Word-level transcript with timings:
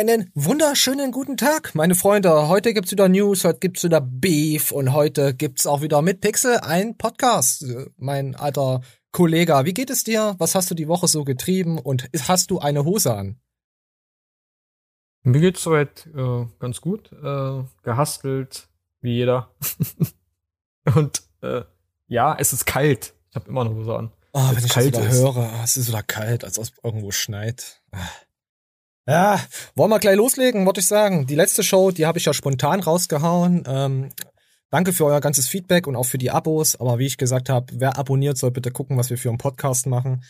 Einen 0.00 0.30
wunderschönen 0.34 1.12
guten 1.12 1.36
Tag, 1.36 1.74
meine 1.74 1.94
Freunde. 1.94 2.48
Heute 2.48 2.72
gibt's 2.72 2.90
wieder 2.90 3.10
News, 3.10 3.44
heute 3.44 3.58
gibt's 3.58 3.84
wieder 3.84 4.00
Beef 4.00 4.72
und 4.72 4.94
heute 4.94 5.34
gibt's 5.34 5.66
auch 5.66 5.82
wieder 5.82 6.00
mit 6.00 6.22
Pixel 6.22 6.56
ein 6.60 6.96
Podcast. 6.96 7.66
Mein 7.98 8.34
alter 8.34 8.80
Kollege, 9.12 9.60
wie 9.66 9.74
geht 9.74 9.90
es 9.90 10.02
dir? 10.02 10.36
Was 10.38 10.54
hast 10.54 10.70
du 10.70 10.74
die 10.74 10.88
Woche 10.88 11.06
so 11.06 11.24
getrieben 11.24 11.76
und 11.76 12.08
hast 12.26 12.50
du 12.50 12.60
eine 12.60 12.86
Hose 12.86 13.14
an? 13.14 13.40
Mir 15.22 15.42
geht's 15.42 15.62
soweit 15.62 16.08
äh, 16.16 16.46
ganz 16.58 16.80
gut. 16.80 17.12
Äh, 17.12 17.64
gehastelt, 17.82 18.68
wie 19.02 19.16
jeder. 19.16 19.54
und 20.94 21.24
äh, 21.42 21.60
ja, 22.06 22.34
es 22.38 22.54
ist 22.54 22.64
kalt. 22.64 23.12
Ich 23.28 23.36
habe 23.36 23.50
immer 23.50 23.66
eine 23.66 23.74
Hose 23.74 23.94
an. 23.94 24.12
Oh, 24.32 24.48
wenn 24.50 24.64
ich 24.64 24.72
kalt 24.72 24.94
das 24.94 25.02
wieder 25.02 25.12
höre, 25.12 25.50
es 25.62 25.76
ist 25.76 25.88
wieder 25.88 26.02
kalt, 26.02 26.42
als 26.42 26.58
ob 26.58 26.64
es 26.64 26.72
irgendwo 26.82 27.10
schneit. 27.10 27.82
Ja, 29.06 29.40
wollen 29.74 29.90
wir 29.90 29.98
gleich 29.98 30.16
loslegen, 30.16 30.66
wollte 30.66 30.80
ich 30.80 30.86
sagen. 30.86 31.26
Die 31.26 31.34
letzte 31.34 31.62
Show, 31.62 31.90
die 31.90 32.06
habe 32.06 32.18
ich 32.18 32.26
ja 32.26 32.34
spontan 32.34 32.80
rausgehauen. 32.80 33.64
Ähm, 33.66 34.10
danke 34.70 34.92
für 34.92 35.06
euer 35.06 35.20
ganzes 35.20 35.48
Feedback 35.48 35.86
und 35.86 35.96
auch 35.96 36.04
für 36.04 36.18
die 36.18 36.30
Abos. 36.30 36.76
Aber 36.76 36.98
wie 36.98 37.06
ich 37.06 37.16
gesagt 37.16 37.48
habe, 37.48 37.72
wer 37.76 37.98
abonniert, 37.98 38.38
soll 38.38 38.50
bitte 38.50 38.70
gucken, 38.70 38.98
was 38.98 39.10
wir 39.10 39.18
für 39.18 39.30
einen 39.30 39.38
Podcast 39.38 39.86
machen. 39.86 40.22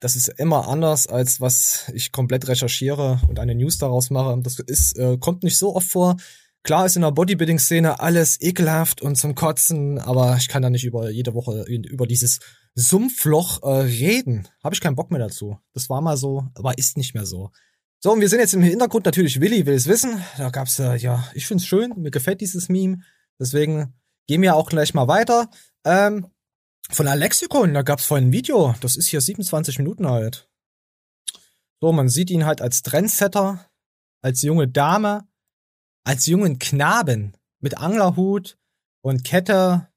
Das 0.00 0.16
ist 0.16 0.28
immer 0.28 0.68
anders, 0.68 1.06
als 1.06 1.40
was 1.40 1.90
ich 1.94 2.12
komplett 2.12 2.48
recherchiere 2.48 3.20
und 3.28 3.38
eine 3.38 3.54
News 3.54 3.78
daraus 3.78 4.10
mache. 4.10 4.38
Das 4.42 4.58
ist, 4.58 4.98
äh, 4.98 5.16
kommt 5.18 5.42
nicht 5.42 5.56
so 5.56 5.74
oft 5.74 5.88
vor. 5.88 6.16
Klar 6.62 6.84
ist 6.84 6.96
in 6.96 7.02
der 7.02 7.12
Bodybuilding-Szene 7.12 8.00
alles 8.00 8.42
ekelhaft 8.42 9.00
und 9.00 9.16
zum 9.16 9.36
Kotzen, 9.36 10.00
aber 10.00 10.36
ich 10.36 10.48
kann 10.48 10.62
da 10.62 10.68
nicht 10.68 10.84
über 10.84 11.10
jede 11.10 11.32
Woche 11.32 11.64
über 11.68 12.08
dieses 12.08 12.40
Sumpfloch 12.74 13.62
äh, 13.62 13.82
reden. 13.82 14.48
Habe 14.64 14.74
ich 14.74 14.80
keinen 14.80 14.96
Bock 14.96 15.12
mehr 15.12 15.20
dazu. 15.20 15.58
Das 15.74 15.88
war 15.88 16.00
mal 16.00 16.16
so, 16.16 16.48
aber 16.54 16.76
ist 16.76 16.96
nicht 16.96 17.14
mehr 17.14 17.24
so. 17.24 17.52
So, 17.98 18.12
und 18.12 18.20
wir 18.20 18.28
sind 18.28 18.40
jetzt 18.40 18.54
im 18.54 18.62
Hintergrund 18.62 19.06
natürlich, 19.06 19.40
Willi 19.40 19.66
will 19.66 19.74
es 19.74 19.86
wissen. 19.86 20.22
Da 20.36 20.50
gab's 20.50 20.78
äh, 20.78 20.96
ja, 20.96 21.28
ich 21.34 21.46
find's 21.46 21.66
schön, 21.66 21.94
mir 21.96 22.10
gefällt 22.10 22.40
dieses 22.40 22.68
Meme. 22.68 22.98
Deswegen 23.40 23.94
gehen 24.26 24.42
wir 24.42 24.54
auch 24.54 24.68
gleich 24.68 24.94
mal 24.94 25.08
weiter. 25.08 25.50
Ähm, 25.84 26.26
von 26.90 27.08
Alexikon, 27.08 27.74
da 27.74 27.82
gab's 27.82 28.04
vorhin 28.04 28.28
ein 28.28 28.32
Video. 28.32 28.74
Das 28.80 28.96
ist 28.96 29.08
hier 29.08 29.20
27 29.20 29.78
Minuten 29.78 30.06
alt. 30.06 30.48
So, 31.80 31.92
man 31.92 32.08
sieht 32.08 32.30
ihn 32.30 32.46
halt 32.46 32.60
als 32.60 32.82
Trendsetter, 32.82 33.68
als 34.22 34.42
junge 34.42 34.68
Dame, 34.68 35.26
als 36.04 36.26
jungen 36.26 36.58
Knaben 36.58 37.36
mit 37.60 37.78
Anglerhut 37.78 38.58
und 39.02 39.24
Kette 39.24 39.88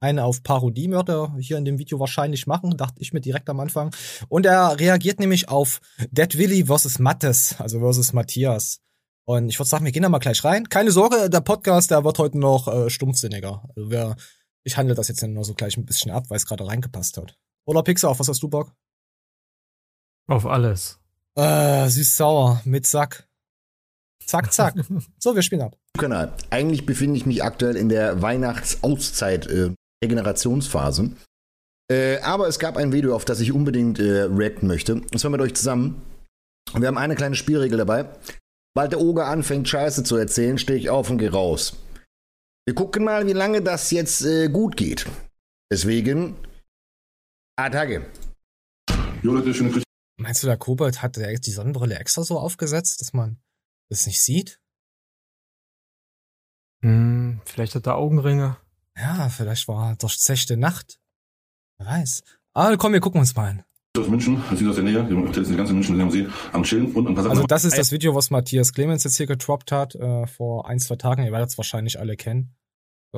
eine 0.00 0.24
auf 0.24 0.42
Parodiemörder 0.42 1.34
hier 1.38 1.58
in 1.58 1.64
dem 1.64 1.78
Video 1.78 1.98
wahrscheinlich 1.98 2.46
machen, 2.46 2.76
dachte 2.76 3.00
ich 3.00 3.12
mir 3.12 3.20
direkt 3.20 3.48
am 3.48 3.60
Anfang. 3.60 3.94
Und 4.28 4.46
er 4.46 4.78
reagiert 4.78 5.20
nämlich 5.20 5.48
auf 5.48 5.80
Dead 6.10 6.36
Willy 6.36 6.66
versus 6.66 6.98
Mattes, 6.98 7.56
also 7.58 7.80
versus 7.80 8.12
Matthias. 8.12 8.80
Und 9.24 9.48
ich 9.48 9.58
würde 9.58 9.68
sagen, 9.68 9.84
wir 9.84 9.92
gehen 9.92 10.02
da 10.02 10.08
mal 10.08 10.18
gleich 10.18 10.44
rein. 10.44 10.68
Keine 10.68 10.92
Sorge, 10.92 11.28
der 11.28 11.40
Podcast, 11.40 11.90
der 11.90 12.04
wird 12.04 12.18
heute 12.18 12.38
noch 12.38 12.68
äh, 12.68 12.90
stumpfsinniger. 12.90 13.64
Also 13.68 13.90
wer, 13.90 14.16
ich 14.62 14.76
handle 14.76 14.94
das 14.94 15.08
jetzt 15.08 15.22
nur 15.22 15.44
so 15.44 15.54
gleich 15.54 15.76
ein 15.76 15.84
bisschen 15.84 16.12
ab, 16.12 16.26
weil 16.28 16.36
es 16.36 16.46
gerade 16.46 16.66
reingepasst 16.66 17.16
hat. 17.16 17.36
Oder 17.64 17.82
Pixar, 17.82 18.10
auf 18.10 18.20
was 18.20 18.28
hast 18.28 18.42
du 18.42 18.48
Bock? 18.48 18.72
Auf 20.28 20.46
alles. 20.46 21.00
Äh, 21.34 21.88
süß-sauer, 21.88 22.62
mit 22.64 22.86
Sack. 22.86 23.28
Zack, 24.24 24.52
zack. 24.52 24.74
so, 25.18 25.34
wir 25.34 25.42
spielen 25.42 25.62
ab. 25.62 25.76
Kanal. 25.98 26.32
Eigentlich 26.50 26.86
befinde 26.86 27.16
ich 27.16 27.26
mich 27.26 27.42
aktuell 27.42 27.76
in 27.76 27.88
der 27.88 28.22
Weihnachtsauszeit 28.22 29.46
äh, 29.46 29.72
Regenerationsphase. 30.06 31.10
Äh, 31.90 32.18
aber 32.20 32.48
es 32.48 32.58
gab 32.58 32.76
ein 32.76 32.92
Video, 32.92 33.14
auf 33.14 33.24
das 33.24 33.40
ich 33.40 33.52
unbedingt 33.52 33.98
äh, 33.98 34.22
reacten 34.22 34.66
möchte. 34.66 35.02
Das 35.10 35.22
war 35.24 35.30
mit 35.30 35.40
euch 35.40 35.54
zusammen. 35.54 36.02
Wir 36.74 36.88
haben 36.88 36.98
eine 36.98 37.14
kleine 37.14 37.36
Spielregel 37.36 37.78
dabei. 37.78 38.08
Sobald 38.74 38.92
der 38.92 39.00
Oger 39.00 39.26
anfängt, 39.26 39.68
Scheiße 39.68 40.02
zu 40.04 40.16
erzählen, 40.16 40.58
stehe 40.58 40.78
ich 40.78 40.90
auf 40.90 41.10
und 41.10 41.18
gehe 41.18 41.30
raus. 41.30 41.76
Wir 42.66 42.74
gucken 42.74 43.04
mal, 43.04 43.26
wie 43.26 43.32
lange 43.32 43.62
das 43.62 43.90
jetzt 43.90 44.24
äh, 44.24 44.48
gut 44.48 44.76
geht. 44.76 45.06
Deswegen, 45.70 46.36
Attacke. 47.56 48.10
Meinst 50.18 50.42
du, 50.42 50.46
der 50.46 50.56
Kobold 50.56 51.02
hat 51.02 51.16
die 51.16 51.50
Sonnenbrille 51.50 51.98
extra 51.98 52.22
so 52.22 52.38
aufgesetzt, 52.38 53.00
dass 53.00 53.12
man 53.12 53.38
das 53.90 54.06
nicht 54.06 54.22
sieht? 54.22 54.60
Hm, 56.82 57.40
vielleicht 57.44 57.74
hat 57.74 57.86
er 57.86 57.96
Augenringe. 57.96 58.56
Ja, 58.96 59.28
vielleicht 59.28 59.68
war 59.68 59.94
durchzechte 59.96 60.56
Nacht. 60.56 60.98
Wer 61.78 61.86
weiß. 61.86 62.22
Aber 62.54 62.76
komm, 62.76 62.92
wir 62.92 63.00
gucken 63.00 63.20
uns 63.20 63.34
mal 63.36 63.50
an. 63.50 63.62
Aus 63.98 64.08
München, 64.08 64.42
das 64.50 64.60
ist 64.60 64.68
aus 64.68 64.74
der 64.74 64.84
Nähe, 64.84 65.08
wir 65.08 65.34
sind 65.34 65.48
die 65.48 65.56
ganze 65.56 65.72
München 65.72 65.98
am 66.00 66.10
See, 66.10 66.26
am 66.52 66.62
Chillen 66.64 66.92
und 66.92 67.08
ein 67.08 67.14
paar 67.14 67.24
Sachen. 67.24 67.36
Also 67.36 67.46
das 67.46 67.64
ist 67.64 67.78
das 67.78 67.92
Video, 67.92 68.14
was 68.14 68.30
Matthias 68.30 68.74
Clemens 68.74 69.04
jetzt 69.04 69.16
hier 69.16 69.26
getroppt 69.26 69.72
hat, 69.72 69.94
äh, 69.94 70.26
vor 70.26 70.68
ein, 70.68 70.78
zwei 70.78 70.96
Tagen. 70.96 71.24
Ihr 71.24 71.32
werdet 71.32 71.48
es 71.50 71.56
wahrscheinlich 71.56 71.98
alle 71.98 72.16
kennen. 72.16 72.54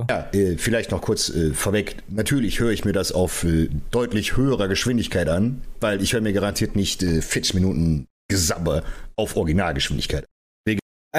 Ja, 0.08 0.28
äh, 0.32 0.56
vielleicht 0.56 0.90
noch 0.90 1.00
kurz 1.00 1.28
äh, 1.30 1.52
vorweg. 1.52 1.96
Natürlich 2.08 2.60
höre 2.60 2.70
ich 2.70 2.84
mir 2.84 2.92
das 2.92 3.10
auf 3.10 3.44
äh, 3.44 3.68
deutlich 3.90 4.36
höherer 4.36 4.68
Geschwindigkeit 4.68 5.28
an, 5.28 5.62
weil 5.80 6.02
ich 6.02 6.12
höre 6.12 6.20
mir 6.20 6.32
garantiert 6.32 6.76
nicht 6.76 7.02
40 7.02 7.54
äh, 7.54 7.56
Minuten 7.56 8.06
Gesabber 8.28 8.84
auf 9.16 9.36
Originalgeschwindigkeit. 9.36 10.26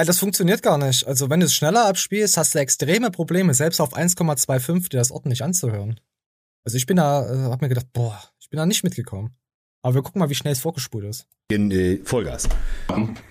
Äh, 0.00 0.04
das 0.04 0.18
funktioniert 0.18 0.62
gar 0.62 0.78
nicht. 0.78 1.06
Also 1.06 1.30
wenn 1.30 1.40
du 1.40 1.46
es 1.46 1.54
schneller 1.54 1.86
abspielst, 1.86 2.36
hast 2.36 2.54
du 2.54 2.58
extreme 2.58 3.10
Probleme, 3.10 3.54
selbst 3.54 3.80
auf 3.80 3.94
1,25 3.94 4.90
dir 4.90 4.98
das 4.98 5.10
ordentlich 5.10 5.44
anzuhören. 5.44 6.00
Also 6.64 6.76
ich 6.76 6.86
bin 6.86 6.96
da, 6.96 7.22
äh, 7.22 7.50
hab 7.50 7.60
mir 7.60 7.68
gedacht, 7.68 7.92
boah, 7.92 8.20
ich 8.38 8.48
bin 8.50 8.58
da 8.58 8.66
nicht 8.66 8.84
mitgekommen. 8.84 9.34
Aber 9.82 9.94
wir 9.94 10.02
gucken 10.02 10.20
mal, 10.20 10.28
wie 10.28 10.34
schnell 10.34 10.52
es 10.52 10.60
vorgespult 10.60 11.06
ist. 11.06 11.26
In 11.50 11.70
äh, 11.70 11.98
Vollgas. 12.04 12.46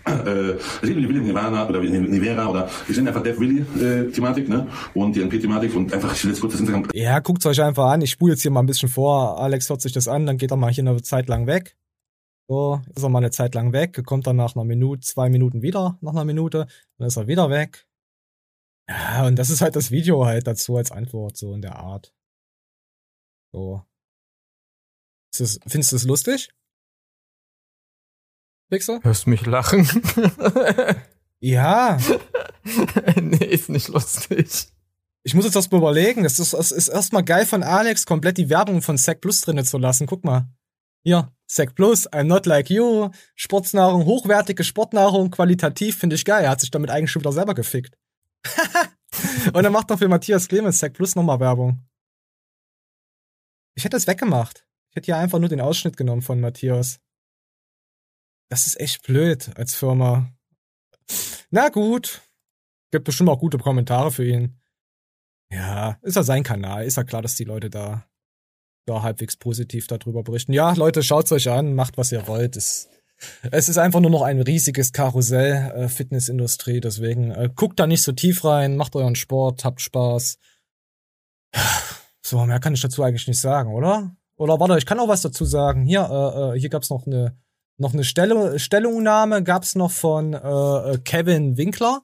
Äh, 0.06 0.56
Willy 0.82 1.20
Nirvana 1.20 1.70
oder 1.70 1.80
Nivera 1.80 2.48
oder 2.48 2.70
wir 2.88 2.96
sind 2.96 3.08
einfach 3.08 3.22
Death 3.22 3.40
Willy 3.40 3.60
äh, 3.80 4.12
Thematik, 4.12 4.50
ne? 4.50 4.68
Und 4.96 5.16
die 5.16 5.22
NP-Thematik 5.22 5.76
und 5.76 5.94
einfach 5.94 6.14
ich 6.16 6.24
will 6.24 6.32
jetzt 6.32 6.42
kurz 6.42 6.54
das 6.54 6.62
Instagram. 6.62 6.88
Ja, 6.94 7.20
guckt 7.20 7.46
euch 7.46 7.62
einfach 7.62 7.92
an. 7.92 8.02
Ich 8.02 8.10
spule 8.10 8.34
jetzt 8.34 8.42
hier 8.42 8.50
mal 8.50 8.62
ein 8.62 8.66
bisschen 8.66 8.90
vor. 8.90 9.40
Alex 9.40 9.70
hört 9.70 9.82
sich 9.82 9.92
das 9.92 10.08
an, 10.08 10.26
dann 10.26 10.38
geht 10.38 10.50
er 10.50 10.58
mal 10.58 10.72
hier 10.72 10.84
eine 10.84 11.00
Zeit 11.04 11.28
lang 11.30 11.46
weg. 11.46 11.76
So, 12.50 12.82
ist 12.96 13.04
er 13.04 13.10
mal 13.10 13.20
eine 13.20 13.30
Zeit 13.30 13.54
lang 13.54 13.74
weg, 13.74 14.04
kommt 14.06 14.26
dann 14.26 14.36
nach 14.36 14.56
einer 14.56 14.66
Minute, 14.66 15.02
zwei 15.02 15.30
Minuten 15.30 15.62
wieder, 15.62 16.00
nach 16.02 16.14
einer 16.14 16.26
Minute, 16.26 16.66
dann 16.98 17.08
ist 17.08 17.16
er 17.16 17.28
wieder 17.28 17.52
weg. 17.52 17.88
Ja, 18.90 19.28
und 19.28 19.36
das 19.36 19.52
ist 19.52 19.62
halt 19.62 19.76
das 19.76 19.92
Video 19.92 20.26
halt 20.26 20.48
dazu 20.48 20.76
als 20.76 20.92
Antwort, 20.92 21.38
so 21.38 21.54
in 21.54 21.62
der 21.62 21.76
Art. 21.76 22.12
So. 23.54 23.86
Ist 25.32 25.42
das, 25.42 25.60
findest 25.68 25.92
du 25.92 25.96
es 25.98 26.06
lustig? 26.06 26.50
Pixel? 28.72 29.00
Hörst 29.04 29.28
du 29.28 29.30
mich 29.30 29.46
lachen? 29.46 29.88
ja. 31.40 32.00
nee, 33.22 33.46
ist 33.46 33.70
nicht 33.70 33.90
lustig. 33.90 34.70
Ich 35.22 35.36
muss 35.36 35.46
jetzt 35.46 35.56
erst 35.56 35.72
mal 35.72 35.78
überlegen. 35.78 36.24
Das 36.24 36.40
ist, 36.40 36.54
das 36.54 36.72
ist 36.72 36.88
erstmal 36.88 37.24
geil 37.24 37.46
von 37.46 37.62
Alex, 37.62 38.08
komplett 38.08 38.40
die 38.40 38.50
Werbung 38.50 38.82
von 38.82 38.98
Sack 38.98 39.22
Plus 39.22 39.42
drinnen 39.42 39.66
zu 39.66 39.78
lassen. 39.78 40.08
Guck 40.08 40.24
mal. 40.24 40.48
Hier, 41.04 41.34
Sec 41.48 41.76
Plus, 41.76 42.08
I'm 42.12 42.26
not 42.26 42.46
like 42.46 42.70
you, 42.70 43.10
Sportsnahrung, 43.36 44.06
hochwertige 44.06 44.64
Sportnahrung, 44.64 45.32
qualitativ, 45.32 45.98
finde 45.98 46.16
ich 46.16 46.26
geil. 46.26 46.44
Er 46.44 46.52
hat 46.52 46.62
sich 46.62 46.72
damit 46.72 46.90
eigentlich 46.90 47.12
schon 47.12 47.22
wieder 47.22 47.32
selber 47.32 47.56
gefickt. 47.56 47.98
Und 49.54 49.64
er 49.64 49.72
macht 49.72 49.90
noch 49.90 50.00
für 50.00 50.08
Matthias 50.08 50.48
Clemens 50.48 50.80
Sec 50.80 50.94
Plus 50.94 51.16
nochmal 51.16 51.40
Werbung. 51.40 51.88
Ich 53.76 53.86
hätte 53.86 53.98
es 53.98 54.08
weggemacht. 54.08 54.66
Ich 54.90 54.98
hätte 54.98 55.06
hier 55.06 55.18
einfach 55.18 55.40
nur 55.40 55.50
den 55.50 55.62
Ausschnitt 55.62 55.98
genommen 55.98 56.22
von 56.22 56.40
Matthias. 56.40 57.00
Das 58.50 58.68
ist 58.68 58.80
echt 58.80 59.04
blöd 59.04 59.52
als 59.56 59.74
Firma. 59.74 60.32
Na 61.50 61.70
gut. 61.70 62.22
Gibt 62.92 63.06
bestimmt 63.06 63.30
auch 63.30 63.40
gute 63.40 63.60
Kommentare 63.60 64.12
für 64.12 64.26
ihn. 64.26 64.60
Ja, 65.52 65.98
ist 66.02 66.16
ja 66.16 66.24
sein 66.24 66.44
Kanal. 66.44 66.86
Ist 66.86 66.98
ja 66.98 67.04
klar, 67.04 67.22
dass 67.22 67.36
die 67.36 67.44
Leute 67.44 67.70
da 67.70 68.06
ja, 68.90 69.02
halbwegs 69.02 69.38
positiv 69.38 69.88
darüber 69.88 70.24
berichten. 70.24 70.54
Ja, 70.54 70.74
Leute, 70.74 71.04
schaut's 71.04 71.32
euch 71.32 71.50
an, 71.50 71.74
macht 71.74 71.98
was 71.98 72.12
ihr 72.12 72.28
wollt. 72.28 72.58
Es, 72.58 72.90
es 73.52 73.70
ist 73.70 73.78
einfach 73.78 74.00
nur 74.00 74.12
noch 74.12 74.24
ein 74.24 74.42
riesiges 74.42 74.92
Karussell, 74.92 75.72
äh, 75.76 75.88
Fitnessindustrie, 75.88 76.80
deswegen 76.80 77.32
äh, 77.32 77.50
guckt 77.56 77.80
da 77.80 77.88
nicht 77.88 78.02
so 78.02 78.12
tief 78.12 78.44
rein, 78.44 78.76
macht 78.76 78.96
euren 78.96 79.16
Sport, 79.16 79.64
habt 79.64 79.82
Spaß. 79.82 80.38
So, 82.22 82.46
mehr 82.46 82.60
kann 82.60 82.74
ich 82.74 82.82
dazu 82.82 83.02
eigentlich 83.02 83.28
nicht 83.28 83.40
sagen, 83.40 83.74
oder? 83.74 84.16
Oder 84.36 84.60
warte, 84.60 84.78
ich 84.78 84.86
kann 84.86 85.00
auch 85.00 85.08
was 85.08 85.22
dazu 85.22 85.46
sagen. 85.46 85.84
Hier, 85.84 86.02
äh, 86.02 86.56
äh 86.56 86.60
hier 86.60 86.70
gab's 86.70 86.90
noch 86.90 87.08
eine 87.08 87.36
noch 87.80 87.94
eine 87.94 88.04
Stellung, 88.04 88.60
Stellungnahme 88.60 89.42
gab's 89.42 89.76
noch 89.76 89.92
von 89.92 90.34
äh, 90.34 90.98
Kevin 91.06 91.58
Winkler. 91.58 92.02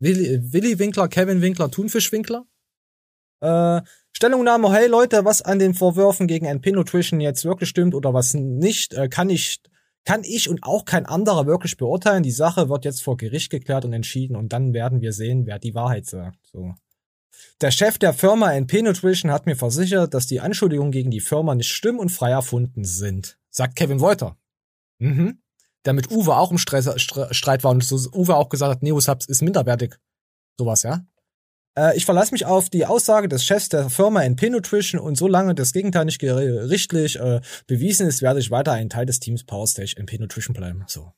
Willi, 0.00 0.52
Willi 0.52 0.78
Winkler, 0.78 1.08
Kevin 1.08 1.42
Winkler, 1.42 1.70
Thunfisch 1.70 2.10
Winkler. 2.12 2.46
Äh, 3.40 3.82
Stellungnahme, 4.12 4.72
hey 4.72 4.88
Leute, 4.88 5.24
was 5.24 5.42
an 5.42 5.58
den 5.58 5.74
Vorwürfen 5.74 6.26
gegen 6.26 6.46
NP 6.46 6.72
Nutrition 6.72 7.20
jetzt 7.20 7.44
wirklich 7.44 7.68
stimmt 7.68 7.94
oder 7.94 8.14
was 8.14 8.34
nicht, 8.34 8.94
äh, 8.94 9.08
kann 9.08 9.30
ich 9.30 9.60
kann 10.04 10.24
ich 10.24 10.48
und 10.48 10.62
auch 10.62 10.86
kein 10.86 11.04
anderer 11.04 11.46
wirklich 11.46 11.76
beurteilen. 11.76 12.22
Die 12.22 12.30
Sache 12.30 12.70
wird 12.70 12.86
jetzt 12.86 13.02
vor 13.02 13.18
Gericht 13.18 13.50
geklärt 13.50 13.84
und 13.84 13.92
entschieden 13.92 14.36
und 14.36 14.54
dann 14.54 14.72
werden 14.72 15.02
wir 15.02 15.12
sehen, 15.12 15.44
wer 15.46 15.58
die 15.58 15.74
Wahrheit 15.74 16.06
sagt. 16.06 16.38
So. 16.50 16.74
Der 17.60 17.70
Chef 17.70 17.98
der 17.98 18.14
Firma 18.14 18.52
NP 18.54 18.82
Nutrition 18.82 19.30
hat 19.30 19.46
mir 19.46 19.56
versichert, 19.56 20.14
dass 20.14 20.26
die 20.26 20.40
Anschuldigungen 20.40 20.92
gegen 20.92 21.10
die 21.10 21.20
Firma 21.20 21.54
nicht 21.54 21.70
stimm 21.70 21.98
und 21.98 22.08
frei 22.08 22.30
erfunden 22.30 22.84
sind, 22.84 23.38
sagt 23.50 23.76
Kevin 23.76 24.00
Wolter. 24.00 24.36
Mhm. 25.00 25.42
der 25.84 25.92
mit 25.92 26.10
Uwe 26.10 26.36
auch 26.36 26.50
im 26.50 26.58
Streit 26.58 27.64
war 27.64 27.70
und 27.70 27.84
so 27.84 27.96
Uwe 28.12 28.34
auch 28.34 28.48
gesagt 28.48 28.72
hat, 28.72 28.82
Neosubs 28.82 29.26
ist 29.26 29.42
minderwertig. 29.42 29.96
Sowas, 30.58 30.82
ja. 30.82 31.04
Äh, 31.78 31.96
ich 31.96 32.04
verlasse 32.04 32.32
mich 32.32 32.44
auf 32.44 32.70
die 32.70 32.86
Aussage 32.86 33.28
des 33.28 33.44
Chefs 33.44 33.68
der 33.68 33.88
Firma 33.88 34.22
NP 34.22 34.50
Nutrition 34.50 35.00
und 35.00 35.16
solange 35.16 35.54
das 35.54 35.72
Gegenteil 35.72 36.06
nicht 36.06 36.18
gerichtlich 36.18 37.18
äh, 37.20 37.40
bewiesen 37.66 38.08
ist, 38.08 38.20
werde 38.20 38.40
ich 38.40 38.50
weiter 38.50 38.72
ein 38.72 38.90
Teil 38.90 39.06
des 39.06 39.20
Teams 39.20 39.44
Powerstage 39.44 39.94
NP 39.96 40.18
Nutrition 40.18 40.54
bleiben. 40.54 40.84
So. 40.88 41.12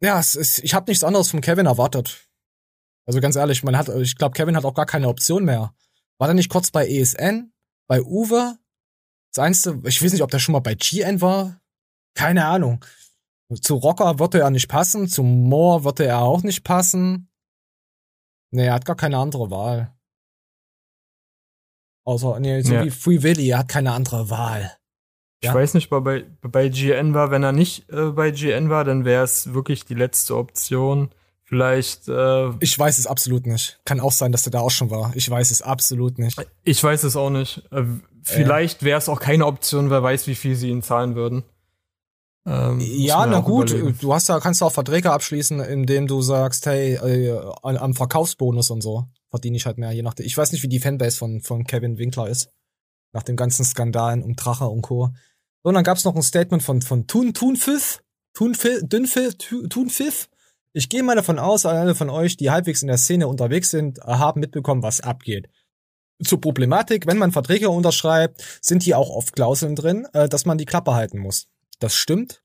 Ja, 0.00 0.20
es 0.20 0.36
ist, 0.36 0.60
ich 0.62 0.74
habe 0.74 0.90
nichts 0.90 1.02
anderes 1.02 1.30
von 1.30 1.40
Kevin 1.40 1.66
erwartet. 1.66 2.28
Also 3.06 3.20
ganz 3.20 3.36
ehrlich, 3.36 3.64
man 3.64 3.76
hat, 3.76 3.88
ich 3.88 4.16
glaube, 4.16 4.34
Kevin 4.34 4.56
hat 4.56 4.64
auch 4.64 4.74
gar 4.74 4.86
keine 4.86 5.08
Option 5.08 5.44
mehr. 5.44 5.74
War 6.18 6.28
der 6.28 6.34
nicht 6.34 6.48
kurz 6.48 6.70
bei 6.70 6.86
ESN, 6.86 7.52
bei 7.88 8.00
Uwe? 8.00 8.56
Das 9.32 9.44
Einzige, 9.44 9.82
ich 9.88 10.02
weiß 10.02 10.12
nicht, 10.12 10.22
ob 10.22 10.30
der 10.30 10.38
schon 10.38 10.52
mal 10.52 10.60
bei 10.60 10.74
GN 10.74 11.20
war. 11.20 11.60
Keine 12.14 12.46
Ahnung. 12.46 12.84
Zu 13.60 13.74
Rocker 13.74 14.20
würde 14.20 14.40
er 14.40 14.50
nicht 14.50 14.68
passen, 14.68 15.08
zu 15.08 15.22
Moore 15.22 15.84
würde 15.84 16.06
er 16.06 16.20
auch 16.20 16.42
nicht 16.42 16.62
passen. 16.64 17.28
Nee, 18.54 18.66
er 18.66 18.74
hat 18.74 18.84
gar 18.84 18.94
keine 18.94 19.18
andere 19.18 19.50
Wahl. 19.50 19.92
Außer, 22.06 22.38
nee, 22.38 22.60
so 22.62 22.74
ja. 22.74 22.84
wie 22.84 22.90
Free 22.90 23.22
Willy, 23.22 23.48
er 23.50 23.58
hat 23.58 23.68
keine 23.68 23.92
andere 23.92 24.30
Wahl. 24.30 24.70
Ich 25.40 25.48
ja? 25.48 25.54
weiß 25.54 25.74
nicht, 25.74 25.90
bei, 25.90 26.24
bei 26.40 26.68
GN 26.68 27.14
war, 27.14 27.32
wenn 27.32 27.42
er 27.42 27.50
nicht 27.50 27.90
äh, 27.90 28.10
bei 28.10 28.30
GN 28.30 28.70
war, 28.70 28.84
dann 28.84 29.04
wäre 29.04 29.24
es 29.24 29.52
wirklich 29.54 29.84
die 29.84 29.94
letzte 29.94 30.36
Option. 30.36 31.10
Vielleicht. 31.42 32.06
Äh, 32.08 32.50
ich 32.60 32.78
weiß 32.78 32.98
es 32.98 33.08
absolut 33.08 33.46
nicht. 33.46 33.80
Kann 33.84 33.98
auch 33.98 34.12
sein, 34.12 34.30
dass 34.30 34.44
der 34.44 34.52
da 34.52 34.60
auch 34.60 34.70
schon 34.70 34.90
war. 34.90 35.12
Ich 35.16 35.28
weiß 35.28 35.50
es 35.50 35.60
absolut 35.60 36.18
nicht. 36.18 36.40
Ich 36.62 36.82
weiß 36.82 37.02
es 37.02 37.16
auch 37.16 37.30
nicht. 37.30 37.64
Äh, 37.72 37.82
vielleicht 38.22 38.84
wäre 38.84 38.98
es 38.98 39.08
auch 39.08 39.20
keine 39.20 39.46
Option, 39.46 39.90
wer 39.90 40.02
weiß, 40.02 40.28
wie 40.28 40.36
viel 40.36 40.54
sie 40.54 40.70
ihn 40.70 40.82
zahlen 40.82 41.16
würden. 41.16 41.42
Ähm, 42.46 42.78
ja, 42.80 43.26
na 43.26 43.40
gut, 43.40 43.70
überlegen. 43.70 43.98
du 44.00 44.12
hast 44.12 44.28
ja, 44.28 44.38
kannst 44.38 44.60
du 44.60 44.66
auch 44.66 44.72
Verträge 44.72 45.10
abschließen, 45.12 45.60
indem 45.60 46.06
du 46.06 46.20
sagst, 46.20 46.66
hey, 46.66 46.94
äh, 46.94 47.40
am 47.62 47.94
Verkaufsbonus 47.94 48.70
und 48.70 48.82
so 48.82 49.06
verdiene 49.30 49.56
ich 49.56 49.66
halt 49.66 49.78
mehr, 49.78 49.92
je 49.92 50.02
nachdem. 50.02 50.26
Ich 50.26 50.36
weiß 50.36 50.52
nicht, 50.52 50.62
wie 50.62 50.68
die 50.68 50.80
Fanbase 50.80 51.16
von, 51.16 51.40
von 51.40 51.64
Kevin 51.64 51.98
Winkler 51.98 52.28
ist. 52.28 52.50
Nach 53.12 53.22
den 53.22 53.36
ganzen 53.36 53.64
Skandalen 53.64 54.22
um 54.22 54.36
Drache 54.36 54.66
und 54.66 54.82
Co. 54.82 55.10
Und 55.62 55.74
dann 55.74 55.84
gab's 55.84 56.04
noch 56.04 56.14
ein 56.14 56.22
Statement 56.22 56.62
von, 56.62 56.82
von 56.82 57.06
Thun, 57.06 57.32
Thunpfiff, 57.32 58.02
Thunpfiff, 58.34 58.80
Dünnpfiff, 58.82 59.34
Thunpfiff, 59.68 60.28
ich 60.76 60.88
gehe 60.88 61.04
mal 61.04 61.14
davon 61.14 61.38
aus, 61.38 61.66
alle 61.66 61.94
von 61.94 62.10
euch, 62.10 62.36
die 62.36 62.50
halbwegs 62.50 62.82
in 62.82 62.88
der 62.88 62.98
Szene 62.98 63.28
unterwegs 63.28 63.70
sind, 63.70 64.00
haben 64.00 64.40
mitbekommen, 64.40 64.82
was 64.82 65.00
abgeht. 65.00 65.48
Zur 66.24 66.40
Problematik, 66.40 67.06
wenn 67.06 67.16
man 67.16 67.30
Verträge 67.30 67.70
unterschreibt, 67.70 68.42
sind 68.60 68.82
hier 68.82 68.98
auch 68.98 69.08
oft 69.08 69.34
Klauseln 69.34 69.76
drin, 69.76 70.08
äh, 70.12 70.28
dass 70.28 70.46
man 70.46 70.58
die 70.58 70.64
Klappe 70.64 70.94
halten 70.94 71.20
muss. 71.20 71.46
Das 71.78 71.94
stimmt. 71.94 72.42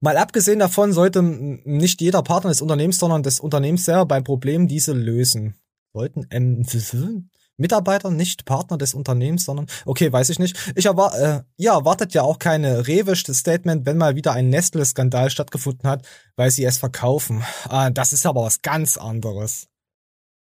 Mal 0.00 0.16
abgesehen 0.16 0.60
davon 0.60 0.92
sollte 0.92 1.22
nicht 1.22 2.00
jeder 2.00 2.22
Partner 2.22 2.50
des 2.50 2.62
Unternehmens, 2.62 2.98
sondern 2.98 3.22
des 3.22 3.40
Unternehmens 3.40 3.84
selber 3.84 4.06
beim 4.06 4.24
Problem 4.24 4.68
diese 4.68 4.92
lösen. 4.92 5.54
Sollten 5.92 6.26
ähm, 6.30 6.64
Mitarbeiter, 7.56 8.12
nicht 8.12 8.44
Partner 8.44 8.78
des 8.78 8.94
Unternehmens, 8.94 9.44
sondern 9.44 9.66
okay, 9.84 10.12
weiß 10.12 10.30
ich 10.30 10.38
nicht. 10.38 10.56
Ich 10.76 10.86
erwar 10.86 11.18
äh, 11.18 11.42
ihr 11.56 11.72
erwartet 11.72 12.14
ja 12.14 12.22
auch 12.22 12.38
keine 12.38 12.86
rewischte 12.86 13.34
Statement, 13.34 13.84
wenn 13.84 13.98
mal 13.98 14.14
wieder 14.14 14.32
ein 14.32 14.48
Nestle-Skandal 14.48 15.30
stattgefunden 15.30 15.90
hat, 15.90 16.06
weil 16.36 16.52
sie 16.52 16.64
es 16.64 16.78
verkaufen. 16.78 17.42
Ah, 17.68 17.90
das 17.90 18.12
ist 18.12 18.26
aber 18.26 18.44
was 18.44 18.62
ganz 18.62 18.96
anderes. 18.96 19.66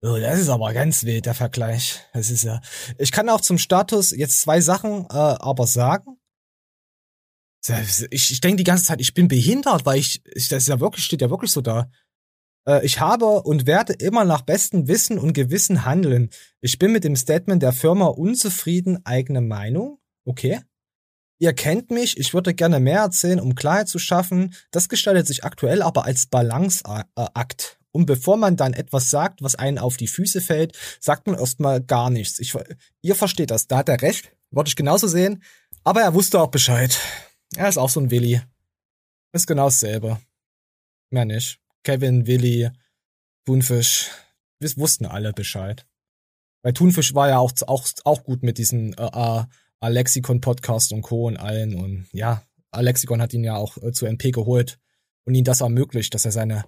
Oh, 0.02 0.18
das 0.18 0.38
ist 0.38 0.50
aber 0.50 0.74
ganz 0.74 1.04
wild, 1.04 1.24
der 1.24 1.34
Vergleich. 1.34 2.00
Das 2.12 2.28
ist 2.28 2.44
ja. 2.44 2.60
Ich 2.98 3.12
kann 3.12 3.30
auch 3.30 3.40
zum 3.40 3.56
Status 3.56 4.10
jetzt 4.10 4.42
zwei 4.42 4.60
Sachen 4.60 5.06
äh, 5.06 5.14
aber 5.14 5.66
sagen. 5.66 6.18
Ich, 8.10 8.30
ich 8.30 8.40
denke 8.40 8.56
die 8.56 8.64
ganze 8.64 8.84
Zeit, 8.84 9.00
ich 9.00 9.14
bin 9.14 9.28
behindert, 9.28 9.86
weil 9.86 9.98
ich, 9.98 10.22
ich, 10.34 10.48
das 10.48 10.64
ist 10.64 10.68
ja 10.68 10.80
wirklich, 10.80 11.04
steht 11.04 11.22
ja 11.22 11.30
wirklich 11.30 11.50
so 11.50 11.60
da. 11.60 11.90
Äh, 12.66 12.84
ich 12.84 13.00
habe 13.00 13.42
und 13.42 13.66
werde 13.66 13.94
immer 13.94 14.24
nach 14.24 14.42
bestem 14.42 14.88
Wissen 14.88 15.18
und 15.18 15.32
Gewissen 15.32 15.84
handeln. 15.84 16.30
Ich 16.60 16.78
bin 16.78 16.92
mit 16.92 17.04
dem 17.04 17.16
Statement 17.16 17.62
der 17.62 17.72
Firma 17.72 18.06
unzufrieden, 18.06 19.04
eigene 19.04 19.40
Meinung. 19.40 19.98
Okay. 20.24 20.60
Ihr 21.38 21.52
kennt 21.52 21.90
mich, 21.90 22.18
ich 22.18 22.32
würde 22.32 22.54
gerne 22.54 22.80
mehr 22.80 23.00
erzählen, 23.00 23.40
um 23.40 23.54
Klarheit 23.54 23.88
zu 23.88 23.98
schaffen. 23.98 24.54
Das 24.70 24.88
gestaltet 24.88 25.26
sich 25.26 25.44
aktuell 25.44 25.82
aber 25.82 26.06
als 26.06 26.26
Balanceakt. 26.26 27.78
Und 27.92 28.06
bevor 28.06 28.36
man 28.36 28.56
dann 28.56 28.72
etwas 28.72 29.10
sagt, 29.10 29.42
was 29.42 29.54
einen 29.54 29.78
auf 29.78 29.96
die 29.96 30.06
Füße 30.06 30.40
fällt, 30.40 30.76
sagt 30.98 31.26
man 31.26 31.38
erstmal 31.38 31.82
gar 31.82 32.10
nichts. 32.10 32.38
Ich, 32.38 32.54
ihr 33.02 33.14
versteht 33.14 33.50
das, 33.50 33.68
da 33.68 33.78
hat 33.78 33.88
er 33.88 34.00
recht, 34.00 34.32
wollte 34.50 34.68
ich 34.68 34.76
genauso 34.76 35.08
sehen. 35.08 35.42
Aber 35.84 36.00
er 36.00 36.14
wusste 36.14 36.40
auch 36.40 36.50
Bescheid. 36.50 36.98
Er 37.54 37.68
ist 37.68 37.78
auch 37.78 37.90
so 37.90 38.00
ein 38.00 38.10
Willi. 38.10 38.40
Ist 39.32 39.46
genau 39.46 39.64
dasselbe. 39.64 40.18
Mehr 41.10 41.24
nicht. 41.24 41.60
Kevin, 41.84 42.26
Willi, 42.26 42.70
Thunfisch, 43.44 44.10
wir 44.58 44.76
wussten 44.76 45.06
alle 45.06 45.32
Bescheid. 45.32 45.86
Weil 46.62 46.72
Thunfisch 46.72 47.14
war 47.14 47.28
ja 47.28 47.38
auch, 47.38 47.52
auch, 47.66 47.86
auch 48.04 48.24
gut 48.24 48.42
mit 48.42 48.58
diesem 48.58 48.92
äh, 48.94 49.06
äh, 49.06 49.44
Alexikon-Podcast 49.80 50.92
und 50.92 51.02
Co. 51.02 51.26
und 51.26 51.36
allen. 51.36 51.74
Und 51.74 52.08
ja, 52.12 52.42
Alexikon 52.72 53.22
hat 53.22 53.32
ihn 53.32 53.44
ja 53.44 53.54
auch 53.54 53.76
äh, 53.78 53.92
zu 53.92 54.06
NP 54.06 54.32
geholt 54.32 54.78
und 55.24 55.34
ihn 55.34 55.44
das 55.44 55.60
ermöglicht, 55.60 56.12
dass 56.14 56.24
er 56.24 56.32
seine 56.32 56.64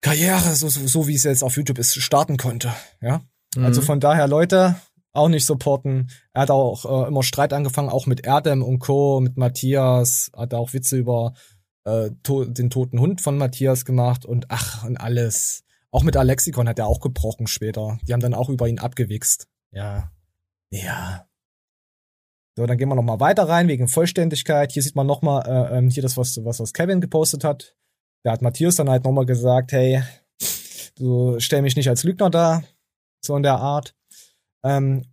Karriere, 0.00 0.54
so, 0.54 0.68
so, 0.68 0.86
so 0.86 1.08
wie 1.08 1.14
es 1.14 1.24
jetzt 1.24 1.42
auf 1.42 1.56
YouTube 1.56 1.78
ist, 1.78 1.94
starten 1.96 2.36
konnte. 2.36 2.72
Ja. 3.00 3.22
Mhm. 3.56 3.64
Also 3.64 3.82
von 3.82 4.00
daher, 4.00 4.28
Leute, 4.28 4.76
auch 5.12 5.28
nicht 5.28 5.44
supporten. 5.44 6.10
Er 6.32 6.42
hat 6.42 6.50
auch 6.50 6.84
äh, 6.84 7.08
immer 7.08 7.22
Streit 7.22 7.52
angefangen, 7.52 7.88
auch 7.88 8.06
mit 8.06 8.26
Erdem 8.26 8.62
und 8.62 8.78
Co., 8.78 9.20
mit 9.20 9.36
Matthias, 9.36 10.30
hat 10.36 10.54
auch 10.54 10.72
Witze 10.72 10.96
über 10.96 11.34
äh, 11.84 12.10
to 12.22 12.44
den 12.44 12.70
toten 12.70 13.00
Hund 13.00 13.20
von 13.20 13.38
Matthias 13.38 13.84
gemacht 13.84 14.24
und 14.24 14.46
ach, 14.48 14.84
und 14.84 14.96
alles. 14.96 15.64
Auch 15.90 16.02
mit 16.02 16.16
Alexikon 16.16 16.68
hat 16.68 16.78
er 16.78 16.86
auch 16.86 17.00
gebrochen 17.00 17.46
später. 17.46 17.98
Die 18.06 18.12
haben 18.12 18.20
dann 18.20 18.34
auch 18.34 18.48
über 18.48 18.68
ihn 18.68 18.78
abgewichst. 18.78 19.48
Ja. 19.72 20.12
Ja. 20.70 21.26
So, 22.56 22.66
dann 22.66 22.78
gehen 22.78 22.88
wir 22.88 22.94
nochmal 22.94 23.20
weiter 23.20 23.48
rein 23.48 23.68
wegen 23.68 23.88
Vollständigkeit. 23.88 24.70
Hier 24.72 24.82
sieht 24.82 24.94
man 24.94 25.06
nochmal 25.06 25.42
äh, 25.46 25.78
ähm, 25.78 25.90
hier 25.90 26.02
das, 26.02 26.16
was, 26.16 26.44
was, 26.44 26.60
was 26.60 26.72
Kevin 26.72 27.00
gepostet 27.00 27.42
hat. 27.42 27.74
Da 28.22 28.32
hat 28.32 28.42
Matthias 28.42 28.76
dann 28.76 28.90
halt 28.90 29.04
nochmal 29.04 29.26
gesagt, 29.26 29.72
hey, 29.72 30.02
du 30.96 31.40
stell 31.40 31.62
mich 31.62 31.74
nicht 31.74 31.88
als 31.88 32.04
Lügner 32.04 32.30
da. 32.30 32.62
So 33.24 33.36
in 33.36 33.42
der 33.42 33.56
Art. 33.56 33.94
Ähm, 34.62 35.06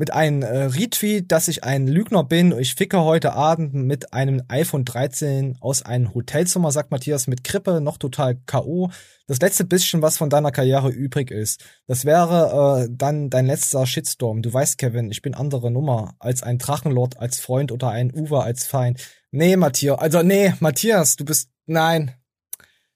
mit 0.00 0.14
einem 0.14 0.40
äh, 0.40 0.64
Retweet, 0.64 1.30
dass 1.30 1.46
ich 1.46 1.62
ein 1.62 1.86
Lügner 1.86 2.24
bin. 2.24 2.58
Ich 2.58 2.74
ficke 2.74 3.02
heute 3.02 3.34
Abend 3.34 3.74
mit 3.74 4.14
einem 4.14 4.42
iPhone 4.48 4.86
13 4.86 5.58
aus 5.60 5.82
einem 5.82 6.14
Hotelzimmer, 6.14 6.72
sagt 6.72 6.90
Matthias, 6.90 7.26
mit 7.26 7.44
Krippe, 7.44 7.82
noch 7.82 7.98
total 7.98 8.36
K.O. 8.46 8.88
Das 9.26 9.40
letzte 9.40 9.66
bisschen, 9.66 10.00
was 10.00 10.16
von 10.16 10.30
deiner 10.30 10.52
Karriere 10.52 10.88
übrig 10.88 11.30
ist. 11.30 11.62
Das 11.86 12.06
wäre 12.06 12.86
äh, 12.86 12.88
dann 12.90 13.28
dein 13.28 13.44
letzter 13.44 13.84
Shitstorm. 13.84 14.40
Du 14.40 14.50
weißt, 14.50 14.78
Kevin, 14.78 15.10
ich 15.10 15.20
bin 15.20 15.34
andere 15.34 15.70
Nummer. 15.70 16.14
Als 16.18 16.42
ein 16.42 16.56
Drachenlord, 16.56 17.18
als 17.18 17.38
Freund 17.38 17.70
oder 17.70 17.90
ein 17.90 18.10
Uwe 18.10 18.42
als 18.42 18.66
Feind. 18.66 19.06
Nee, 19.32 19.56
Matthias, 19.56 19.98
also 19.98 20.22
nee, 20.22 20.54
Matthias, 20.60 21.16
du 21.16 21.26
bist, 21.26 21.50
nein. 21.66 22.14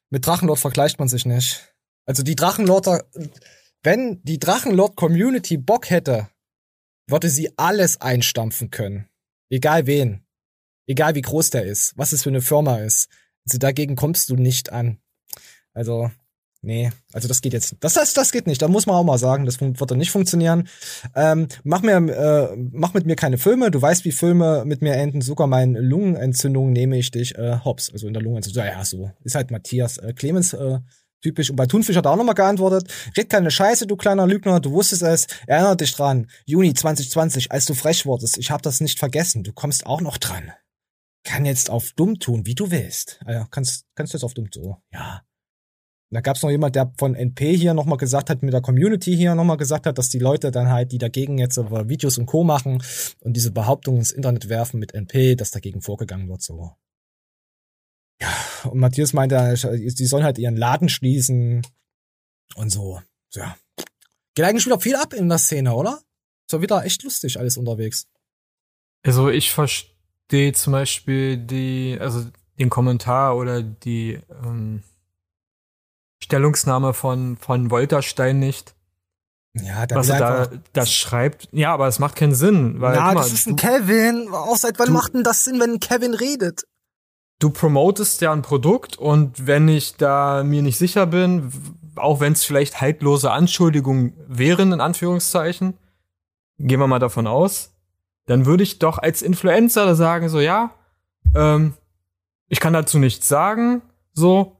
Mit 0.09 0.27
Drachenlord 0.27 0.59
vergleicht 0.59 0.99
man 0.99 1.09
sich 1.09 1.27
nicht. 1.27 1.75
Also 2.07 2.23
die 2.23 2.35
Drachenlorder, 2.35 3.05
wenn 3.83 4.23
die 4.23 4.39
Drachenlord-Community 4.39 5.59
Bock 5.59 5.91
hätte, 5.91 6.29
würde 7.07 7.29
sie 7.29 7.53
alles 7.57 8.01
einstampfen 8.01 8.71
können. 8.71 9.09
Egal 9.51 9.87
wen. 9.87 10.25
Egal 10.87 11.15
wie 11.15 11.23
groß 11.23 11.51
der 11.51 11.65
ist, 11.65 11.97
was 11.97 12.13
es 12.13 12.23
für 12.23 12.31
eine 12.31 12.43
Firma 12.43 12.79
ist. 12.79 13.09
Also 13.47 13.59
dagegen 13.59 13.97
kommst 13.97 14.31
du 14.31 14.37
nicht 14.37 14.73
an. 14.73 14.99
Also, 15.73 16.11
nee, 16.63 16.93
also 17.13 17.27
das 17.27 17.41
geht 17.41 17.53
jetzt. 17.53 17.77
Das, 17.81 17.95
das, 17.95 18.15
das 18.15 18.33
geht 18.33 18.47
nicht. 18.47 18.61
Da 18.61 18.69
muss 18.69 18.87
man 18.87 18.97
auch 18.97 19.05
mal 19.05 19.19
sagen, 19.19 19.47
das 19.47 19.61
wird 19.61 19.91
dann 19.91 19.99
nicht 19.99 20.11
funktionieren. 20.11 20.69
Ähm, 21.15 21.49
mach 21.63 21.83
mir, 21.83 21.97
äh, 21.97 22.57
mach 22.57 22.95
mit 22.95 23.07
mir 23.07 23.17
keine 23.17 23.39
Filme. 23.39 23.71
Du 23.71 23.81
weißt, 23.81 24.05
wie 24.05 24.13
Filme 24.13 24.65
mit 24.67 24.83
mir 24.83 24.95
enden. 24.95 25.21
Sogar 25.21 25.47
meine 25.47 25.81
Lungenentzündung 25.81 26.73
nehme 26.73 26.99
ich 26.99 27.11
dich 27.11 27.37
äh, 27.37 27.61
hops. 27.65 27.91
Also 27.91 28.07
in 28.07 28.15
der 28.15 28.23
Lungenentzündung. 28.23 28.65
Ja, 28.65 28.85
so 28.85 29.11
ist 29.25 29.35
halt 29.35 29.51
Matthias 29.51 29.99
äh, 29.99 30.13
Clemens. 30.15 30.53
Äh, 30.53 30.81
Typisch. 31.25 31.49
Und 31.49 31.57
bei 31.57 31.65
Thunfisch 31.65 31.97
hat 31.97 32.05
er 32.05 32.11
auch 32.11 32.17
nochmal 32.17 32.35
geantwortet. 32.35 32.93
Red 33.17 33.31
keine 33.31 33.51
Scheiße, 33.51 33.87
du 33.87 33.97
kleiner 33.97 34.27
Lügner, 34.27 34.61
du 34.61 34.73
wusstest 34.73 35.03
es. 35.03 35.27
Erinner 35.47 35.75
dich 35.75 35.95
dran. 35.95 36.27
Juni 36.45 36.75
2020, 36.75 37.51
als 37.51 37.65
du 37.65 37.73
frech 37.73 38.05
wurdest. 38.05 38.37
Ich 38.37 38.51
hab 38.51 38.61
das 38.61 38.83
nicht 38.83 38.99
vergessen. 38.99 39.43
Du 39.43 39.55
kommst 39.55 39.87
auch 39.87 40.03
noch 40.03 40.19
dran. 40.19 40.53
Kann 41.25 41.47
jetzt 41.47 41.71
auf 41.71 41.93
dumm 41.97 42.19
tun, 42.19 42.45
wie 42.45 42.55
du 42.55 42.71
willst. 42.71 43.21
Also, 43.25 43.47
kannst, 43.51 43.87
kannst 43.95 44.13
du 44.13 44.19
jetzt 44.19 44.25
auf 44.25 44.35
dumm 44.35 44.49
so. 44.53 44.77
Ja. 44.93 45.23
da 46.11 46.21
gab's 46.21 46.43
noch 46.43 46.51
jemand, 46.51 46.77
der 46.77 46.93
von 46.99 47.15
NP 47.15 47.57
hier 47.57 47.73
nochmal 47.73 47.97
gesagt 47.97 48.29
hat, 48.29 48.43
mit 48.43 48.53
der 48.53 48.61
Community 48.61 49.17
hier 49.17 49.35
nochmal 49.35 49.57
gesagt 49.57 49.87
hat, 49.87 49.97
dass 49.97 50.11
die 50.11 50.19
Leute 50.19 50.51
dann 50.51 50.69
halt, 50.69 50.93
die 50.93 50.99
dagegen 50.99 51.39
jetzt 51.39 51.57
Videos 51.57 52.19
und 52.19 52.27
Co. 52.27 52.45
machen 52.45 52.83
und 53.21 53.33
diese 53.35 53.51
Behauptungen 53.51 54.01
ins 54.01 54.11
Internet 54.11 54.51
werfen 54.51 54.79
mit 54.79 54.93
NP, 54.93 55.37
dass 55.37 55.53
dagegen 55.53 55.81
vorgegangen 55.81 56.29
wird, 56.29 56.43
so. 56.43 56.77
Ja, 58.21 58.33
und 58.71 58.79
Matthias 58.79 59.13
meinte, 59.13 59.57
sie 59.57 60.07
sollen 60.07 60.25
halt 60.25 60.39
ihren 60.39 60.57
Laden 60.57 60.89
schließen 60.89 61.67
und 62.55 62.71
so. 62.71 63.01
Ja. 63.33 63.57
Geht 64.35 64.45
eigentlich 64.47 64.67
wieder 64.67 64.81
viel 64.81 64.97
ab 64.97 65.13
in 65.13 65.29
der 65.29 65.39
Szene, 65.39 65.75
oder? 65.75 66.01
Ist 66.47 66.53
doch 66.53 66.61
wieder 66.61 66.85
echt 66.85 67.03
lustig 67.03 67.39
alles 67.39 67.57
unterwegs. 67.57 68.07
Also 69.05 69.29
ich 69.31 69.51
verstehe 69.53 70.53
zum 70.53 70.73
Beispiel 70.73 71.37
die, 71.37 71.97
also 72.01 72.27
den 72.59 72.71
Kommentar 72.71 73.37
oder 73.37 73.63
die 73.63 74.21
ähm, 74.43 74.83
Stellungsnahme 76.23 76.95
von, 76.95 77.37
von 77.37 77.71
Wolterstein 77.71 78.39
nicht. 78.39 78.75
Ja, 79.55 79.87
da 79.87 79.97
Was 79.97 80.09
er 80.09 80.19
da, 80.19 80.51
das 80.73 80.93
schreibt. 80.93 81.49
Ja, 81.53 81.73
aber 81.73 81.87
es 81.87 81.99
macht 82.01 82.17
keinen 82.17 82.35
Sinn, 82.35 82.81
weil 82.81 82.97
mal, 82.97 83.15
das 83.15 83.33
ist 83.33 83.47
ein 83.47 83.57
du, 83.57 83.63
Kevin. 83.63 84.29
Auch 84.33 84.57
seit 84.57 84.79
wann 84.79 84.89
du- 84.89 84.93
macht 84.93 85.15
denn 85.15 85.23
das 85.23 85.45
Sinn, 85.45 85.61
wenn 85.61 85.75
ein 85.75 85.81
Kevin 85.81 86.15
redet? 86.15 86.65
Du 87.45 87.51
promotest 87.51 88.23
ja 88.23 88.33
ein 88.33 88.41
Produkt 88.41 88.97
und 88.97 89.47
wenn 89.47 89.69
ich 89.69 89.97
da 89.97 90.43
mir 90.43 90.63
nicht 90.63 90.79
sicher 90.79 91.07
bin, 91.07 91.53
auch 91.95 92.19
wenn 92.21 92.33
es 92.33 92.43
vielleicht 92.43 92.81
haltlose 92.81 93.31
Anschuldigungen 93.31 94.15
wären, 94.27 94.73
in 94.73 94.81
Anführungszeichen, 94.81 95.75
gehen 96.59 96.81
wir 96.81 96.87
mal 96.87 96.99
davon 97.01 97.27
aus, 97.27 97.75
dann 98.25 98.47
würde 98.47 98.63
ich 98.63 98.79
doch 98.79 98.97
als 98.97 99.21
Influencer 99.21 99.95
sagen, 99.95 100.31
so 100.31 100.41
ja, 100.41 100.75
ähm, 101.35 101.75
ich 102.49 102.61
kann 102.61 102.73
dazu 102.73 102.99
nichts 102.99 103.29
sagen, 103.29 103.83
so, 104.15 104.57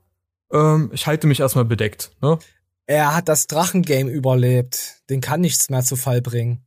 ähm, 0.51 0.91
ich 0.93 1.07
halte 1.07 1.25
mich 1.25 1.39
erstmal 1.39 1.65
bedeckt. 1.65 2.11
Ne? 2.21 2.37
Er 2.85 3.15
hat 3.15 3.27
das 3.29 3.47
Drachengame 3.47 4.11
überlebt. 4.11 5.01
Den 5.09 5.21
kann 5.21 5.41
nichts 5.41 5.71
mehr 5.71 5.81
zu 5.81 5.95
Fall 5.95 6.21
bringen. 6.21 6.63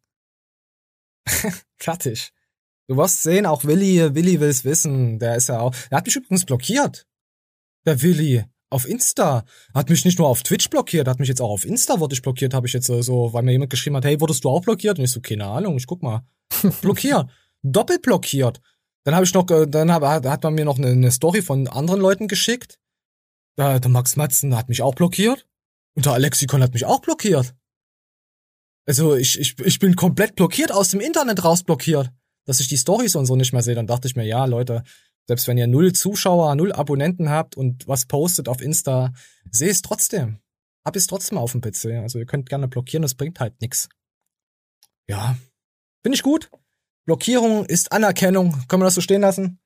Fertig. 1.79 2.33
Du 2.89 2.97
wirst 2.97 3.23
sehen, 3.23 3.45
auch 3.45 3.65
Willi, 3.65 4.15
Willi 4.15 4.41
will's 4.41 4.65
wissen. 4.65 5.19
Der 5.19 5.37
ist 5.37 5.49
ja 5.49 5.61
auch. 5.61 5.75
Der 5.91 5.99
hat 5.99 6.07
mich 6.07 6.17
übrigens 6.17 6.45
blockiert. 6.45 7.07
Der 7.87 8.01
Willi. 8.03 8.45
Auf 8.71 8.89
Insta. 8.89 9.45
Hat 9.75 9.91
mich 9.91 10.05
nicht 10.05 10.19
nur 10.19 10.29
auf 10.29 10.43
Twitch 10.43 10.69
blockiert, 10.69 11.09
hat 11.09 11.21
mich 11.21 11.29
jetzt 11.29 11.41
auch 11.41 11.51
auf 11.51 11.65
Insta 11.65 12.01
wurde 12.01 12.15
ich 12.15 12.23
blockiert, 12.23 12.53
habe 12.53 12.67
ich 12.67 12.75
jetzt 12.75 12.87
so, 12.87 13.33
weil 13.33 13.43
mir 13.43 13.53
jemand 13.53 13.71
geschrieben 13.71 13.97
hat, 13.97 14.05
hey, 14.05 14.21
wurdest 14.21 14.45
du 14.45 14.51
auch 14.51 14.61
blockiert? 14.61 14.99
Und 14.99 15.05
ich 15.05 15.11
so, 15.11 15.21
keine 15.21 15.47
Ahnung, 15.47 15.77
ich 15.77 15.87
guck 15.87 16.03
mal. 16.03 16.27
Blockiert. 16.83 17.31
Doppelt 17.63 18.03
blockiert. 18.03 18.61
Dann 19.05 19.15
habe 19.15 19.25
ich 19.25 19.35
noch, 19.35 19.51
äh, 19.51 19.67
dann 19.67 19.93
hab, 19.93 20.03
hat 20.03 20.43
man 20.43 20.55
mir 20.55 20.65
noch 20.65 20.79
eine, 20.79 20.89
eine 20.89 21.11
Story 21.11 21.43
von 21.43 21.67
anderen 21.67 22.01
Leuten 22.01 22.29
geschickt. 22.29 22.79
Da, 23.57 23.79
der 23.79 23.91
Max 23.91 24.17
Matzen 24.17 24.57
hat 24.57 24.69
mich 24.69 24.83
auch 24.83 24.95
blockiert. 24.95 25.47
Und 25.95 26.07
der 26.07 26.13
Alexikon 26.13 26.63
hat 26.63 26.75
mich 26.75 26.85
auch 26.85 27.01
blockiert. 27.01 27.55
Also 28.87 29.17
ich, 29.17 29.39
ich, 29.39 29.59
ich 29.61 29.79
bin 29.79 29.97
komplett 29.97 30.37
blockiert, 30.37 30.73
aus 30.73 30.91
dem 30.91 31.01
Internet 31.01 31.45
rausblockiert, 31.45 32.11
dass 32.49 32.61
ich 32.61 32.69
die 32.69 32.79
Stories 32.79 33.15
und 33.15 33.27
so 33.27 33.37
nicht 33.37 33.53
mehr 33.53 33.63
sehe. 33.63 33.75
Dann 33.75 33.87
dachte 33.87 34.09
ich 34.09 34.17
mir, 34.17 34.25
ja, 34.25 34.47
Leute, 34.47 34.83
selbst 35.27 35.47
wenn 35.49 35.59
ihr 35.59 35.67
null 35.67 35.93
Zuschauer, 35.93 36.55
null 36.55 36.73
Abonnenten 36.73 37.29
habt 37.29 37.59
und 37.59 37.87
was 37.87 38.07
postet 38.07 38.49
auf 38.49 38.63
Insta, 38.63 39.13
sehe 39.51 39.69
es 39.69 39.83
trotzdem. 39.83 40.39
Hab 40.83 40.97
es 40.97 41.07
trotzdem 41.07 41.37
auf 41.37 41.53
dem 41.53 41.61
PC. 41.61 42.01
Also 42.03 42.19
ihr 42.19 42.25
könnt 42.25 42.49
gerne 42.49 42.67
blockieren, 42.67 43.03
das 43.03 43.15
bringt 43.15 43.39
halt 43.39 43.61
nix. 43.61 43.91
Ja, 45.11 45.37
finde 46.03 46.17
ich 46.17 46.23
gut. 46.23 46.51
Blockierung 47.05 47.67
ist 47.67 47.93
Anerkennung. 47.93 48.53
Können 48.67 48.81
wir 48.81 48.87
das 48.87 48.95
so 48.95 49.03
stehen 49.03 49.21
lassen? 49.21 49.61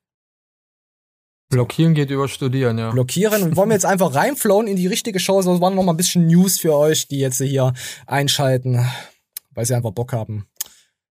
Blockieren 1.49 1.93
geht 1.93 2.09
über 2.09 2.27
Studieren, 2.27 2.77
ja. 2.77 2.91
blockieren 2.91 3.43
und 3.43 3.55
wollen 3.55 3.69
wir 3.69 3.75
jetzt 3.75 3.85
einfach 3.85 4.13
reinflowen 4.13 4.67
in 4.67 4.75
die 4.75 4.87
richtige 4.87 5.21
Show. 5.21 5.41
So 5.41 5.61
waren 5.61 5.75
noch 5.75 5.83
mal 5.83 5.93
ein 5.93 5.97
bisschen 5.97 6.27
News 6.27 6.59
für 6.59 6.75
euch, 6.75 7.07
die 7.07 7.19
jetzt 7.19 7.37
hier 7.37 7.73
einschalten, 8.07 8.85
weil 9.51 9.65
sie 9.65 9.73
einfach 9.73 9.91
Bock 9.91 10.11
haben, 10.11 10.47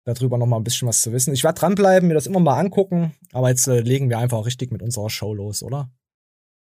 darüber 0.04 0.38
noch 0.38 0.48
mal 0.48 0.58
ein 0.58 0.64
bisschen 0.64 0.88
was 0.88 1.02
zu 1.02 1.12
wissen. 1.12 1.34
Ich 1.34 1.44
werde 1.44 1.60
dranbleiben, 1.60 2.08
mir 2.08 2.16
das 2.16 2.28
immer 2.28 2.40
mal 2.40 2.60
angucken, 2.60 3.14
aber 3.32 3.50
jetzt 3.50 3.68
äh, 3.68 3.82
legen 3.82 4.10
wir 4.10 4.18
einfach 4.18 4.46
richtig 4.46 4.72
mit 4.72 4.82
unserer 4.82 5.10
Show 5.10 5.34
los, 5.34 5.64
oder? 5.64 5.92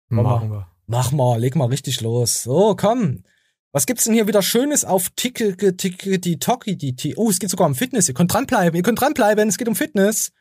Machen 0.09 0.51
wir. 0.51 0.67
Mach 0.87 1.13
mal, 1.13 1.41
leg 1.41 1.57
mal 1.57 1.67
richtig 1.67 2.01
los. 2.01 2.43
So, 2.43 2.75
komm. 2.77 3.25
Was 3.73 3.87
gibt's 3.87 4.05
denn 4.05 4.13
hier 4.13 4.27
wieder 4.27 4.43
Schönes 4.43 4.85
auf 4.85 5.09
Ticke, 5.17 5.57
Ticke, 5.77 6.19
die 6.19 6.39
Toki, 6.39 6.77
die 6.77 7.17
Oh, 7.17 7.31
es 7.31 7.39
geht 7.39 7.49
sogar 7.49 7.67
um 7.67 7.75
Fitness. 7.75 8.09
Ihr 8.09 8.15
könnt 8.15 8.33
dranbleiben, 8.33 8.77
ihr 8.77 8.83
könnt 8.83 9.01
dranbleiben, 9.01 9.49
es 9.49 9.57
geht 9.57 9.69
um 9.69 9.75
Fitness. 9.75 10.33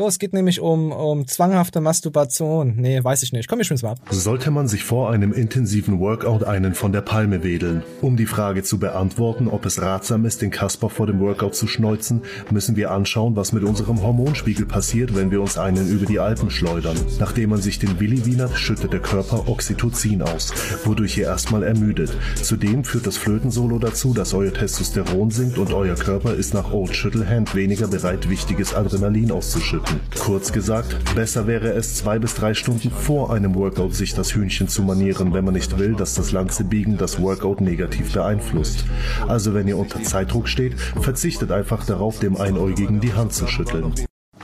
So, 0.00 0.08
es 0.08 0.18
geht 0.18 0.32
nämlich 0.32 0.60
um, 0.60 0.92
um 0.92 1.26
zwanghafte 1.26 1.82
Masturbation. 1.82 2.74
Nee, 2.78 3.04
weiß 3.04 3.22
ich 3.22 3.34
nicht. 3.34 3.50
Komm, 3.50 3.60
ich 3.60 3.66
schwimm's 3.66 3.82
mal 3.82 3.90
ab. 3.90 3.98
Sollte 4.08 4.50
man 4.50 4.66
sich 4.66 4.82
vor 4.82 5.10
einem 5.10 5.34
intensiven 5.34 6.00
Workout 6.00 6.42
einen 6.42 6.74
von 6.74 6.90
der 6.90 7.02
Palme 7.02 7.44
wedeln? 7.44 7.82
Um 8.00 8.16
die 8.16 8.24
Frage 8.24 8.62
zu 8.62 8.78
beantworten, 8.78 9.46
ob 9.46 9.66
es 9.66 9.82
ratsam 9.82 10.24
ist, 10.24 10.40
den 10.40 10.50
Kasper 10.50 10.88
vor 10.88 11.06
dem 11.06 11.20
Workout 11.20 11.54
zu 11.54 11.66
schneuzen, 11.66 12.22
müssen 12.50 12.76
wir 12.76 12.92
anschauen, 12.92 13.36
was 13.36 13.52
mit 13.52 13.62
unserem 13.62 14.00
Hormonspiegel 14.00 14.64
passiert, 14.64 15.14
wenn 15.14 15.30
wir 15.30 15.42
uns 15.42 15.58
einen 15.58 15.90
über 15.90 16.06
die 16.06 16.18
Alpen 16.18 16.48
schleudern. 16.48 16.96
Nachdem 17.18 17.50
man 17.50 17.60
sich 17.60 17.78
den 17.78 18.00
Willi 18.00 18.24
wienert, 18.24 18.56
schüttet 18.56 18.94
der 18.94 19.00
Körper 19.00 19.50
Oxytocin 19.50 20.22
aus, 20.22 20.54
wodurch 20.86 21.18
ihr 21.18 21.26
erstmal 21.26 21.62
ermüdet. 21.62 22.16
Zudem 22.42 22.84
führt 22.84 23.06
das 23.06 23.18
Flötensolo 23.18 23.78
dazu, 23.78 24.14
dass 24.14 24.32
euer 24.32 24.54
Testosteron 24.54 25.30
sinkt 25.30 25.58
und 25.58 25.74
euer 25.74 25.96
Körper 25.96 26.32
ist 26.32 26.54
nach 26.54 26.72
Old 26.72 26.96
Shittlehand 26.96 27.54
weniger 27.54 27.86
bereit, 27.86 28.30
wichtiges 28.30 28.72
Adrenalin 28.72 29.30
auszuschütten. 29.30 29.89
Kurz 30.18 30.52
gesagt, 30.52 31.14
besser 31.14 31.46
wäre 31.46 31.70
es, 31.72 31.96
zwei 31.96 32.18
bis 32.18 32.34
drei 32.34 32.54
Stunden 32.54 32.90
vor 32.90 33.32
einem 33.32 33.54
Workout 33.54 33.94
sich 33.94 34.14
das 34.14 34.34
Hühnchen 34.34 34.68
zu 34.68 34.82
manieren, 34.82 35.32
wenn 35.32 35.44
man 35.44 35.54
nicht 35.54 35.78
will, 35.78 35.94
dass 35.94 36.14
das 36.14 36.32
Lanzebiegen 36.32 36.96
das 36.98 37.20
Workout 37.20 37.60
negativ 37.60 38.12
beeinflusst. 38.12 38.84
Also 39.26 39.54
wenn 39.54 39.66
ihr 39.66 39.76
unter 39.78 40.02
Zeitdruck 40.02 40.48
steht, 40.48 40.78
verzichtet 40.78 41.50
einfach 41.50 41.84
darauf, 41.86 42.18
dem 42.18 42.36
Einäugigen 42.36 43.00
die 43.00 43.14
Hand 43.14 43.32
zu 43.32 43.46
schütteln. 43.46 43.94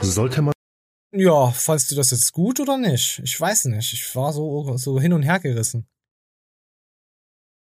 Sollte 0.01 0.41
man 0.41 0.53
Ja, 1.13 1.47
fandst 1.51 1.91
du 1.91 1.95
das 1.95 2.11
jetzt 2.11 2.33
gut 2.33 2.59
oder 2.59 2.77
nicht? 2.77 3.19
Ich 3.23 3.39
weiß 3.39 3.65
nicht. 3.65 3.93
Ich 3.93 4.15
war 4.15 4.33
so, 4.33 4.75
so 4.77 4.99
hin 4.99 5.13
und 5.13 5.23
her 5.23 5.39
gerissen. 5.39 5.87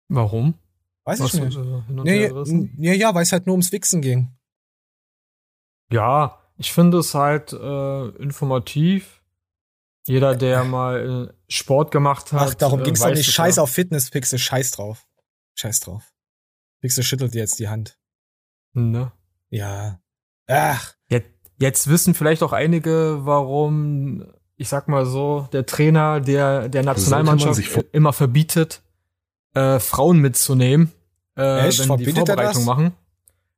Warum? 0.10 0.56
Weiß 1.04 1.20
Was, 1.20 1.34
ich 1.34 1.42
nicht. 1.42 1.58
äh, 1.58 1.82
hin 1.88 2.00
und 2.00 2.04
Nee, 2.06 2.28
ja, 2.88 2.94
ja, 2.94 3.16
weil 3.16 3.24
es 3.24 3.32
halt 3.32 3.46
nur 3.46 3.54
ums 3.54 3.72
Wichsen 3.72 4.02
ging. 4.02 4.36
Ja, 5.92 6.37
ich 6.58 6.74
finde 6.74 7.00
es 7.00 7.14
halt 7.14 7.54
äh, 7.54 8.08
informativ. 8.18 9.22
Jeder, 10.06 10.36
der 10.36 10.64
mal 10.64 11.30
äh, 11.30 11.34
Sport 11.50 11.92
gemacht 11.92 12.32
hat. 12.32 12.50
Ach, 12.52 12.54
darum 12.54 12.80
äh, 12.80 12.84
ging's 12.84 13.02
doch 13.02 13.10
nicht. 13.10 13.30
Scheiß 13.30 13.60
auf 13.60 13.70
Fitness, 13.70 14.10
Pixel, 14.10 14.40
scheiß 14.40 14.72
drauf. 14.72 15.06
Scheiß 15.56 15.82
drauf. 15.82 16.14
Pixel 16.82 17.04
schüttelt 17.04 17.34
dir 17.34 17.40
jetzt 17.40 17.60
die 17.60 17.68
Hand. 17.68 17.98
Ne? 18.74 19.12
Ja. 19.50 20.00
Ach, 20.48 20.94
Jetzt, 21.10 21.30
jetzt 21.60 21.88
wissen 21.88 22.14
vielleicht 22.14 22.44
auch 22.44 22.54
einige, 22.54 23.20
warum, 23.22 24.26
ich 24.56 24.70
sag 24.70 24.88
mal 24.88 25.06
so, 25.06 25.48
der 25.52 25.66
Trainer 25.66 26.22
der, 26.22 26.70
der 26.70 26.84
Nationalmannschaft 26.84 27.60
immer 27.92 28.14
verbietet, 28.14 28.82
äh, 29.54 29.80
Frauen 29.80 30.20
mitzunehmen, 30.20 30.92
äh, 31.36 31.68
Echt? 31.68 31.80
wenn 31.80 31.98
die 31.98 32.06
Verbietet 32.06 32.30
er 32.30 32.36
Vorbereitung 32.36 32.66
machen. 32.66 32.94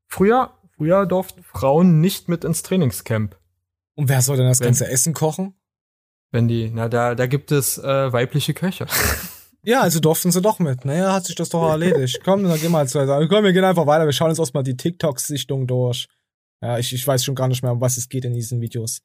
Früher, 0.08 0.52
früher 0.80 1.06
durften 1.06 1.44
Frauen 1.44 2.00
nicht 2.00 2.30
mit 2.30 2.44
ins 2.46 2.64
Trainingscamp. 2.64 3.38
und 3.96 4.08
wer 4.08 4.22
soll 4.22 4.38
denn 4.38 4.48
das 4.48 4.62
Wenn- 4.62 4.68
ganze 4.68 4.88
Essen 4.88 5.14
kochen? 5.14 5.54
Wenn 6.32 6.48
die, 6.48 6.72
na, 6.74 6.88
da, 6.88 7.16
da 7.16 7.26
gibt 7.28 7.52
es 7.52 7.78
äh, 7.78 8.12
weibliche 8.14 8.54
Köche. 8.56 8.88
Ja, 9.62 9.82
also 9.82 10.00
durften 10.00 10.32
sie 10.32 10.42
doch 10.42 10.60
mit. 10.60 10.86
Naja, 10.86 11.12
hat 11.12 11.26
sich 11.26 11.36
das 11.36 11.50
doch 11.50 11.68
erledigt. 11.70 12.22
Komm, 12.24 12.46
dann 12.46 12.58
gehen 12.62 12.72
wir 12.72 12.80
jetzt 12.82 12.96
weiter. 12.96 13.28
Komm, 13.28 13.44
wir 13.44 13.52
gehen 13.52 13.66
einfach 13.66 13.86
weiter. 13.86 14.06
Wir 14.06 14.14
schauen 14.14 14.30
uns 14.30 14.40
erstmal 14.40 14.64
die 14.64 14.78
TikTok-Sichtung 14.78 15.68
durch. 15.68 16.08
Ja, 16.62 16.78
ich, 16.80 16.94
ich 16.94 17.06
weiß 17.06 17.26
schon 17.26 17.36
gar 17.36 17.50
nicht 17.50 17.62
mehr, 17.62 17.74
um 17.74 17.82
was 17.82 17.98
es 17.98 18.08
geht 18.08 18.24
in 18.24 18.34
diesen 18.34 18.62
Videos. 18.62 19.02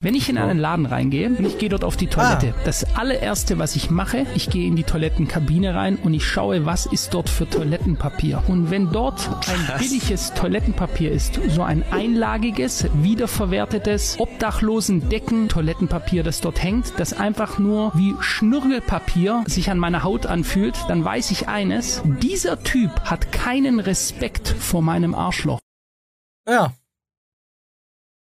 Wenn 0.00 0.14
ich 0.14 0.28
in 0.28 0.38
einen 0.38 0.60
Laden 0.60 0.86
reingehe 0.86 1.28
und 1.28 1.44
ich 1.44 1.58
gehe 1.58 1.68
dort 1.68 1.82
auf 1.82 1.96
die 1.96 2.06
Toilette, 2.06 2.54
Ah. 2.56 2.62
das 2.64 2.84
allererste, 2.94 3.58
was 3.58 3.74
ich 3.74 3.90
mache, 3.90 4.26
ich 4.36 4.48
gehe 4.48 4.68
in 4.68 4.76
die 4.76 4.84
Toilettenkabine 4.84 5.74
rein 5.74 5.96
und 5.96 6.14
ich 6.14 6.24
schaue, 6.24 6.64
was 6.64 6.86
ist 6.86 7.14
dort 7.14 7.28
für 7.28 7.50
Toilettenpapier. 7.50 8.44
Und 8.46 8.70
wenn 8.70 8.92
dort 8.92 9.28
ein 9.48 9.78
billiges 9.80 10.32
Toilettenpapier 10.34 11.10
ist, 11.10 11.40
so 11.48 11.64
ein 11.64 11.82
einlagiges, 11.90 12.86
wiederverwertetes, 13.02 14.20
obdachlosen 14.20 15.08
Decken 15.08 15.48
Toilettenpapier, 15.48 16.22
das 16.22 16.40
dort 16.40 16.62
hängt, 16.62 16.92
das 17.00 17.12
einfach 17.12 17.58
nur 17.58 17.90
wie 17.96 18.14
Schnürgelpapier 18.20 19.42
sich 19.48 19.68
an 19.68 19.80
meiner 19.80 20.04
Haut 20.04 20.26
anfühlt, 20.26 20.76
dann 20.86 21.04
weiß 21.04 21.32
ich 21.32 21.48
eines, 21.48 22.02
dieser 22.22 22.62
Typ 22.62 22.92
hat 23.00 23.32
keinen 23.32 23.80
Respekt 23.80 24.46
vor 24.46 24.80
meinem 24.80 25.16
Arschloch. 25.16 25.58
Ja. 26.48 26.72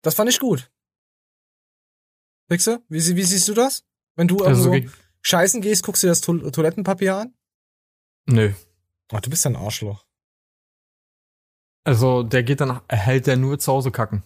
Das 0.01 0.15
fand 0.15 0.31
ich 0.31 0.39
gut. 0.39 0.71
Pixel, 2.49 2.79
wie, 2.89 3.15
wie 3.15 3.23
siehst 3.23 3.47
du 3.47 3.53
das? 3.53 3.85
Wenn 4.15 4.27
du 4.27 4.43
Also, 4.43 4.71
irgendwo 4.73 4.89
ge- 4.91 4.99
scheißen 5.21 5.61
gehst, 5.61 5.83
guckst 5.83 6.03
du 6.03 6.07
dir 6.07 6.11
das 6.11 6.21
to 6.21 6.49
Toilettenpapier 6.49 7.15
an? 7.15 7.33
nö. 8.25 8.53
Ach, 9.11 9.21
du 9.21 9.29
bist 9.29 9.45
ein 9.47 9.55
Arschloch. 9.55 10.05
Also, 11.83 12.21
der 12.23 12.43
geht 12.43 12.61
dann, 12.61 12.81
er 12.87 12.97
hält 12.97 13.25
der 13.27 13.37
nur 13.37 13.57
zu 13.57 13.71
Hause 13.71 13.91
kacken. 13.91 14.23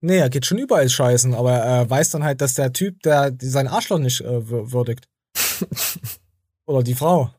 Nee, 0.00 0.18
er 0.18 0.30
geht 0.30 0.46
schon 0.46 0.58
überall 0.58 0.88
scheißen, 0.88 1.32
aber 1.34 1.52
er 1.52 1.88
weiß 1.88 2.10
dann 2.10 2.24
halt, 2.24 2.40
dass 2.40 2.54
der 2.54 2.72
Typ, 2.72 3.00
der 3.02 3.36
sein 3.40 3.68
Arschloch 3.68 3.98
nicht 4.00 4.20
äh, 4.22 4.24
wür- 4.48 4.72
würdigt. 4.72 5.08
Oder 6.66 6.82
die 6.82 6.94
Frau. 6.96 7.32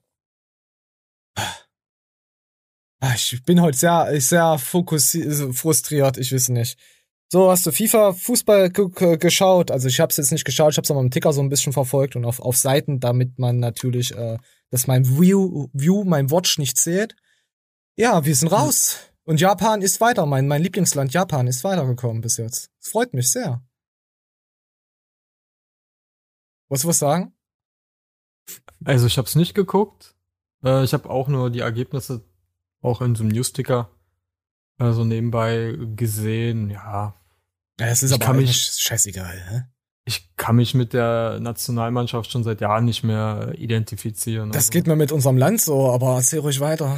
Ah, 3.02 3.14
Ich 3.16 3.44
bin 3.44 3.62
heute 3.62 3.78
sehr, 3.78 4.22
sehr 4.22 4.58
fokussiert, 4.60 5.54
frustriert, 5.56 6.18
ich 6.18 6.32
weiß 6.34 6.50
nicht. 6.50 6.80
So, 7.34 7.50
hast 7.50 7.66
du 7.66 7.72
FIFA 7.72 8.14
Fußball 8.14 8.70
ge- 8.70 9.18
geschaut? 9.18 9.72
Also 9.72 9.88
ich 9.88 10.00
habe 10.00 10.12
es 10.12 10.18
jetzt 10.18 10.32
nicht 10.32 10.46
geschaut, 10.46 10.74
ich 10.74 10.78
habe 10.78 10.84
es 10.84 10.92
aber 10.92 11.00
im 11.00 11.10
Ticker 11.10 11.34
so 11.34 11.42
ein 11.42 11.50
bisschen 11.50 11.74
verfolgt 11.74 12.16
und 12.16 12.26
auf, 12.26 12.40
auf 12.40 12.56
Seiten, 12.56 13.00
damit 13.00 13.40
man 13.40 13.58
natürlich, 13.58 14.16
äh, 14.16 14.38
dass 14.70 14.86
mein 14.86 15.04
View, 15.20 15.68
View, 15.74 16.04
mein 16.04 16.30
Watch 16.30 16.60
nicht 16.60 16.78
zählt. 16.78 17.16
Ja, 17.96 18.24
wir 18.24 18.36
sind 18.36 18.50
raus. 18.50 19.00
Und 19.24 19.42
Japan 19.42 19.82
ist 19.82 20.00
weiter. 20.00 20.28
Mein, 20.28 20.48
mein 20.48 20.62
Lieblingsland 20.62 21.12
Japan 21.12 21.48
ist 21.48 21.64
weitergekommen 21.64 22.22
bis 22.22 22.38
jetzt. 22.38 22.70
Es 22.80 22.90
freut 22.90 23.16
mich 23.16 23.32
sehr. 23.32 23.66
Wolltest 26.70 26.84
du 26.84 26.90
was 26.90 27.00
sagen? 27.00 27.34
Also 28.86 29.08
ich 29.08 29.18
habe 29.18 29.28
es 29.28 29.34
nicht 29.34 29.56
geguckt. 29.56 30.16
Äh, 30.64 30.84
ich 30.84 30.94
habe 30.94 31.10
auch 31.10 31.28
nur 31.28 31.50
die 31.50 31.62
Ergebnisse 31.62 32.24
auch 32.82 33.02
in 33.02 33.16
so 33.16 33.24
einem 33.24 33.32
Newsticker 33.32 33.90
also 34.78 35.04
nebenbei 35.04 35.76
gesehen. 35.96 36.70
Ja, 36.70 37.20
Ja, 37.80 37.88
es 37.88 38.04
ist 38.04 38.12
Ich 38.12 38.22
aber 38.22 38.34
mich- 38.34 38.56
scheißegal, 38.80 39.44
hä? 39.50 39.64
ich 40.06 40.36
kann 40.36 40.58
mich 40.58 40.74
mit 40.74 40.94
der 40.94 41.40
Nationalmannschaft 41.40 42.30
schon 42.32 42.44
seit 42.44 42.62
Jahren 42.62 42.86
nicht 42.86 43.04
mehr 43.04 43.54
identifizieren. 43.58 44.52
Das 44.52 44.64
also, 44.64 44.72
geht 44.72 44.88
mir 44.88 44.96
mit 44.96 45.12
unserem 45.12 45.38
Land 45.38 45.62
so, 45.62 45.92
aber 45.92 46.16
erzähl 46.16 46.40
ruhig 46.40 46.60
weiter. 46.60 46.98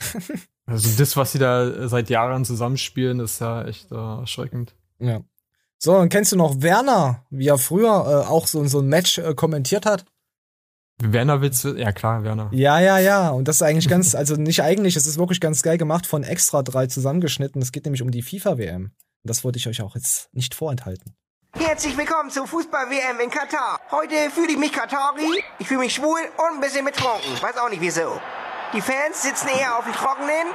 Also 0.66 0.88
das, 0.96 1.14
was 1.18 1.32
sie 1.32 1.38
da 1.38 1.88
seit 1.88 2.08
Jahren 2.08 2.46
zusammenspielen, 2.46 3.20
ist 3.20 3.38
ja 3.38 3.66
echt 3.66 3.92
äh, 3.92 3.94
erschreckend. 3.94 4.74
Ja. 4.98 5.20
So, 5.78 5.94
und 5.98 6.08
kennst 6.08 6.32
du 6.32 6.36
noch 6.36 6.62
Werner, 6.62 7.26
wie 7.28 7.48
er 7.48 7.58
früher 7.58 7.90
äh, 7.90 8.26
auch 8.26 8.46
so, 8.46 8.66
so 8.66 8.80
ein 8.80 8.86
Match 8.86 9.18
äh, 9.18 9.34
kommentiert 9.34 9.84
hat? 9.84 10.06
Werner 11.02 11.42
Witze, 11.42 11.78
ja 11.78 11.92
klar, 11.92 12.24
Werner. 12.24 12.48
Ja, 12.54 12.80
ja, 12.80 12.98
ja. 12.98 13.28
Und 13.28 13.46
das 13.46 13.56
ist 13.56 13.62
eigentlich 13.62 13.88
ganz, 13.90 14.14
also 14.14 14.36
nicht 14.36 14.62
eigentlich, 14.62 14.96
es 14.96 15.06
ist 15.06 15.18
wirklich 15.18 15.40
ganz 15.40 15.62
geil 15.62 15.76
gemacht 15.76 16.06
von 16.06 16.22
Extra 16.22 16.62
3 16.62 16.86
zusammengeschnitten. 16.86 17.60
Es 17.60 17.70
geht 17.70 17.84
nämlich 17.84 18.00
um 18.00 18.10
die 18.10 18.22
FIFA-WM. 18.22 18.92
Das 19.26 19.42
wollte 19.42 19.58
ich 19.58 19.66
euch 19.66 19.80
auch 19.80 19.94
jetzt 19.94 20.28
nicht 20.34 20.54
vorenthalten. 20.54 21.16
Herzlich 21.56 21.96
willkommen 21.96 22.30
zur 22.30 22.46
Fußball-WM 22.46 23.20
in 23.20 23.30
Katar. 23.30 23.80
Heute 23.90 24.30
fühle 24.30 24.52
ich 24.52 24.58
mich 24.58 24.70
Katari, 24.70 25.42
ich 25.58 25.66
fühle 25.66 25.80
mich 25.80 25.94
schwul 25.94 26.20
und 26.36 26.56
ein 26.56 26.60
bisschen 26.60 26.84
betrunken. 26.84 27.40
Weiß 27.40 27.56
auch 27.56 27.70
nicht 27.70 27.80
wieso. 27.80 28.20
Die 28.74 28.82
Fans 28.82 29.22
sitzen 29.22 29.48
eher 29.48 29.78
auf 29.78 29.84
dem 29.84 29.94
Trockenen. 29.94 30.46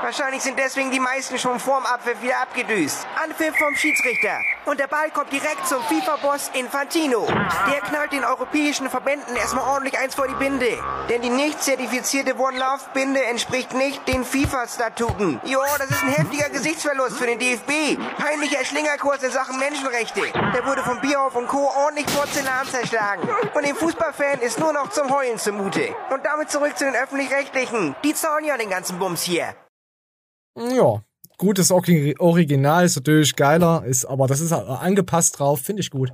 Wahrscheinlich 0.00 0.42
sind 0.42 0.58
deswegen 0.58 0.90
die 0.92 1.00
meisten 1.00 1.38
schon 1.38 1.58
vorm 1.58 1.84
Abpfiff 1.84 2.22
wieder 2.22 2.40
abgedüst. 2.40 3.06
Anpfiff 3.22 3.56
vom 3.56 3.74
Schiedsrichter. 3.74 4.40
Und 4.64 4.78
der 4.78 4.86
Ball 4.86 5.10
kommt 5.10 5.32
direkt 5.32 5.66
zum 5.66 5.82
FIFA-Boss 5.82 6.50
Infantino. 6.54 7.26
Der 7.26 7.80
knallt 7.80 8.12
den 8.12 8.24
europäischen 8.24 8.88
Verbänden 8.88 9.34
erstmal 9.34 9.68
ordentlich 9.68 9.98
eins 9.98 10.14
vor 10.14 10.28
die 10.28 10.34
Binde. 10.34 10.78
Denn 11.08 11.20
die 11.22 11.30
nicht 11.30 11.62
zertifizierte 11.62 12.38
One-Love-Binde 12.38 13.24
entspricht 13.24 13.74
nicht 13.74 14.06
den 14.06 14.24
FIFA-Statuten. 14.24 15.40
Jo, 15.44 15.60
das 15.78 15.90
ist 15.90 16.02
ein 16.02 16.10
heftiger 16.10 16.48
Gesichtsverlust 16.50 17.18
für 17.18 17.26
den 17.26 17.38
DFB. 17.38 17.98
Peinlicher 18.18 18.64
Schlingerkurs 18.64 19.22
in 19.24 19.32
Sachen 19.32 19.58
Menschenrechte. 19.58 20.22
Der 20.54 20.64
wurde 20.64 20.82
von 20.84 21.00
Bierhoff 21.00 21.34
und 21.34 21.48
Co. 21.48 21.70
ordentlich 21.76 22.06
Porzellan 22.06 22.66
zerschlagen. 22.68 23.28
Und 23.52 23.66
dem 23.66 23.74
Fußballfan 23.74 24.40
ist 24.40 24.60
nur 24.60 24.72
noch 24.72 24.90
zum 24.90 25.10
Heulen 25.10 25.38
zumute. 25.38 25.94
Und 26.10 26.24
damit 26.24 26.50
zurück 26.50 26.78
zu 26.78 26.84
den 26.84 26.94
Öffentlich-Rechtlichen. 26.94 27.96
Die 28.04 28.14
zahlen 28.14 28.44
ja 28.44 28.56
den 28.56 28.70
ganzen 28.70 28.98
Bums 28.98 29.22
hier. 29.22 29.54
Ja. 30.58 31.02
Gutes 31.38 31.70
Ori- 31.70 32.16
Original 32.18 32.84
ist 32.84 32.96
natürlich 32.96 33.36
geiler, 33.36 33.84
ist, 33.84 34.04
aber 34.04 34.26
das 34.26 34.40
ist 34.40 34.50
äh, 34.50 34.56
angepasst 34.56 35.38
drauf, 35.38 35.60
finde 35.60 35.80
ich 35.82 35.90
gut. 35.90 36.12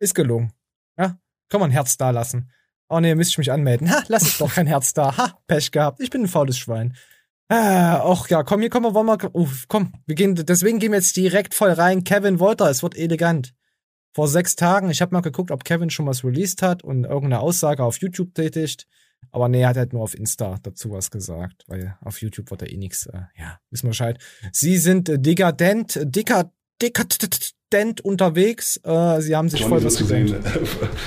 Ist 0.00 0.14
gelungen. 0.14 0.52
Ja, 0.98 1.18
kann 1.48 1.60
man 1.60 1.70
ein 1.70 1.72
Herz 1.72 1.96
da 1.96 2.10
lassen. 2.10 2.50
Oh 2.88 2.98
nee, 3.00 3.14
müsste 3.14 3.32
ich 3.32 3.38
mich 3.38 3.52
anmelden. 3.52 3.90
Ha, 3.90 4.02
lass 4.08 4.24
ich 4.24 4.38
doch 4.38 4.52
kein 4.52 4.66
Herz 4.66 4.92
da. 4.92 5.16
Ha, 5.16 5.38
Pech 5.46 5.70
gehabt. 5.70 6.00
Ich 6.00 6.10
bin 6.10 6.22
ein 6.22 6.28
faules 6.28 6.58
Schwein. 6.58 6.96
Ah, 7.48 8.00
ach 8.04 8.28
ja, 8.28 8.42
komm, 8.42 8.60
hier 8.60 8.70
kommen 8.70 8.86
wir, 8.86 8.94
wollen 8.94 9.06
wir, 9.06 9.30
oh, 9.32 9.46
komm, 9.68 9.92
wir 10.06 10.14
gehen, 10.14 10.34
deswegen 10.34 10.78
gehen 10.78 10.92
wir 10.92 10.98
jetzt 10.98 11.16
direkt 11.16 11.54
voll 11.54 11.70
rein. 11.70 12.02
Kevin 12.02 12.40
Wolter, 12.40 12.68
es 12.70 12.82
wird 12.82 12.96
elegant. 12.96 13.54
Vor 14.12 14.28
sechs 14.28 14.56
Tagen, 14.56 14.90
ich 14.90 15.02
habe 15.02 15.14
mal 15.14 15.20
geguckt, 15.20 15.50
ob 15.50 15.64
Kevin 15.64 15.90
schon 15.90 16.06
was 16.06 16.24
released 16.24 16.62
hat 16.62 16.82
und 16.82 17.04
irgendeine 17.04 17.40
Aussage 17.40 17.84
auf 17.84 17.98
YouTube 17.98 18.34
tätigt. 18.34 18.86
Aber 19.30 19.48
nee, 19.48 19.62
er 19.62 19.68
hat 19.68 19.76
halt 19.76 19.92
nur 19.92 20.02
auf 20.02 20.14
Insta 20.14 20.56
dazu 20.62 20.90
was 20.90 21.10
gesagt, 21.10 21.64
weil 21.66 21.96
auf 22.02 22.20
YouTube 22.20 22.50
wird 22.50 22.62
er 22.62 22.72
eh 22.72 22.76
nix. 22.76 23.06
Äh, 23.06 23.22
ja, 23.38 23.58
wissen 23.70 23.84
wir 23.84 23.90
Bescheid. 23.90 24.18
Sie 24.52 24.76
sind 24.78 25.08
äh, 25.08 25.18
dekadent, 25.18 25.98
dicker, 26.04 26.50
dekadent 26.80 28.00
unterwegs. 28.02 28.78
Äh, 28.84 29.20
sie 29.20 29.34
haben 29.36 29.48
sich 29.48 29.60
Johnny 29.60 29.70
voll 29.70 29.80
so 29.80 29.86
was 29.86 29.94
zu 29.94 30.04
sehen, 30.04 30.26
gegönnt. 30.26 30.46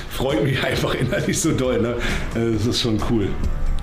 freut 0.10 0.44
mich 0.44 0.64
einfach 0.64 0.94
innerlich 0.96 1.40
so 1.40 1.54
doll. 1.54 1.82
Ne? 1.82 1.96
Äh, 2.36 2.54
Das 2.54 2.66
ist 2.66 2.82
schon 2.82 3.02
cool. 3.10 3.30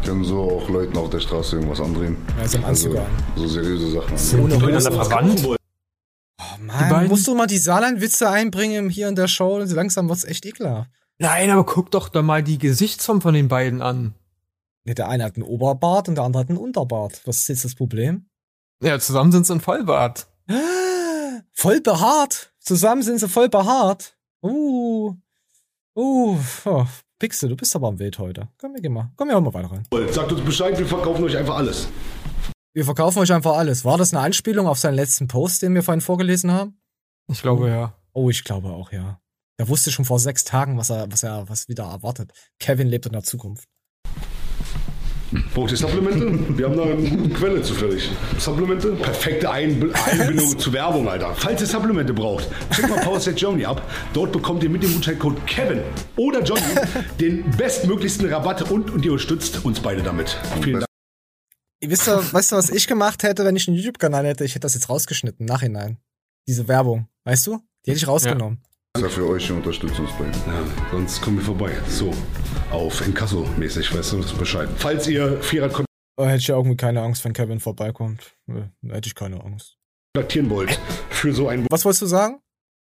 Können 0.04 0.24
so 0.24 0.42
auch 0.42 0.68
Leuten 0.68 0.98
auf 0.98 1.08
der 1.10 1.20
Straße 1.20 1.56
irgendwas 1.56 1.80
andrehen. 1.80 2.16
Ja, 2.38 2.46
so 2.46 2.58
ein 2.58 2.64
Anzug 2.64 2.96
an. 2.96 3.06
so 3.36 3.48
seriöse 3.48 3.90
Sachen. 3.92 4.40
Ohne 4.42 4.56
Miteinander 4.56 4.92
verwandt. 4.92 5.44
Oh 5.46 5.54
Mann, 6.60 7.08
musst 7.08 7.26
du 7.26 7.34
mal 7.34 7.46
die 7.46 7.58
Saarland-Witze 7.58 8.28
einbringen 8.28 8.90
hier 8.90 9.08
in 9.08 9.14
der 9.14 9.28
Show? 9.28 9.58
Langsam 9.58 10.08
wird's 10.08 10.24
echt 10.24 10.44
ekelhaft. 10.44 10.90
Nein, 11.18 11.48
aber 11.50 11.64
guck 11.64 11.90
doch 11.90 12.08
da 12.08 12.20
mal 12.22 12.42
die 12.42 12.58
Gesichtsform 12.58 13.20
von 13.22 13.32
den 13.34 13.48
beiden 13.48 13.80
an. 13.80 14.14
Ja, 14.86 14.94
der 14.94 15.08
eine 15.08 15.24
hat 15.24 15.36
einen 15.36 15.44
Oberbart 15.44 16.08
und 16.08 16.16
der 16.16 16.24
andere 16.24 16.42
hat 16.42 16.50
einen 16.50 16.58
Unterbart. 16.58 17.22
Was 17.26 17.38
ist 17.40 17.48
jetzt 17.48 17.64
das 17.64 17.74
Problem? 17.74 18.28
Ja, 18.82 18.98
zusammen 18.98 19.32
sind 19.32 19.46
sie 19.46 19.54
ein 19.54 19.60
Vollbart. 19.60 20.26
Voll 21.52 21.80
behaart. 21.80 22.52
Zusammen 22.58 23.02
sind 23.02 23.18
sie 23.18 23.28
voll 23.28 23.48
behaart. 23.48 24.16
Uh. 24.42 25.14
Uh. 25.96 26.38
Oh. 26.64 26.86
Pixel, 27.18 27.48
du 27.48 27.56
bist 27.56 27.74
aber 27.76 27.88
am 27.88 27.98
Wild 27.98 28.18
heute. 28.18 28.48
Komm, 28.58 28.74
wir 28.74 28.82
gehen 28.82 28.92
mal. 28.92 29.12
Komm, 29.16 29.28
wir 29.28 29.34
hören 29.34 29.44
mal 29.44 29.54
weiter 29.54 29.70
rein. 29.70 29.86
Sagt 30.12 30.32
uns 30.32 30.42
Bescheid, 30.42 30.78
wir 30.78 30.86
verkaufen 30.86 31.24
euch 31.24 31.36
einfach 31.36 31.56
alles. 31.56 31.88
Wir 32.74 32.84
verkaufen 32.84 33.20
euch 33.20 33.32
einfach 33.32 33.56
alles. 33.56 33.84
War 33.84 33.96
das 33.98 34.12
eine 34.12 34.22
Anspielung 34.22 34.66
auf 34.66 34.78
seinen 34.78 34.94
letzten 34.94 35.28
Post, 35.28 35.62
den 35.62 35.74
wir 35.74 35.82
vorhin 35.82 36.00
vorgelesen 36.00 36.50
haben? 36.50 36.80
Ich 37.30 37.40
glaube 37.40 37.68
ja. 37.68 37.94
Oh, 38.12 38.30
ich 38.30 38.44
glaube 38.44 38.68
auch, 38.68 38.92
ja. 38.92 39.20
Er 39.56 39.68
wusste 39.68 39.92
schon 39.92 40.04
vor 40.04 40.18
sechs 40.18 40.44
Tagen, 40.44 40.76
was 40.76 40.90
er, 40.90 41.10
was 41.10 41.22
er, 41.22 41.48
was 41.48 41.68
wieder 41.68 41.84
erwartet. 41.84 42.32
Kevin 42.58 42.88
lebt 42.88 43.06
in 43.06 43.12
der 43.12 43.22
Zukunft. 43.22 43.68
Braucht 45.54 45.70
ihr 45.72 45.76
Supplemente? 45.76 46.58
Wir 46.58 46.66
haben 46.66 46.76
da 46.76 46.82
eine 46.84 46.96
gute 46.96 47.28
Quelle 47.30 47.62
zufällig. 47.62 48.10
Supplemente? 48.38 48.92
Perfekte 48.92 49.50
Einb 49.50 49.92
Einbindung 50.06 50.58
zur 50.58 50.72
Werbung, 50.72 51.08
Alter. 51.08 51.34
Falls 51.34 51.60
ihr 51.60 51.66
Supplemente 51.66 52.12
braucht, 52.12 52.48
checkt 52.70 52.88
mal 52.88 53.00
Powerset 53.00 53.40
Johnny 53.40 53.64
ab. 53.64 53.82
Dort 54.12 54.32
bekommt 54.32 54.62
ihr 54.62 54.70
mit 54.70 54.82
dem 54.82 54.94
Gutscheincode 54.94 55.46
Kevin 55.46 55.80
oder 56.16 56.42
Johnny 56.42 56.62
den 57.20 57.50
bestmöglichsten 57.56 58.28
Rabatt 58.32 58.70
und, 58.70 58.90
und 58.90 59.04
ihr 59.04 59.12
unterstützt 59.12 59.64
uns 59.64 59.80
beide 59.80 60.02
damit. 60.02 60.36
Vielen 60.62 60.80
Dank. 60.80 60.86
Wisst 61.86 62.08
ihr, 62.08 62.32
weißt 62.32 62.52
du, 62.52 62.56
was 62.56 62.70
ich 62.70 62.86
gemacht 62.86 63.22
hätte, 63.22 63.44
wenn 63.44 63.56
ich 63.56 63.68
einen 63.68 63.76
YouTube-Kanal 63.76 64.24
hätte? 64.26 64.44
Ich 64.44 64.52
hätte 64.52 64.60
das 64.60 64.74
jetzt 64.74 64.88
rausgeschnitten, 64.88 65.44
im 65.44 65.46
nachhinein. 65.46 65.98
Diese 66.48 66.68
Werbung, 66.68 67.08
weißt 67.24 67.46
du? 67.46 67.60
Die 67.84 67.90
hätte 67.90 67.98
ich 67.98 68.08
rausgenommen. 68.08 68.62
Das 68.94 69.02
ist 69.02 69.08
ja 69.08 69.14
für 69.16 69.28
euch 69.28 69.50
uns 69.50 70.10
bei. 70.18 70.24
Ja, 70.24 70.62
sonst 70.92 71.20
kommen 71.20 71.38
wir 71.38 71.44
vorbei. 71.44 71.72
So, 71.88 72.12
auf 72.74 73.00
Inkasso-mäßig, 73.06 73.94
weißt 73.96 74.12
du 74.12 74.20
das 74.20 74.32
Bescheid. 74.32 74.68
Falls 74.76 75.06
ihr 75.06 75.40
Vierer 75.42 75.84
Oh, 76.16 76.24
hätte 76.26 76.38
ich 76.38 76.46
ja 76.48 76.56
irgendwie 76.56 76.76
keine 76.76 77.02
Angst, 77.02 77.24
wenn 77.24 77.32
Kevin 77.32 77.58
vorbeikommt. 77.60 78.34
Hätte 78.86 79.06
ich 79.08 79.14
keine 79.14 79.42
Angst. 79.42 79.76
kontaktieren 80.14 80.48
wollt 80.50 80.78
für 81.10 81.32
so 81.32 81.48
ein 81.48 81.66
Was 81.70 81.84
wolltest 81.84 82.02
du 82.02 82.06
sagen? 82.06 82.40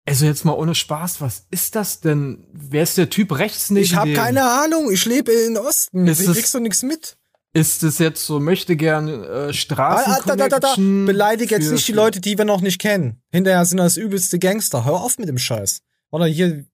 Also 0.08 0.26
jetzt 0.26 0.44
mal 0.44 0.52
ohne 0.52 0.76
Spaß, 0.76 1.20
was 1.20 1.46
ist 1.50 1.74
das 1.74 2.00
denn? 2.00 2.46
Wer 2.52 2.84
ist 2.84 2.96
der 2.96 3.10
Typ 3.10 3.36
rechts 3.36 3.70
neben 3.70 3.84
Ich 3.84 3.96
habe 3.96 4.12
keine 4.12 4.44
Ahnung. 4.44 4.92
Ich 4.92 5.04
lebe 5.06 5.32
in 5.32 5.56
Osten. 5.56 6.06
Ist 6.06 6.20
es- 6.20 6.36
kriegst 6.36 6.54
du 6.54 6.60
nichts 6.60 6.82
mit? 6.84 7.16
Ist 7.52 7.82
es 7.82 7.98
jetzt 7.98 8.24
so, 8.26 8.38
möchte 8.38 8.76
gern 8.76 9.08
äh, 9.08 9.48
Ah, 9.48 10.04
ah, 10.06 10.20
da, 10.26 10.36
da, 10.36 10.48
da, 10.48 10.60
da. 10.60 10.68
Straßen 10.68 11.06
Beleidige 11.06 11.54
jetzt 11.56 11.70
nicht 11.72 11.88
die 11.88 11.92
Leute, 11.92 12.20
die 12.20 12.36
wir 12.38 12.44
noch 12.44 12.60
nicht 12.60 12.78
kennen. 12.80 13.22
Hinterher 13.32 13.64
sind 13.64 13.78
das 13.78 13.96
übelste 13.96 14.38
Gangster. 14.38 14.84
Hör 14.84 15.00
auf 15.00 15.18
mit 15.18 15.28
dem 15.28 15.38
Scheiß. 15.38 15.80
Oder 16.10 16.26
hier, 16.26 16.64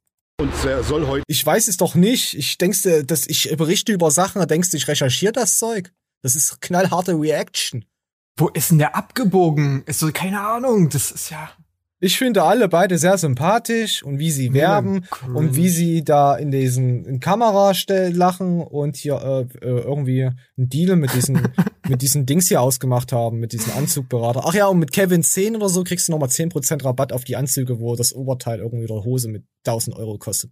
und 0.43 0.53
soll 0.57 1.07
heute 1.07 1.25
ich 1.29 1.47
weiß 1.47 1.69
es 1.69 1.77
doch 1.77 1.95
nicht. 1.95 2.35
Ich 2.35 2.59
denkst, 2.59 2.83
du, 2.83 3.05
dass 3.05 3.27
ich 3.29 3.55
berichte 3.57 3.93
über 3.93 4.11
Sachen, 4.11 4.41
da 4.41 4.47
denkst 4.47 4.71
du, 4.71 4.77
ich 4.77 4.89
recherchiere 4.89 5.33
das 5.33 5.59
Zeug. 5.59 5.93
Das 6.23 6.35
ist 6.35 6.61
knallharte 6.61 7.13
Reaction. 7.13 7.85
Wo 8.37 8.49
ist 8.49 8.71
denn 8.71 8.79
der 8.79 8.97
abgebogen? 8.97 9.85
Ist 9.87 10.01
so, 10.01 10.11
keine 10.13 10.41
Ahnung, 10.41 10.89
das 10.89 11.11
ist 11.13 11.31
ja. 11.31 11.51
Ich 12.05 12.19
finde 12.19 12.43
alle 12.43 12.69
beide 12.69 12.99
sehr 12.99 13.17
sympathisch 13.17 14.03
und 14.03 14.19
wie 14.19 14.33
sie 14.33 14.53
werben 14.53 15.03
cringe. 15.03 15.39
und 15.39 15.55
wie 15.55 15.69
sie 15.69 16.03
da 16.03 16.35
in 16.35 16.51
diesen 16.51 17.05
in 17.05 17.21
Kamera 17.21 17.73
lachen 17.89 18.61
und 18.61 18.97
hier 18.97 19.23
äh, 19.23 19.65
äh, 19.65 19.83
irgendwie 19.83 20.25
einen 20.25 20.69
Deal 20.69 20.97
mit 20.97 21.15
diesen 21.15 21.41
mit 21.89 22.03
diesen 22.03 22.27
Dings 22.27 22.49
hier 22.49 22.61
ausgemacht 22.61 23.13
haben, 23.13 23.39
mit 23.39 23.53
diesen 23.53 23.73
Anzugberater. 23.75 24.43
Ach 24.45 24.53
ja, 24.53 24.67
und 24.67 24.81
mit 24.81 24.91
Kevin 24.91 25.23
10 25.23 25.55
oder 25.55 25.69
so 25.69 25.85
kriegst 25.85 26.09
du 26.09 26.13
nochmal 26.13 26.29
10% 26.29 26.85
Rabatt 26.85 27.13
auf 27.13 27.23
die 27.23 27.37
Anzüge, 27.37 27.79
wo 27.79 27.95
das 27.95 28.13
Oberteil 28.13 28.59
irgendwie 28.59 28.91
oder 28.91 29.05
Hose 29.05 29.29
mit 29.29 29.45
1000 29.65 29.95
Euro 29.95 30.19
kostet. 30.19 30.51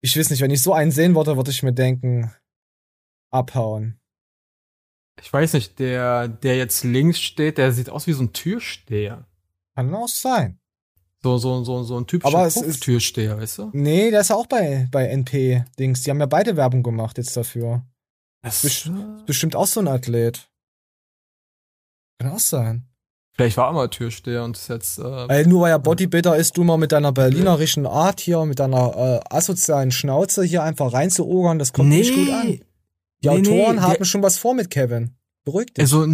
Ich 0.00 0.18
weiß 0.18 0.30
nicht, 0.30 0.40
wenn 0.40 0.50
ich 0.50 0.60
so 0.60 0.72
einen 0.72 0.90
sehen 0.90 1.14
würde, 1.14 1.36
würde 1.36 1.52
ich 1.52 1.62
mir 1.62 1.72
denken, 1.72 2.32
abhauen. 3.30 4.00
Ich 5.22 5.32
weiß 5.32 5.52
nicht, 5.54 5.78
der, 5.78 6.28
der 6.28 6.56
jetzt 6.56 6.84
links 6.84 7.20
steht, 7.20 7.58
der 7.58 7.72
sieht 7.72 7.88
aus 7.90 8.06
wie 8.06 8.12
so 8.12 8.22
ein 8.24 8.32
Türsteher. 8.32 9.26
Kann 9.74 9.94
auch 9.94 10.08
sein. 10.08 10.58
So, 11.22 11.38
so, 11.38 11.64
so, 11.64 11.82
so 11.84 11.96
ein 11.98 12.06
typischer 12.06 12.46
ist- 12.46 12.80
Türsteher, 12.82 13.38
weißt 13.38 13.58
du? 13.58 13.70
Nee, 13.72 14.10
der 14.10 14.20
ist 14.20 14.30
auch 14.30 14.46
bei, 14.46 14.88
bei 14.90 15.06
NP-Dings. 15.08 16.02
Die 16.02 16.10
haben 16.10 16.20
ja 16.20 16.26
beide 16.26 16.56
Werbung 16.56 16.82
gemacht 16.82 17.16
jetzt 17.16 17.36
dafür. 17.36 17.82
Das 18.42 18.60
Best- 18.62 18.90
Bestimmt 19.24 19.56
auch 19.56 19.66
so 19.66 19.80
ein 19.80 19.88
Athlet. 19.88 20.48
Kann 22.18 22.30
auch 22.32 22.38
sein. 22.38 22.86
Vielleicht 23.36 23.56
war 23.56 23.68
er 23.68 23.72
mal 23.72 23.88
Türsteher 23.88 24.44
und 24.44 24.56
ist 24.56 24.68
jetzt. 24.68 24.98
Äh, 24.98 25.02
Weil 25.02 25.46
nur 25.46 25.62
weil 25.62 25.70
er 25.72 25.78
Bodybuilder 25.80 26.36
ist, 26.36 26.56
du 26.56 26.62
mal 26.62 26.76
mit 26.76 26.92
deiner 26.92 27.10
berlinerischen 27.10 27.84
Art 27.86 28.20
hier, 28.20 28.44
mit 28.44 28.60
deiner 28.60 28.94
äh, 28.96 29.20
asozialen 29.34 29.90
Schnauze 29.90 30.44
hier 30.44 30.62
einfach 30.62 30.92
reinzuogern, 30.92 31.58
das 31.58 31.72
kommt 31.72 31.88
nicht 31.88 32.14
gut 32.14 32.28
an. 32.30 32.60
Die 33.22 33.28
Nee, 33.28 33.34
Autoren 33.40 33.76
nee, 33.76 33.82
haben 33.82 33.94
der- 33.98 34.04
schon 34.04 34.22
was 34.22 34.38
vor 34.38 34.54
mit 34.54 34.70
Kevin. 34.70 35.14
Beruhig 35.44 35.72
dich. 35.74 35.82
Also 35.82 36.06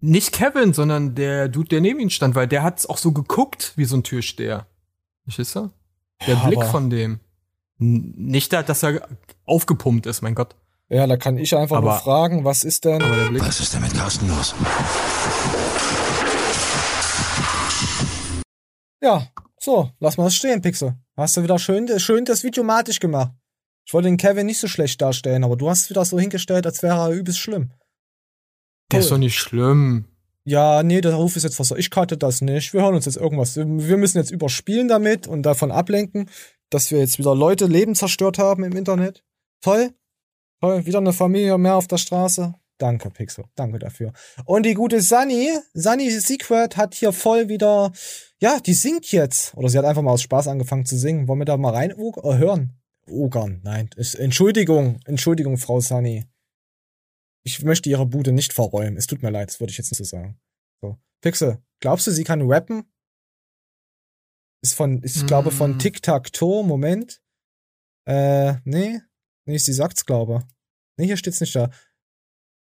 nicht 0.00 0.32
Kevin, 0.32 0.72
sondern 0.72 1.14
der 1.14 1.48
Dude, 1.48 1.68
der 1.68 1.80
neben 1.80 1.98
ihm 2.00 2.10
stand, 2.10 2.34
weil 2.34 2.46
der 2.46 2.62
hat's 2.62 2.86
auch 2.86 2.98
so 2.98 3.12
geguckt 3.12 3.72
wie 3.76 3.84
so 3.84 3.96
ein 3.96 4.04
Türsteher. 4.04 4.66
Verstehst 5.24 5.56
du? 5.56 5.70
Der 6.26 6.34
Ja, 6.34 6.46
Blick 6.46 6.64
von 6.64 6.90
dem. 6.90 7.20
Nicht, 7.78 8.52
da, 8.52 8.62
dass 8.62 8.82
er 8.82 9.06
aufgepumpt 9.44 10.06
ist, 10.06 10.22
mein 10.22 10.34
Gott. 10.34 10.56
Ja, 10.88 11.06
da 11.06 11.16
kann 11.16 11.36
ich 11.38 11.54
einfach 11.54 11.80
nur 11.80 11.90
Aber- 11.92 12.00
fragen, 12.00 12.44
was 12.44 12.64
ist 12.64 12.84
denn? 12.84 13.02
Aber 13.02 13.14
der 13.16 13.26
Blick. 13.28 13.42
Was 13.42 13.60
ist 13.60 13.74
denn 13.74 13.82
mit 13.82 13.94
Carsten 13.94 14.28
los? 14.28 14.54
Ja, 19.02 19.26
so, 19.60 19.90
lass 20.00 20.16
mal 20.16 20.24
das 20.24 20.34
stehen, 20.34 20.60
Pixel. 20.62 20.94
Hast 21.16 21.36
du 21.36 21.42
wieder 21.42 21.58
schön, 21.58 21.88
schön 22.00 22.24
das 22.24 22.42
Video 22.42 22.64
matisch 22.64 23.00
gemacht. 23.00 23.32
Ich 23.88 23.94
wollte 23.94 24.08
den 24.08 24.18
Kevin 24.18 24.44
nicht 24.44 24.60
so 24.60 24.68
schlecht 24.68 25.00
darstellen, 25.00 25.44
aber 25.44 25.56
du 25.56 25.70
hast 25.70 25.84
es 25.84 25.90
wieder 25.90 26.04
so 26.04 26.20
hingestellt, 26.20 26.66
als 26.66 26.82
wäre 26.82 26.98
er 26.98 27.10
übelst 27.10 27.38
schlimm. 27.38 27.70
Der 28.92 29.00
ist 29.00 29.10
doch 29.10 29.16
nicht 29.16 29.38
schlimm. 29.38 30.04
Ja, 30.44 30.82
nee, 30.82 31.00
der 31.00 31.14
Ruf 31.14 31.36
ist 31.36 31.44
jetzt 31.44 31.58
was. 31.58 31.70
Ich 31.70 31.90
cutte 31.90 32.18
das 32.18 32.42
nicht. 32.42 32.74
Wir 32.74 32.82
hören 32.82 32.94
uns 32.94 33.06
jetzt 33.06 33.16
irgendwas. 33.16 33.56
Wir 33.56 33.96
müssen 33.96 34.18
jetzt 34.18 34.30
überspielen 34.30 34.88
damit 34.88 35.26
und 35.26 35.42
davon 35.42 35.70
ablenken, 35.70 36.28
dass 36.68 36.90
wir 36.90 36.98
jetzt 36.98 37.18
wieder 37.18 37.34
Leute 37.34 37.64
Leben 37.64 37.94
zerstört 37.94 38.36
haben 38.36 38.62
im 38.62 38.76
Internet. 38.76 39.24
Toll. 39.62 39.94
Toll. 40.60 40.84
Wieder 40.84 40.98
eine 40.98 41.14
Familie 41.14 41.56
mehr 41.56 41.76
auf 41.76 41.86
der 41.86 41.96
Straße. 41.96 42.54
Danke, 42.76 43.08
Pixel. 43.08 43.46
Danke 43.54 43.78
dafür. 43.78 44.12
Und 44.44 44.66
die 44.66 44.74
gute 44.74 45.00
Sunny, 45.00 45.50
Sunny 45.72 46.10
Secret 46.10 46.76
hat 46.76 46.94
hier 46.94 47.14
voll 47.14 47.48
wieder, 47.48 47.92
ja, 48.38 48.60
die 48.60 48.74
singt 48.74 49.10
jetzt. 49.12 49.54
Oder 49.56 49.70
sie 49.70 49.78
hat 49.78 49.86
einfach 49.86 50.02
mal 50.02 50.12
aus 50.12 50.22
Spaß 50.22 50.48
angefangen 50.48 50.84
zu 50.84 50.98
singen. 50.98 51.26
Wollen 51.26 51.40
wir 51.40 51.46
da 51.46 51.56
mal 51.56 51.72
rein 51.72 51.92
äh, 51.92 52.36
hören? 52.36 52.78
Ogern, 53.10 53.60
nein. 53.62 53.90
Ist, 53.96 54.14
Entschuldigung, 54.14 55.00
Entschuldigung, 55.04 55.56
Frau 55.58 55.80
Sunny. 55.80 56.26
Ich 57.44 57.62
möchte 57.62 57.88
ihre 57.88 58.06
Bude 58.06 58.32
nicht 58.32 58.52
verräumen. 58.52 58.96
Es 58.96 59.06
tut 59.06 59.22
mir 59.22 59.30
leid, 59.30 59.48
das 59.48 59.60
würde 59.60 59.70
ich 59.70 59.78
jetzt 59.78 59.90
nicht 59.90 59.98
so 59.98 60.04
sagen. 60.04 60.38
So. 60.82 60.98
Pixel, 61.22 61.62
glaubst 61.80 62.06
du, 62.06 62.10
sie 62.10 62.24
kann 62.24 62.42
rappen? 62.42 62.84
Ist 64.62 64.74
von, 64.74 65.02
ist, 65.02 65.16
ich 65.16 65.26
glaube, 65.26 65.50
von 65.50 65.76
Mm. 65.76 65.78
Tic-Tac-Toe, 65.78 66.64
Moment. 66.64 67.22
Äh, 68.06 68.54
nee. 68.64 69.00
Nee, 69.46 69.58
sie 69.58 69.72
sagt's, 69.72 70.04
glaube. 70.04 70.46
Nee, 70.98 71.06
hier 71.06 71.16
steht's 71.16 71.40
nicht 71.40 71.54
da. 71.54 71.70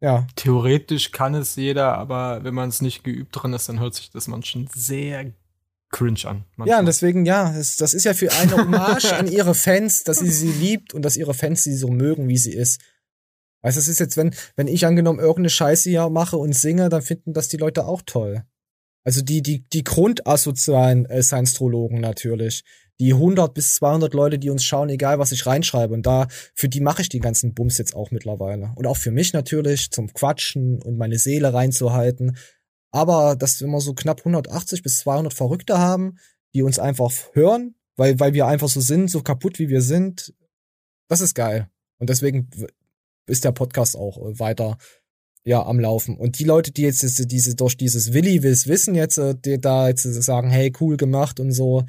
Ja, 0.02 0.26
Theoretisch 0.36 1.10
kann 1.12 1.34
es 1.34 1.56
jeder, 1.56 1.96
aber 1.96 2.44
wenn 2.44 2.54
man 2.54 2.68
es 2.68 2.82
nicht 2.82 3.04
geübt 3.04 3.30
drin 3.34 3.52
ist, 3.52 3.68
dann 3.68 3.80
hört 3.80 3.94
sich 3.94 4.10
das 4.10 4.28
manchmal 4.28 4.66
sehr 4.74 5.32
cringe 5.90 6.24
an. 6.24 6.36
ja, 6.36 6.44
manchmal. 6.56 6.80
und 6.80 6.86
deswegen, 6.86 7.26
ja, 7.26 7.56
es, 7.56 7.76
das 7.76 7.94
ist 7.94 8.04
ja 8.04 8.14
für 8.14 8.32
eine 8.32 8.56
Hommage 8.56 9.12
an 9.12 9.26
ihre 9.26 9.54
Fans, 9.54 10.02
dass 10.04 10.18
sie 10.18 10.30
sie 10.30 10.52
liebt 10.52 10.94
und 10.94 11.02
dass 11.02 11.16
ihre 11.16 11.34
Fans 11.34 11.64
sie 11.64 11.74
so 11.74 11.88
mögen, 11.88 12.28
wie 12.28 12.38
sie 12.38 12.52
ist. 12.52 12.80
Weißt 13.62 13.76
du, 13.76 13.80
es 13.80 13.88
ist 13.88 13.98
jetzt, 13.98 14.16
wenn, 14.16 14.34
wenn 14.56 14.68
ich 14.68 14.86
angenommen 14.86 15.18
irgendeine 15.18 15.50
Scheiße 15.50 15.90
hier 15.90 16.08
mache 16.10 16.36
und 16.36 16.54
singe, 16.54 16.88
dann 16.88 17.02
finden 17.02 17.32
das 17.32 17.48
die 17.48 17.56
Leute 17.56 17.86
auch 17.86 18.02
toll. 18.04 18.44
Also 19.04 19.22
die, 19.22 19.42
die, 19.42 19.64
die 19.70 19.84
grundasozialen 19.84 21.06
äh, 21.06 21.22
Science-Trologen 21.22 22.00
natürlich. 22.00 22.62
Die 23.00 23.14
100 23.14 23.54
bis 23.54 23.74
200 23.76 24.12
Leute, 24.12 24.38
die 24.38 24.50
uns 24.50 24.64
schauen, 24.64 24.88
egal 24.90 25.18
was 25.18 25.32
ich 25.32 25.46
reinschreibe. 25.46 25.94
Und 25.94 26.04
da, 26.04 26.26
für 26.54 26.68
die 26.68 26.80
mache 26.80 27.02
ich 27.02 27.08
den 27.08 27.22
ganzen 27.22 27.54
Bums 27.54 27.78
jetzt 27.78 27.94
auch 27.94 28.10
mittlerweile. 28.10 28.72
Und 28.76 28.86
auch 28.86 28.96
für 28.96 29.12
mich 29.12 29.32
natürlich, 29.32 29.90
zum 29.90 30.12
Quatschen 30.12 30.82
und 30.82 30.98
meine 30.98 31.18
Seele 31.18 31.54
reinzuhalten. 31.54 32.36
Aber, 32.90 33.36
dass 33.36 33.60
wir 33.60 33.68
immer 33.68 33.80
so 33.80 33.94
knapp 33.94 34.20
180 34.20 34.82
bis 34.82 34.98
200 35.00 35.34
Verrückte 35.34 35.78
haben, 35.78 36.18
die 36.54 36.62
uns 36.62 36.78
einfach 36.78 37.12
hören, 37.32 37.74
weil, 37.96 38.18
weil 38.18 38.32
wir 38.32 38.46
einfach 38.46 38.68
so 38.68 38.80
sind, 38.80 39.10
so 39.10 39.22
kaputt 39.22 39.58
wie 39.58 39.68
wir 39.68 39.82
sind, 39.82 40.34
das 41.08 41.20
ist 41.20 41.34
geil. 41.34 41.68
Und 41.98 42.10
deswegen 42.10 42.48
ist 43.26 43.44
der 43.44 43.52
Podcast 43.52 43.96
auch 43.96 44.16
äh, 44.18 44.38
weiter 44.38 44.78
ja 45.44 45.64
am 45.64 45.80
Laufen. 45.80 46.16
Und 46.16 46.38
die 46.38 46.44
Leute, 46.44 46.72
die 46.72 46.82
jetzt 46.82 47.02
diese, 47.02 47.26
diese 47.26 47.54
durch 47.54 47.76
dieses 47.76 48.12
Willi 48.12 48.42
wills 48.42 48.66
wissen 48.66 48.94
jetzt, 48.94 49.18
äh, 49.18 49.34
die 49.34 49.60
da 49.60 49.88
jetzt 49.88 50.02
sagen, 50.02 50.50
hey, 50.50 50.72
cool 50.80 50.96
gemacht 50.96 51.40
und 51.40 51.52
so, 51.52 51.84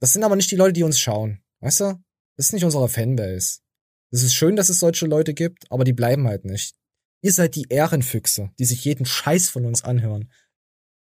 das 0.00 0.12
sind 0.12 0.24
aber 0.24 0.36
nicht 0.36 0.50
die 0.50 0.56
Leute, 0.56 0.72
die 0.72 0.82
uns 0.82 0.98
schauen. 0.98 1.40
Weißt 1.60 1.80
du? 1.80 1.84
Das 2.36 2.46
ist 2.46 2.52
nicht 2.52 2.64
unsere 2.64 2.88
Fanbase. 2.88 3.60
Es 4.10 4.22
ist 4.22 4.34
schön, 4.34 4.56
dass 4.56 4.68
es 4.68 4.80
solche 4.80 5.06
Leute 5.06 5.34
gibt, 5.34 5.70
aber 5.70 5.84
die 5.84 5.92
bleiben 5.92 6.26
halt 6.26 6.44
nicht. 6.44 6.74
Ihr 7.22 7.32
seid 7.32 7.54
die 7.54 7.66
Ehrenfüchse, 7.68 8.50
die 8.58 8.64
sich 8.64 8.84
jeden 8.84 9.06
Scheiß 9.06 9.48
von 9.48 9.64
uns 9.64 9.82
anhören. 9.82 10.30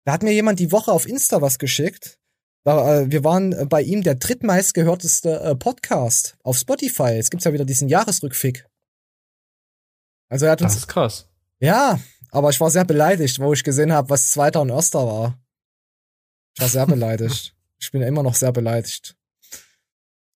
Da 0.05 0.13
hat 0.13 0.23
mir 0.23 0.33
jemand 0.33 0.59
die 0.59 0.71
Woche 0.71 0.91
auf 0.91 1.07
Insta 1.07 1.41
was 1.41 1.59
geschickt. 1.59 2.19
Da, 2.63 3.01
äh, 3.01 3.11
wir 3.11 3.23
waren 3.23 3.53
äh, 3.53 3.65
bei 3.65 3.81
ihm 3.81 4.03
der 4.03 4.15
drittmeistgehörteste 4.15 5.39
äh, 5.39 5.55
Podcast 5.55 6.37
auf 6.43 6.57
Spotify. 6.57 7.09
Jetzt 7.09 7.31
gibt's 7.31 7.45
ja 7.45 7.53
wieder 7.53 7.65
diesen 7.65 7.89
Jahresrückfick. 7.89 8.67
Also 10.29 10.45
er 10.45 10.53
hat 10.53 10.61
das 10.61 10.73
uns. 10.73 10.83
ist 10.83 10.87
krass. 10.87 11.27
Ja, 11.59 11.99
aber 12.29 12.49
ich 12.49 12.59
war 12.59 12.69
sehr 12.69 12.85
beleidigt, 12.85 13.39
wo 13.39 13.53
ich 13.53 13.63
gesehen 13.63 13.91
habe, 13.91 14.09
was 14.09 14.31
Zweiter 14.31 14.61
und 14.61 14.69
Erster 14.69 15.05
war. 15.05 15.39
Ich 16.55 16.61
war 16.61 16.69
sehr 16.69 16.85
beleidigt. 16.85 17.51
Ich 17.77 17.91
bin 17.91 18.01
immer 18.01 18.23
noch 18.23 18.35
sehr 18.35 18.53
beleidigt. 18.53 19.17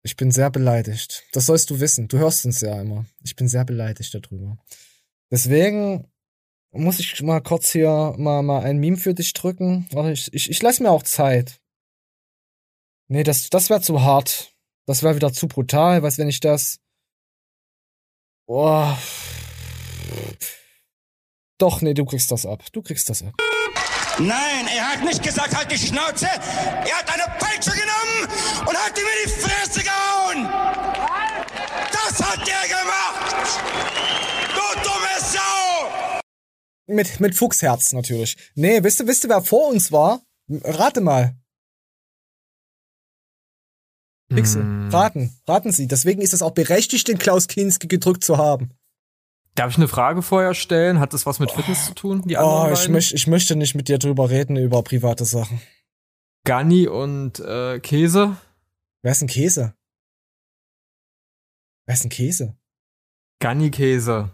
Ich 0.01 0.15
bin 0.15 0.31
sehr 0.31 0.49
beleidigt. 0.49 1.25
Das 1.33 1.47
sollst 1.47 1.69
du 1.69 1.81
wissen. 1.81 2.07
Du 2.07 2.17
hörst 2.17 2.45
uns 2.45 2.61
ja 2.61 2.79
immer. 2.79 3.05
Ich 3.23 3.35
bin 3.35 3.49
sehr 3.49 3.65
beleidigt 3.65 4.15
darüber. 4.15 4.57
Deswegen 5.29 6.07
muss 6.75 6.99
ich 6.99 7.21
mal 7.21 7.41
kurz 7.41 7.71
hier 7.71 8.13
mal, 8.17 8.41
mal 8.41 8.63
ein 8.63 8.77
Meme 8.77 8.97
für 8.97 9.13
dich 9.13 9.33
drücken. 9.33 9.87
Warte, 9.91 10.11
ich, 10.11 10.33
ich, 10.33 10.49
ich 10.49 10.61
lasse 10.61 10.83
mir 10.83 10.91
auch 10.91 11.03
Zeit. 11.03 11.59
Nee, 13.07 13.23
das, 13.23 13.49
das 13.49 13.69
wäre 13.69 13.81
zu 13.81 14.01
hart. 14.01 14.53
Das 14.85 15.03
wäre 15.03 15.15
wieder 15.15 15.33
zu 15.33 15.47
brutal, 15.47 16.03
was 16.03 16.17
wenn 16.17 16.29
ich 16.29 16.39
das. 16.39 16.79
Boah. 18.47 18.97
Doch, 21.57 21.81
nee, 21.81 21.93
du 21.93 22.05
kriegst 22.05 22.31
das 22.31 22.45
ab. 22.45 22.63
Du 22.71 22.81
kriegst 22.81 23.09
das 23.09 23.23
ab. 23.23 23.33
Nein, 24.17 24.67
er 24.75 24.93
hat 24.93 25.03
nicht 25.03 25.23
gesagt, 25.23 25.55
halt 25.55 25.71
die 25.71 25.77
Schnauze. 25.77 26.25
Er 26.25 26.97
hat 26.97 27.13
eine 27.13 27.37
Peitsche 27.39 27.71
genommen 27.71 28.29
und 28.67 28.77
hat 28.77 28.97
ihm 28.97 29.05
in 29.05 29.25
die 29.25 29.41
Fresse 29.41 29.83
gehauen. 29.83 30.49
Das 31.91 32.21
hat 32.21 32.47
er 32.47 32.67
gemacht. 32.67 33.94
Mit, 36.87 37.19
mit 37.19 37.35
Fuchsherz 37.35 37.93
natürlich. 37.93 38.37
Nee, 38.55 38.83
wisst 38.83 38.99
ihr, 38.99 39.07
wisst 39.07 39.23
ihr, 39.23 39.29
wer 39.29 39.41
vor 39.41 39.69
uns 39.69 39.91
war? 39.91 40.21
Rate 40.47 41.01
mal. 41.01 41.35
Pixel. 44.29 44.61
Hm. 44.61 44.89
Raten. 44.89 45.37
Raten 45.47 45.71
Sie. 45.71 45.87
Deswegen 45.87 46.21
ist 46.21 46.33
es 46.33 46.41
auch 46.41 46.51
berechtigt, 46.51 47.07
den 47.07 47.17
Klaus 47.17 47.47
Kinski 47.47 47.87
gedrückt 47.87 48.23
zu 48.23 48.37
haben. 48.37 48.71
Darf 49.55 49.71
ich 49.71 49.77
eine 49.77 49.87
Frage 49.87 50.21
vorher 50.21 50.53
stellen? 50.53 50.99
Hat 50.99 51.13
das 51.13 51.25
was 51.25 51.39
mit 51.39 51.51
Fitness 51.51 51.85
zu 51.85 51.93
tun? 51.93 52.23
Die 52.25 52.35
Oh, 52.37 52.69
ich, 52.73 52.89
möcht, 52.89 53.13
ich 53.13 53.27
möchte 53.27 53.55
nicht 53.55 53.73
mit 53.73 53.87
dir 53.87 53.97
drüber 53.97 54.29
reden, 54.29 54.57
über 54.57 54.83
private 54.83 55.23
Sachen. 55.23 55.61
Ganni 56.43 56.87
und 56.87 57.39
äh, 57.39 57.79
Käse? 57.79 58.35
Wer 59.01 59.11
ist 59.11 59.21
ein 59.21 59.27
Käse? 59.27 59.73
Wer 61.85 61.93
ist 61.95 62.03
ein 62.03 62.09
Käse? 62.09 62.57
Ganni-Käse. 63.39 64.31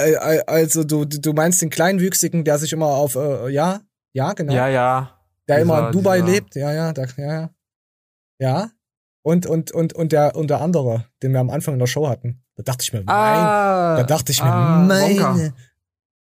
Äh, 0.00 0.36
äh, 0.38 0.42
also, 0.46 0.84
du, 0.84 1.04
du 1.04 1.32
meinst 1.32 1.60
den 1.62 1.70
Kleinwüchsigen, 1.70 2.44
der 2.44 2.58
sich 2.58 2.72
immer 2.72 2.86
auf, 2.86 3.14
äh, 3.16 3.48
ja? 3.50 3.80
Ja, 4.12 4.32
genau. 4.32 4.52
Ja, 4.54 4.68
ja. 4.68 5.18
der 5.48 5.58
immer 5.60 5.76
dieser- 5.76 5.86
in 5.88 5.92
Dubai 5.92 6.20
dieser- 6.20 6.32
lebt. 6.32 6.54
Ja, 6.56 6.72
ja, 6.72 6.92
der, 6.92 7.08
ja, 7.16 7.32
ja. 7.32 7.50
Ja. 8.38 8.70
Und, 9.22 9.46
und, 9.46 9.70
und, 9.72 9.92
und 9.92 10.12
der, 10.12 10.34
und 10.34 10.48
der 10.48 10.60
andere, 10.62 11.04
den 11.22 11.32
wir 11.32 11.40
am 11.40 11.50
Anfang 11.50 11.74
in 11.74 11.80
der 11.80 11.86
Show 11.86 12.08
hatten. 12.08 12.42
Da 12.56 12.62
dachte 12.62 12.82
ich 12.82 12.92
mir, 12.92 13.00
mein, 13.00 13.08
Ah, 13.14 13.96
da 13.98 14.02
dachte 14.04 14.32
ich 14.32 14.42
mir, 14.42 14.50
ah, 14.50 14.78
meine. 14.86 15.14
Wonka. 15.20 15.52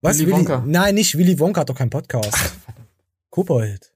Was, 0.02 0.18
Willy 0.18 0.28
Willy? 0.28 0.38
Wonka. 0.40 0.64
Nein, 0.66 0.96
nicht 0.96 1.18
Willy 1.18 1.40
Wonka 1.40 1.62
hat 1.62 1.70
doch 1.70 1.76
keinen 1.76 1.90
Podcast. 1.92 2.36
Kobold. 3.30 3.94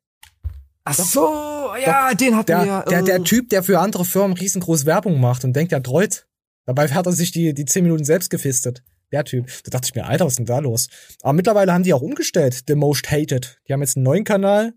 Ach 0.86 0.94
so, 0.94 1.74
ja, 1.84 2.14
den 2.14 2.36
hatten 2.36 2.48
Der, 2.48 2.66
wir. 2.66 2.86
der, 2.90 3.02
der 3.04 3.16
äh, 3.16 3.24
Typ, 3.24 3.50
der 3.50 3.64
für 3.64 3.80
andere 3.80 4.04
Firmen 4.06 4.36
riesengroß 4.38 4.86
Werbung 4.86 5.20
macht 5.20 5.44
und 5.46 5.54
denkt, 5.54 5.72
er 5.72 5.82
treut. 5.82 6.28
Dabei 6.66 6.88
hat 6.90 7.06
er 7.06 7.14
sich 7.14 7.32
die, 7.32 7.54
die 7.54 7.66
10 7.66 7.84
Minuten 7.84 8.04
selbst 8.04 8.30
gefistet. 8.30 8.84
Der 9.14 9.24
Typ. 9.24 9.46
Da 9.64 9.70
dachte 9.70 9.86
ich 9.86 9.96
mir, 9.96 10.06
Alter, 10.06 10.26
was 10.26 10.34
ist 10.34 10.40
denn 10.40 10.48
da 10.48 10.58
los? 10.58 10.88
Aber 11.22 11.34
mittlerweile 11.34 11.72
haben 11.72 11.84
die 11.84 11.94
auch 11.94 12.02
umgestellt, 12.02 12.64
The 12.68 12.74
Most 12.74 13.12
Hated. 13.12 13.62
Die 13.68 13.74
haben 13.74 13.82
jetzt 13.82 13.96
einen 13.96 14.04
neuen 14.04 14.24
Kanal. 14.24 14.74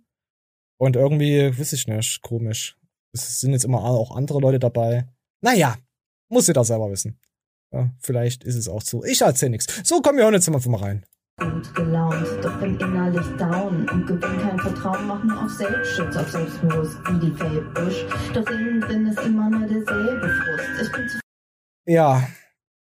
Und 0.79 0.95
irgendwie, 0.95 1.59
weiß 1.59 1.73
ich 1.73 1.89
nicht, 1.89 2.21
komisch. 2.21 2.77
Es 3.15 3.41
sind 3.41 3.53
jetzt 3.53 3.65
immer 3.65 3.83
auch 3.83 4.15
andere 4.15 4.41
Leute 4.41 4.59
dabei. 4.59 5.09
Naja, 5.41 5.77
muss 6.29 6.49
jeder 6.49 6.65
selber 6.65 6.91
wissen. 6.91 7.19
Ja, 7.73 7.91
vielleicht 7.99 8.45
ist 8.45 8.57
es 8.57 8.69
auch 8.69 8.83
so. 8.83 9.03
Ich 9.05 9.23
erzähl 9.23 9.49
nichts. 9.49 9.81
So, 9.85 10.03
komm, 10.03 10.17
wir 10.17 10.25
hören 10.25 10.35
jetzt 10.35 10.51
mal 10.51 10.61
rein. 10.77 11.07
Gut 11.39 11.75
gelaunt, 11.75 12.27
doch 12.43 12.61
bin 12.61 12.79
innerlich 12.79 13.27
down 13.39 13.89
und 13.91 14.07
gewinn 14.07 14.41
kein 14.41 14.59
Vertrauen, 14.59 15.07
mach 15.07 15.23
nur 15.23 15.45
auf 15.45 15.51
Selbstschutz, 15.51 16.17
auf 16.17 16.31
Selbstbewusst 16.31 16.99
wie 17.09 17.27
die 17.27 17.37
Feldbusch. 17.37 18.07
Doch 18.33 18.51
innen 18.51 18.81
drin 18.81 19.07
ist 19.07 19.21
immer 19.21 19.51
nur 19.51 19.67
derselbe 19.67 20.29
Frust. 20.29 20.83
Ich 20.83 20.93
bin 20.93 21.09
zu 21.09 21.21
Ja, 21.87 22.27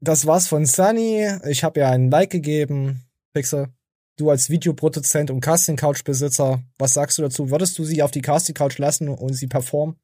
das 0.01 0.27
war's 0.27 0.49
von 0.49 0.67
Sunny. 0.67 1.29
Ich 1.47 1.63
habe 1.65 1.81
ihr 1.81 1.89
einen 1.89 2.11
Like 2.11 2.31
gegeben. 2.31 3.05
Pixel, 3.33 3.69
du 4.17 4.31
als 4.31 4.51
Videoproduzent 4.51 5.31
und 5.31 5.41
Casting-Couch-Besitzer, 5.41 6.63
was 6.79 6.95
sagst 6.95 7.19
du 7.19 7.23
dazu? 7.23 7.51
Würdest 7.51 7.79
du 7.79 7.85
sie 7.85 8.03
auf 8.03 8.11
die 8.11 8.23
Casting-Couch 8.23 8.79
lassen 8.79 9.09
und 9.09 9.35
sie 9.35 9.47
performen? 9.47 9.97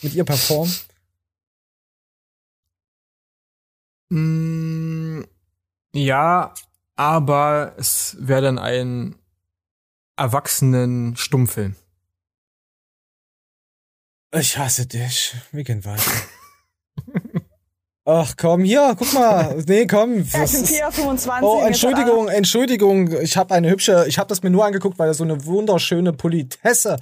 Mit 0.00 0.14
ihr 0.14 0.24
performen? 0.24 0.74
Mm, 4.10 5.22
ja, 5.94 6.54
aber 6.96 7.74
es 7.78 8.16
wäre 8.18 8.42
dann 8.42 8.58
ein 8.58 9.16
erwachsenen 10.16 11.16
Stummfilm. 11.16 11.76
Ich 14.34 14.56
hasse 14.56 14.86
dich. 14.86 15.34
Wir 15.50 15.64
gehen 15.64 15.84
weiter. 15.84 16.10
Ach 18.04 18.34
komm, 18.36 18.64
hier, 18.64 18.94
guck 18.98 19.12
mal. 19.14 19.62
Nee, 19.68 19.86
komm. 19.86 20.28
Das 20.30 20.54
ist- 20.54 20.66
Pia 20.68 20.90
25. 20.90 21.42
Oh, 21.48 21.60
Entschuldigung, 21.64 22.28
Entschuldigung. 22.28 23.12
Ich 23.20 23.36
habe 23.36 23.54
eine 23.54 23.70
hübsche, 23.70 24.04
ich 24.08 24.18
habe 24.18 24.28
das 24.28 24.42
mir 24.42 24.50
nur 24.50 24.64
angeguckt, 24.64 24.98
weil 24.98 25.06
da 25.08 25.14
so 25.14 25.22
eine 25.24 25.44
wunderschöne 25.44 26.12
Politesse, 26.12 26.96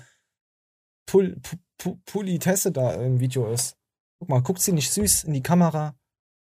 Pu- 1.09 1.41
Pu- 1.81 1.99
Politesse 2.05 2.71
da 2.73 2.93
im 2.95 3.19
Video 3.21 3.51
ist. 3.53 3.77
Guck 4.19 4.29
mal, 4.29 4.43
guckt 4.43 4.61
sie 4.61 4.73
nicht 4.73 4.93
süß 4.93 5.25
in 5.25 5.33
die 5.33 5.43
Kamera? 5.43 5.95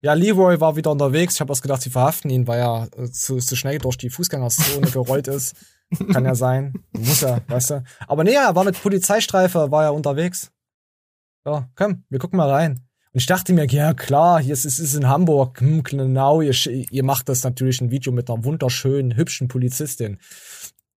Ja, 0.03 0.13
Leroy 0.13 0.61
war 0.61 0.77
wieder 0.77 0.91
unterwegs. 0.91 1.35
Ich 1.35 1.41
habe 1.41 1.51
erst 1.51 1.63
gedacht, 1.63 1.81
sie 1.81 1.89
verhaften 1.89 2.29
ihn, 2.31 2.47
weil 2.47 2.61
er 2.61 2.89
äh, 2.99 3.11
zu, 3.11 3.39
zu 3.39 3.57
schnell 3.57 3.79
durch 3.79 3.97
die 3.97 4.11
Fußgängerzone 4.11 4.91
gerollt 4.91 5.29
ist. 5.29 5.55
Kann 6.13 6.27
ja 6.27 6.35
sein. 6.35 6.75
Muss 6.93 7.23
er, 7.23 7.41
weißt 7.49 7.71
du. 7.71 7.85
Aber 8.07 8.23
nee, 8.25 8.35
er 8.35 8.55
war 8.55 8.65
mit 8.65 8.81
Polizeistreife, 8.81 9.71
war 9.71 9.85
er 9.85 9.95
unterwegs. 9.95 10.51
So, 11.47 11.65
komm, 11.75 12.05
wir 12.11 12.19
gucken 12.19 12.37
mal 12.37 12.51
rein. 12.51 12.84
Und 13.15 13.21
ich 13.21 13.27
dachte 13.27 13.53
mir, 13.53 13.65
ja 13.67 13.95
klar, 13.95 14.43
hier 14.43 14.53
ist 14.53 14.65
es 14.65 14.81
ist 14.81 14.95
in 14.95 15.07
Hamburg, 15.07 15.61
hm, 15.61 15.85
genau, 15.85 16.41
ihr, 16.41 16.53
ihr 16.67 17.05
macht 17.05 17.29
das 17.29 17.45
natürlich 17.45 17.81
ein 17.81 17.93
Video 17.93 18.13
mit 18.13 18.29
einer 18.29 18.45
wunderschönen, 18.45 19.15
hübschen 19.15 19.47
Polizistin. 19.47 20.19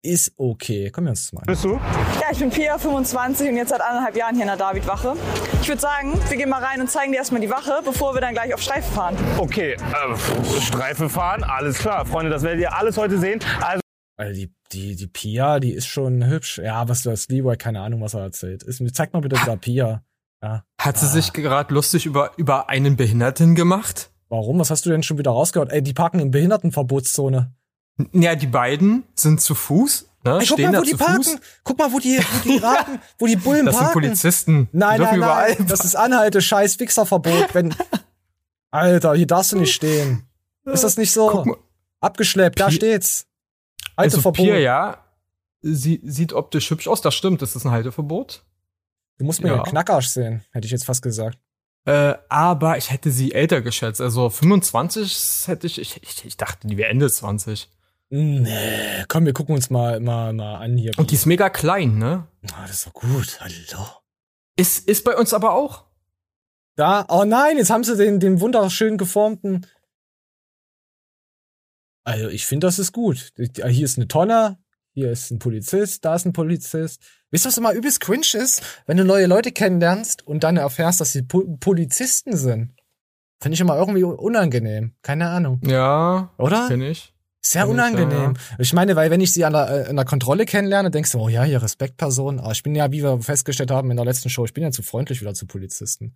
Ist 0.02 0.34
okay. 0.36 0.90
Komm, 0.90 1.04
wir 1.04 1.12
uns 1.12 1.32
mal. 1.32 1.44
Bist 1.46 1.64
du? 1.64 1.74
Ja, 1.74 2.32
ich 2.32 2.40
bin 2.40 2.50
Pia 2.50 2.80
25 2.80 3.50
und 3.50 3.58
jetzt 3.58 3.70
seit 3.70 3.82
anderthalb 3.82 4.16
Jahren 4.16 4.34
hier 4.34 4.46
in 4.46 4.48
der 4.48 4.58
Davidwache. 4.58 5.14
Ich 5.62 5.68
würde 5.68 5.80
sagen, 5.80 6.20
wir 6.28 6.38
gehen 6.38 6.50
mal 6.50 6.64
rein 6.64 6.82
und 6.82 6.90
zeigen 6.90 7.12
dir 7.12 7.20
erstmal 7.20 7.40
die 7.40 7.52
Wache, 7.52 7.82
bevor 7.86 8.16
wir 8.16 8.22
dann 8.22 8.34
gleich 8.34 8.52
auf 8.52 8.62
Streife 8.62 8.92
fahren. 8.92 9.16
Okay, 9.38 9.74
äh, 9.74 10.60
Streife 10.62 11.10
fahren, 11.10 11.44
alles 11.44 11.78
klar. 11.78 12.04
Freunde, 12.08 12.32
das 12.32 12.42
werdet 12.42 12.62
ihr 12.62 12.76
alles 12.76 12.98
heute 12.98 13.20
sehen. 13.20 13.42
Also 13.62 13.82
Weil 14.18 14.34
die, 14.34 14.52
die, 14.72 14.96
die 14.96 15.08
Pia, 15.08 15.60
die 15.60 15.74
ist 15.74 15.86
schon 15.86 16.26
hübsch. 16.26 16.58
Ja, 16.58 16.90
was 16.90 17.04
du 17.04 17.12
als 17.12 17.28
Leroy, 17.28 17.58
keine 17.58 17.82
Ahnung, 17.82 18.02
was 18.02 18.16
er 18.16 18.22
erzählt. 18.22 18.64
Ist, 18.64 18.82
zeig 18.96 19.14
mal 19.14 19.20
bitte 19.20 19.36
wieder 19.42 19.58
Pia. 19.58 20.02
Ja. 20.42 20.64
Hat 20.80 20.98
sie 20.98 21.08
sich 21.08 21.34
gerade 21.34 21.74
lustig 21.74 22.06
über, 22.06 22.32
über 22.38 22.70
einen 22.70 22.96
Behinderten 22.96 23.56
gemacht? 23.56 24.12
Warum? 24.30 24.60
Was 24.60 24.70
hast 24.70 24.86
du 24.86 24.90
denn 24.90 25.04
schon 25.04 25.18
wieder 25.18 25.32
rausgehört? 25.32 25.72
Ey, 25.72 25.82
die 25.82 25.94
parken 25.94 26.20
in 26.20 26.32
Behindertenverbotszone. 26.32 27.54
Ja, 28.14 28.36
die 28.36 28.48
beiden 28.48 29.04
sind 29.16 29.42
zu 29.42 29.56
Fuß, 29.56 30.08
ne? 30.24 30.34
Ey, 30.34 30.38
guck 30.40 30.48
stehen 30.48 30.72
mal, 30.72 30.80
wo 30.80 30.84
die 30.84 30.94
parken. 30.94 31.24
Fuß. 31.24 31.40
Guck 31.64 31.80
mal, 31.80 31.92
wo 31.92 32.00
die, 32.00 32.20
wo 32.20 32.50
die 32.50 32.58
raten, 32.64 33.00
wo 33.18 33.26
die 33.26 33.36
Bullen 33.38 33.66
Das 33.66 33.76
sind 33.76 33.86
parken. 33.86 34.02
Polizisten. 34.02 34.70
Die 34.72 34.78
Nein, 34.78 34.98
dürfen 34.98 35.20
nein, 35.20 35.30
überall 35.30 35.56
nein. 35.58 35.68
Das 35.68 35.84
ist 35.84 35.96
Anhalte, 35.96 36.42
scheiß 36.42 36.76
Fixerverbot. 36.76 37.54
Wenn, 37.54 37.74
Alter, 38.72 39.16
hier 39.16 39.28
darfst 39.28 39.54
du 39.54 39.58
nicht 39.58 39.74
stehen. 39.74 40.28
Ist 40.66 40.84
das 40.84 40.98
nicht 40.98 41.12
so? 41.12 41.58
Abgeschleppt, 42.02 42.60
da 42.60 42.70
steht's. 42.70 43.26
Also 43.96 44.18
Halteverbot. 44.18 44.46
Pia, 44.46 44.58
ja, 44.58 45.04
sie 45.62 46.02
sieht 46.04 46.34
optisch 46.34 46.70
hübsch 46.70 46.88
aus, 46.88 47.02
das 47.02 47.16
stimmt, 47.16 47.42
das 47.42 47.56
ist 47.56 47.66
ein 47.66 47.72
Halteverbot. 47.72 48.44
Du 49.18 49.26
musst 49.26 49.42
mir 49.42 49.50
Ja. 49.50 49.56
den 49.64 49.64
Knackarsch 49.72 50.08
sehen, 50.08 50.44
hätte 50.52 50.66
ich 50.66 50.72
jetzt 50.72 50.86
fast 50.86 51.02
gesagt. 51.02 51.38
Äh, 51.86 52.16
aber 52.30 52.78
ich 52.78 52.92
hätte 52.92 53.12
sie 53.12 53.34
älter 53.34 53.62
geschätzt. 53.62 54.02
Also 54.02 54.30
25 54.30 55.44
hätte 55.48 55.68
ich, 55.68 55.80
ich, 55.80 56.04
ich, 56.04 56.26
ich 56.26 56.38
dachte, 56.38 56.68
die 56.68 56.78
wäre 56.78 56.90
Ende 56.90 57.10
20. 57.10 57.70
Nee, 58.10 59.06
komm, 59.08 59.26
wir 59.26 59.34
gucken 59.34 59.56
uns 59.56 59.70
mal, 59.70 60.00
mal, 60.00 60.34
mal 60.34 60.56
an 60.56 60.78
hier. 60.78 60.92
Und 60.98 61.12
die 61.12 61.16
ist 61.16 61.26
mega 61.26 61.50
klein, 61.50 61.98
ne? 61.98 62.28
Ah, 62.54 62.62
das 62.68 62.72
ist 62.78 62.88
doch 62.88 62.94
gut. 62.94 63.40
Hallo. 63.42 63.86
Ist, 64.58 64.88
ist 64.88 65.04
bei 65.04 65.16
uns 65.16 65.34
aber 65.34 65.54
auch. 65.54 65.86
Da, 66.76 67.06
oh 67.10 67.24
nein, 67.26 67.58
jetzt 67.58 67.70
haben 67.70 67.84
sie 67.84 67.98
den, 67.98 68.20
den 68.20 68.40
wunderschön 68.40 68.98
geformten. 68.98 69.66
Also, 72.06 72.30
ich 72.30 72.46
finde, 72.46 72.68
das 72.68 72.80
ist 72.80 72.92
gut. 72.94 73.34
Hier 73.38 73.86
ist 73.86 73.98
eine 73.98 74.08
Tonne, 74.08 74.58
hier 74.98 75.12
ist 75.12 75.30
ein 75.30 75.38
Polizist, 75.38 76.04
da 76.06 76.16
ist 76.16 76.26
ein 76.26 76.34
Polizist. 76.34 77.04
Wisst 77.30 77.46
ihr, 77.46 77.50
was 77.50 77.58
immer 77.60 77.72
übelst 77.74 78.00
cringe 78.02 78.26
ist? 78.34 78.64
Wenn 78.88 78.98
du 78.98 79.06
neue 79.06 79.28
Leute 79.28 79.52
kennenlernst 79.52 80.26
und 80.26 80.44
dann 80.44 80.58
erfährst, 80.58 81.00
dass 81.00 81.12
sie 81.12 81.22
Po- 81.22 81.46
Polizisten 81.60 82.36
sind. 82.36 82.74
Finde 83.40 83.54
ich 83.54 83.62
immer 83.62 83.78
irgendwie 83.78 84.04
unangenehm. 84.04 84.94
Keine 85.04 85.30
Ahnung. 85.30 85.62
Ja. 85.64 86.34
Oder? 86.40 86.68
Kenn 86.68 86.82
ich. 86.82 87.14
Sehr 87.46 87.62
Kenn 87.62 87.70
ich, 87.70 87.74
unangenehm. 87.76 88.34
ja. 88.34 88.56
Ich 88.58 88.74
meine, 88.74 88.96
weil 88.96 89.12
wenn 89.12 89.22
ich 89.22 89.32
sie 89.34 89.46
an 89.46 89.54
der, 89.54 89.70
äh, 89.86 89.90
in 89.92 89.96
der 89.98 90.06
Kontrolle 90.06 90.46
kennenlerne, 90.46 90.90
denkst 90.90 91.12
du, 91.12 91.20
oh 91.20 91.30
ja, 91.30 91.44
hier 91.44 91.62
Respektperson. 91.62 92.40
Aber 92.40 92.52
ich 92.54 92.64
bin 92.64 92.74
ja, 92.74 92.92
wie 92.92 93.04
wir 93.04 93.22
festgestellt 93.22 93.70
haben 93.70 93.92
in 93.92 93.98
der 93.98 94.06
letzten 94.06 94.32
Show, 94.32 94.46
ich 94.46 94.54
bin 94.56 94.64
ja 94.64 94.72
zu 94.72 94.82
freundlich 94.82 95.22
wieder 95.22 95.36
zu 95.36 95.46
Polizisten. 95.46 96.16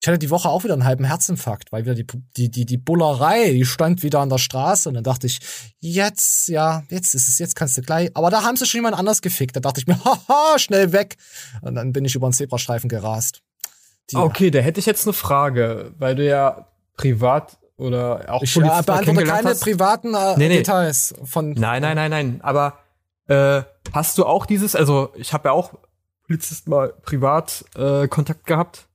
Ich 0.00 0.08
hatte 0.08 0.18
die 0.18 0.30
Woche 0.30 0.48
auch 0.48 0.62
wieder 0.62 0.74
einen 0.74 0.84
halben 0.84 1.04
Herzinfarkt, 1.04 1.72
weil 1.72 1.84
wieder 1.84 1.94
die, 1.94 2.06
die, 2.36 2.50
die, 2.50 2.66
die 2.66 2.76
Bullerei, 2.76 3.52
die 3.52 3.64
stand 3.64 4.02
wieder 4.02 4.20
an 4.20 4.28
der 4.28 4.38
Straße 4.38 4.88
und 4.88 4.94
dann 4.94 5.04
dachte 5.04 5.26
ich, 5.26 5.40
jetzt, 5.80 6.48
ja, 6.48 6.84
jetzt 6.90 7.14
ist 7.14 7.28
es, 7.28 7.38
jetzt 7.38 7.56
kannst 7.56 7.76
du 7.76 7.82
gleich. 7.82 8.10
Aber 8.14 8.30
da 8.30 8.42
haben 8.42 8.56
sie 8.56 8.66
schon 8.66 8.78
jemand 8.78 8.96
anders 8.96 9.20
gefickt. 9.22 9.56
Da 9.56 9.60
dachte 9.60 9.80
ich 9.80 9.86
mir, 9.86 9.98
haha, 10.04 10.58
schnell 10.58 10.92
weg. 10.92 11.16
Und 11.62 11.74
dann 11.74 11.92
bin 11.92 12.04
ich 12.04 12.14
über 12.14 12.28
den 12.28 12.34
Zebrastreifen 12.34 12.88
gerast. 12.88 13.42
Die, 14.10 14.16
Okay, 14.16 14.50
da 14.50 14.60
hätte 14.60 14.78
ich 14.78 14.86
jetzt 14.86 15.06
eine 15.06 15.12
Frage, 15.12 15.92
weil 15.98 16.14
du 16.14 16.24
ja 16.24 16.68
privat 16.96 17.58
oder 17.76 18.32
auch 18.32 18.42
ich 18.42 18.54
Polizisten 18.54 18.82
äh, 18.82 18.84
beantworte 18.84 19.24
keine 19.24 19.48
hast. 19.50 19.62
privaten 19.62 20.14
äh, 20.14 20.36
Nee, 20.36 20.48
nee. 20.48 20.56
Details 20.58 21.14
von. 21.24 21.52
Nein, 21.52 21.82
nein, 21.82 21.96
nein, 21.96 22.10
nein. 22.10 22.40
Aber 22.42 22.78
äh, 23.28 23.62
hast 23.92 24.18
du 24.18 24.24
auch 24.24 24.46
dieses, 24.46 24.76
also 24.76 25.12
ich 25.16 25.32
habe 25.32 25.48
ja 25.48 25.52
auch 25.52 25.74
Polizisten 26.26 26.70
mal 26.70 26.92
privat 27.02 27.64
äh, 27.76 28.08
Kontakt 28.08 28.46
gehabt. 28.46 28.86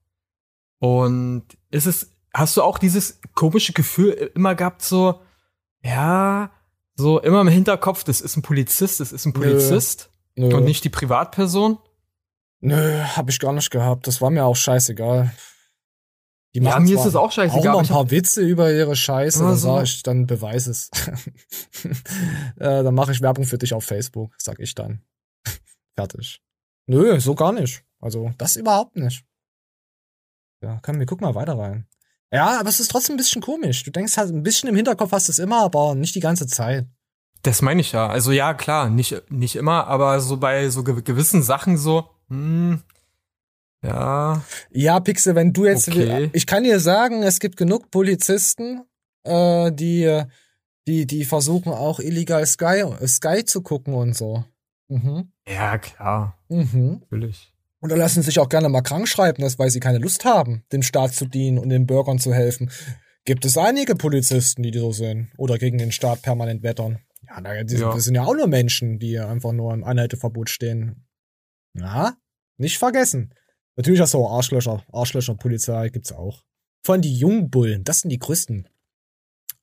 Und 0.81 1.43
ist 1.69 1.85
es, 1.85 2.11
hast 2.33 2.57
du 2.57 2.63
auch 2.63 2.79
dieses 2.79 3.19
komische 3.35 3.71
Gefühl 3.71 4.31
immer 4.33 4.55
gehabt, 4.55 4.81
so, 4.81 5.21
ja, 5.83 6.49
so 6.95 7.19
immer 7.19 7.41
im 7.41 7.47
Hinterkopf, 7.47 8.03
das 8.03 8.19
ist 8.19 8.35
ein 8.35 8.41
Polizist, 8.41 8.99
das 8.99 9.11
ist 9.11 9.27
ein 9.27 9.33
Nö. 9.33 9.41
Polizist 9.41 10.09
Nö. 10.35 10.55
und 10.55 10.63
nicht 10.63 10.83
die 10.83 10.89
Privatperson? 10.89 11.77
Nö, 12.61 12.99
hab 13.15 13.29
ich 13.29 13.39
gar 13.39 13.53
nicht 13.53 13.69
gehabt. 13.69 14.07
Das 14.07 14.21
war 14.21 14.31
mir 14.31 14.43
auch 14.43 14.55
scheißegal. 14.55 15.31
Die 16.55 16.59
Ja, 16.59 16.71
machen 16.71 16.85
mir 16.85 16.95
ist 16.95 17.05
es 17.05 17.15
auch 17.15 17.31
scheißegal, 17.31 17.61
Auch 17.61 17.73
aber 17.73 17.79
ein 17.81 17.87
paar 17.87 18.09
Witze 18.09 18.41
über 18.41 18.71
ihre 18.71 18.95
Scheiße, 18.95 19.39
Ja, 19.39 19.49
dann 19.49 19.57
so. 19.57 19.75
sag 19.75 19.83
ich, 19.83 20.01
dann 20.01 20.25
beweis 20.25 20.65
es. 20.65 20.89
äh, 22.57 22.83
dann 22.83 22.95
mache 22.95 23.11
ich 23.11 23.21
Werbung 23.21 23.45
für 23.45 23.59
dich 23.59 23.75
auf 23.75 23.83
Facebook, 23.83 24.33
sag 24.39 24.59
ich 24.59 24.73
dann. 24.73 25.03
Fertig. 25.95 26.41
Nö, 26.87 27.19
so 27.19 27.35
gar 27.35 27.51
nicht. 27.51 27.83
Also, 27.99 28.31
das 28.39 28.55
überhaupt 28.55 28.95
nicht. 28.95 29.23
Ja, 30.61 30.79
komm, 30.83 30.99
wir 30.99 31.05
gucken 31.05 31.25
mal 31.25 31.35
weiter 31.35 31.57
rein. 31.57 31.87
Ja, 32.31 32.59
aber 32.59 32.69
es 32.69 32.79
ist 32.79 32.91
trotzdem 32.91 33.15
ein 33.15 33.17
bisschen 33.17 33.41
komisch. 33.41 33.83
Du 33.83 33.91
denkst 33.91 34.15
halt, 34.17 34.29
ein 34.29 34.43
bisschen 34.43 34.69
im 34.69 34.75
Hinterkopf 34.75 35.11
hast 35.11 35.27
du 35.27 35.31
es 35.31 35.39
immer, 35.39 35.63
aber 35.63 35.95
nicht 35.95 36.15
die 36.15 36.19
ganze 36.21 36.47
Zeit. 36.47 36.85
Das 37.41 37.61
meine 37.61 37.81
ich 37.81 37.91
ja. 37.91 38.07
Also 38.07 38.31
ja, 38.31 38.53
klar, 38.53 38.89
nicht, 38.89 39.29
nicht 39.31 39.55
immer, 39.55 39.87
aber 39.87 40.19
so 40.21 40.37
bei 40.37 40.69
so 40.69 40.83
ge 40.83 41.01
gewissen 41.01 41.41
Sachen 41.43 41.77
so, 41.77 42.09
hm, 42.29 42.81
ja. 43.83 44.43
Ja, 44.69 44.99
Pixel, 44.99 45.35
wenn 45.35 45.53
du 45.53 45.65
jetzt, 45.65 45.87
Okay. 45.89 46.29
ich 46.33 46.45
kann 46.45 46.63
dir 46.63 46.79
sagen, 46.79 47.23
es 47.23 47.39
gibt 47.39 47.57
genug 47.57 47.89
Polizisten, 47.89 48.83
äh, 49.23 49.71
die, 49.71 50.23
die, 50.87 51.07
die 51.07 51.25
versuchen 51.25 51.71
auch 51.73 51.99
illegal 51.99 52.45
Sky, 52.45 52.85
Sky 53.07 53.43
zu 53.43 53.61
gucken 53.63 53.95
und 53.95 54.15
so. 54.15 54.45
Mhm. 54.87 55.31
Ja, 55.47 55.77
klar. 55.79 56.37
Mhm. 56.49 57.01
Natürlich. 57.01 57.50
Und 57.81 57.89
da 57.91 57.95
lassen 57.95 58.21
sich 58.21 58.39
auch 58.39 58.47
gerne 58.49 58.69
mal 58.69 58.81
krank 58.81 59.07
schreiben, 59.07 59.41
das, 59.41 59.57
weil 59.59 59.71
sie 59.71 59.79
keine 59.79 59.97
Lust 59.97 60.23
haben, 60.23 60.63
dem 60.71 60.83
Staat 60.83 61.13
zu 61.15 61.25
dienen 61.25 61.57
und 61.57 61.69
den 61.69 61.87
Bürgern 61.87 62.19
zu 62.19 62.33
helfen. 62.33 62.69
Gibt 63.25 63.43
es 63.43 63.57
einige 63.57 63.95
Polizisten, 63.95 64.63
die 64.63 64.77
so 64.77 64.91
sind 64.91 65.31
oder 65.37 65.57
gegen 65.57 65.77
den 65.79 65.91
Staat 65.91 66.21
permanent 66.21 66.61
wettern. 66.63 66.99
Ja, 67.27 67.41
na, 67.41 67.63
die, 67.63 67.75
Ja. 67.75 67.93
das 67.93 68.03
sind 68.05 68.15
ja 68.15 68.23
auch 68.23 68.35
nur 68.35 68.47
Menschen, 68.47 68.99
die 68.99 69.17
einfach 69.19 69.51
nur 69.51 69.73
im 69.73 69.83
Anhalteverbot 69.83 70.49
stehen. 70.49 71.07
Ja, 71.77 72.17
nicht 72.57 72.77
vergessen. 72.77 73.33
Natürlich 73.75 73.99
hast 74.01 74.13
du 74.13 74.19
auch 74.19 74.35
Arschlöcher. 74.37 74.83
Arschlöcher-Polizei 74.91 75.89
gibt's 75.89 76.11
auch. 76.11 76.43
Vor 76.85 76.93
allem 76.93 77.01
die 77.01 77.15
Jungbullen, 77.15 77.83
das 77.83 78.01
sind 78.01 78.09
die 78.09 78.19
größten. 78.19 78.67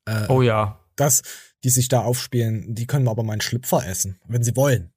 Äh, 0.07 0.27
Oh 0.29 0.43
ja. 0.43 0.81
Das, 0.97 1.23
die 1.63 1.71
sich 1.71 1.87
da 1.89 2.01
aufspielen, 2.03 2.75
die 2.75 2.87
können 2.87 3.07
aber 3.07 3.23
meinen 3.23 3.41
Schlüpfer 3.41 3.87
essen, 3.87 4.21
wenn 4.27 4.43
sie 4.43 4.57
wollen. 4.57 4.93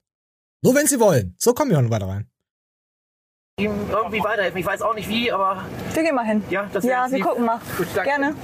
Nur 0.63 0.73
wenn 0.73 0.87
sie 0.87 0.99
wollen. 0.99 1.35
So 1.37 1.53
kommen 1.53 1.69
wir 1.69 1.79
noch 1.81 1.91
weiter 1.91 2.07
rein. 2.07 2.30
Ihm 3.61 3.71
irgendwie 3.89 4.23
weiterhelfen. 4.23 4.59
Ich 4.59 4.65
weiß 4.65 4.81
auch 4.81 4.93
nicht 4.95 5.07
wie, 5.09 5.31
aber. 5.31 5.63
Wir 5.93 6.03
gehen 6.03 6.15
mal 6.15 6.25
hin. 6.25 6.43
Ja, 6.49 6.69
das 6.73 6.83
Ja, 6.83 7.09
wir 7.09 7.17
lieb. 7.17 7.25
gucken 7.27 7.45
mal. 7.45 7.59
Gut, 7.77 7.87
danke. 7.95 8.09
Gerne. 8.09 8.35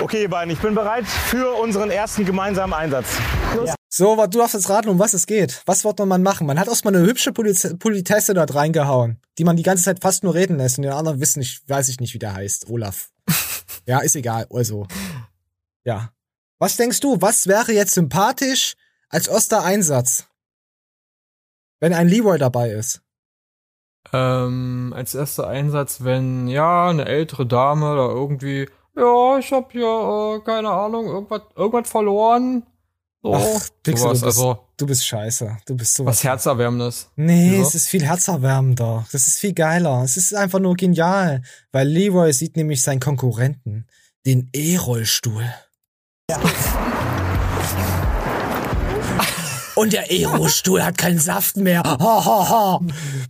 Okay, 0.00 0.22
ihr 0.22 0.30
beiden, 0.30 0.52
ich 0.52 0.60
bin 0.60 0.74
bereit 0.74 1.06
für 1.06 1.54
unseren 1.54 1.90
ersten 1.90 2.24
gemeinsamen 2.24 2.72
Einsatz. 2.74 3.06
Los. 3.56 3.70
So, 3.88 4.16
wa- 4.16 4.26
du 4.26 4.38
darfst 4.38 4.54
jetzt 4.54 4.68
raten, 4.68 4.88
um 4.88 4.98
was 4.98 5.12
es 5.14 5.26
geht. 5.26 5.62
Was 5.66 5.84
wird 5.84 6.00
man 6.00 6.22
machen? 6.22 6.46
Man 6.48 6.58
hat 6.58 6.66
erstmal 6.66 6.96
eine 6.96 7.06
hübsche 7.06 7.32
Poliz 7.32 7.76
Politesse 7.78 8.34
dort 8.34 8.54
reingehauen, 8.54 9.20
die 9.38 9.44
man 9.44 9.56
die 9.56 9.62
ganze 9.62 9.84
Zeit 9.84 10.00
fast 10.02 10.24
nur 10.24 10.34
reden 10.34 10.58
lässt 10.58 10.78
und 10.78 10.82
den 10.82 10.92
anderen 10.92 11.20
wissen 11.20 11.38
nicht, 11.38 11.68
weiß 11.68 11.88
ich 11.88 12.00
nicht, 12.00 12.12
wie 12.12 12.18
der 12.18 12.34
heißt. 12.34 12.68
Olaf. 12.68 13.10
ja, 13.86 14.00
ist 14.00 14.16
egal. 14.16 14.46
Also. 14.52 14.86
Ja. 15.84 16.10
Was 16.58 16.76
denkst 16.76 16.98
du, 17.00 17.20
was 17.20 17.46
wäre 17.46 17.72
jetzt 17.72 17.94
sympathisch 17.94 18.74
als 19.10 19.28
erster 19.28 19.62
Einsatz? 19.62 20.26
Wenn 21.78 21.92
ein 21.94 22.08
Leroy 22.08 22.38
dabei 22.38 22.70
ist. 22.70 23.00
Ähm, 24.12 24.92
als 24.94 25.14
erster 25.14 25.48
Einsatz, 25.48 26.04
wenn, 26.04 26.46
ja, 26.48 26.88
eine 26.88 27.06
ältere 27.06 27.46
Dame 27.46 27.92
oder 27.92 28.08
irgendwie, 28.08 28.68
ja, 28.96 29.38
ich 29.38 29.50
hab 29.52 29.72
hier, 29.72 29.86
äh, 29.86 30.44
keine 30.44 30.70
Ahnung, 30.70 31.06
irgendwas, 31.06 31.42
irgendwas 31.56 31.88
verloren. 31.88 32.64
So, 33.22 33.34
Ach, 33.34 33.68
Pixel, 33.82 34.02
sowas, 34.02 34.20
du, 34.20 34.26
bist, 34.26 34.38
also 34.38 34.58
du 34.76 34.86
bist 34.86 35.06
scheiße. 35.06 35.56
Du 35.66 35.76
bist 35.76 35.94
sowas. 35.94 36.16
was 36.16 36.24
Herzerwärmendes. 36.24 37.10
Nee, 37.16 37.52
Wieso? 37.52 37.62
es 37.62 37.74
ist 37.74 37.88
viel 37.88 38.04
herzerwärmender. 38.04 39.06
Das 39.12 39.26
ist 39.26 39.38
viel 39.38 39.54
geiler. 39.54 40.02
Es 40.04 40.18
ist 40.18 40.34
einfach 40.34 40.60
nur 40.60 40.74
genial. 40.76 41.42
Weil 41.72 41.88
Leroy 41.88 42.32
sieht 42.34 42.56
nämlich 42.56 42.82
seinen 42.82 43.00
Konkurrenten, 43.00 43.86
den 44.26 44.50
E-Rollstuhl. 44.52 45.44
Und 49.76 49.92
der 49.92 50.08
E-Rollstuhl 50.10 50.84
hat 50.84 50.98
keinen 50.98 51.18
Saft 51.18 51.56
mehr. 51.56 51.82
Ha, 51.82 51.98
ha, 51.98 52.48
ha. 52.48 52.80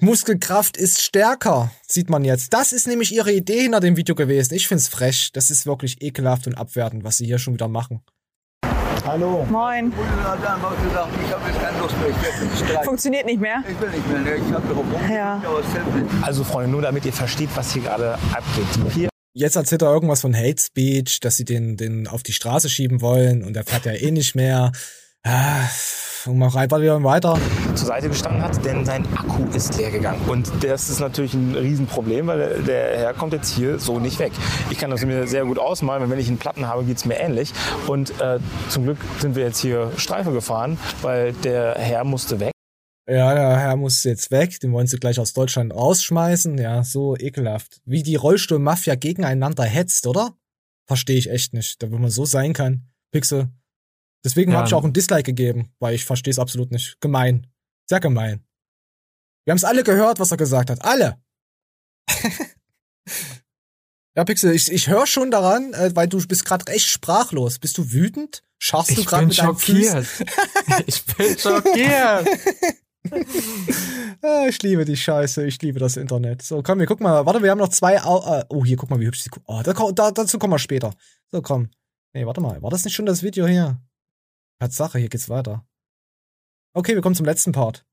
Muskelkraft 0.00 0.76
ist 0.76 1.00
stärker, 1.00 1.70
sieht 1.88 2.10
man 2.10 2.22
jetzt. 2.22 2.52
Das 2.52 2.72
ist 2.72 2.86
nämlich 2.86 3.14
ihre 3.14 3.32
Idee 3.32 3.62
hinter 3.62 3.80
dem 3.80 3.96
Video 3.96 4.14
gewesen. 4.14 4.52
Ich 4.54 4.68
find's 4.68 4.88
frech. 4.88 5.30
Das 5.32 5.50
ist 5.50 5.64
wirklich 5.64 6.02
ekelhaft 6.02 6.46
und 6.46 6.54
abwertend, 6.54 7.02
was 7.02 7.16
sie 7.16 7.24
hier 7.24 7.38
schon 7.38 7.54
wieder 7.54 7.68
machen. 7.68 8.02
Hallo. 9.06 9.46
Moin. 9.50 9.90
Funktioniert 12.84 13.24
nicht 13.24 13.40
mehr? 13.40 13.62
Ich 13.66 13.80
will 13.80 13.90
nicht 13.90 14.08
mehr. 14.08 14.20
ne? 14.20 14.34
Ich 14.36 14.52
habe 14.52 14.68
darauf 14.68 14.84
Ja. 15.10 15.42
Also 16.22 16.44
Freunde, 16.44 16.70
nur 16.70 16.82
damit 16.82 17.06
ihr 17.06 17.12
versteht, 17.12 17.50
was 17.54 17.72
hier 17.72 17.82
gerade 17.82 18.14
abgeht. 18.32 18.66
Die 18.76 18.80
Pia 18.90 19.08
Jetzt 19.36 19.56
erzählt 19.56 19.82
er 19.82 19.92
irgendwas 19.92 20.20
von 20.20 20.34
Hate 20.36 20.62
Speech, 20.62 21.20
dass 21.20 21.36
sie 21.36 21.44
den, 21.44 21.76
den 21.76 22.06
auf 22.06 22.22
die 22.22 22.32
Straße 22.32 22.68
schieben 22.68 23.00
wollen 23.00 23.42
und 23.42 23.56
er 23.56 23.64
fährt 23.64 23.84
ja 23.86 23.92
eh 23.92 24.10
nicht 24.10 24.34
mehr. 24.36 24.70
Ah, 25.26 25.66
und 26.26 26.38
mal 26.38 26.48
rein, 26.48 26.70
wieder 26.70 27.02
weiter. 27.02 27.38
zur 27.74 27.86
Seite 27.88 28.08
gestanden 28.08 28.42
hat, 28.42 28.62
denn 28.64 28.84
sein 28.84 29.06
Akku 29.16 29.44
ist 29.54 29.76
leer 29.78 29.90
gegangen. 29.90 30.20
Und 30.28 30.50
das 30.62 30.88
ist 30.90 31.00
natürlich 31.00 31.34
ein 31.34 31.54
Riesenproblem, 31.54 32.26
weil 32.26 32.38
der- 32.38 32.58
der 32.62 32.98
Herr 32.98 33.14
kommt 33.14 33.32
jetzt 33.32 33.48
hier 33.54 33.78
so 33.78 33.98
nicht 33.98 34.18
weg. 34.18 34.32
Ich 34.70 34.78
kann 34.78 34.90
das 34.90 35.04
mir 35.04 35.26
sehr 35.26 35.44
gut 35.44 35.58
ausmalen, 35.58 36.02
weil 36.02 36.10
wenn 36.10 36.18
ich 36.18 36.28
einen 36.28 36.38
Platten 36.38 36.66
habe, 36.68 36.84
geht 36.84 36.98
es 36.98 37.04
mir 37.04 37.18
ähnlich. 37.18 37.52
Und 37.88 38.18
äh, 38.20 38.38
zum 38.68 38.84
Glück 38.84 38.98
sind 39.18 39.34
wir 39.34 39.44
jetzt 39.44 39.58
hier 39.60 39.90
Streife 39.96 40.32
gefahren, 40.32 40.78
weil 41.02 41.32
der 41.32 41.74
Herr 41.78 42.04
musste 42.04 42.38
weg. 42.40 42.52
Ja, 43.10 43.34
der 43.34 43.58
Herr 43.58 43.76
muss 43.76 44.04
jetzt 44.04 44.30
weg, 44.30 44.60
den 44.60 44.72
wollen 44.72 44.86
sie 44.86 44.98
gleich 44.98 45.18
aus 45.18 45.32
Deutschland 45.32 45.74
rausschmeißen. 45.74 46.56
Ja, 46.58 46.84
so 46.84 47.16
ekelhaft. 47.16 47.80
Wie 47.84 48.02
die 48.02 48.16
Rollstuhlmafia 48.16 48.94
gegeneinander 48.94 49.64
hetzt, 49.64 50.06
oder? 50.06 50.34
Verstehe 50.86 51.16
ich 51.18 51.28
echt 51.30 51.52
nicht, 51.54 51.82
da 51.82 51.90
wenn 51.90 52.00
man 52.00 52.10
so 52.10 52.24
sein 52.24 52.52
kann. 52.52 52.88
Pixel. 53.10 53.48
Deswegen 54.24 54.52
Ja. 54.52 54.58
habe 54.58 54.68
ich 54.68 54.74
auch 54.74 54.84
ein 54.84 54.92
Dislike 54.92 55.24
gegeben, 55.24 55.72
weil 55.78 55.94
ich 55.94 56.04
verstehe 56.04 56.30
es 56.30 56.38
absolut 56.38 56.70
nicht. 56.72 57.00
Gemein. 57.00 57.46
Sehr 57.88 58.00
gemein. 58.00 58.44
Wir 59.44 59.52
haben 59.52 59.58
es 59.58 59.64
alle 59.64 59.84
gehört, 59.84 60.18
was 60.18 60.30
er 60.30 60.38
gesagt 60.38 60.70
hat. 60.70 60.82
Alle. 60.82 61.18
ja, 64.16 64.24
Pixel, 64.24 64.54
ich, 64.54 64.72
ich 64.72 64.88
höre 64.88 65.06
schon 65.06 65.30
daran, 65.30 65.74
äh, 65.74 65.94
weil 65.94 66.08
du 66.08 66.26
bist 66.26 66.44
gerade 66.44 66.72
echt 66.72 66.86
sprachlos. 66.86 67.58
Bist 67.58 67.76
du 67.76 67.92
wütend? 67.92 68.42
Scharfst 68.58 68.96
du 68.96 69.04
gerade 69.04 69.26
mit 69.26 69.38
deinen 69.38 69.46
schockiert. 69.48 70.06
Füßen? 70.06 70.26
ich 70.86 71.04
bin 71.04 71.38
schockiert. 71.38 72.28
Ah, 74.22 74.46
ich 74.48 74.62
liebe 74.62 74.86
die 74.86 74.96
Scheiße, 74.96 75.44
ich 75.46 75.60
liebe 75.60 75.78
das 75.78 75.98
Internet. 75.98 76.40
So, 76.40 76.62
komm, 76.62 76.78
wir 76.78 76.86
gucken 76.86 77.04
mal. 77.04 77.26
Warte, 77.26 77.42
wir 77.42 77.50
haben 77.50 77.58
noch 77.58 77.68
zwei. 77.68 78.02
Au 78.02 78.38
äh, 78.38 78.44
oh, 78.48 78.64
hier, 78.64 78.78
guck 78.78 78.88
mal, 78.88 78.98
wie 78.98 79.04
hübsch 79.04 79.24
die. 79.24 79.30
Oh, 79.44 79.60
da, 79.62 79.74
da, 79.74 80.10
dazu 80.10 80.38
kommen 80.38 80.54
wir 80.54 80.58
später. 80.58 80.94
So, 81.30 81.42
komm. 81.42 81.68
Nee, 82.14 82.24
warte 82.24 82.40
mal. 82.40 82.62
War 82.62 82.70
das 82.70 82.82
nicht 82.84 82.94
schon 82.94 83.04
das 83.04 83.22
Video 83.22 83.46
hier? 83.46 83.78
Tatsache, 84.64 84.98
hier 84.98 85.10
geht's 85.10 85.28
weiter. 85.28 85.64
Okay, 86.72 86.94
wir 86.94 87.02
kommen 87.02 87.14
zum 87.14 87.26
letzten 87.26 87.52
Part. 87.52 87.84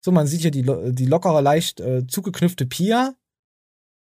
So, 0.00 0.12
man 0.12 0.26
sieht 0.26 0.42
hier 0.42 0.52
die, 0.52 0.62
die 0.92 1.06
lockere, 1.06 1.40
leicht 1.40 1.80
äh, 1.80 2.06
zugeknüpfte 2.06 2.66
Pia. 2.66 3.14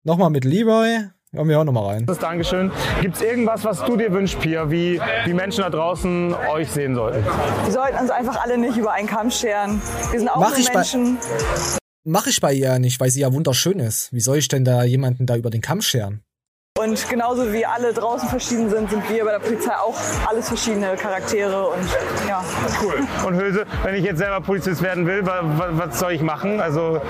Nochmal 0.04 0.30
mit 0.30 0.44
Leroy. 0.44 1.09
Ja, 1.33 1.44
wir 1.44 1.56
hören 1.56 1.66
nochmal 1.66 1.94
rein. 1.94 2.06
Das 2.06 2.18
Dankeschön. 2.18 2.70
Gibt 3.00 3.16
es 3.16 3.22
irgendwas, 3.22 3.64
was 3.64 3.83
du 3.85 3.96
dir 3.96 4.12
wünschst, 4.12 4.38
Pia, 4.40 4.70
wie 4.70 5.00
die 5.26 5.33
Menschen 5.33 5.62
da 5.62 5.70
draußen 5.70 6.35
euch 6.52 6.70
sehen 6.70 6.94
sollten? 6.94 7.24
Wir 7.24 7.72
sollten 7.72 7.98
uns 7.98 8.11
einfach 8.11 8.42
alle 8.42 8.59
nicht 8.59 8.76
über 8.76 8.92
einen 8.92 9.09
Kamm 9.09 9.30
scheren. 9.30 9.80
Wir 10.11 10.18
sind 10.18 10.28
auch 10.28 10.40
Mach 10.40 10.56
nur 10.56 10.74
Menschen. 10.74 11.18
Mache 12.04 12.30
ich 12.30 12.40
bei 12.40 12.52
ihr 12.52 12.66
ja 12.66 12.78
nicht, 12.78 13.00
weil 13.00 13.11
sie 13.11 13.20
ja 13.20 13.33
wunderschön 13.33 13.78
ist. 13.78 14.12
Wie 14.12 14.20
soll 14.20 14.38
ich 14.38 14.48
denn 14.48 14.64
da 14.64 14.85
jemanden 14.85 15.26
da 15.26 15.37
über 15.37 15.50
den 15.50 15.61
Kamm 15.61 15.80
scheren? 15.80 16.22
Und 16.82 17.08
genauso 17.10 17.52
wie 17.52 17.66
alle 17.66 17.92
draußen 17.92 18.28
verschieden 18.28 18.70
sind, 18.70 18.88
sind 18.88 19.06
wir 19.10 19.24
bei 19.24 19.32
der 19.32 19.38
Polizei 19.38 19.76
auch 19.76 19.94
alles 20.26 20.48
verschiedene 20.48 20.96
Charaktere 20.96 21.68
und 21.68 21.86
ja. 22.26 22.42
Cool. 22.82 23.06
Und 23.26 23.36
Hülse, 23.36 23.66
wenn 23.82 23.96
ich 23.96 24.04
jetzt 24.04 24.18
selber 24.18 24.40
Polizist 24.40 24.80
werden 24.80 25.06
will, 25.06 25.26
wa, 25.26 25.42
wa, 25.42 25.68
was 25.72 25.98
soll 25.98 26.12
ich 26.12 26.22
machen? 26.22 26.58
Also 26.58 27.02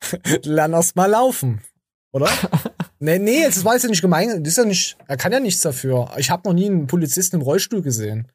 Lern 0.44 0.72
erst 0.72 0.96
mal 0.96 1.10
laufen. 1.10 1.60
Oder? 2.12 2.28
nee, 3.00 3.18
nee, 3.18 3.44
das 3.44 3.64
war 3.66 3.74
jetzt 3.74 3.82
ja 3.82 3.90
nicht 3.90 4.00
gemein. 4.00 4.42
Das 4.42 4.52
ist 4.52 4.56
ja 4.56 4.64
nicht, 4.64 4.96
er 5.06 5.18
kann 5.18 5.32
ja 5.32 5.40
nichts 5.40 5.60
dafür. 5.60 6.08
Ich 6.16 6.30
habe 6.30 6.48
noch 6.48 6.54
nie 6.54 6.66
einen 6.66 6.86
Polizisten 6.86 7.36
im 7.36 7.42
Rollstuhl 7.42 7.82
gesehen. 7.82 8.28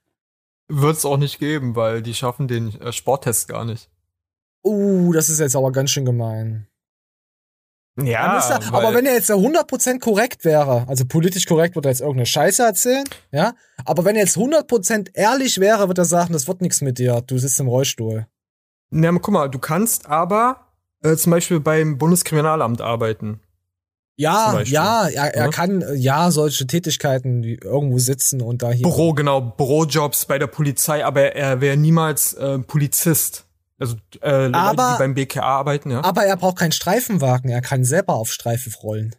Wird 0.67 0.97
es 0.97 1.05
auch 1.05 1.17
nicht 1.17 1.39
geben, 1.39 1.75
weil 1.75 2.03
die 2.03 2.13
schaffen 2.13 2.47
den 2.47 2.79
äh, 2.81 2.93
Sporttest 2.93 3.47
gar 3.47 3.65
nicht. 3.65 3.89
Uh, 4.63 5.11
das 5.11 5.29
ist 5.29 5.39
jetzt 5.39 5.55
aber 5.55 5.71
ganz 5.71 5.89
schön 5.89 6.05
gemein. 6.05 6.67
Ja, 8.01 8.39
er, 8.39 8.73
aber 8.73 8.95
wenn 8.95 9.05
er 9.05 9.13
jetzt 9.13 9.29
da 9.29 9.35
100% 9.35 9.99
korrekt 9.99 10.45
wäre, 10.45 10.87
also 10.87 11.05
politisch 11.05 11.45
korrekt, 11.45 11.75
würde 11.75 11.89
er 11.89 11.91
jetzt 11.91 12.01
irgendeine 12.01 12.25
Scheiße 12.25 12.63
erzählen, 12.63 13.03
ja? 13.31 13.53
Aber 13.85 14.03
wenn 14.03 14.15
er 14.15 14.23
jetzt 14.23 14.35
100% 14.35 15.09
ehrlich 15.13 15.59
wäre, 15.59 15.87
würde 15.87 16.01
er 16.01 16.05
sagen, 16.05 16.33
das 16.33 16.47
wird 16.47 16.61
nichts 16.61 16.81
mit 16.81 16.97
dir, 16.97 17.21
du 17.21 17.37
sitzt 17.37 17.59
im 17.59 17.67
Rollstuhl. 17.67 18.25
Na, 18.89 19.11
guck 19.11 19.29
mal, 19.29 19.47
du 19.47 19.59
kannst 19.59 20.07
aber 20.07 20.67
äh, 21.03 21.15
zum 21.15 21.31
Beispiel 21.31 21.59
beim 21.59 21.99
Bundeskriminalamt 21.99 22.81
arbeiten. 22.81 23.41
Ja, 24.15 24.59
ja, 24.61 25.07
er, 25.07 25.35
er 25.35 25.45
Ja? 25.45 25.49
kann, 25.49 25.83
ja, 25.95 26.29
solche 26.31 26.67
Tätigkeiten 26.67 27.43
wie 27.43 27.55
irgendwo 27.55 27.97
sitzen 27.97 28.41
und 28.41 28.61
da 28.61 28.71
hier. 28.71 28.83
Büro, 28.83 29.13
genau, 29.13 29.41
Bürojobs 29.41 30.25
bei 30.25 30.37
der 30.37 30.47
Polizei, 30.47 31.03
aber 31.03 31.35
er 31.35 31.61
wäre 31.61 31.77
niemals 31.77 32.33
äh, 32.33 32.59
Polizist. 32.59 33.45
Also 33.83 33.97
äh, 34.21 34.45
Leute, 34.45 34.57
Aber- 34.57 34.93
die 34.93 34.99
beim 34.99 35.13
BKA 35.13 35.41
arbeiten, 35.41 35.91
ja. 35.91 36.01
Aber 36.05 36.23
er 36.23 36.37
braucht 36.37 36.57
keinen 36.57 36.71
Streifenwagen, 36.71 37.49
er 37.49 37.59
kann 37.61 37.83
selber 37.83 38.13
auf 38.13 38.31
Streife 38.31 38.69
rollen. 38.79 39.13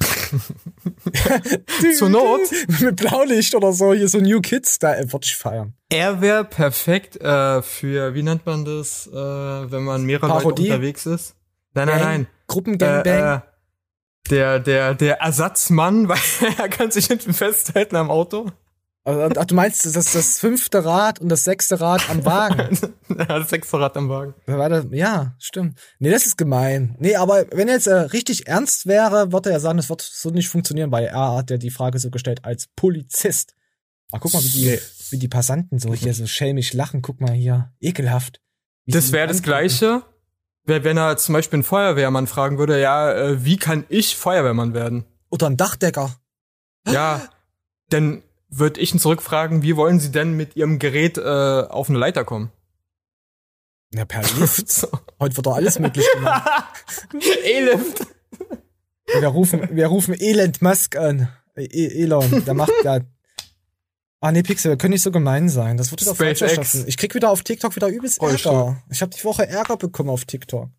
Zur 1.98 2.08
Not. 2.08 2.40
Mit 2.80 2.96
Blaulicht 2.96 3.56
oder 3.56 3.72
so, 3.72 3.92
hier 3.92 4.08
so 4.08 4.18
New 4.18 4.40
Kids, 4.40 4.78
da 4.78 4.96
würde 4.98 5.24
ich 5.24 5.34
feiern. 5.34 5.74
Er 5.90 6.20
wäre 6.20 6.44
perfekt 6.44 7.20
äh, 7.20 7.60
für, 7.60 8.14
wie 8.14 8.22
nennt 8.22 8.46
man 8.46 8.64
das, 8.64 9.08
äh, 9.08 9.12
wenn 9.12 9.82
man 9.82 10.04
mehrere 10.04 10.28
Parodie? 10.28 10.62
Leute 10.62 10.74
unterwegs 10.74 11.06
ist? 11.06 11.34
Nein, 11.74 11.88
nein, 11.88 12.00
nein. 12.00 12.26
Gruppengangbang? 12.46 13.12
Äh, 13.12 13.34
äh, 13.34 13.40
der, 14.30 14.60
der, 14.60 14.94
der 14.94 15.20
Ersatzmann, 15.20 16.08
weil 16.08 16.18
er 16.56 16.68
kann 16.68 16.92
sich 16.92 17.06
hinten 17.06 17.34
festhalten 17.34 17.96
am 17.96 18.10
Auto. 18.10 18.52
Also, 19.04 19.40
ach, 19.40 19.44
du 19.46 19.54
meinst 19.56 19.84
das, 19.84 20.12
das 20.12 20.38
fünfte 20.38 20.84
Rad 20.84 21.18
und 21.20 21.28
das 21.28 21.42
sechste 21.42 21.80
Rad 21.80 22.08
am 22.08 22.24
Wagen? 22.24 22.78
das 23.08 23.50
sechste 23.50 23.80
Rad 23.80 23.96
am 23.96 24.08
Wagen. 24.08 24.34
Ja, 24.92 25.34
stimmt. 25.38 25.80
Nee, 25.98 26.10
das 26.10 26.26
ist 26.26 26.38
gemein. 26.38 26.94
Nee, 27.00 27.16
aber 27.16 27.46
wenn 27.50 27.66
er 27.66 27.74
jetzt 27.74 27.88
äh, 27.88 27.94
richtig 27.94 28.46
ernst 28.46 28.86
wäre, 28.86 29.32
würde 29.32 29.50
er 29.50 29.58
sagen, 29.58 29.76
das 29.78 29.88
wird 29.88 30.02
so 30.02 30.30
nicht 30.30 30.48
funktionieren, 30.48 30.92
weil 30.92 31.06
er 31.06 31.34
hat 31.34 31.50
ja 31.50 31.56
die 31.56 31.70
Frage 31.70 31.98
so 31.98 32.10
gestellt 32.10 32.44
als 32.44 32.68
Polizist. 32.76 33.54
Ach, 34.12 34.20
guck 34.20 34.34
mal, 34.34 34.42
wie 34.44 34.48
die, 34.48 34.78
wie 35.10 35.18
die 35.18 35.28
Passanten 35.28 35.80
so 35.80 35.92
hier 35.94 36.14
so 36.14 36.26
schelmisch 36.26 36.72
lachen. 36.72 37.02
Guck 37.02 37.20
mal 37.20 37.32
hier, 37.32 37.72
ekelhaft. 37.80 38.40
Wie 38.84 38.92
Das 38.92 39.10
wäre 39.10 39.26
das. 39.26 39.42
Gleiche, 39.42 40.02
wenn 40.64 40.96
er 40.96 41.16
zum 41.16 41.32
Beispiel 41.32 41.56
einen 41.56 41.64
Feuerwehrmann 41.64 42.28
fragen 42.28 42.58
würde, 42.58 42.80
ja, 42.80 43.12
äh, 43.12 43.44
wie 43.44 43.56
kann 43.56 43.84
ich 43.88 44.16
Feuerwehrmann 44.16 44.74
werden? 44.74 45.06
Oder 45.30 45.48
ein 45.48 45.56
Dachdecker. 45.56 46.14
Ja, 46.86 47.28
dann 47.88 48.22
würde 48.52 48.80
ich 48.80 48.92
ihn 48.92 49.00
zurückfragen, 49.00 49.62
wie 49.62 49.76
wollen 49.76 49.98
Sie 49.98 50.12
denn 50.12 50.36
mit 50.36 50.56
Ihrem 50.56 50.78
Gerät 50.78 51.18
äh, 51.18 51.22
auf 51.22 51.88
eine 51.88 51.98
Leiter 51.98 52.24
kommen? 52.24 52.52
Ja, 53.94 54.04
per 54.04 54.22
Lift. 54.38 54.88
Heute 55.18 55.36
wird 55.36 55.46
doch 55.46 55.56
alles 55.56 55.78
möglich 55.78 56.06
gemacht. 56.14 56.48
E-Lift. 57.44 58.06
Wir 59.20 59.28
rufen, 59.28 59.68
wir 59.72 59.86
rufen 59.88 60.14
Elend 60.18 60.62
Musk 60.62 60.96
an. 60.96 61.28
E 61.56 62.02
Elon, 62.02 62.44
der 62.46 62.54
macht 62.54 62.72
ja. 62.82 63.00
Ah 64.20 64.32
nee, 64.32 64.42
Pixel, 64.42 64.70
wir 64.70 64.78
können 64.78 64.92
nicht 64.92 65.02
so 65.02 65.10
gemein 65.10 65.48
sein. 65.48 65.76
Das 65.76 65.90
wird 65.90 66.00
wieder 66.00 66.14
falsch. 66.14 66.42
Ich 66.86 66.96
krieg 66.96 67.14
wieder 67.14 67.30
auf 67.30 67.42
TikTok 67.42 67.74
wieder 67.76 67.88
übelst 67.88 68.22
Rollstuhl. 68.22 68.52
Ärger. 68.52 68.82
Ich 68.90 69.02
habe 69.02 69.14
die 69.14 69.24
Woche 69.24 69.46
Ärger 69.46 69.76
bekommen 69.76 70.08
auf 70.10 70.24
TikTok. 70.24 70.70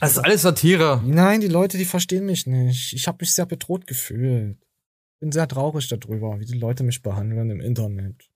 Das 0.00 0.12
ist 0.12 0.18
alles 0.18 0.42
Satire. 0.42 1.00
Nein, 1.06 1.40
die 1.40 1.48
Leute, 1.48 1.78
die 1.78 1.84
verstehen 1.86 2.26
mich 2.26 2.46
nicht. 2.46 2.92
Ich 2.92 3.06
habe 3.06 3.18
mich 3.20 3.32
sehr 3.32 3.46
bedroht 3.46 3.86
gefühlt. 3.86 4.58
Bin 5.20 5.32
sehr 5.32 5.48
traurig 5.48 5.88
darüber, 5.88 6.38
wie 6.40 6.44
die 6.44 6.58
Leute 6.58 6.84
mich 6.84 7.02
behandeln 7.02 7.50
im 7.50 7.60
Internet. 7.60 8.30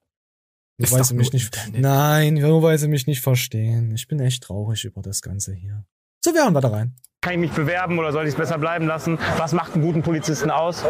Nur 0.79 0.87
Ist 0.87 0.93
weil 0.93 1.05
sie 1.05 1.15
mich 1.15 1.33
nicht. 1.33 1.55
Internet. 1.55 1.81
Nein, 1.83 2.35
nur 2.35 2.63
weil 2.63 2.79
sie 2.79 2.89
mich 2.89 3.07
nicht 3.07 3.21
verstehen. 3.21 3.93
Ich 3.95 4.09
bin 4.09 4.19
echt 4.19 4.43
traurig 4.45 4.85
über 4.85 5.03
das 5.03 5.21
Ganze 5.21 5.53
hier. 5.53 5.85
So, 6.25 6.33
wir 6.33 6.43
hören 6.43 6.55
weiter 6.55 6.73
rein. 6.73 6.97
kann 7.23 7.35
ich 7.35 7.39
mich 7.41 7.53
bewerben 7.53 7.99
oder 7.99 8.13
soll 8.13 8.25
ich 8.25 8.31
es 8.31 8.35
besser 8.37 8.57
bleiben 8.57 8.87
lassen? 8.87 9.19
Was 9.37 9.53
macht 9.53 9.75
einen 9.75 9.83
guten 9.85 10.03
Polizisten 10.03 10.51
aus? 10.51 10.83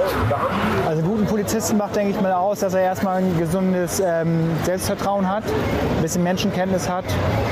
Also 0.87 1.03
einen 1.03 1.09
guten 1.11 1.27
Polizisten 1.27 1.77
macht, 1.77 1.97
denke 1.97 2.15
ich 2.15 2.21
mal, 2.21 2.33
aus, 2.33 2.61
dass 2.61 2.75
er 2.75 2.83
erstmal 2.83 3.23
ein 3.23 3.37
gesundes 3.39 4.01
ähm, 4.05 4.49
Selbstvertrauen 4.65 5.29
hat, 5.29 5.43
ein 5.45 6.03
bisschen 6.03 6.23
Menschenkenntnis 6.23 6.89
hat 6.89 7.05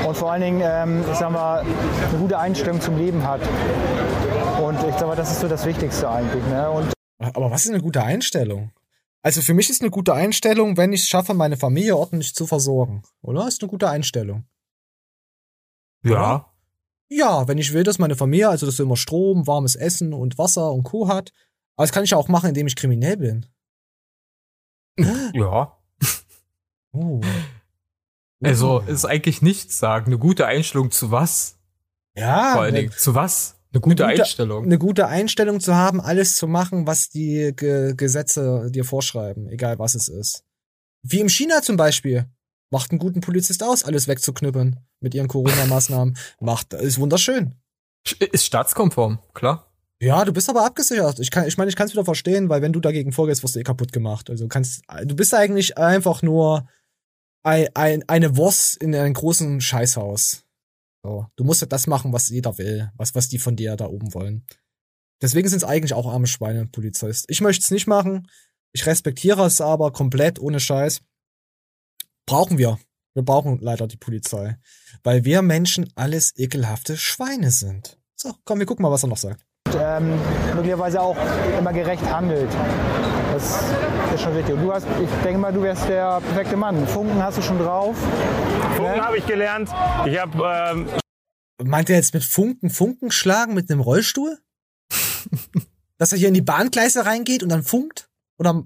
und 0.06 0.16
vor 0.16 0.30
allen 0.30 0.42
Dingen, 0.42 0.62
ähm, 0.64 1.04
ich 1.10 1.18
sag 1.18 1.32
mal, 1.32 1.60
eine 1.62 2.18
gute 2.18 2.38
Einstellung 2.38 2.80
zum 2.80 2.96
Leben 2.98 3.26
hat. 3.26 3.40
Und 4.62 4.76
ich 4.88 4.94
sag 4.94 5.08
mal, 5.08 5.16
das 5.16 5.32
ist 5.32 5.40
so 5.40 5.48
das 5.48 5.66
Wichtigste 5.66 6.08
eigentlich. 6.08 6.44
Ne? 6.46 6.70
Und 6.70 6.92
Aber 7.18 7.50
was 7.50 7.64
ist 7.64 7.70
eine 7.70 7.82
gute 7.82 8.02
Einstellung? 8.02 8.72
Also 9.22 9.42
für 9.42 9.54
mich 9.54 9.68
ist 9.68 9.82
eine 9.82 9.90
gute 9.90 10.14
Einstellung, 10.14 10.76
wenn 10.76 10.92
ich 10.92 11.02
es 11.02 11.08
schaffe, 11.08 11.34
meine 11.34 11.56
Familie 11.56 11.96
ordentlich 11.96 12.34
zu 12.34 12.46
versorgen. 12.46 13.02
Oder? 13.20 13.48
Ist 13.48 13.62
eine 13.62 13.70
gute 13.70 13.88
Einstellung. 13.88 14.44
Ja. 16.04 16.52
Ja, 17.08 17.48
wenn 17.48 17.58
ich 17.58 17.72
will, 17.72 17.82
dass 17.82 17.98
meine 17.98 18.16
Familie, 18.16 18.48
also 18.48 18.66
dass 18.66 18.76
sie 18.76 18.82
immer 18.82 18.96
Strom, 18.96 19.46
warmes 19.46 19.74
Essen 19.74 20.12
und 20.12 20.38
Wasser 20.38 20.72
und 20.72 20.84
Co. 20.84 21.08
hat. 21.08 21.32
Aber 21.76 21.84
das 21.84 21.92
kann 21.92 22.04
ich 22.04 22.10
ja 22.10 22.18
auch 22.18 22.28
machen, 22.28 22.48
indem 22.48 22.66
ich 22.66 22.76
kriminell 22.76 23.16
bin. 23.16 23.46
Ja. 25.34 25.76
Oh. 26.90 27.20
Also 28.42 28.80
ist 28.80 29.04
eigentlich 29.04 29.42
nichts 29.42 29.78
sagen. 29.78 30.06
Eine 30.06 30.18
gute 30.18 30.46
Einstellung 30.46 30.90
zu 30.90 31.10
was? 31.10 31.58
Ja. 32.14 32.52
Vor 32.54 32.62
allen 32.62 32.74
Dingen 32.74 32.92
zu 32.92 33.14
was? 33.14 33.57
Eine 33.72 33.80
gute, 33.80 34.06
Einstellung. 34.06 34.64
Eine 34.64 34.78
gute 34.78 35.06
Einstellung 35.08 35.60
zu 35.60 35.74
haben, 35.74 36.00
alles 36.00 36.36
zu 36.36 36.46
machen, 36.46 36.86
was 36.86 37.10
die 37.10 37.52
Ge 37.54 37.94
Gesetze 37.96 38.70
dir 38.70 38.84
vorschreiben, 38.84 39.48
egal 39.48 39.78
was 39.78 39.94
es 39.94 40.08
ist. 40.08 40.44
Wie 41.02 41.20
im 41.20 41.28
China 41.28 41.62
zum 41.62 41.76
Beispiel. 41.76 42.26
Macht 42.70 42.90
einen 42.90 42.98
guten 42.98 43.20
Polizist 43.20 43.62
aus, 43.62 43.84
alles 43.84 44.08
wegzuknüppeln 44.08 44.78
mit 45.00 45.14
ihren 45.14 45.28
Corona-Maßnahmen. 45.28 46.16
Macht, 46.40 46.74
ist 46.74 46.98
wunderschön. 46.98 47.54
Ist 48.18 48.44
staatskonform, 48.44 49.20
klar. 49.32 49.70
Ja, 50.00 50.24
du 50.24 50.32
bist 50.32 50.48
aber 50.48 50.64
abgesichert. 50.64 51.18
Ich 51.18 51.30
kann, 51.30 51.46
ich 51.46 51.56
meine, 51.58 51.68
ich 51.68 51.76
kann 51.76 51.86
es 51.86 51.92
wieder 51.92 52.04
verstehen, 52.04 52.48
weil 52.48 52.62
wenn 52.62 52.72
du 52.72 52.80
dagegen 52.80 53.12
vorgehst, 53.12 53.42
wirst 53.42 53.56
du 53.56 53.60
eh 53.60 53.64
kaputt 53.64 53.92
gemacht. 53.92 54.30
Also 54.30 54.44
du 54.44 54.48
kannst, 54.48 54.82
du 55.04 55.16
bist 55.16 55.34
eigentlich 55.34 55.76
einfach 55.76 56.22
nur 56.22 56.68
ein, 57.42 57.68
ein, 57.74 58.04
eine 58.08 58.36
Wurst 58.36 58.76
in 58.76 58.94
einem 58.94 59.14
großen 59.14 59.60
Scheißhaus. 59.60 60.44
So. 61.08 61.26
Du 61.36 61.44
musst 61.44 61.62
halt 61.62 61.72
das 61.72 61.86
machen, 61.86 62.12
was 62.12 62.28
jeder 62.28 62.58
will, 62.58 62.92
was, 62.94 63.14
was 63.14 63.28
die 63.28 63.38
von 63.38 63.56
dir 63.56 63.76
da 63.76 63.86
oben 63.86 64.12
wollen. 64.12 64.44
Deswegen 65.22 65.48
sind 65.48 65.58
es 65.58 65.64
eigentlich 65.64 65.94
auch 65.94 66.06
arme 66.06 66.26
Schweine, 66.26 66.66
Polizist. 66.66 67.24
Ich 67.28 67.40
möchte 67.40 67.62
es 67.62 67.70
nicht 67.70 67.86
machen. 67.86 68.28
Ich 68.72 68.84
respektiere 68.84 69.46
es 69.46 69.62
aber 69.62 69.90
komplett, 69.90 70.38
ohne 70.38 70.60
Scheiß. 70.60 71.00
Brauchen 72.26 72.58
wir. 72.58 72.78
Wir 73.14 73.22
brauchen 73.22 73.58
leider 73.60 73.88
die 73.88 73.96
Polizei. 73.96 74.58
Weil 75.02 75.24
wir 75.24 75.40
Menschen 75.40 75.90
alles 75.94 76.36
ekelhafte 76.36 76.98
Schweine 76.98 77.50
sind. 77.50 77.98
So, 78.14 78.34
komm, 78.44 78.58
wir 78.58 78.66
gucken 78.66 78.82
mal, 78.82 78.92
was 78.92 79.02
er 79.02 79.08
noch 79.08 79.16
sagt. 79.16 79.46
Ähm, 79.80 80.12
möglicherweise 80.54 81.00
auch 81.00 81.16
immer 81.58 81.72
gerecht 81.72 82.04
handelt. 82.10 82.50
Das 83.32 83.62
ist 84.14 84.22
schon 84.22 84.36
wichtig. 84.36 84.54
Und 84.54 84.62
du 84.62 84.72
hast, 84.72 84.86
ich 85.02 85.22
denke 85.22 85.38
mal, 85.38 85.52
du 85.52 85.62
wärst 85.62 85.88
der 85.88 86.20
perfekte 86.20 86.56
Mann. 86.56 86.86
Funken 86.86 87.22
hast 87.22 87.38
du 87.38 87.42
schon 87.42 87.58
drauf. 87.58 87.96
Funken 88.76 89.00
habe 89.00 89.18
ich 89.18 89.26
gelernt. 89.26 89.70
Ich 90.06 90.18
habe 90.18 90.72
ähm, 90.72 90.88
Meint 91.62 91.90
er 91.90 91.96
jetzt 91.96 92.14
mit 92.14 92.22
Funken, 92.22 92.70
Funken 92.70 93.10
schlagen 93.10 93.54
mit 93.54 93.70
einem 93.70 93.80
Rollstuhl? 93.80 94.38
Dass 95.98 96.12
er 96.12 96.18
hier 96.18 96.28
in 96.28 96.34
die 96.34 96.42
Bahngleise 96.42 97.04
reingeht 97.04 97.42
und 97.42 97.48
dann 97.48 97.64
funkt? 97.64 98.08
Oder, 98.38 98.62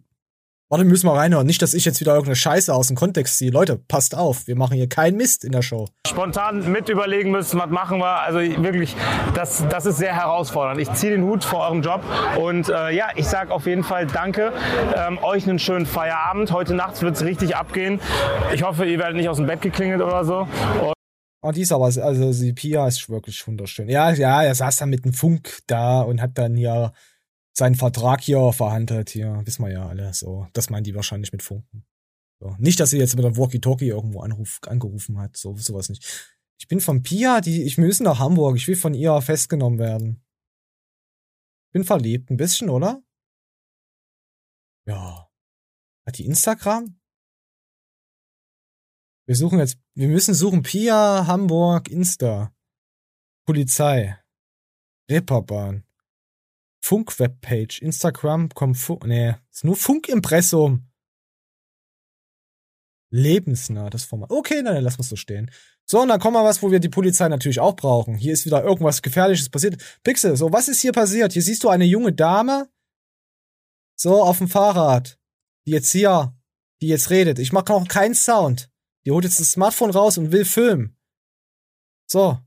warte, 0.72 0.84
müssen 0.86 1.06
wir 1.06 1.12
reinhören. 1.12 1.46
Nicht, 1.46 1.60
dass 1.60 1.74
ich 1.74 1.84
jetzt 1.84 2.00
wieder 2.00 2.12
irgendeine 2.12 2.36
Scheiße 2.36 2.74
aus 2.74 2.86
dem 2.86 2.96
Kontext 2.96 3.36
ziehe. 3.36 3.50
Leute, 3.50 3.76
passt 3.76 4.16
auf. 4.16 4.46
Wir 4.46 4.56
machen 4.56 4.74
hier 4.74 4.88
keinen 4.88 5.18
Mist 5.18 5.44
in 5.44 5.52
der 5.52 5.60
Show. 5.60 5.86
spontan 6.08 6.72
mit 6.72 6.88
überlegen 6.88 7.30
müssen, 7.30 7.60
was 7.60 7.68
machen 7.68 7.98
wir. 7.98 8.22
Also 8.22 8.38
wirklich, 8.38 8.96
das, 9.34 9.64
das 9.68 9.84
ist 9.84 9.98
sehr 9.98 10.14
herausfordernd. 10.14 10.80
Ich 10.80 10.90
ziehe 10.94 11.12
den 11.12 11.24
Hut 11.24 11.44
vor 11.44 11.66
eurem 11.66 11.82
Job 11.82 12.02
und 12.40 12.70
äh, 12.70 12.90
ja, 12.90 13.08
ich 13.16 13.26
sage 13.26 13.52
auf 13.52 13.66
jeden 13.66 13.84
Fall 13.84 14.06
Danke. 14.06 14.52
Ähm, 14.96 15.18
euch 15.22 15.46
einen 15.46 15.58
schönen 15.58 15.84
Feierabend. 15.84 16.52
Heute 16.52 16.74
Nacht 16.74 17.02
wird 17.02 17.16
es 17.16 17.22
richtig 17.22 17.54
abgehen. 17.54 18.00
Ich 18.54 18.62
hoffe, 18.62 18.86
ihr 18.86 18.98
werdet 18.98 19.16
nicht 19.16 19.28
aus 19.28 19.36
dem 19.36 19.46
Bett 19.46 19.60
geklingelt 19.60 20.00
oder 20.00 20.24
so. 20.24 20.48
Und 20.80 20.94
Oh, 21.44 21.50
die 21.50 21.62
ist 21.62 21.72
aber, 21.72 21.86
also 21.86 22.32
die 22.32 22.52
Pia 22.52 22.86
ist 22.86 23.10
wirklich 23.10 23.44
wunderschön. 23.48 23.88
Ja, 23.88 24.12
ja, 24.12 24.44
er 24.44 24.54
saß 24.54 24.76
dann 24.76 24.90
mit 24.90 25.04
dem 25.04 25.12
Funk 25.12 25.58
da 25.66 26.02
und 26.02 26.22
hat 26.22 26.38
dann 26.38 26.54
hier 26.54 26.92
seinen 27.52 27.74
Vertrag 27.74 28.20
hier 28.20 28.52
verhandelt. 28.52 29.10
Hier, 29.10 29.42
wissen 29.44 29.64
wir 29.64 29.72
ja 29.72 29.88
alle 29.88 30.12
so. 30.14 30.46
Das 30.52 30.70
meinen 30.70 30.84
die 30.84 30.94
wahrscheinlich 30.94 31.32
mit 31.32 31.42
Funken. 31.42 31.84
So. 32.40 32.56
Nicht, 32.58 32.80
dass 32.80 32.90
sie 32.90 32.98
jetzt 32.98 33.14
mit 33.14 33.24
der 33.24 33.36
Walkie-Talkie 33.36 33.88
irgendwo 33.88 34.20
anruf, 34.20 34.58
angerufen 34.66 35.18
hat. 35.18 35.36
So, 35.36 35.56
sowas 35.56 35.88
nicht. 35.88 36.32
Ich 36.58 36.68
bin 36.68 36.80
von 36.80 37.02
Pia, 37.02 37.40
die, 37.40 37.62
ich 37.62 37.78
müssen 37.78 38.04
nach 38.04 38.18
Hamburg. 38.18 38.56
Ich 38.56 38.66
will 38.68 38.76
von 38.76 38.94
ihr 38.94 39.20
festgenommen 39.20 39.78
werden. 39.78 40.24
Bin 41.72 41.84
verliebt, 41.84 42.30
ein 42.30 42.36
bisschen, 42.36 42.68
oder? 42.68 43.02
Ja. 44.86 45.30
Hat 46.06 46.18
die 46.18 46.26
Instagram? 46.26 46.98
Wir 49.26 49.36
suchen 49.36 49.60
jetzt, 49.60 49.78
wir 49.94 50.08
müssen 50.08 50.34
suchen 50.34 50.62
Pia, 50.62 51.26
Hamburg, 51.26 51.88
Insta. 51.88 52.52
Polizei. 53.46 54.18
Reeperbahn. 55.08 55.84
Funk-Webpage. 56.82 57.80
Instagram, 57.80 58.48
kommt 58.50 58.76
Funk, 58.76 59.06
nee, 59.06 59.34
ist 59.50 59.64
nur 59.64 59.76
Funkimpressum. 59.76 60.88
Lebensnah, 63.10 63.90
das 63.90 64.04
Format. 64.04 64.30
Okay, 64.30 64.62
nein, 64.62 64.74
dann 64.74 64.84
lassen 64.84 64.98
wir 64.98 65.04
so 65.04 65.16
stehen. 65.16 65.50
So, 65.84 66.00
und 66.00 66.08
dann 66.08 66.18
kommen 66.18 66.34
wir 66.34 66.44
was, 66.44 66.62
wo 66.62 66.70
wir 66.70 66.80
die 66.80 66.88
Polizei 66.88 67.28
natürlich 67.28 67.60
auch 67.60 67.76
brauchen. 67.76 68.14
Hier 68.16 68.32
ist 68.32 68.46
wieder 68.46 68.64
irgendwas 68.64 69.02
Gefährliches 69.02 69.50
passiert. 69.50 70.00
Pixel, 70.02 70.36
so, 70.36 70.52
was 70.52 70.68
ist 70.68 70.80
hier 70.80 70.92
passiert? 70.92 71.32
Hier 71.32 71.42
siehst 71.42 71.62
du 71.62 71.68
eine 71.68 71.84
junge 71.84 72.12
Dame. 72.12 72.68
So, 73.94 74.22
auf 74.22 74.38
dem 74.38 74.48
Fahrrad. 74.48 75.18
Die 75.66 75.72
jetzt 75.72 75.92
hier, 75.92 76.34
die 76.80 76.88
jetzt 76.88 77.10
redet. 77.10 77.38
Ich 77.38 77.52
mache 77.52 77.70
noch 77.72 77.86
keinen 77.86 78.14
Sound. 78.14 78.70
Die 79.04 79.10
holt 79.10 79.24
jetzt 79.24 79.40
das 79.40 79.52
Smartphone 79.52 79.90
raus 79.90 80.18
und 80.18 80.32
will 80.32 80.44
filmen. 80.44 80.96
So. 82.06 82.38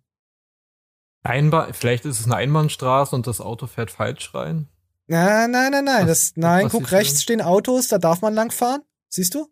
Einbahn, 1.26 1.74
vielleicht 1.74 2.06
ist 2.06 2.20
es 2.20 2.26
eine 2.26 2.36
Einbahnstraße 2.36 3.16
und 3.16 3.28
das 3.28 3.42
Auto 3.42 3.68
fährt 3.68 3.92
falsch 3.92 4.34
rein. 4.34 4.68
Nein, 5.08 5.52
nein, 5.52 5.72
nein, 5.72 5.86
nein. 5.86 6.08
Das, 6.08 6.34
nein, 6.36 6.70
guck, 6.70 6.92
rechts 6.92 7.14
denn? 7.14 7.22
stehen 7.22 7.42
Autos, 7.42 7.88
da 7.88 7.98
darf 7.98 8.22
man 8.22 8.34
langfahren. 8.34 8.82
Siehst 9.10 9.36
du? 9.36 9.48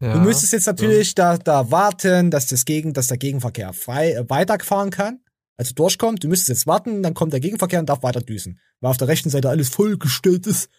Ja, 0.00 0.14
du 0.14 0.20
müsstest 0.20 0.52
jetzt 0.52 0.66
natürlich 0.66 1.14
da, 1.14 1.38
da 1.38 1.70
warten, 1.70 2.30
dass 2.30 2.48
das 2.48 2.64
Gegen, 2.64 2.92
dass 2.92 3.06
der 3.06 3.18
Gegenverkehr 3.18 3.72
frei 3.72 4.12
äh, 4.12 4.28
weiterfahren 4.28 4.90
kann. 4.90 5.20
Also 5.56 5.74
durchkommt. 5.74 6.24
Du 6.24 6.28
müsstest 6.28 6.48
jetzt 6.48 6.66
warten, 6.66 7.02
dann 7.02 7.14
kommt 7.14 7.32
der 7.32 7.40
Gegenverkehr 7.40 7.78
und 7.78 7.88
darf 7.88 8.02
weiter 8.02 8.20
düsen. 8.20 8.58
Weil 8.80 8.90
auf 8.90 8.96
der 8.96 9.08
rechten 9.08 9.30
Seite 9.30 9.48
alles 9.48 9.68
vollgestellt 9.68 10.46
ist. 10.46 10.70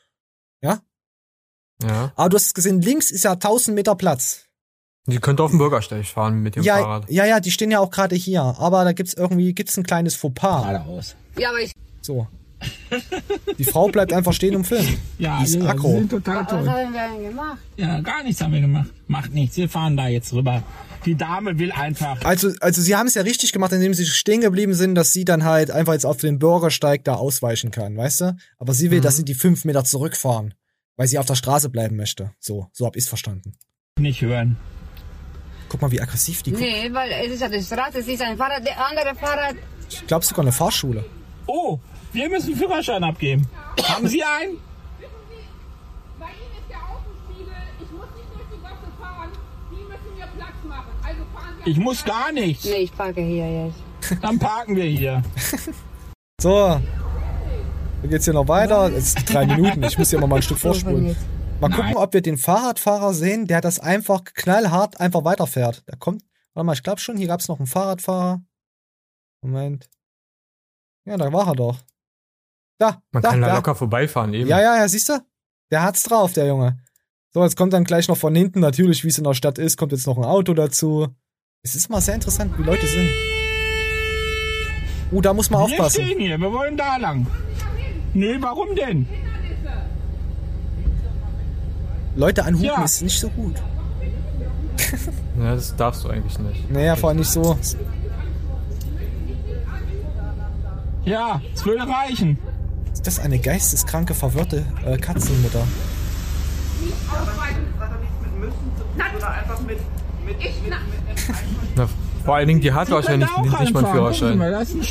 Ja? 0.61 0.81
Ja. 1.81 2.11
Aber 2.15 2.29
du 2.29 2.36
hast 2.36 2.47
es 2.47 2.53
gesehen, 2.53 2.81
links 2.81 3.11
ist 3.11 3.23
ja 3.23 3.34
1000 3.34 3.75
Meter 3.75 3.95
Platz. 3.95 4.45
Die 5.06 5.18
könnte 5.20 5.43
auf 5.43 5.51
dem 5.51 5.58
Bürgersteig 5.60 6.06
fahren 6.06 6.41
mit 6.41 6.56
dem 6.56 6.64
Ja, 6.64 6.78
Fahrrad. 6.78 7.10
ja, 7.10 7.26
ja, 7.26 7.39
die 7.41 7.51
stehen 7.51 7.72
ja 7.72 7.80
auch 7.80 7.91
gerade 7.91 8.16
hier. 8.16 8.41
Aber 8.41 8.84
da 8.86 8.93
gibt's 8.93 9.14
irgendwie, 9.14 9.54
gibt's 9.54 9.78
ein 9.78 9.84
kleines 9.84 10.16
Fauxpas. 10.16 10.64
Geradeaus. 10.66 11.16
Ja, 11.38 11.49
aber 11.49 11.60
ich. 11.60 11.74
So. 12.01 12.28
Die 13.58 13.66
Frau 13.66 13.89
bleibt 13.89 14.14
einfach 14.14 14.32
stehen 14.32 14.56
und 14.56 14.64
filmt. 14.66 14.88
Ja, 15.18 15.39
die 15.39 15.43
ist 15.43 15.56
ja, 15.56 15.66
aggro. 15.68 15.89
Sie 15.89 15.97
sind 15.99 16.10
total 16.12 16.43
Was 16.43 16.47
toll. 16.47 16.70
haben 16.70 16.93
wir 16.93 17.10
denn 17.14 17.30
gemacht? 17.30 17.58
Ja, 17.76 17.99
gar 17.99 18.24
nichts 18.24 18.41
haben 18.41 18.54
wir 18.54 18.62
gemacht. 18.62 18.89
Macht 19.08 19.34
nichts. 19.34 19.58
Wir 19.58 19.68
fahren 19.68 19.97
da 19.97 20.08
jetzt 20.08 20.32
rüber. 20.32 20.64
Die 21.06 21.16
Dame 21.16 21.60
will 21.60 21.74
einfach. 21.74 22.24
Also, 22.24 22.51
also 22.62 22.82
sie 22.82 22.95
haben 22.95 23.08
es 23.08 23.16
ja 23.16 23.24
richtig 23.24 23.51
gemacht, 23.51 23.74
indem 23.74 23.93
sie 23.93 24.06
stehen 24.06 24.39
geblieben 24.39 24.74
sind, 24.74 24.95
dass 24.95 25.12
sie 25.12 25.26
dann 25.26 25.43
halt 25.43 25.72
einfach 25.72 25.91
jetzt 25.93 26.06
auf 26.06 26.18
den 26.18 26.39
Bürgersteig 26.39 27.04
da 27.04 27.16
ausweichen 27.16 27.72
kann, 27.72 27.97
weißt 27.97 28.22
du? 28.22 28.38
Aber 28.58 28.74
sie 28.74 28.89
will, 28.91 29.01
dass 29.01 29.18
sie 29.18 29.26
die 29.26 29.34
fünf 29.34 29.66
Meter 29.66 29.84
zurückfahren, 29.84 30.54
weil 30.95 31.08
sie 31.08 31.20
auf 31.20 31.26
der 31.26 31.36
Straße 31.36 31.70
bleiben 31.70 31.97
möchte. 31.97 32.32
So, 32.39 32.68
so 32.72 32.86
hab 32.86 32.95
ich's 32.95 33.10
verstanden. 33.10 33.56
Nicht 33.99 34.22
hören. 34.22 34.56
Guck 35.74 35.82
mal, 35.82 35.91
wie 35.91 35.99
aggressiv 35.99 36.43
die 36.43 36.51
guckt. 36.51 36.61
Nee, 36.61 36.88
weil 36.93 37.11
es 37.11 37.32
ist 37.34 37.41
ja 37.41 37.49
die 37.49 37.59
Straße, 37.59 37.97
es 37.97 38.07
ist 38.07 38.21
ein 38.21 38.38
Fahrrad, 38.38 38.63
der 38.63 38.78
andere 38.78 39.15
Fahrrad. 39.15 39.55
Ich 39.89 40.05
glaube 40.05 40.24
sogar 40.24 40.43
eine 40.43 40.51
Fahrschule. 40.51 41.03
Oh, 41.47 41.80
wir 42.11 42.30
müssen 42.30 42.55
Führerschein 42.55 43.03
abgeben. 43.03 43.47
haben 43.82 44.07
Sie 44.07 44.21
einen? 44.21 44.59
Ich 51.65 51.78
muss 51.78 52.05
gar 52.05 52.32
nichts. 52.32 52.65
Nee, 52.65 52.84
ich 52.84 52.95
parke 52.95 53.21
hier 53.21 53.65
jetzt. 53.65 54.21
Dann 54.21 54.38
parken 54.38 54.76
wir 54.76 54.86
hier. 54.86 55.24
So. 56.41 56.80
Dann 58.01 58.09
geht's 58.09 58.26
hier 58.26 58.34
noch 58.34 58.47
weiter. 58.47 58.91
Es 58.91 59.13
sind 59.13 59.34
drei 59.34 59.45
Minuten. 59.45 59.82
Ich 59.84 59.97
muss 59.97 60.09
hier 60.09 60.19
mal, 60.19 60.28
mal 60.28 60.36
ein 60.36 60.41
Stück 60.41 60.59
vorspulen. 60.59 61.15
Mal 61.60 61.70
gucken, 61.70 61.95
ob 61.95 62.14
wir 62.14 62.22
den 62.22 62.38
Fahrradfahrer 62.38 63.14
sehen, 63.14 63.47
der 63.47 63.62
das 63.62 63.80
einfach 63.80 64.24
knallhart 64.26 64.99
einfach 64.99 65.24
weiterfährt. 65.24 65.84
Da 65.86 65.95
kommt, 65.95 66.24
warte 66.54 66.66
mal, 66.66 66.74
ich 66.74 66.84
glaube 66.84 66.99
schon, 66.99 67.16
hier 67.18 67.28
gab's 67.28 67.47
noch 67.47 67.60
einen 67.60 67.68
Fahrradfahrer. 67.68 68.41
Moment. 69.41 69.89
Ja, 71.06 71.16
da 71.18 71.32
war 71.32 71.47
er 71.47 71.56
doch. 71.56 71.78
Da, 72.80 73.01
Man 73.12 73.24
da, 73.24 73.30
kann 73.30 73.41
da 73.41 73.47
da. 73.47 73.56
locker 73.56 73.76
vorbeifahren 73.76 74.34
eben. 74.34 74.49
Ja, 74.49 74.60
ja, 74.60 74.78
ja, 74.78 74.88
siehst 74.88 75.08
du? 75.10 75.20
Der 75.72 75.84
hat's 75.84 76.04
drauf, 76.04 76.34
der 76.34 76.47
Junge. 76.47 76.80
So, 77.34 77.43
jetzt 77.43 77.56
kommt 77.56 77.74
dann 77.74 77.84
gleich 77.86 78.08
noch 78.10 78.18
von 78.18 78.36
hinten, 78.36 78.60
natürlich, 78.60 79.04
wie 79.04 79.08
es 79.08 79.18
in 79.18 79.24
der 79.24 79.34
Stadt 79.34 79.58
ist, 79.58 79.78
kommt 79.78 79.91
jetzt 79.91 80.06
noch 80.06 80.18
ein 80.18 80.24
Auto 80.26 80.54
dazu. 80.54 81.08
Es 81.64 81.76
ist 81.76 81.89
mal 81.89 82.01
sehr 82.01 82.16
interessant, 82.16 82.58
wie 82.58 82.64
Leute 82.64 82.86
sind. 82.86 83.10
Uh, 85.12 85.22
da 85.22 85.34
muss 85.34 85.49
man 85.49 85.62
Wir 85.62 85.66
aufpassen. 85.66 86.04
stehen 86.04 86.20
hier, 86.20 86.38
wir 86.38 86.51
wollen 86.51 86.76
da 86.76 86.97
lang. 86.97 87.26
Nee, 88.14 88.36
warum 88.39 88.76
denn? 88.76 89.08
Leute 92.16 92.43
anhupen 92.45 92.66
Ja. 92.66 92.84
ist 92.84 93.01
nicht 93.01 93.20
so 93.20 93.30
gut. 93.30 93.55
Ja, 95.36 95.55
das 95.55 95.76
darfst 95.76 96.03
du 96.03 96.09
eigentlich 96.09 96.38
nicht. 96.38 96.72
Naja, 96.72 96.95
vor 96.95 97.09
allem 97.09 97.18
nicht 97.18 97.32
so. 97.32 97.57
Ja, 101.05 101.41
es 101.55 101.66
würde 101.66 101.88
reichen. 101.88 102.38
Ist 102.93 103.07
das 103.07 103.18
eine 103.20 103.39
geisteskranke, 103.39 104.14
verwirrte 104.14 104.64
äh, 104.86 104.95
Katzenmutter? 104.97 105.66
Oder 109.18 109.30
einfach 109.32 109.59
mit, 109.61 109.78
mit, 110.26 110.38
mit, 110.39 110.64
mit, 110.64 110.74
Na, 111.76 111.89
vor 112.24 112.36
allen 112.36 112.47
Dingen, 112.47 112.61
die 112.61 112.72
hat 112.72 112.91
wahrscheinlich 112.91 113.30
nicht, 113.38 113.59
nicht 113.59 113.74
mal 113.74 113.86
einen 113.86 113.93
Führerschein. 113.93 114.88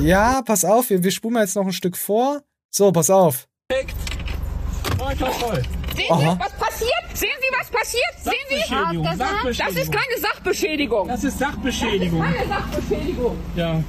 Ja, 0.00 0.42
pass 0.42 0.64
auf, 0.64 0.90
wir, 0.90 1.02
wir 1.02 1.10
spulen 1.10 1.36
jetzt 1.36 1.56
noch 1.56 1.66
ein 1.66 1.72
Stück 1.72 1.96
vor. 1.96 2.42
So, 2.70 2.92
pass 2.92 3.10
auf. 3.10 3.48
Sehen 6.00 6.18
Sie, 6.18 6.26
Aha. 6.26 6.38
was 6.38 6.52
passiert? 6.52 7.04
Sehen 7.14 7.28
Sie, 7.40 7.58
was 7.58 7.70
passiert? 7.70 8.14
Sehen 8.22 8.32
Sie? 8.48 9.02
Das, 9.02 9.58
das 9.58 9.76
ist 9.76 9.92
keine 9.92 10.20
Sachbeschädigung. 10.20 11.08
Das 11.08 11.24
ist 11.24 11.38
Sachbeschädigung. 11.38 12.20
Das 12.20 12.30
ist 12.30 12.36
keine 12.36 12.48
Sachbeschädigung. 12.48 13.36
Ja. 13.54 13.84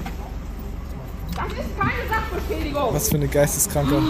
Das 1.36 1.54
ist 1.54 1.80
keine 1.80 2.10
Sachbeschädigung. 2.10 2.94
Was 2.94 3.10
für 3.10 3.16
eine 3.16 3.28
Geisteskranke. 3.28 4.02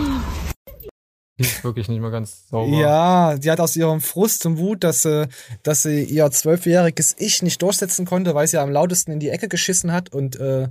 Die 1.37 1.43
ist 1.43 1.63
wirklich 1.63 1.87
nicht 1.89 2.01
mal 2.01 2.11
ganz 2.11 2.47
sauber. 2.49 2.75
Ja, 2.75 3.37
die 3.37 3.51
hat 3.51 3.59
aus 3.59 3.75
ihrem 3.75 4.01
Frust 4.01 4.45
und 4.45 4.57
Wut, 4.57 4.83
dass 4.83 5.03
sie, 5.03 5.27
dass 5.63 5.83
sie 5.83 6.03
ihr 6.03 6.29
zwölfjähriges 6.31 7.15
Ich 7.19 7.43
nicht 7.43 7.61
durchsetzen 7.61 8.05
konnte, 8.05 8.33
weil 8.33 8.47
sie 8.47 8.57
am 8.57 8.71
lautesten 8.71 9.11
in 9.11 9.19
die 9.19 9.29
Ecke 9.29 9.47
geschissen 9.47 9.91
hat 9.91 10.09
und 10.09 10.39
äh, 10.39 10.69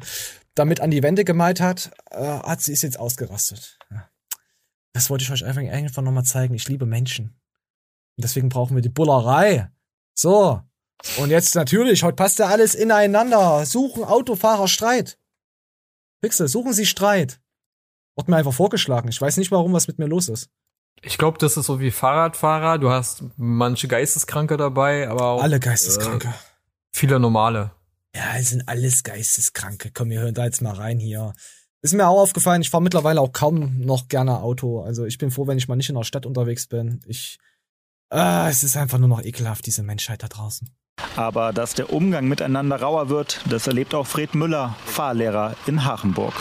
damit 0.54 0.80
an 0.80 0.90
die 0.90 1.02
Wände 1.02 1.24
gemalt 1.24 1.60
hat, 1.60 1.92
äh, 2.10 2.18
hat 2.24 2.60
sie 2.60 2.72
ist 2.72 2.82
jetzt 2.82 2.98
ausgerastet. 2.98 3.78
Ja. 3.90 4.09
Das 4.92 5.10
wollte 5.10 5.24
ich 5.24 5.30
euch 5.30 5.44
einfach, 5.44 5.62
einfach 5.62 6.02
nochmal 6.02 6.24
zeigen. 6.24 6.54
Ich 6.54 6.68
liebe 6.68 6.86
Menschen. 6.86 7.26
Und 8.16 8.24
deswegen 8.24 8.48
brauchen 8.48 8.74
wir 8.74 8.82
die 8.82 8.88
Bullerei. 8.88 9.70
So. 10.14 10.62
Und 11.16 11.30
jetzt 11.30 11.54
natürlich, 11.54 12.02
heute 12.02 12.16
passt 12.16 12.38
ja 12.38 12.46
alles 12.46 12.74
ineinander. 12.74 13.64
Suchen 13.64 14.04
Autofahrer 14.04 14.68
Streit. 14.68 15.18
Pixel, 16.20 16.48
suchen 16.48 16.72
Sie 16.72 16.86
Streit. 16.86 17.40
Wurde 18.16 18.30
mir 18.30 18.36
einfach 18.36 18.52
vorgeschlagen. 18.52 19.08
Ich 19.08 19.20
weiß 19.20 19.38
nicht, 19.38 19.50
warum 19.50 19.72
was 19.72 19.88
mit 19.88 19.98
mir 19.98 20.06
los 20.06 20.28
ist. 20.28 20.50
Ich 21.02 21.16
glaube, 21.16 21.38
das 21.38 21.56
ist 21.56 21.66
so 21.66 21.80
wie 21.80 21.90
Fahrradfahrer. 21.90 22.78
Du 22.78 22.90
hast 22.90 23.24
manche 23.36 23.88
Geisteskranke 23.88 24.58
dabei, 24.58 25.08
aber 25.08 25.24
auch. 25.26 25.42
Alle 25.42 25.60
Geisteskranke. 25.60 26.28
Äh, 26.28 26.32
viele 26.92 27.18
normale. 27.18 27.72
Ja, 28.14 28.36
es 28.36 28.50
sind 28.50 28.68
alles 28.68 29.02
Geisteskranke. 29.02 29.92
Komm, 29.94 30.10
wir 30.10 30.20
hören 30.20 30.34
da 30.34 30.44
jetzt 30.44 30.60
mal 30.60 30.74
rein 30.74 30.98
hier. 30.98 31.32
Ist 31.82 31.94
mir 31.94 32.06
auch 32.06 32.20
aufgefallen, 32.20 32.60
ich 32.60 32.68
fahre 32.68 32.82
mittlerweile 32.82 33.20
auch 33.20 33.32
kaum 33.32 33.78
noch 33.78 34.08
gerne 34.08 34.42
Auto. 34.42 34.82
Also 34.82 35.06
ich 35.06 35.16
bin 35.16 35.30
froh, 35.30 35.46
wenn 35.46 35.56
ich 35.56 35.66
mal 35.66 35.76
nicht 35.76 35.88
in 35.88 35.94
der 35.94 36.04
Stadt 36.04 36.26
unterwegs 36.26 36.66
bin. 36.66 37.00
Ich. 37.06 37.38
Ah, 38.10 38.48
es 38.50 38.62
ist 38.64 38.76
einfach 38.76 38.98
nur 38.98 39.08
noch 39.08 39.22
ekelhaft, 39.22 39.64
diese 39.66 39.82
Menschheit 39.82 40.22
da 40.22 40.28
draußen. 40.28 40.68
Aber 41.16 41.52
dass 41.54 41.74
der 41.74 41.92
Umgang 41.92 42.26
miteinander 42.28 42.82
rauer 42.82 43.08
wird, 43.08 43.40
das 43.48 43.66
erlebt 43.66 43.94
auch 43.94 44.06
Fred 44.06 44.34
Müller, 44.34 44.76
Fahrlehrer 44.84 45.54
in 45.66 45.84
Hachenburg. 45.84 46.34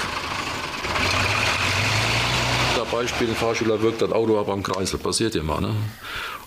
Da 2.75 2.83
Beispiel, 2.91 3.29
ein 3.29 3.35
Fahrschüler 3.35 3.81
wirkt 3.81 4.01
das 4.01 4.11
Auto 4.11 4.39
ab 4.39 4.49
am 4.49 4.63
Kreisel, 4.63 4.99
passiert 4.99 5.35
ja 5.35 5.43
mal, 5.43 5.61
ne? 5.61 5.69
Und 5.69 5.77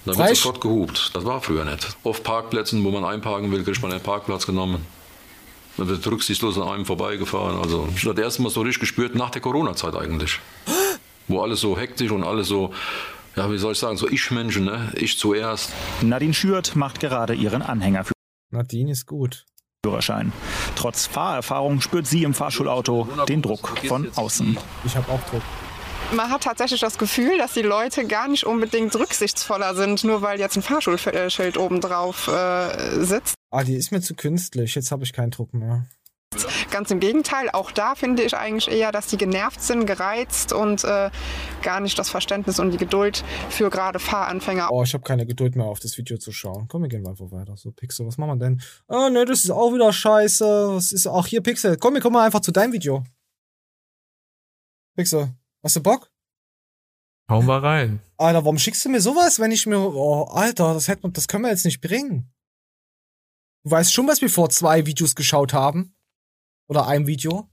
dann 0.05 0.19
wird 0.19 0.37
sofort 0.37 0.61
gehupt. 0.61 1.13
Das 1.15 1.25
war 1.25 1.41
früher 1.41 1.65
nicht. 1.65 1.97
Auf 2.03 2.23
Parkplätzen, 2.23 2.85
wo 2.85 2.91
man 2.91 3.05
einparken 3.05 3.51
will, 3.53 3.65
kriegt 3.65 3.81
man 3.81 3.93
den 3.93 4.01
Parkplatz 4.01 4.45
genommen. 4.45 4.85
Dann 5.77 5.89
wird 5.89 6.07
rücksichtslos 6.07 6.59
an 6.59 6.69
einem 6.69 6.85
vorbeigefahren. 6.87 7.59
Also, 7.61 7.89
ich 7.95 8.05
habe 8.05 8.15
das 8.15 8.25
erste 8.25 8.43
Mal 8.43 8.51
so 8.51 8.61
richtig 8.61 8.81
gespürt 8.81 9.15
nach 9.15 9.31
der 9.31 9.41
Corona-Zeit 9.41 9.95
eigentlich. 9.97 10.39
Wo 11.29 11.41
alles 11.41 11.61
so 11.61 11.79
hektisch 11.79 12.11
und 12.11 12.25
alles 12.25 12.49
so, 12.49 12.73
ja, 13.37 13.51
wie 13.51 13.59
soll 13.59 13.73
ich 13.73 13.79
sagen, 13.79 13.97
so 13.97 14.09
Ich-Menschen, 14.09 14.65
ne? 14.65 14.93
Ich 14.95 15.19
zuerst. 15.19 15.71
Nadine 16.03 16.35
Schürt 16.35 16.77
macht 16.77 17.01
gerade 17.01 17.35
ihren 17.35 17.63
Anhängerführerschein. 17.63 18.13
Nadine 18.51 18.93
ist 18.93 19.07
gut. 19.07 19.47
Trotz 20.77 21.07
Fahrerfahrung 21.07 21.81
spürt 21.81 22.07
sie 22.07 22.23
im 22.23 22.35
Fahrschulauto 22.35 23.09
den 23.29 23.43
Druck 23.43 23.77
von 23.89 24.09
außen. 24.15 24.57
Ich 24.85 24.95
habe 24.97 25.11
auch 25.11 25.21
Druck. 25.29 25.43
Man 26.15 26.31
hat 26.31 26.45
tatsächlich 26.45 26.81
das 26.81 26.99
Gefühl, 26.99 27.39
dass 27.39 27.55
die 27.55 27.63
Leute 27.63 28.07
gar 28.07 28.29
nicht 28.29 28.45
unbedingt 28.45 28.95
rücksichtsvoller 28.95 29.75
sind, 29.75 30.05
nur 30.05 30.23
weil 30.23 30.39
jetzt 30.39 30.57
ein 30.57 30.63
Fahrschulschild 30.63 31.57
oben 31.57 31.81
drauf 31.81 32.29
äh, 32.29 33.03
sitzt. 33.03 33.35
Ah, 33.53 33.65
die 33.65 33.75
ist 33.75 33.93
mir 33.93 34.01
zu 34.01 34.15
künstlich. 34.15 34.75
Jetzt 34.75 34.91
habe 34.91 35.05
ich 35.05 35.13
keinen 35.13 35.31
Druck 35.31 35.53
mehr. 35.53 35.87
Ganz 36.71 36.91
im 36.91 37.01
Gegenteil, 37.01 37.51
auch 37.51 37.71
da 37.71 37.95
finde 37.95 38.23
ich 38.23 38.35
eigentlich 38.35 38.69
eher, 38.69 38.93
dass 38.93 39.09
die 39.09 39.19
genervt 39.19 39.61
sind, 39.61 39.85
gereizt 39.85 40.55
und 40.55 40.83
äh, 40.85 41.11
gar 41.63 41.81
nicht 41.81 41.99
das 41.99 42.09
Verständnis 42.09 42.59
und 42.59 42.71
die 42.71 42.79
Geduld 42.79 43.23
für 43.51 43.69
gerade 43.69 43.99
Fahranfänger. 43.99 44.71
Oh, 44.73 44.83
ich 44.83 44.95
habe 44.95 45.05
keine 45.05 45.27
Geduld 45.27 45.55
mehr 45.55 45.67
auf 45.67 45.81
das 45.81 45.99
Video 45.99 46.17
zu 46.17 46.33
schauen. 46.33 46.67
Komm, 46.69 46.81
wir 46.81 46.89
gehen 46.89 47.07
einfach 47.07 47.31
weiter. 47.31 47.55
So, 47.59 47.73
Pixel, 47.73 48.07
was 48.07 48.17
machen 48.17 48.31
wir 48.31 48.37
denn? 48.37 48.63
Oh, 48.89 49.11
ne, 49.11 49.27
das 49.27 49.45
ist 49.45 49.51
auch 49.51 49.75
wieder 49.75 49.93
scheiße. 49.93 50.77
Was 50.77 50.93
ist 50.93 51.07
auch 51.07 51.27
hier, 51.27 51.43
Pixel? 51.43 51.77
Komm, 51.77 51.93
wir 51.93 52.01
kommen 52.01 52.15
mal 52.15 52.25
einfach 52.25 52.41
zu 52.41 52.53
deinem 52.53 52.73
Video. 52.73 53.05
Pixel, 54.97 55.35
hast 55.63 55.77
du 55.77 55.83
Bock? 55.83 56.11
Hauen 57.29 57.45
wir 57.47 57.63
rein. 57.63 58.01
Alter, 58.17 58.45
warum 58.45 58.59
schickst 58.59 58.83
du 58.87 58.89
mir 58.89 59.03
sowas, 59.03 59.39
wenn 59.39 59.53
ich 59.53 59.67
mir. 59.67 59.79
Oh, 59.79 60.25
Alter, 60.25 60.73
das, 60.73 60.89
hätte 60.89 61.11
das 61.11 61.29
können 61.29 61.45
wir 61.45 61.51
jetzt 61.51 61.67
nicht 61.67 61.83
bringen. 61.83 62.32
Du 63.65 63.71
weißt 63.71 63.93
schon, 63.93 64.09
was 64.09 64.21
wir 64.21 64.31
vor 64.31 64.51
zwei 64.51 64.87
Videos 64.87 65.15
geschaut 65.15 65.53
haben? 65.53 65.95
Oder 66.69 66.89
einem 66.89 67.07
Video? 67.07 67.49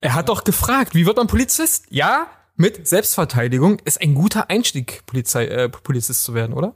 Er 0.00 0.14
hat 0.14 0.28
doch 0.28 0.42
gefragt, 0.42 0.94
wie 0.94 1.06
wird 1.06 1.18
man 1.18 1.28
Polizist? 1.28 1.86
Ja, 1.90 2.26
mit 2.56 2.88
Selbstverteidigung 2.88 3.78
ist 3.84 4.00
ein 4.00 4.14
guter 4.14 4.50
Einstieg, 4.50 5.06
Polizei, 5.06 5.46
äh, 5.46 5.68
Polizist 5.68 6.24
zu 6.24 6.34
werden, 6.34 6.52
oder? 6.52 6.74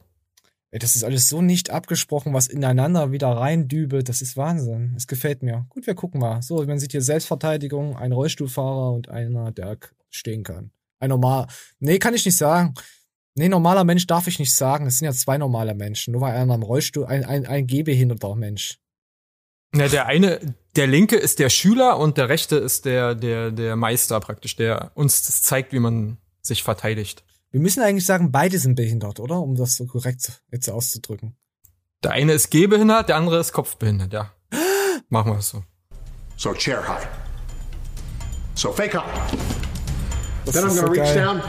Ey, 0.71 0.79
das 0.79 0.95
ist 0.95 1.05
alles 1.05 1.29
so 1.29 1.43
nicht 1.43 1.71
abgesprochen, 1.71 2.33
was 2.33 2.47
ineinander 2.47 3.11
wieder 3.11 3.29
reindübelt. 3.29 4.09
Das 4.09 4.23
ist 4.23 4.37
Wahnsinn. 4.37 4.95
Es 4.97 5.07
gefällt 5.07 5.43
mir. 5.43 5.67
Gut, 5.69 5.87
wir 5.87 5.95
gucken 5.95 6.21
mal. 6.21 6.43
So, 6.43 6.65
man 6.65 6.79
sieht 6.79 6.93
hier 6.93 7.03
Selbstverteidigung, 7.03 7.97
ein 7.97 8.13
Rollstuhlfahrer 8.13 8.93
und 8.93 9.09
einer, 9.09 9.51
der 9.53 9.79
stehen 10.11 10.45
kann. 10.45 10.71
Ein 11.01 11.11
normal. 11.11 11.49
Nee, 11.81 11.99
kann 11.99 12.15
ich 12.15 12.25
nicht 12.25 12.39
sagen. 12.39 12.75
Nee, 13.37 13.49
normaler 13.49 13.85
Mensch 13.85 14.07
darf 14.07 14.27
ich 14.29 14.39
nicht 14.39 14.55
sagen. 14.55 14.87
Es 14.87 14.99
sind 14.99 15.07
ja 15.07 15.13
zwei 15.13 15.39
normale 15.39 15.75
Menschen. 15.75 16.13
Nur 16.13 16.21
weil 16.21 16.37
einer 16.37 16.55
am 16.55 16.63
Rollstuhl, 16.63 17.07
ein, 17.07 17.25
ein, 17.25 17.47
ein 17.47 17.67
gehbehinderter 17.67 18.35
Mensch. 18.37 18.79
Ja, 19.75 19.89
der 19.89 20.07
eine, 20.07 20.55
der 20.77 20.87
linke 20.87 21.17
ist 21.17 21.41
der 21.41 21.51
Schüler 21.51 21.99
und 21.99 22.17
der 22.17 22.29
rechte 22.29 22.57
ist 22.57 22.85
der, 22.85 23.17
der, 23.17 23.51
der 23.51 23.75
Meister 23.75 24.21
praktisch, 24.21 24.55
der 24.55 24.93
uns 24.95 25.23
das 25.27 25.43
zeigt, 25.43 25.73
wie 25.73 25.81
man 25.81 26.19
sich 26.43 26.63
verteidigt. 26.63 27.25
Wir 27.51 27.61
müssen 27.61 27.83
eigentlich 27.83 28.07
sagen, 28.07 28.31
beide 28.31 28.59
sind 28.61 28.77
behindert, 28.77 29.19
oder? 29.19 29.41
Um 29.41 29.57
das 29.57 29.75
so 29.75 29.87
korrekt 29.87 30.43
jetzt 30.53 30.69
auszudrücken. 30.69 31.37
Der 32.05 32.13
eine 32.13 32.33
ist 32.33 32.51
gehbehindert, 32.51 33.09
der 33.09 33.17
andere 33.17 33.41
ist 33.41 33.53
kopfbehindert, 33.53 34.13
ja. 34.13 34.33
Machen 35.09 35.33
wir 35.33 35.39
es 35.39 35.49
so. 35.49 35.65
So 36.37 36.53
chair 36.53 36.87
high. 36.87 37.07
So 38.55 38.73
fake 38.73 38.95
high. 38.95 39.05
Das 40.45 40.55
then 40.55 40.65
I'm 40.65 40.69
to 40.69 40.75
so 40.75 40.87
reach 40.87 41.03
geil. 41.03 41.15
down, 41.15 41.43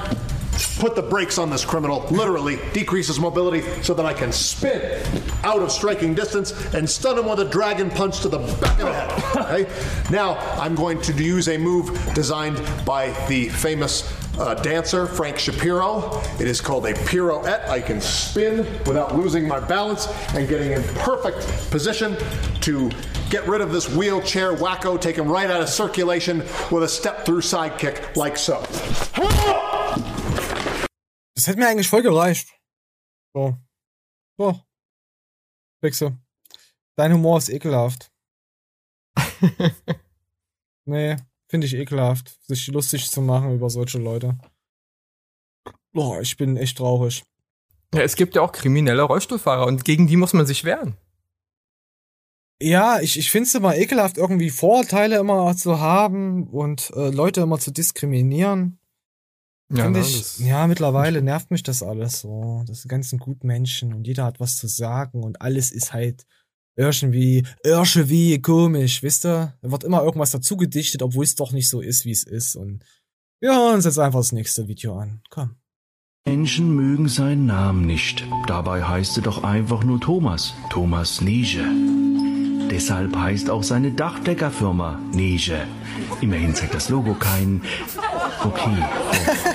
put 0.79 0.95
the 0.95 1.01
brakes 1.01 1.37
on 1.37 1.49
this 1.49 1.65
criminal, 1.65 2.05
literally 2.11 2.59
decreases 2.73 3.19
mobility 3.19 3.61
so 3.81 3.93
that 3.93 4.05
I 4.05 4.13
can 4.13 4.31
spin 4.31 5.01
out 5.43 5.61
of 5.61 5.71
striking 5.71 6.13
distance 6.13 6.51
and 6.73 6.89
stun 6.89 7.17
him 7.17 7.27
with 7.27 7.39
a 7.39 7.45
dragon 7.45 7.89
punch 7.89 8.21
to 8.21 8.29
the 8.29 8.39
back 8.39 8.79
of 8.79 8.87
the 8.87 8.93
head. 8.93 9.21
Okay? 9.45 9.69
Now 10.09 10.37
I'm 10.59 10.75
going 10.75 11.01
to 11.01 11.13
use 11.13 11.49
a 11.49 11.57
move 11.57 12.13
designed 12.13 12.61
by 12.85 13.09
the 13.27 13.49
famous 13.49 14.11
uh, 14.39 14.55
dancer 14.55 15.05
Frank 15.07 15.37
Shapiro. 15.37 16.21
It 16.39 16.47
is 16.47 16.61
called 16.61 16.85
a 16.85 16.93
pirouette. 16.93 17.67
I 17.69 17.81
can 17.81 18.01
spin 18.01 18.57
without 18.85 19.15
losing 19.15 19.47
my 19.47 19.59
balance 19.59 20.07
and 20.33 20.47
getting 20.47 20.71
in 20.71 20.83
perfect 20.95 21.45
position 21.69 22.17
to 22.61 22.91
get 23.29 23.47
rid 23.47 23.61
of 23.61 23.71
this 23.71 23.93
wheelchair 23.93 24.53
wacko, 24.53 24.99
take 24.99 25.17
him 25.17 25.27
right 25.27 25.49
out 25.49 25.61
of 25.61 25.69
circulation 25.69 26.39
with 26.71 26.83
a 26.83 26.87
step 26.87 27.25
through 27.25 27.41
sidekick 27.41 28.15
like 28.15 28.37
so. 28.37 28.63
Das 31.35 31.47
hätte 31.47 31.59
mir 31.59 31.67
eigentlich 31.67 31.89
voll 31.89 32.01
gereicht. 32.01 32.49
So. 33.33 33.57
So. 34.37 34.59
Pixel. 35.81 36.17
Dein 36.95 37.13
Humor 37.13 37.37
ist 37.37 37.49
ekelhaft. 37.49 38.11
nee, 40.85 41.17
finde 41.47 41.67
ich 41.67 41.73
ekelhaft, 41.73 42.39
sich 42.45 42.67
lustig 42.67 43.11
zu 43.11 43.21
machen 43.21 43.53
über 43.53 43.69
solche 43.69 43.97
Leute. 43.97 44.37
Boah, 45.91 46.21
ich 46.21 46.37
bin 46.37 46.57
echt 46.57 46.77
traurig. 46.77 47.23
Ja, 47.93 48.01
es 48.01 48.15
gibt 48.15 48.35
ja 48.35 48.41
auch 48.41 48.51
kriminelle 48.51 49.03
Rollstuhlfahrer 49.03 49.67
und 49.67 49.85
gegen 49.85 50.07
die 50.07 50.17
muss 50.17 50.33
man 50.33 50.45
sich 50.45 50.63
wehren. 50.63 50.97
Ja, 52.61 52.99
ich, 53.01 53.19
ich 53.19 53.31
finde 53.31 53.47
es 53.47 53.55
immer 53.55 53.75
ekelhaft, 53.75 54.17
irgendwie 54.17 54.49
Vorurteile 54.49 55.17
immer 55.17 55.55
zu 55.55 55.79
haben 55.79 56.47
und 56.47 56.91
äh, 56.95 57.09
Leute 57.09 57.41
immer 57.41 57.59
zu 57.59 57.71
diskriminieren. 57.71 58.79
Ja, 59.73 59.89
ne, 59.89 59.99
ich, 59.99 60.39
ja, 60.39 60.67
mittlerweile 60.67 61.21
nervt 61.21 61.49
mich 61.49 61.63
das 61.63 61.81
alles 61.81 62.21
so. 62.21 62.63
Das 62.67 62.81
sind 62.81 62.89
ganzen 62.89 63.17
guten 63.17 63.47
Menschen 63.47 63.93
und 63.93 64.05
jeder 64.05 64.25
hat 64.25 64.39
was 64.39 64.57
zu 64.57 64.67
sagen 64.67 65.23
und 65.23 65.41
alles 65.41 65.71
ist 65.71 65.91
halt 65.91 66.25
irgendwie, 66.75 67.43
irgendwie 67.63 68.41
komisch, 68.41 69.01
wisst 69.01 69.25
ihr? 69.25 69.53
Da 69.61 69.71
wird 69.71 69.83
immer 69.83 70.03
irgendwas 70.03 70.31
dazu 70.31 70.57
gedichtet, 70.57 71.01
obwohl 71.01 71.23
es 71.23 71.35
doch 71.35 71.51
nicht 71.51 71.69
so 71.69 71.81
ist, 71.81 72.05
wie 72.05 72.11
es 72.11 72.23
ist. 72.23 72.55
Und 72.55 72.83
wir 73.39 73.55
hören 73.55 73.75
uns 73.75 73.85
jetzt 73.85 73.99
einfach 73.99 74.19
das 74.19 74.33
nächste 74.33 74.67
Video 74.67 74.97
an. 74.97 75.21
Komm. 75.29 75.55
Menschen 76.27 76.75
mögen 76.75 77.07
seinen 77.07 77.45
Namen 77.45 77.85
nicht. 77.85 78.25
Dabei 78.47 78.83
heißt 78.83 79.17
er 79.17 79.23
doch 79.23 79.43
einfach 79.43 79.83
nur 79.83 80.01
Thomas. 80.01 80.53
Thomas 80.69 81.21
Liege. 81.21 81.63
Deshalb 82.69 83.15
heißt 83.15 83.49
auch 83.49 83.63
seine 83.63 83.91
Dachdeckerfirma 83.91 84.99
Nege. 85.13 85.67
Immerhin 86.21 86.55
zeigt 86.55 86.73
das 86.73 86.89
Logo 86.89 87.13
kein. 87.13 87.61
Okay. 88.43 88.83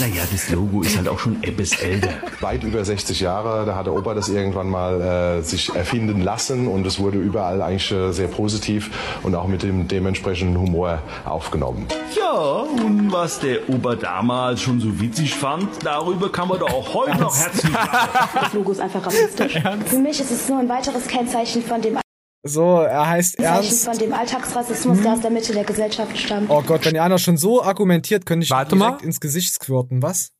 naja, 0.00 0.22
das 0.30 0.50
Logo 0.50 0.82
ist 0.82 0.96
halt 0.96 1.08
auch 1.08 1.18
schon 1.18 1.42
etwas 1.42 1.72
älter. 1.80 2.10
Weit 2.40 2.62
über 2.64 2.84
60 2.84 3.20
Jahre, 3.20 3.66
da 3.66 3.74
hat 3.74 3.86
der 3.86 3.94
Opa 3.94 4.14
das 4.14 4.28
irgendwann 4.28 4.68
mal 4.68 5.00
äh, 5.00 5.42
sich 5.42 5.74
erfinden 5.74 6.20
lassen 6.20 6.68
und 6.68 6.86
es 6.86 6.98
wurde 6.98 7.18
überall 7.18 7.62
eigentlich 7.62 7.90
äh, 7.90 8.12
sehr 8.12 8.28
positiv 8.28 8.90
und 9.22 9.34
auch 9.34 9.46
mit 9.46 9.62
dem 9.62 9.88
dementsprechenden 9.88 10.58
Humor 10.58 11.02
aufgenommen. 11.24 11.86
Ja, 12.16 12.32
und 12.32 13.12
was 13.12 13.40
der 13.40 13.68
Opa 13.68 13.96
damals 13.96 14.62
schon 14.62 14.80
so 14.80 15.00
witzig 15.00 15.34
fand, 15.34 15.68
darüber 15.84 16.30
kann 16.30 16.48
man 16.48 16.58
doch 16.58 16.72
auch 16.72 16.94
heute 16.94 17.18
noch 17.18 17.36
herzlich 17.36 17.72
Das 18.34 18.52
Logo 18.52 18.72
ist 18.72 18.80
einfach 18.80 19.04
rassistisch. 19.04 19.60
Für 19.86 19.98
mich 19.98 20.20
ist 20.20 20.30
es 20.30 20.48
nur 20.48 20.58
ein 20.58 20.68
weiteres 20.68 21.06
Kennzeichen 21.06 21.62
von 21.62 21.80
dem 21.80 21.98
So, 22.44 22.80
er 22.82 23.06
heißt 23.08 23.38
Ernst. 23.40 23.84
von 23.84 23.98
dem 23.98 24.12
Alltagsrassismus, 24.12 25.00
der 25.02 25.14
aus 25.14 25.20
der 25.20 25.30
Mitte 25.30 25.52
der 25.52 25.64
Gesellschaft 25.64 26.16
stammt. 26.16 26.48
Oh 26.50 26.62
Gott, 26.62 26.84
wenn 26.84 26.94
die 26.94 27.00
einer 27.00 27.18
schon 27.18 27.36
so 27.36 27.62
argumentiert, 27.62 28.26
könnte 28.26 28.44
ich 28.44 28.50
Warte 28.50 28.76
direkt 28.76 29.00
mal. 29.00 29.04
ins 29.04 29.20
Gesicht 29.20 29.52
squirten. 29.54 30.02
Was? 30.02 30.30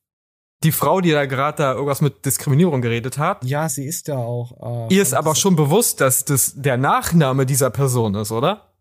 Die 0.63 0.71
Frau, 0.71 1.01
die 1.01 1.11
da 1.11 1.25
gerade 1.25 1.57
da 1.57 1.73
irgendwas 1.73 2.01
mit 2.01 2.25
Diskriminierung 2.25 2.81
geredet 2.81 3.17
hat. 3.17 3.43
Ja, 3.45 3.67
sie 3.69 3.85
ist 3.85 4.07
ja 4.07 4.15
auch. 4.17 4.87
Äh, 4.89 4.93
Ihr 4.95 5.01
ist 5.01 5.13
aber 5.13 5.35
schon 5.35 5.55
bewusst, 5.55 6.01
dass 6.01 6.25
das 6.25 6.53
der 6.55 6.77
Nachname 6.77 7.45
dieser 7.45 7.69
Person 7.69 8.15
ist, 8.15 8.31
oder? 8.31 8.73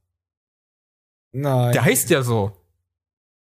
Nein. 1.33 1.73
Der 1.73 1.85
heißt 1.85 2.11
ja 2.11 2.23
so. 2.23 2.53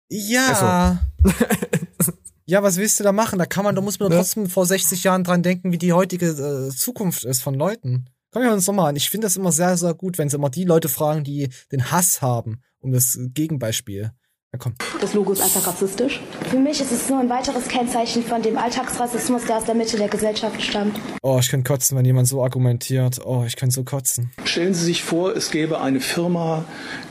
Ja. 0.09 0.99
ja, 2.45 2.63
was 2.63 2.77
willst 2.77 2.99
du 2.99 3.03
da 3.03 3.11
machen? 3.11 3.39
Da 3.39 3.45
kann 3.45 3.63
man, 3.63 3.75
da 3.75 3.81
muss 3.81 3.99
man 3.99 4.09
Ne? 4.09 4.15
trotzdem 4.17 4.47
vor 4.49 4.65
60 4.65 5.03
Jahren 5.03 5.23
dran 5.23 5.43
denken, 5.43 5.71
wie 5.71 5.77
die 5.77 5.93
heutige 5.93 6.27
äh, 6.27 6.69
Zukunft 6.75 7.23
ist 7.25 7.41
von 7.41 7.53
Leuten. 7.55 8.07
Komm 8.31 8.43
wir 8.43 8.53
uns 8.53 8.65
doch 8.65 8.73
mal 8.73 8.89
an. 8.89 8.95
Ich 8.95 9.09
finde 9.09 9.25
das 9.25 9.37
immer 9.37 9.51
sehr, 9.51 9.77
sehr 9.77 9.93
gut, 9.93 10.17
wenn 10.17 10.29
sie 10.29 10.35
immer 10.35 10.49
die 10.49 10.65
Leute 10.65 10.89
fragen, 10.89 11.23
die 11.23 11.49
den 11.71 11.91
Hass 11.91 12.21
haben, 12.21 12.61
um 12.79 12.91
das 12.91 13.17
Gegenbeispiel. 13.33 14.11
Komm. 14.57 14.73
Das 14.99 15.13
Logo 15.13 15.33
ist 15.33 15.41
einfach 15.41 15.67
rassistisch. 15.67 16.21
Für 16.49 16.57
mich 16.57 16.81
ist 16.81 16.91
es 16.91 17.09
nur 17.09 17.19
ein 17.19 17.29
weiteres 17.29 17.67
Kennzeichen 17.67 18.23
von 18.23 18.41
dem 18.41 18.57
Alltagsrassismus, 18.57 19.45
der 19.45 19.57
aus 19.57 19.65
der 19.65 19.75
Mitte 19.75 19.97
der 19.97 20.07
Gesellschaft 20.07 20.61
stammt. 20.61 20.99
Oh, 21.21 21.37
ich 21.39 21.49
könnte 21.49 21.71
kotzen, 21.71 21.97
wenn 21.97 22.05
jemand 22.05 22.27
so 22.27 22.43
argumentiert. 22.43 23.19
Oh, 23.25 23.43
ich 23.45 23.55
könnte 23.55 23.75
so 23.75 23.83
kotzen. 23.83 24.31
Stellen 24.45 24.73
Sie 24.73 24.85
sich 24.85 25.03
vor, 25.03 25.35
es 25.35 25.51
gäbe 25.51 25.81
eine 25.81 25.99
Firma, 25.99 26.65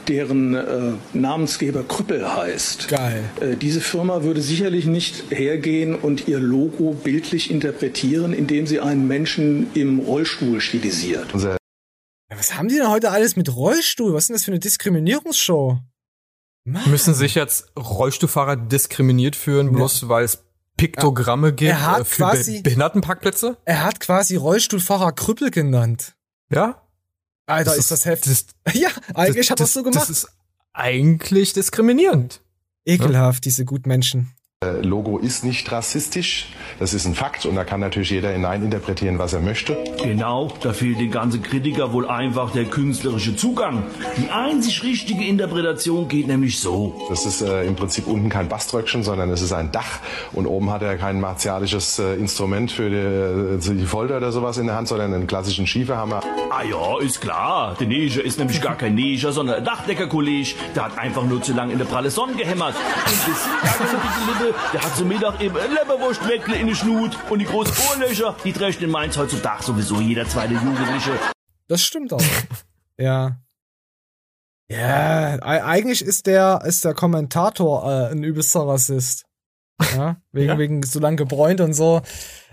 deren 0.09 0.55
äh, 0.55 0.92
Namensgeber 1.12 1.82
Krüppel 1.82 2.34
heißt. 2.34 2.88
Geil. 2.88 3.24
Äh, 3.40 3.57
diese 3.57 3.80
Firma 3.80 4.22
würde 4.22 4.40
sicherlich 4.40 4.86
nicht 4.86 5.30
hergehen 5.30 5.94
und 5.94 6.28
ihr 6.28 6.38
Logo 6.38 6.92
bildlich 6.92 7.51
interpretieren, 7.51 8.32
indem 8.32 8.66
sie 8.66 8.80
einen 8.80 9.07
Menschen 9.07 9.68
im 9.74 9.99
Rollstuhl 10.01 10.61
stilisiert. 10.61 11.26
Was 12.28 12.55
haben 12.57 12.68
die 12.68 12.76
denn 12.76 12.88
heute 12.88 13.11
alles 13.11 13.36
mit 13.36 13.55
Rollstuhl? 13.55 14.12
Was 14.12 14.24
ist 14.24 14.28
denn 14.28 14.34
das 14.34 14.44
für 14.44 14.51
eine 14.51 14.61
Diskriminierungsshow? 14.61 15.78
Müssen 16.67 17.14
sich 17.14 17.35
jetzt 17.37 17.71
Rollstuhlfahrer 17.79 18.57
diskriminiert 18.57 19.37
fühlen, 19.37 19.71
bloß 19.73 20.09
weil 20.09 20.25
es 20.25 20.43
Piktogramme 20.77 21.53
gibt 21.53 21.71
Er 21.71 21.87
hat 21.87 22.01
äh, 22.01 22.05
für 22.05 22.17
quasi- 22.25 22.57
Be 22.57 22.62
Behindertenparkplätze? 22.64 23.57
Er 23.64 23.85
hat 23.85 24.01
quasi 24.01 24.37
Rollstuhlfahrer 24.37 25.12
Krüppel 25.12 25.51
genannt. 25.51 26.17
Ja? 26.51 26.83
Alter, 27.47 27.71
Das 27.71 27.79
ist, 27.79 27.91
das 27.93 28.05
heftig. 28.05 28.45
ja, 28.75 28.89
eigentlich 29.14 29.51
hat 29.51 29.61
er 29.61 29.64
es 29.64 29.73
so 29.73 29.83
gemacht. 29.83 30.03
Das 30.03 30.11
ist 30.11 30.29
eigentlich 30.73 31.53
diskriminierend. 31.53 32.43
Ekelhaft, 32.85 33.45
diese 33.45 33.64
Gutmenschen. 33.64 34.33
Äh, 34.64 34.80
Logo 34.80 35.18
ist 35.18 35.44
nicht 35.44 35.70
rassistisch, 35.70 36.46
das 36.78 36.94
ist 36.94 37.04
ein 37.04 37.14
Fakt 37.14 37.44
und 37.44 37.57
da 37.57 37.64
kann 37.64 37.78
natürlich 37.78 38.09
jeder 38.09 38.30
hineininterpretieren, 38.30 39.18
was 39.18 39.34
er 39.34 39.40
möchte. 39.40 39.76
Genau, 40.02 40.50
da 40.62 40.72
fehlt 40.72 40.98
den 40.98 41.11
ganzen 41.11 41.42
Kritiker 41.42 41.92
wohl 41.92 42.09
einfach 42.09 42.52
der 42.52 42.64
künstlerische 42.64 43.36
Zugang. 43.36 43.82
Die 44.16 44.30
einzig 44.30 44.82
richtige 44.82 45.26
Interpretation 45.26 46.09
geht 46.09 46.26
nämlich 46.26 46.59
so. 46.59 47.07
Das 47.11 47.26
ist 47.26 47.42
äh, 47.42 47.64
im 47.64 47.76
Prinzip 47.76 48.07
unten 48.07 48.30
kein 48.30 48.48
Baströckchen, 48.48 49.02
sondern 49.02 49.28
es 49.28 49.42
ist 49.42 49.52
ein 49.52 49.72
Dach 49.72 50.00
und 50.32 50.46
oben 50.46 50.70
hat 50.70 50.80
er 50.80 50.96
kein 50.96 51.20
martialisches 51.20 51.98
äh, 51.98 52.14
Instrument 52.14 52.72
für 52.72 52.88
die, 52.88 53.66
äh, 53.70 53.76
die 53.76 53.84
Folter 53.84 54.16
oder 54.16 54.32
sowas 54.32 54.57
in 54.57 54.68
der 54.68 54.76
Hand, 54.76 54.88
sondern 54.88 55.12
einen 55.12 55.26
klassischen 55.26 55.66
Schieferhammer. 55.66 56.22
Ah 56.48 56.62
ja, 56.62 56.98
ist 57.02 57.20
klar. 57.20 57.76
Der 57.78 57.88
Neger 57.88 58.24
ist 58.24 58.38
nämlich 58.38 58.62
gar 58.62 58.78
kein 58.78 58.94
Neger, 58.94 59.32
sondern 59.32 59.57
ein 59.57 59.64
Dachdeckerkollege. 59.64 60.54
Der 60.74 60.86
hat 60.86 60.96
einfach 60.96 61.24
nur 61.24 61.42
zu 61.42 61.52
lang 61.52 61.68
in 61.68 61.76
der 61.76 61.84
pralle 61.84 62.11
Sonne 62.11 62.32
gehämmert. 62.36 62.74
Und 62.74 63.04
das 63.04 63.90
sind 63.90 64.02
gar 64.02 64.14
keine. 64.24 64.46
Der 64.72 64.82
hat 64.82 64.96
zum 64.96 65.09
Mittag 65.09 65.40
eben 65.40 65.57
ein 65.57 65.70
Leberwurstweckle 65.72 66.57
in 66.57 66.66
den 66.66 66.76
Schnut. 66.76 67.16
Und 67.30 67.38
die 67.38 67.44
großen 67.44 67.74
Ohrlöcher, 67.90 68.36
die 68.44 68.52
trägt 68.52 68.82
in 68.82 68.90
Mainz 68.90 69.16
heutzutage 69.16 69.62
sowieso 69.62 70.00
jeder 70.00 70.28
zweite 70.28 70.54
Jugendliche. 70.54 71.12
Das 71.68 71.82
stimmt 71.82 72.12
auch. 72.12 72.22
ja. 72.98 73.38
Ja, 74.68 75.38
eigentlich 75.42 76.02
ist 76.02 76.26
der, 76.26 76.62
ist 76.64 76.84
der 76.84 76.94
Kommentator 76.94 77.84
äh, 77.84 78.11
ein 78.11 78.24
übelster 78.24 78.66
Rassist. 78.66 79.24
Ja, 79.94 80.16
wegen, 80.32 80.48
Ja. 80.48 80.59
wegen 80.59 80.82
so 80.82 80.98
lang 80.98 81.16
gebräunt 81.16 81.61
und 81.61 81.72
so. 81.74 82.02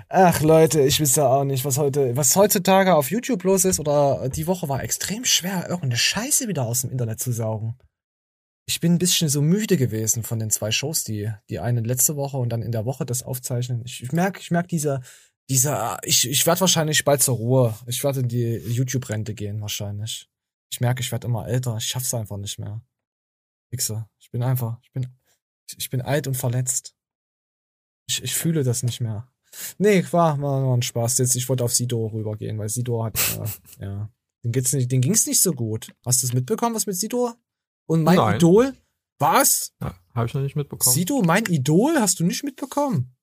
Ach 0.10 0.42
Leute, 0.42 0.82
ich 0.82 1.00
ja 1.16 1.26
auch 1.26 1.44
nicht, 1.44 1.66
was 1.66 1.80
heute, 1.80 2.16
was 2.16 2.36
heutzutage 2.36 2.94
auf 2.94 3.10
YouTube 3.10 3.44
los 3.46 3.66
ist 3.66 3.80
oder 3.80 4.30
die 4.30 4.46
Woche 4.46 4.70
war 4.70 4.84
extrem 4.84 5.26
schwer, 5.26 5.64
irgendeine 5.64 5.98
Scheiße 5.98 6.48
wieder 6.48 6.64
aus 6.64 6.82
dem 6.82 6.92
Internet 6.92 7.20
zu 7.20 7.32
saugen. 7.32 7.80
Ich 8.66 8.80
bin 8.80 8.94
ein 8.94 9.00
bisschen 9.00 9.28
so 9.28 9.42
müde 9.42 9.76
gewesen 9.76 10.24
von 10.24 10.40
den 10.40 10.50
zwei 10.50 10.72
Shows, 10.72 11.04
die, 11.04 11.32
die 11.50 11.60
eine 11.60 11.82
letzte 11.82 12.16
Woche 12.16 12.38
und 12.38 12.50
dann 12.50 12.62
in 12.62 12.72
der 12.72 12.86
Woche 12.86 13.06
das 13.06 13.24
aufzeichnen. 13.24 13.82
Ich, 13.86 14.02
ich 14.02 14.12
merke, 14.14 14.40
ich 14.40 14.52
merke 14.52 14.70
diese, 14.70 15.02
diese, 15.50 15.98
ich, 16.04 16.30
ich 16.30 16.46
werde 16.46 16.62
wahrscheinlich 16.62 17.04
bald 17.04 17.22
zur 17.22 17.36
Ruhe. 17.36 17.78
Ich 17.88 18.04
werde 18.04 18.22
in 18.22 18.30
die 18.30 18.56
YouTube-Rente 18.56 19.34
gehen, 19.34 19.60
wahrscheinlich. 19.62 20.30
Ich 20.72 20.80
merke, 20.80 21.02
ich 21.02 21.12
werde 21.12 21.28
immer 21.28 21.48
älter. 21.48 21.76
Ich 21.78 21.86
schaff's 21.86 22.14
einfach 22.14 22.38
nicht 22.38 22.58
mehr. 22.58 22.82
Wichser. 23.70 24.10
Ich 24.20 24.32
bin 24.32 24.44
einfach, 24.44 24.80
ich 24.82 24.92
bin, 24.92 25.08
ich 25.78 25.90
bin 25.90 26.02
alt 26.02 26.28
und 26.28 26.36
verletzt. 26.36 26.96
Ich, 28.08 28.24
ich 28.24 28.34
fühle 28.34 28.64
das 28.64 28.84
nicht 28.84 29.02
mehr. 29.02 29.28
Nee, 29.78 30.04
war, 30.12 30.42
war, 30.42 30.66
war 30.66 30.78
ein 30.78 30.82
Spaß. 30.82 31.18
Jetzt, 31.18 31.36
ich 31.36 31.50
wollte 31.50 31.64
auf 31.64 31.74
Sido 31.74 32.08
rübergehen, 32.08 32.58
weil 32.58 32.70
Sido 32.70 33.04
hat, 33.04 33.18
äh, 33.80 33.84
ja, 33.84 34.10
den 34.44 34.52
geht's 34.52 34.74
nicht, 34.74 34.92
den 34.92 35.02
ging's 35.02 35.28
nicht 35.28 35.42
so 35.42 35.54
gut. 35.54 35.94
Hast 36.06 36.24
du 36.24 36.28
es 36.28 36.34
mitbekommen, 36.34 36.76
was 36.76 36.88
mit 36.88 36.96
Sido? 36.96 37.34
Und 37.86 38.04
mein 38.04 38.16
Nein. 38.18 38.36
Idol? 38.38 38.74
Was? 39.20 39.74
Ja, 39.82 39.94
Habe 40.16 40.28
ich 40.28 40.34
noch 40.34 40.42
nicht 40.42 40.56
mitbekommen. 40.56 40.94
Sido, 40.94 41.22
mein 41.22 41.46
Idol, 41.46 41.96
hast 42.00 42.20
du 42.20 42.24
nicht 42.26 42.44
mitbekommen? 42.44 43.16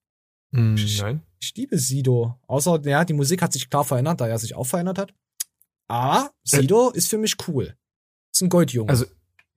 Ich- 0.75 1.01
nein. 1.01 1.21
Ich 1.39 1.55
liebe 1.55 1.77
Sido. 1.79 2.37
Außer, 2.47 2.81
ja, 2.85 3.03
die 3.05 3.13
Musik 3.13 3.41
hat 3.41 3.53
sich 3.53 3.69
klar 3.69 3.83
verändert, 3.85 4.19
da 4.21 4.27
er 4.27 4.37
sich 4.37 4.53
auch 4.55 4.65
verändert 4.65 4.97
hat. 4.99 5.13
Aber 5.87 6.31
Sido 6.43 6.89
ist 6.91 7.09
für 7.09 7.17
mich 7.17 7.35
cool. 7.47 7.75
Ist 8.33 8.41
ein 8.41 8.49
Goldjunge. 8.49 8.89
Also, 8.89 9.05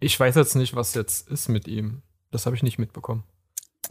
ich 0.00 0.18
weiß 0.18 0.34
jetzt 0.36 0.54
nicht, 0.54 0.74
was 0.74 0.94
jetzt 0.94 1.28
ist 1.28 1.48
mit 1.48 1.66
ihm. 1.68 2.02
Das 2.30 2.46
habe 2.46 2.56
ich 2.56 2.62
nicht 2.62 2.78
mitbekommen. 2.78 3.24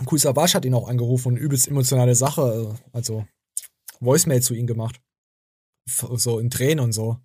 Cool 0.10 0.18
Savage 0.20 0.54
hat 0.56 0.66
ihn 0.66 0.74
auch 0.74 0.88
angerufen 0.90 1.30
und 1.30 1.38
übelst 1.38 1.68
emotionale 1.68 2.16
Sache, 2.16 2.76
äh, 2.76 2.90
also 2.96 3.26
Voicemail 4.00 4.42
zu 4.42 4.54
ihm 4.56 4.66
gemacht. 4.68 5.00
So 5.86 6.40
in 6.40 6.50
Tränen 6.50 6.84
und 6.84 6.94
so. 6.94 7.20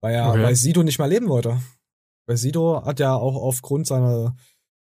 Weil 0.00 0.14
er, 0.14 0.30
Okay. 0.30 0.42
weil 0.42 0.54
Sido 0.56 0.82
nicht 0.82 0.98
mehr 0.98 1.08
leben 1.08 1.28
wollte. 1.28 1.60
Weil 2.28 2.36
Sido 2.36 2.84
hat 2.84 3.00
ja 3.00 3.14
auch 3.14 3.34
aufgrund 3.36 3.86
seiner 3.86 4.36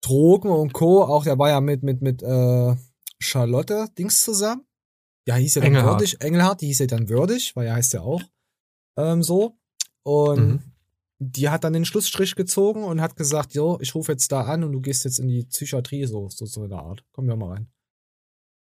Drogen 0.01 0.49
und 0.49 0.71
Co. 0.73 1.03
auch, 1.03 1.23
der 1.23 1.37
war 1.39 1.49
ja 1.49 1.59
mit, 1.61 1.81
mit, 1.83 2.01
mit, 2.01 2.21
äh, 2.23 2.75
Charlotte 3.19 3.87
Dings 3.97 4.23
zusammen. 4.23 4.65
Ja, 5.25 5.35
hieß 5.35 5.55
ja 5.55 5.61
dann 5.61 5.67
Engelhardt. 5.69 5.99
würdig. 6.01 6.21
Engelhardt, 6.21 6.61
die 6.61 6.67
hieß 6.67 6.79
ja 6.79 6.87
dann 6.87 7.09
würdig, 7.09 7.55
weil 7.55 7.67
er 7.67 7.75
heißt 7.75 7.93
ja 7.93 8.01
auch, 8.01 8.21
ähm, 8.97 9.23
so. 9.23 9.57
Und 10.03 10.39
Mhm. 10.49 10.63
die 11.19 11.49
hat 11.49 11.63
dann 11.63 11.71
den 11.73 11.85
Schlussstrich 11.85 12.35
gezogen 12.35 12.83
und 12.83 12.99
hat 13.01 13.15
gesagt, 13.15 13.53
jo, 13.53 13.77
ich 13.81 13.95
rufe 13.95 14.11
jetzt 14.11 14.31
da 14.31 14.41
an 14.41 14.63
und 14.65 14.73
du 14.73 14.81
gehst 14.81 15.05
jetzt 15.05 15.19
in 15.19 15.27
die 15.29 15.45
Psychiatrie, 15.45 16.05
so, 16.05 16.27
so, 16.29 16.45
so 16.45 16.63
eine 16.63 16.77
Art. 16.77 17.03
Kommen 17.13 17.29
wir 17.29 17.37
mal 17.37 17.53
rein. 17.53 17.71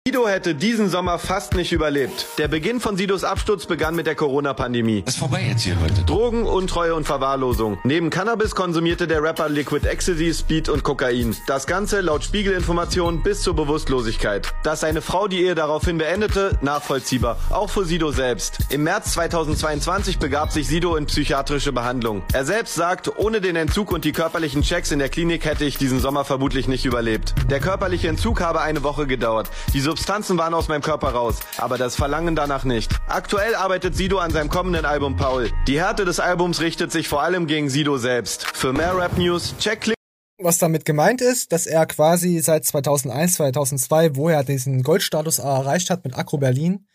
Sido 0.08 0.26
hätte 0.26 0.54
diesen 0.54 0.88
Sommer 0.88 1.18
fast 1.18 1.54
nicht 1.54 1.72
überlebt. 1.72 2.26
Der 2.38 2.48
Beginn 2.48 2.80
von 2.80 2.96
Sidos 2.96 3.22
Absturz 3.22 3.66
begann 3.66 3.94
mit 3.94 4.06
der 4.06 4.14
Corona-Pandemie. 4.14 5.04
ist 5.06 5.18
vorbei 5.18 5.44
jetzt 5.46 5.60
hier 5.64 5.78
heute. 5.78 6.02
Drogen, 6.06 6.46
Untreue 6.46 6.94
und 6.94 7.04
Verwahrlosung. 7.04 7.76
Neben 7.84 8.08
Cannabis 8.08 8.54
konsumierte 8.54 9.06
der 9.06 9.22
Rapper 9.22 9.50
Liquid 9.50 9.86
Ecstasy, 9.86 10.32
Speed 10.32 10.70
und 10.70 10.84
Kokain. 10.84 11.36
Das 11.46 11.66
Ganze 11.66 12.00
laut 12.00 12.24
Spiegelinformationen 12.24 13.22
bis 13.22 13.42
zur 13.42 13.54
Bewusstlosigkeit. 13.54 14.50
Dass 14.62 14.80
seine 14.80 15.02
Frau 15.02 15.28
die 15.28 15.42
Ehe 15.42 15.54
daraufhin 15.54 15.98
beendete, 15.98 16.58
nachvollziehbar. 16.62 17.36
Auch 17.50 17.68
für 17.68 17.84
Sido 17.84 18.10
selbst. 18.10 18.56
Im 18.70 18.84
März 18.84 19.12
2022 19.12 20.18
begab 20.18 20.50
sich 20.50 20.66
Sido 20.66 20.96
in 20.96 21.04
psychiatrische 21.04 21.72
Behandlung. 21.72 22.22
Er 22.32 22.46
selbst 22.46 22.74
sagt, 22.74 23.18
ohne 23.18 23.42
den 23.42 23.54
Entzug 23.54 23.92
und 23.92 24.06
die 24.06 24.12
körperlichen 24.12 24.62
Checks 24.62 24.92
in 24.92 24.98
der 24.98 25.10
Klinik 25.10 25.44
hätte 25.44 25.66
ich 25.66 25.76
diesen 25.76 26.00
Sommer 26.00 26.24
vermutlich 26.24 26.68
nicht 26.68 26.86
überlebt. 26.86 27.34
Der 27.50 27.60
körperliche 27.60 28.08
Entzug 28.08 28.40
habe 28.40 28.62
eine 28.62 28.82
Woche 28.82 29.06
gedauert. 29.06 29.50
Die 29.74 29.89
Substanzen 29.90 30.38
waren 30.38 30.54
aus 30.54 30.68
meinem 30.68 30.82
Körper 30.82 31.08
raus, 31.08 31.40
aber 31.56 31.76
das 31.76 31.96
Verlangen 31.96 32.36
danach 32.36 32.62
nicht. 32.62 32.92
Aktuell 33.08 33.56
arbeitet 33.56 33.96
Sido 33.96 34.18
an 34.18 34.30
seinem 34.30 34.48
kommenden 34.48 34.84
Album 34.84 35.16
Paul. 35.16 35.50
Die 35.66 35.80
Härte 35.80 36.04
des 36.04 36.20
Albums 36.20 36.60
richtet 36.60 36.92
sich 36.92 37.08
vor 37.08 37.22
allem 37.22 37.48
gegen 37.48 37.68
Sido 37.68 37.98
selbst. 37.98 38.46
Für 38.46 38.72
mehr 38.72 38.96
Rap 38.96 39.18
News, 39.18 39.52
check 39.58 39.92
Was 40.38 40.58
damit 40.58 40.84
gemeint 40.84 41.20
ist, 41.20 41.50
dass 41.50 41.66
er 41.66 41.86
quasi 41.86 42.38
seit 42.38 42.64
2001, 42.64 43.32
2002, 43.32 44.14
wo 44.14 44.28
er 44.28 44.44
diesen 44.44 44.84
Goldstatus 44.84 45.40
erreicht 45.40 45.90
hat 45.90 46.04
mit 46.04 46.16
Akro 46.16 46.38
Berlin, 46.38 46.86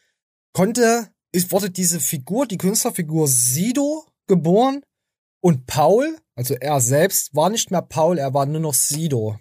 konnte, 0.54 1.10
ist, 1.34 1.52
wurde 1.52 1.70
diese 1.70 2.00
Figur, 2.00 2.46
die 2.46 2.58
Künstlerfigur 2.58 3.28
Sido 3.28 4.06
geboren 4.28 4.84
und 5.42 5.66
Paul, 5.66 6.18
also 6.38 6.56
er 6.62 6.80
selbst, 6.80 7.36
war 7.36 7.50
nicht 7.50 7.72
mehr 7.72 7.82
Paul, 7.82 8.20
er 8.20 8.34
war 8.34 8.46
nur 8.46 8.62
noch 8.62 8.74
Sido. 8.74 9.38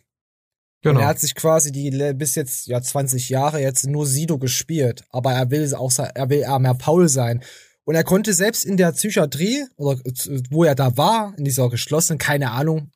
Genau. 0.85 0.99
Und 1.01 1.03
er 1.05 1.09
hat 1.09 1.19
sich 1.19 1.35
quasi 1.35 1.73
die 1.73 1.91
bis 2.15 2.35
jetzt 2.37 2.67
ja 2.69 2.81
20 2.81 3.29
Jahre 3.31 3.61
jetzt 3.61 3.87
nur 3.87 4.07
Sido 4.07 4.39
gespielt, 4.39 5.03
aber 5.11 5.33
er 5.33 5.51
will 5.51 5.75
auch 5.75 5.91
er 5.99 6.29
will 6.31 6.41
eher 6.41 6.59
mehr 6.61 6.75
Paul 6.75 7.09
sein. 7.09 7.43
Und 7.85 7.95
er 7.97 8.05
konnte 8.05 8.33
selbst 8.33 8.65
in 8.65 8.77
der 8.77 8.93
Psychiatrie 8.93 9.65
oder 9.77 9.99
äh, 10.05 10.43
wo 10.51 10.63
er 10.65 10.75
da 10.75 10.97
war 10.97 11.35
in 11.37 11.45
dieser 11.45 11.69
geschlossenen, 11.69 12.19
keine 12.19 12.51
Ahnung, 12.53 12.91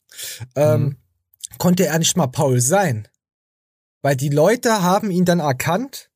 ähm, 0.54 0.80
Mhm. 0.82 0.96
konnte 1.58 1.86
er 1.86 1.98
nicht 1.98 2.16
mal 2.16 2.26
Paul 2.28 2.60
sein, 2.60 3.08
weil 4.02 4.16
die 4.16 4.28
Leute 4.30 4.82
haben 4.82 5.10
ihn 5.10 5.24
dann 5.24 5.40
erkannt. 5.40 6.10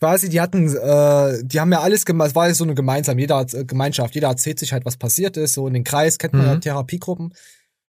Quasi, 0.00 0.30
die 0.30 0.40
hatten, 0.40 0.74
äh, 0.74 1.42
die 1.44 1.60
haben 1.60 1.72
ja 1.72 1.80
alles 1.80 2.06
gemacht, 2.06 2.30
es 2.30 2.34
war 2.34 2.48
ja 2.48 2.54
so 2.54 2.64
eine 2.64 2.74
gemeinsam, 2.74 3.18
jeder 3.18 3.36
hat, 3.36 3.52
äh, 3.52 3.64
Gemeinschaft, 3.66 4.14
jeder 4.14 4.28
erzählt 4.28 4.58
sich 4.58 4.72
halt, 4.72 4.86
was 4.86 4.96
passiert 4.96 5.36
ist, 5.36 5.52
so 5.54 5.66
in 5.66 5.74
den 5.74 5.84
Kreis 5.84 6.16
kennt 6.18 6.32
man 6.34 6.46
ja 6.46 6.54
Mhm. 6.54 6.60
Therapiegruppen. 6.62 7.34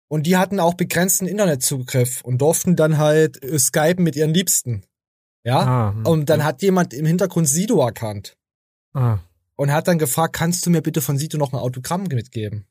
Und 0.09 0.25
die 0.27 0.37
hatten 0.39 0.59
auch 0.59 0.75
begrenzten 0.75 1.27
Internetzugriff 1.27 2.23
und 2.23 2.39
durften 2.41 2.77
dann 2.77 2.97
halt 2.99 3.43
äh, 3.43 3.59
skypen 3.59 4.03
mit 4.05 4.17
ihren 4.17 4.33
Liebsten. 4.33 4.85
Ja? 5.45 5.59
Ah, 5.61 5.93
hm. 5.93 6.07
und 6.07 6.29
dann 6.31 6.45
hat 6.45 6.63
jemand 6.63 6.93
im 6.95 7.07
Hintergrund 7.07 7.49
Sido 7.49 7.81
erkannt 7.85 8.37
Ah. 8.95 9.19
und 9.57 9.71
hat 9.73 9.87
dann 9.89 9.99
gefragt, 9.99 10.35
kannst 10.35 10.65
du 10.67 10.71
mir 10.71 10.83
bitte 10.83 11.01
von 11.01 11.17
Sido 11.19 11.39
noch 11.39 11.53
ein 11.53 11.59
Autogramm 11.59 12.05
mitgeben? 12.05 12.67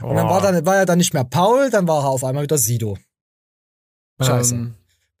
Und 0.00 0.16
dann 0.16 0.26
Oh. 0.26 0.30
war, 0.30 0.40
dann 0.42 0.66
war 0.66 0.76
er 0.76 0.86
dann 0.86 0.98
nicht 0.98 1.14
mehr 1.14 1.24
Paul, 1.24 1.70
dann 1.70 1.86
war 1.86 2.02
er 2.04 2.08
auf 2.08 2.24
einmal 2.24 2.42
wieder 2.42 2.58
Sido. 2.58 2.98
Scheiße. 4.20 4.54
Ähm, 4.54 4.74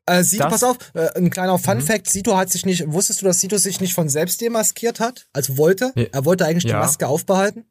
Äh, 0.06 0.24
Sido, 0.24 0.44
das- 0.44 0.52
pass 0.54 0.64
auf, 0.64 0.78
äh, 0.94 1.10
ein 1.18 1.28
kleiner 1.28 1.58
Fun 1.58 1.76
Mhm. 1.78 1.82
Fact, 1.82 2.08
Sido 2.10 2.34
hat 2.36 2.50
sich 2.50 2.64
nicht, 2.64 2.90
wusstest 2.90 3.20
du, 3.20 3.26
dass 3.26 3.40
Sido 3.40 3.58
sich 3.58 3.78
nicht 3.80 3.92
von 3.92 4.08
selbst 4.08 4.40
demaskiert 4.40 5.00
hat? 5.00 5.28
Also 5.34 5.58
wollte? 5.58 5.92
Ja. 5.96 6.04
Er 6.12 6.24
wollte 6.24 6.46
eigentlich 6.46 6.64
die 6.64 6.70
Ja. 6.70 6.80
Maske 6.80 7.06
aufbehalten? 7.06 7.66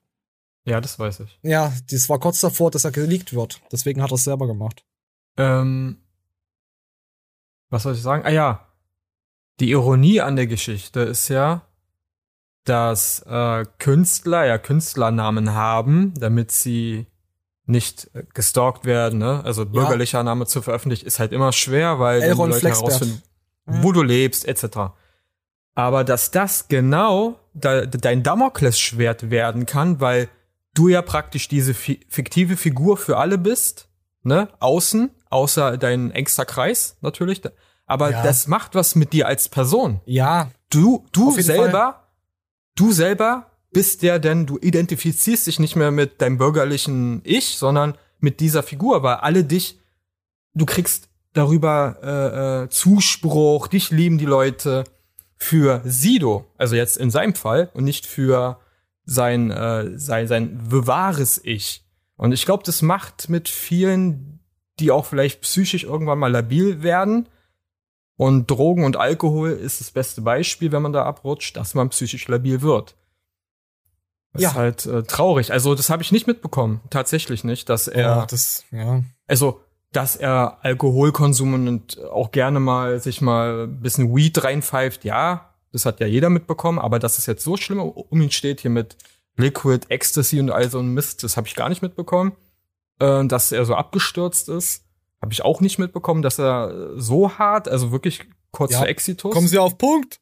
Ja, 0.68 0.82
das 0.82 0.99
weiß 0.99 1.22
ich. 1.22 1.39
Ja, 1.43 1.74
das 1.89 2.09
war 2.09 2.20
kurz 2.20 2.41
davor, 2.41 2.72
dass 2.72 2.84
er 2.84 2.91
geleakt 2.91 3.34
wird. 3.34 3.61
Deswegen 3.72 4.01
hat 4.01 4.11
er 4.11 4.15
es 4.15 4.26
selber 4.26 4.47
gemacht. 4.47 4.84
Ähm, 5.38 5.97
was 7.70 7.84
soll 7.84 7.93
ich 7.93 8.01
sagen? 8.01 8.24
Ah 8.26 8.32
ja, 8.32 8.68
die 9.61 9.72
Ironie 9.72 10.20
an 10.20 10.36
der 10.36 10.45
Geschichte 10.45 10.99
ist 10.99 11.30
ja, 11.30 11.61
dass 12.65 13.22
äh, 13.22 13.65
Künstler 13.80 14.45
ja 14.45 14.57
Künstlernamen 14.57 15.53
haben, 15.53 16.13
damit 16.20 16.51
sie 16.51 17.07
nicht 17.65 18.09
äh, 18.13 18.24
gestalkt 18.34 18.84
werden. 18.84 19.20
Ne? 19.20 19.41
Also 19.45 19.65
bürgerlicher 19.65 20.22
Name 20.24 20.47
zu 20.47 20.61
veröffentlichen 20.61 21.05
ist 21.05 21.20
halt 21.20 21.32
immer 21.32 21.53
schwer, 21.53 21.99
weil 21.99 22.20
die 22.20 22.28
Leute 22.28 22.59
Flexbert. 22.59 22.89
herausfinden, 22.89 23.24
wo 23.65 23.93
du 23.93 24.03
lebst, 24.03 24.45
etc. 24.45 24.91
Aber 25.76 26.03
dass 26.03 26.32
das 26.32 26.68
genau 26.68 27.39
da, 27.53 27.86
dein 27.86 28.22
Damoklesschwert 28.22 29.30
werden 29.32 29.65
kann, 29.65 30.01
weil 30.01 30.28
du 30.78 30.88
ja 30.88 31.01
praktisch 31.01 31.47
diese 31.47 31.73
fi 31.73 31.99
fiktive 32.09 32.57
Figur 32.57 32.97
für 32.97 33.17
alle 33.17 33.38
bist, 33.38 33.88
ne? 34.23 34.49
Außen, 34.59 35.09
außer 35.30 35.78
dein 35.78 36.11
engster 36.11 36.45
Kreis 36.45 36.97
natürlich. 37.01 37.41
Aber 37.86 38.11
Ja. 38.11 38.21
das 38.23 38.47
macht 38.47 38.75
was 38.75 38.95
mit 38.95 39.13
dir 39.13 39.28
als 39.28 39.49
Person. 39.49 40.01
Ja. 40.05 40.51
Du, 40.69 41.05
du 41.13 41.32
selber, 41.32 42.07
du 42.75 42.91
selber 42.91 43.45
bist 43.71 44.01
der, 44.03 44.19
denn 44.19 44.45
du 44.45 44.57
identifizierst 44.57 45.47
dich 45.47 45.59
nicht 45.59 45.75
mehr 45.75 45.91
mit 45.91 46.21
deinem 46.21 46.38
bürgerlichen 46.38 47.21
Ich, 47.23 47.57
sondern 47.57 47.97
mit 48.19 48.39
dieser 48.39 48.63
Figur, 48.63 49.03
weil 49.03 49.15
alle 49.17 49.43
dich, 49.43 49.80
du 50.53 50.65
kriegst 50.65 51.09
darüber 51.34 51.97
äh, 52.03 52.63
äh, 52.65 52.69
Zuspruch, 52.69 53.67
dich 53.67 53.91
lieben 53.91 54.17
die 54.17 54.25
Leute 54.25 54.84
für 55.38 55.82
Sido, 55.86 56.45
also 56.57 56.75
jetzt 56.75 56.97
in 56.97 57.11
seinem 57.11 57.36
Fall 57.36 57.69
und 57.73 57.84
nicht 57.84 58.05
für 58.05 58.59
sein 59.09 59.49
äh, 59.49 59.97
sein 59.97 60.27
sein 60.27 60.59
wahres 60.61 61.41
Ich. 61.43 61.83
Und 62.17 62.33
ich 62.33 62.45
glaube, 62.45 62.63
das 62.65 62.81
macht 62.83 63.29
mit 63.29 63.47
vielen, 63.49 64.39
die 64.79 64.91
auch 64.91 65.05
vielleicht 65.05 65.41
psychisch 65.41 65.83
irgendwann 65.85 66.19
mal 66.19 66.31
labil 66.31 66.83
werden. 66.83 67.27
Und 68.17 68.49
Drogen 68.51 68.83
und 68.83 68.97
Alkohol 68.97 69.51
ist 69.51 69.79
das 69.79 69.91
beste 69.91 70.21
Beispiel, 70.21 70.71
wenn 70.71 70.81
man 70.81 70.93
da 70.93 71.03
abrutscht, 71.05 71.55
dass 71.55 71.73
man 71.75 71.89
psychisch 71.89 72.27
labil 72.27 72.61
wird. 72.61 72.95
Das 74.33 74.41
Ja. 74.41 74.49
ist 74.49 74.55
halt 74.55 74.85
äh, 74.87 75.03
traurig. 75.03 75.51
Also 75.51 75.73
das 75.73 75.89
habe 75.89 76.01
ich 76.03 76.11
nicht 76.11 76.27
mitbekommen, 76.27 76.81
tatsächlich 76.89 77.43
nicht, 77.43 77.69
dass 77.69 77.87
er 77.87 78.01
Ja, 78.01 78.25
das, 78.25 78.65
ja. 78.71 79.03
also, 79.27 79.61
dass 79.93 80.15
er 80.15 80.57
Alkohol 80.63 81.11
konsumiert 81.11 81.67
und 81.97 82.03
auch 82.11 82.31
gerne 82.31 82.59
mal 82.59 82.99
sich 82.99 83.21
mal 83.21 83.65
ein 83.67 83.79
bisschen 83.79 84.13
Weed 84.15 84.43
reinpfeift, 84.43 85.05
ja, 85.05 85.53
das 85.72 85.86
hat 85.86 85.99
ja 85.99 86.07
jeder 86.07 86.30
mitbekommen, 86.30 86.80
aber 86.80 86.99
dass 86.99 87.18
es 87.18 87.26
jetzt 87.26 87.43
so 87.43 87.57
schlimm 87.57 87.80
um 87.80 88.22
ihn 88.22 88.32
steht 88.32 88.61
hier 88.61 88.72
mit 88.72 88.97
Liquid, 89.36 89.86
Ecstasy 89.89 90.39
und 90.39 90.49
all 90.49 90.70
so 90.70 90.80
ein 90.80 90.93
Mist, 90.93 91.24
das 91.24 91.38
habe 91.38 91.47
ich 91.47 91.55
gar 91.55 91.70
nicht 91.70 91.82
mitbekommen. 91.82 92.34
Äh, 92.99 93.26
dass 93.28 93.51
er 93.51 93.65
so 93.65 93.76
abgestürzt 93.76 94.49
ist, 94.49 94.84
habe 95.22 95.34
ich 95.34 95.43
auch 95.43 95.61
nicht 95.61 95.78
mitbekommen, 95.78 96.22
dass 96.22 96.39
er 96.39 96.93
so 96.99 97.38
hart, 97.38 97.68
also 97.68 97.91
wirklich 97.91 98.22
kurz 98.51 98.72
Ja, 98.72 98.80
vor 98.80 98.88
Exitus. 98.88 99.34
Kommen 99.34 99.47
Sie 99.47 99.59
auf 99.59 99.78
Punkt. 99.78 100.20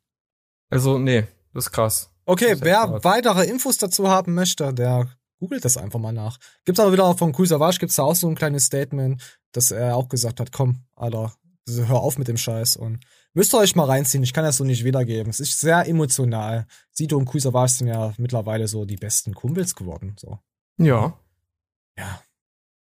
Also, 0.70 0.98
nee, 0.98 1.26
das 1.54 1.68
ist 1.68 1.72
krass. 1.72 2.10
Okay, 2.26 2.54
ist 2.54 2.64
wer 2.64 2.80
hart. 2.82 3.04
weitere 3.04 3.46
Infos 3.46 3.78
dazu 3.78 4.10
haben 4.10 4.34
möchte, 4.34 4.74
der 4.74 5.08
googelt 5.40 5.64
das 5.64 5.78
einfach 5.78 6.00
mal 6.00 6.12
nach. 6.12 6.38
Gibt's 6.66 6.80
aber 6.80 6.92
wieder 6.92 7.16
von 7.16 7.34
Cool 7.38 7.46
Savage, 7.46 7.78
gibt's 7.80 7.96
da 7.96 8.04
auch 8.04 8.16
so 8.16 8.28
ein 8.28 8.36
kleines 8.36 8.66
Statement, 8.66 9.22
dass 9.52 9.72
er 9.72 9.96
auch 9.96 10.10
gesagt 10.10 10.40
hat, 10.40 10.52
komm, 10.52 10.82
Alter, 10.96 11.34
hör 11.70 12.00
auf 12.02 12.18
mit 12.18 12.28
dem 12.28 12.38
Scheiß 12.38 12.76
und 12.78 13.00
müsst 13.36 13.54
ihr 13.54 13.60
euch 13.60 13.76
mal 13.76 13.86
reinziehen, 13.86 14.24
ich 14.24 14.34
kann 14.34 14.44
das 14.44 14.58
so 14.58 14.64
nicht 14.64 14.84
wiedergeben. 14.84 15.30
Es 15.30 15.40
ist 15.40 15.60
sehr 15.60 15.88
emotional. 15.88 16.66
Sido 16.92 17.18
und 17.18 17.32
Cool 17.34 17.42
Savage 17.42 17.74
sind 17.74 17.88
ja 17.88 18.14
mittlerweile 18.18 18.68
so 18.68 18.86
die 18.86 18.96
besten 18.96 19.34
Kumpels 19.34 19.76
geworden, 19.76 20.16
so. 20.20 20.40
Ja. 20.78 21.20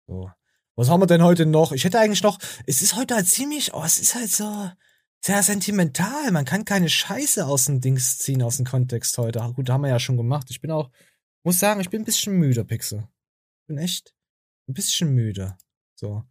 So. 0.08 0.32
Was 0.76 0.90
haben 0.90 1.02
wir 1.02 1.08
denn 1.08 1.24
heute 1.24 1.46
noch? 1.46 1.72
Ich 1.72 1.84
hätte 1.84 2.00
eigentlich 2.00 2.24
noch, 2.24 2.38
es 2.66 2.82
ist 2.82 2.96
heute 2.96 3.16
halt 3.16 3.28
ziemlich, 3.28 3.74
oh, 3.74 3.84
es 3.84 4.00
ist 4.00 4.16
halt 4.16 4.32
so 4.32 4.72
sehr 5.22 5.44
sentimental. 5.44 6.32
Man 6.32 6.46
kann 6.46 6.66
keine 6.66 6.90
Scheiße 6.90 7.46
aus 7.46 7.66
dem 7.66 7.82
Dings 7.82 8.18
ziehen, 8.18 8.42
aus 8.42 8.58
dem 8.58 8.66
Kontext 8.66 9.18
heute. 9.18 9.40
Gut, 9.56 9.70
haben 9.70 9.82
wir 9.82 9.90
ja 9.90 10.00
schon 10.00 10.18
gemacht. 10.18 10.48
Ich 10.50 10.62
bin 10.62 10.72
auch, 10.72 10.90
muss 11.44 11.60
sagen, 11.60 11.82
ich 11.82 11.90
bin 11.90 12.02
ein 12.02 12.06
bisschen 12.06 12.34
müde, 12.34 12.64
Pixel. 12.64 13.08
Bin 13.68 13.78
echt 13.78 14.16
ein 14.68 14.74
bisschen 14.74 15.14
müde. 15.14 15.58
So. 15.96 16.24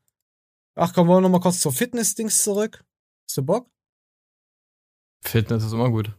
Ach, 0.75 0.95
kommen 0.95 1.11
wir 1.11 1.21
noch 1.21 1.29
mal 1.29 1.41
kurz 1.41 1.61
zur 1.61 1.73
Fitness-Dings 1.73 2.43
zurück. 2.43 2.85
Hast 3.27 3.37
du 3.37 3.43
Bock? 3.43 3.71
Fitness 5.21 5.65
ist 5.65 5.73
immer 5.73 5.91
gut. 5.91 6.13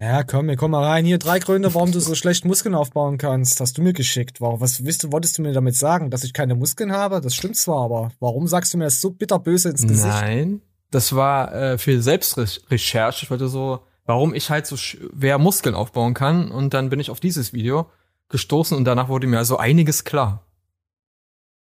Ja, 0.00 0.22
komm, 0.22 0.48
wir 0.48 0.56
kommen 0.56 0.72
mal 0.72 0.84
rein. 0.84 1.04
Hier 1.04 1.18
drei 1.18 1.38
Gründe, 1.38 1.72
warum 1.74 1.92
du 1.92 2.00
so 2.00 2.14
schlecht 2.16 2.44
Muskeln 2.44 2.74
aufbauen 2.74 3.16
kannst. 3.16 3.60
Hast 3.60 3.78
du 3.78 3.82
mir 3.82 3.92
geschickt. 3.92 4.40
Warum, 4.40 4.60
was 4.60 4.84
willst 4.84 5.04
du, 5.04 5.12
wolltest 5.12 5.38
du 5.38 5.42
mir 5.42 5.52
damit 5.52 5.76
sagen? 5.76 6.10
Dass 6.10 6.24
ich 6.24 6.32
keine 6.32 6.54
Muskeln 6.54 6.92
habe? 6.92 7.20
Das 7.20 7.34
stimmt 7.34 7.56
zwar, 7.56 7.84
aber 7.84 8.12
warum 8.20 8.46
sagst 8.46 8.74
du 8.74 8.78
mir 8.78 8.84
das 8.84 9.00
so 9.00 9.10
bitterböse 9.10 9.70
ins 9.70 9.82
Gesicht? 9.82 10.06
Nein, 10.06 10.60
das 10.90 11.14
war 11.14 11.54
äh, 11.54 11.78
für 11.78 12.02
Selbstrecherche. 12.02 13.24
Ich 13.24 13.30
wollte 13.30 13.48
so, 13.48 13.80
warum 14.04 14.34
ich 14.34 14.50
halt 14.50 14.66
so 14.66 14.76
schwer 14.76 15.38
Muskeln 15.38 15.74
aufbauen 15.74 16.14
kann. 16.14 16.50
Und 16.50 16.74
dann 16.74 16.90
bin 16.90 17.00
ich 17.00 17.10
auf 17.10 17.20
dieses 17.20 17.52
Video 17.52 17.88
gestoßen 18.28 18.76
und 18.76 18.84
danach 18.84 19.08
wurde 19.08 19.26
mir 19.26 19.44
so 19.44 19.56
einiges 19.56 20.04
klar. 20.04 20.44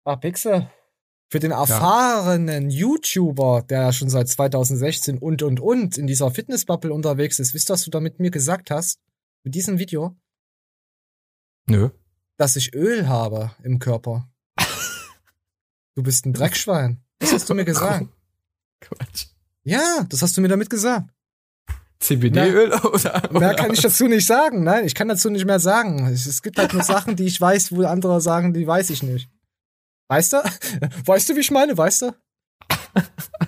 Ah, 0.05 0.17
Pixel. 0.17 0.71
Für 1.31 1.41
den 1.41 1.51
erfahrenen 1.51 2.71
YouTuber, 2.71 3.63
der 3.69 3.83
ja 3.83 3.93
schon 3.93 4.09
seit 4.09 4.29
2016 4.29 5.19
und 5.19 5.43
und 5.43 5.61
und 5.61 5.99
in 5.99 6.07
dieser 6.07 6.31
Fitnessbubble 6.31 6.93
unterwegs 6.93 7.39
ist, 7.39 7.53
wisst 7.53 7.71
ihr, 7.71 7.75
was 7.75 7.85
du 7.85 7.91
da 7.91 8.01
mit 8.01 8.19
mir 8.19 8.31
gesagt 8.31 8.71
hast? 8.71 8.99
Mit 9.45 9.55
diesem 9.55 9.79
Video? 9.79 10.17
Nö. 11.67 11.91
Dass 12.39 12.57
ich 12.57 12.75
Öl 12.75 13.09
habe 13.09 13.53
im 13.63 13.79
Körper. 13.79 14.29
Du 15.95 16.05
bist 16.05 16.27
ein 16.27 16.33
Dreckschwein. 16.33 17.03
Das 17.19 17.33
hast 17.33 17.51
du 17.51 17.55
mir 17.55 17.65
gesagt. 17.65 18.07
Quatsch. 18.81 19.27
Ja, 19.65 20.07
das 20.09 20.23
hast 20.23 20.37
du 20.37 20.41
mir 20.41 20.47
damit 20.47 20.71
gesagt. 20.71 21.11
CBD-Öl 21.99 22.73
oder? 22.73 23.33
Mehr 23.33 23.55
kann 23.55 23.73
ich 23.73 23.81
dazu 23.81 24.07
nicht 24.07 24.25
sagen. 24.25 24.63
Nein, 24.63 24.85
ich 24.85 24.95
kann 24.95 25.09
dazu 25.09 25.29
nicht 25.29 25.45
mehr 25.45 25.59
sagen. 25.59 26.07
Es 26.07 26.41
gibt 26.41 26.57
halt 26.57 26.73
nur 26.73 26.85
Sachen, 26.85 27.17
die 27.17 27.25
ich 27.25 27.41
weiß, 27.41 27.73
wo 27.73 27.83
andere 27.83 28.21
sagen, 28.21 28.55
die 28.55 28.65
weiß 28.65 28.91
ich 28.91 29.03
nicht. 29.03 29.29
Weißt 30.09 30.33
du? 30.33 30.37
Weißt 31.05 31.29
du, 31.29 31.37
wie 31.37 31.41
ich 31.41 31.51
meine? 31.51 31.77
Weißt 31.77 32.03
du? 32.03 32.13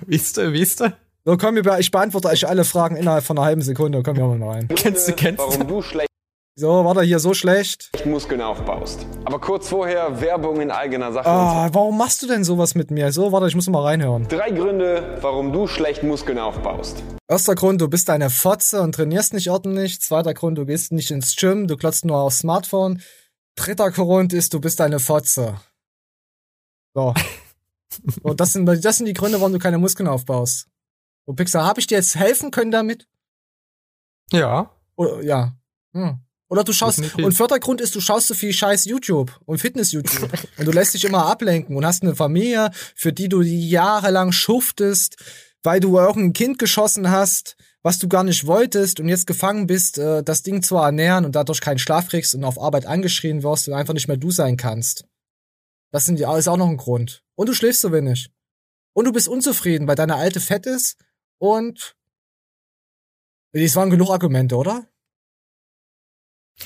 Weißt 0.07 0.37
du, 0.37 0.53
weißt 0.53 0.81
du? 0.81 0.93
So, 1.25 1.37
komm, 1.37 1.57
ich 1.57 1.91
beantworte 1.91 2.29
euch 2.29 2.47
alle 2.47 2.65
Fragen 2.65 2.97
innerhalb 2.97 3.25
von 3.25 3.37
einer 3.39 3.47
halben 3.47 3.63
Sekunde. 3.63 4.03
Komm, 4.03 4.17
wir 4.17 4.27
mal 4.27 4.49
rein. 4.49 4.69
Kennst 4.69 5.09
du, 5.09 5.13
kennst 5.13 5.39
Warum 5.39 5.67
du 5.67 5.83
schlecht 5.83 6.09
So, 6.57 6.85
warte, 6.85 7.03
hier 7.03 7.19
so 7.19 7.35
schlecht. 7.35 7.91
Muskeln 8.07 8.41
aufbaust. 8.41 9.07
Aber 9.25 9.41
kurz 9.41 9.69
vorher 9.69 10.21
Werbung 10.21 10.61
in 10.61 10.71
eigener 10.71 11.13
Sache. 11.13 11.29
Ah, 11.29 11.69
warum 11.73 11.97
machst 11.99 12.23
du 12.23 12.27
denn 12.27 12.45
sowas 12.45 12.75
mit 12.75 12.91
mir? 12.91 13.13
So, 13.13 13.33
warte, 13.33 13.49
ich 13.49 13.55
muss 13.55 13.69
mal 13.69 13.83
reinhören. 13.83 14.29
Drei 14.29 14.51
Gründe, 14.51 15.19
warum 15.21 15.53
du 15.53 15.67
schlecht 15.67 16.03
Muskeln 16.03 16.39
aufbaust. 16.39 17.03
Erster 17.29 17.55
Grund, 17.55 17.81
du 17.81 17.89
bist 17.89 18.11
eine 18.11 18.29
Fotze 18.31 18.83
und 18.83 18.95
trainierst 18.95 19.35
nicht 19.35 19.51
ordentlich. 19.51 20.01
Zweiter 20.01 20.35
Grund, 20.35 20.59
du 20.59 20.67
gehst 20.67 20.93
nicht 20.93 21.11
ins 21.11 21.37
Gym, 21.37 21.69
du 21.69 21.77
klotzt 21.77 22.05
nur 22.05 22.19
aufs 22.19 22.39
Smartphone. 22.41 23.03
Dritter 23.57 23.91
Grund 23.91 24.33
ist, 24.33 24.55
du 24.55 24.61
bist 24.61 24.81
eine 24.81 25.01
Fotze. 25.01 25.55
So. 26.95 27.15
so 28.23 28.35
das, 28.35 28.53
sind, 28.53 28.67
das 28.67 28.97
sind 28.97 29.07
die 29.07 29.13
Gründe, 29.13 29.41
warum 29.41 29.53
du 29.53 29.59
keine 29.59 29.79
Muskeln 29.79 30.09
aufbaust. 30.09 30.69
So, 31.27 31.33
Pixar, 31.35 31.65
habe 31.65 31.81
ich 31.81 31.87
dir 31.87 31.97
jetzt 31.97 32.17
helfen 32.17 32.51
können 32.51 32.71
damit? 32.71 33.07
Ja. 34.33 34.71
Oder, 34.97 35.23
ja. 35.23 35.57
Hm. 35.93 36.21
Oder 36.49 36.65
du 36.65 36.73
schaust, 36.73 37.01
und 37.17 37.33
Vordergrund 37.33 37.81
ist, 37.81 37.95
du 37.95 38.01
schaust 38.01 38.27
so 38.27 38.35
viel 38.35 38.53
scheiß 38.53 38.85
YouTube 38.87 39.41
und 39.47 39.59
Fitness-YouTube. 39.59 40.31
und 40.59 40.67
du 40.67 40.73
lässt 40.73 40.95
dich 40.95 41.05
immer 41.05 41.27
ablenken 41.27 41.77
und 41.77 41.87
hast 41.87 42.03
eine 42.03 42.17
Familie, 42.17 42.71
für 42.97 43.13
die 43.13 43.29
du 43.29 43.41
jahrelang 43.41 44.33
schuftest, 44.33 45.17
weil 45.63 45.79
du 45.79 45.97
irgendein 45.97 46.33
Kind 46.33 46.59
geschossen 46.59 47.11
hast, 47.11 47.57
was 47.83 47.99
du 47.99 48.09
gar 48.09 48.25
nicht 48.25 48.47
wolltest 48.47 48.99
und 48.99 49.09
jetzt 49.09 49.27
gefangen 49.27 49.67
bist, 49.67 49.99
äh, 49.99 50.23
das 50.23 50.43
Ding 50.43 50.63
zu 50.63 50.77
ernähren 50.77 51.25
und 51.25 51.37
dadurch 51.37 51.61
keinen 51.61 51.79
Schlaf 51.79 52.09
kriegst 52.09 52.35
und 52.35 52.45
auf 52.45 52.61
Arbeit 52.61 52.85
angeschrien 52.85 53.43
wirst 53.43 53.69
und 53.69 53.75
einfach 53.75 53.95
nicht 53.95 54.09
mehr 54.09 54.17
du 54.17 54.31
sein 54.31 54.57
kannst. 54.57 55.05
Das 55.91 56.05
sind, 56.05 56.21
ist 56.21 56.49
auch 56.49 56.57
noch 56.57 56.69
ein 56.69 56.77
Grund. 56.77 57.25
Und 57.35 57.49
du 57.49 57.55
schläfst 57.55 57.81
so 57.81 57.93
wenig. 57.93 58.31
Und 58.93 59.05
du 59.05 59.13
bist 59.13 59.29
unzufrieden, 59.29 59.87
weil 59.89 59.97
deine 59.97 60.17
alte 60.17 60.41
fett 60.41 60.67
ist 60.67 60.99
und 61.39 61.97
das 63.53 63.77
waren 63.77 63.91
genug 63.91 64.11
Argumente, 64.11 64.57
oder? 64.57 64.87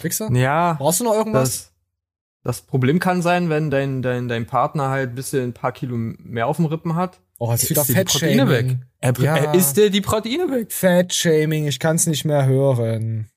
Wichser? 0.02 0.30
Ja. 0.32 0.74
Brauchst 0.74 1.00
du 1.00 1.04
noch 1.04 1.14
irgendwas? 1.14 1.48
Das, 1.48 1.72
das 2.42 2.62
Problem 2.62 2.98
kann 2.98 3.22
sein, 3.22 3.48
wenn 3.48 3.70
dein, 3.70 4.02
dein, 4.02 4.28
dein 4.28 4.46
Partner 4.46 4.90
halt 4.90 5.10
ein 5.10 5.14
bisschen 5.14 5.44
ein 5.44 5.52
paar 5.52 5.72
Kilo 5.72 5.96
mehr 5.96 6.46
auf 6.46 6.56
dem 6.56 6.66
Rippen 6.66 6.94
hat. 6.94 7.20
Oh, 7.38 7.52
ist 7.52 7.70
wieder 7.70 7.84
Fettshaming. 7.84 8.48
weg. 8.48 8.76
Er, 9.00 9.18
er 9.18 9.54
isst 9.54 9.76
dir 9.76 9.90
die 9.90 10.00
Proteine 10.00 10.50
weg. 10.50 10.72
Fettshaming, 10.72 11.66
ich 11.66 11.78
kann's 11.78 12.06
nicht 12.06 12.24
mehr 12.24 12.46
hören. 12.46 13.30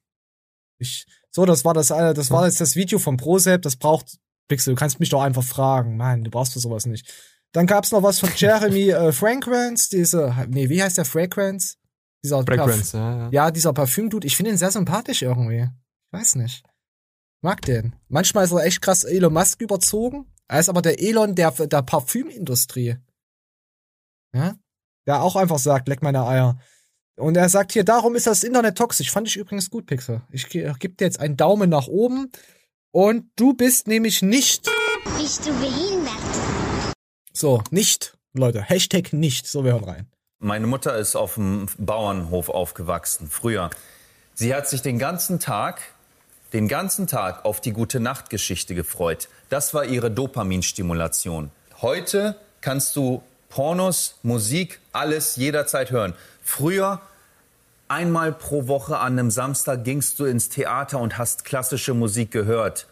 Ich, 0.77 1.05
so, 1.31 1.45
das 1.45 1.65
war 1.65 1.73
das, 1.73 1.89
äh, 1.89 2.13
das 2.13 2.31
war 2.31 2.45
jetzt 2.45 2.61
das 2.61 2.75
Video 2.75 2.99
vom 2.99 3.17
Prozep, 3.17 3.61
das 3.61 3.75
braucht, 3.75 4.17
Pixel, 4.47 4.73
du 4.73 4.79
kannst 4.79 4.99
mich 4.99 5.09
doch 5.09 5.21
einfach 5.21 5.43
fragen. 5.43 5.97
Mann, 5.97 6.23
du 6.23 6.31
brauchst 6.31 6.53
für 6.53 6.59
sowas 6.59 6.85
nicht. 6.85 7.11
Dann 7.53 7.65
gab's 7.67 7.91
noch 7.91 8.03
was 8.03 8.19
von 8.19 8.29
Jeremy 8.35 8.91
äh, 8.91 9.11
Fragrance, 9.11 9.89
diese, 9.89 10.35
nee, 10.49 10.69
wie 10.69 10.81
heißt 10.83 10.97
der 10.97 11.05
Fragrance? 11.05 11.75
Dieser 12.23 12.43
Fragrance, 12.43 12.97
ja, 12.97 13.17
ja. 13.17 13.29
Ja, 13.31 13.51
dieser 13.51 13.73
Parfüm-Dude, 13.73 14.27
ich 14.27 14.35
finde 14.35 14.51
ihn 14.51 14.57
sehr 14.57 14.71
sympathisch 14.71 15.21
irgendwie. 15.21 15.61
Ich 15.63 16.13
weiß 16.19 16.35
nicht. 16.35 16.63
Mag 17.41 17.61
den. 17.61 17.95
Manchmal 18.09 18.45
ist 18.45 18.51
er 18.51 18.65
echt 18.65 18.81
krass 18.81 19.03
Elon 19.03 19.33
Musk 19.33 19.61
überzogen. 19.61 20.25
Er 20.47 20.59
ist 20.59 20.69
aber 20.69 20.81
der 20.81 21.01
Elon 21.01 21.35
der, 21.35 21.51
der 21.51 21.81
Parfümindustrie. 21.83 22.97
Ja? 24.33 24.55
Der 25.05 25.21
auch 25.21 25.35
einfach 25.35 25.59
sagt, 25.59 25.87
leck 25.87 26.01
meine 26.01 26.25
Eier. 26.25 26.59
Und 27.15 27.37
er 27.37 27.49
sagt 27.49 27.71
hier, 27.71 27.83
darum 27.83 28.15
ist 28.15 28.27
das 28.27 28.43
Internet 28.43 28.77
toxisch. 28.77 29.11
Fand 29.11 29.27
ich 29.27 29.37
übrigens 29.37 29.69
gut, 29.69 29.85
Pixel. 29.85 30.21
Ich 30.31 30.49
ge- 30.49 30.71
geb 30.79 30.97
dir 30.97 31.05
jetzt 31.05 31.19
einen 31.19 31.37
Daumen 31.37 31.69
nach 31.69 31.87
oben. 31.87 32.31
Und 32.99 33.29
du 33.35 33.53
bist 33.53 33.87
nämlich 33.87 34.23
nicht. 34.23 34.67
Bist 35.19 35.45
du 35.45 35.53
behindert? 35.59 36.17
So, 37.31 37.61
nicht, 37.69 38.17
Leute. 38.33 38.63
Hashtag 38.63 39.13
nicht. 39.13 39.45
So, 39.45 39.63
wir 39.63 39.73
hören 39.73 39.83
rein. 39.83 40.07
Meine 40.39 40.65
Mutter 40.65 40.97
ist 40.97 41.15
auf 41.15 41.35
dem 41.35 41.67
Bauernhof 41.77 42.49
aufgewachsen, 42.49 43.27
früher. 43.29 43.69
Sie 44.33 44.55
hat 44.55 44.67
sich 44.67 44.81
den 44.81 44.97
ganzen 44.97 45.39
Tag, 45.39 45.79
den 46.53 46.67
ganzen 46.67 47.05
Tag 47.05 47.45
auf 47.45 47.61
die 47.61 47.71
gute 47.71 47.99
Nachtgeschichte 47.99 48.73
gefreut. 48.73 49.29
Das 49.49 49.75
war 49.75 49.85
ihre 49.85 50.09
Dopaminstimulation. 50.09 51.51
Heute 51.83 52.35
kannst 52.61 52.95
du 52.95 53.21
Pornos, 53.49 54.15
Musik, 54.23 54.79
alles 54.91 55.35
jederzeit 55.35 55.91
hören. 55.91 56.15
Früher 56.41 57.03
einmal 57.87 58.31
pro 58.33 58.67
Woche 58.67 58.97
an 58.99 59.13
einem 59.13 59.31
Samstag 59.31 59.83
gingst 59.83 60.19
du 60.19 60.25
ins 60.25 60.49
Theater 60.49 60.99
und 60.99 61.17
hast 61.17 61.45
klassische 61.45 61.93
Musik 61.93 62.31
gehört. 62.31 62.87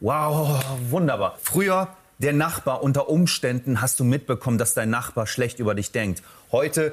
Wow, 0.00 0.62
wunderbar. 0.90 1.38
Früher 1.42 1.88
der 2.18 2.32
Nachbar 2.32 2.82
unter 2.82 3.08
Umständen 3.08 3.80
hast 3.80 4.00
du 4.00 4.04
mitbekommen, 4.04 4.58
dass 4.58 4.74
dein 4.74 4.90
Nachbar 4.90 5.26
schlecht 5.26 5.58
über 5.60 5.74
dich 5.74 5.92
denkt. 5.92 6.22
Heute 6.50 6.92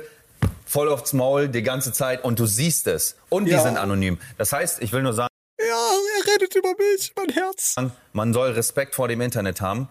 voll 0.65 0.89
aufs 0.89 1.13
Maul 1.13 1.47
die 1.49 1.63
ganze 1.63 1.91
Zeit 1.93 2.23
und 2.23 2.39
du 2.39 2.45
siehst 2.45 2.87
es. 2.87 3.15
Und 3.29 3.45
die 3.45 3.51
Ja. 3.51 3.61
sind 3.61 3.77
anonym. 3.77 4.19
Das 4.37 4.51
heißt, 4.53 4.81
ich 4.81 4.91
will 4.91 5.01
nur 5.03 5.13
sagen, 5.13 5.29
Ja, 5.57 5.89
er 6.19 6.33
redet 6.33 6.53
über 6.55 6.73
mich, 6.77 7.13
mein 7.15 7.29
Herz. 7.29 7.75
man 8.13 8.33
soll 8.33 8.51
Respekt 8.51 8.93
vor 8.93 9.07
dem 9.07 9.21
Internet 9.21 9.61
haben. 9.61 9.87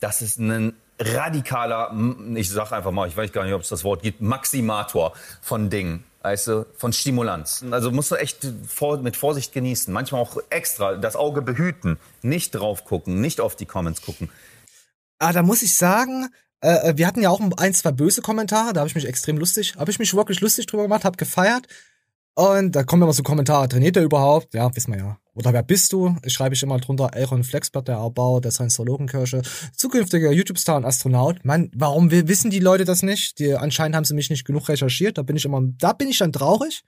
Das 0.00 0.20
ist 0.22 0.38
ein 0.38 0.74
radikaler, 0.98 1.94
ich 2.34 2.50
sag 2.50 2.72
einfach 2.72 2.90
mal, 2.90 3.08
ich 3.08 3.16
weiß 3.16 3.32
gar 3.32 3.44
nicht, 3.44 3.54
ob 3.54 3.62
es 3.62 3.68
das 3.68 3.84
Wort 3.84 4.02
gibt, 4.02 4.20
Maximator 4.20 5.14
von 5.40 5.70
Dingen. 5.70 6.04
Weißt 6.24 6.46
du, 6.46 6.64
von 6.78 6.94
Stimulanz. 6.94 7.62
Also 7.70 7.90
musst 7.90 8.10
du 8.10 8.14
echt 8.14 8.46
vor, 8.66 8.96
mit 8.96 9.14
Vorsicht 9.14 9.52
genießen. 9.52 9.92
Manchmal 9.92 10.22
auch 10.22 10.38
extra 10.48 10.94
das 10.94 11.16
Auge 11.16 11.42
behüten. 11.42 11.98
Nicht 12.22 12.52
drauf 12.52 12.86
gucken, 12.86 13.20
nicht 13.20 13.42
auf 13.42 13.56
die 13.56 13.66
Comments 13.66 14.00
gucken. 14.00 14.30
Ah, 15.18 15.34
da 15.34 15.42
muss 15.42 15.60
ich 15.60 15.76
sagen, 15.76 16.30
äh, 16.62 16.88
äh, 16.88 16.96
wir 16.96 17.06
hatten 17.06 17.20
ja 17.20 17.28
auch 17.28 17.42
ein, 17.58 17.74
zwei 17.74 17.92
böse 17.92 18.22
Kommentare, 18.22 18.72
da 18.72 18.80
habe 18.80 18.88
ich 18.88 18.94
mich 18.94 19.06
extrem 19.06 19.36
lustig, 19.36 19.74
habe 19.76 19.90
ich 19.90 19.98
mich 19.98 20.14
wirklich 20.14 20.40
lustig 20.40 20.64
drüber 20.64 20.84
gemacht, 20.84 21.04
habe 21.04 21.18
gefeiert. 21.18 21.66
Und 22.34 22.72
da 22.72 22.84
kommen 22.84 23.02
immer 23.02 23.12
so 23.12 23.22
Kommentare, 23.22 23.68
trainiert 23.68 23.98
er 23.98 24.02
überhaupt? 24.02 24.54
Ja, 24.54 24.74
wissen 24.74 24.94
wir 24.94 25.00
ja. 25.00 25.18
Oder 25.34 25.52
wer 25.52 25.62
bist 25.62 25.92
du? 25.92 26.16
Ich 26.24 26.32
schreibe 26.32 26.54
ich 26.54 26.62
immer 26.62 26.78
drunter, 26.78 27.14
Aaron 27.14 27.42
Flexbert, 27.42 27.88
der 27.88 27.96
Erbauer 27.96 28.40
der 28.40 28.52
Science-Theologenkirche, 28.52 29.42
zukünftiger 29.76 30.30
YouTube-Star 30.30 30.76
und 30.76 30.84
Astronaut. 30.84 31.44
Mann, 31.44 31.70
warum 31.74 32.10
wi- 32.10 32.28
wissen 32.28 32.50
die 32.50 32.60
Leute 32.60 32.84
das 32.84 33.02
nicht? 33.02 33.38
Die, 33.40 33.54
anscheinend 33.54 33.96
haben 33.96 34.04
sie 34.04 34.14
mich 34.14 34.30
nicht 34.30 34.44
genug 34.44 34.68
recherchiert, 34.68 35.18
da 35.18 35.22
bin 35.22 35.36
ich 35.36 35.44
immer, 35.44 35.60
da 35.78 35.92
bin 35.92 36.08
ich 36.08 36.18
dann 36.18 36.32
traurig. 36.32 36.84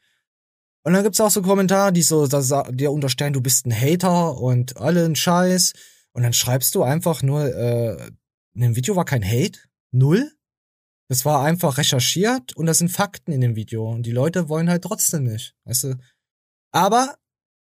Und 0.84 0.92
dann 0.92 1.02
gibt's 1.02 1.20
auch 1.20 1.30
so 1.32 1.42
Kommentare, 1.42 1.92
die 1.92 2.02
so, 2.02 2.28
dir 2.28 2.92
unterstellen, 2.92 3.32
du 3.32 3.40
bist 3.40 3.66
ein 3.66 3.72
Hater 3.72 4.38
und 4.38 4.76
allen 4.76 5.16
Scheiß. 5.16 5.72
Und 6.12 6.22
dann 6.22 6.32
schreibst 6.32 6.76
du 6.76 6.84
einfach 6.84 7.22
nur, 7.22 7.52
äh, 7.52 8.10
in 8.54 8.60
dem 8.62 8.76
Video 8.76 8.94
war 8.94 9.04
kein 9.04 9.24
Hate, 9.24 9.58
null. 9.90 10.30
Das 11.08 11.24
war 11.24 11.44
einfach 11.44 11.78
recherchiert 11.78 12.56
und 12.56 12.66
das 12.66 12.78
sind 12.78 12.88
Fakten 12.90 13.32
in 13.32 13.40
dem 13.40 13.56
Video. 13.56 13.90
Und 13.90 14.04
die 14.06 14.12
Leute 14.12 14.48
wollen 14.48 14.70
halt 14.70 14.82
trotzdem 14.84 15.24
nicht. 15.24 15.54
Weißt 15.64 15.84
du? 15.84 15.94
Aber 16.72 17.16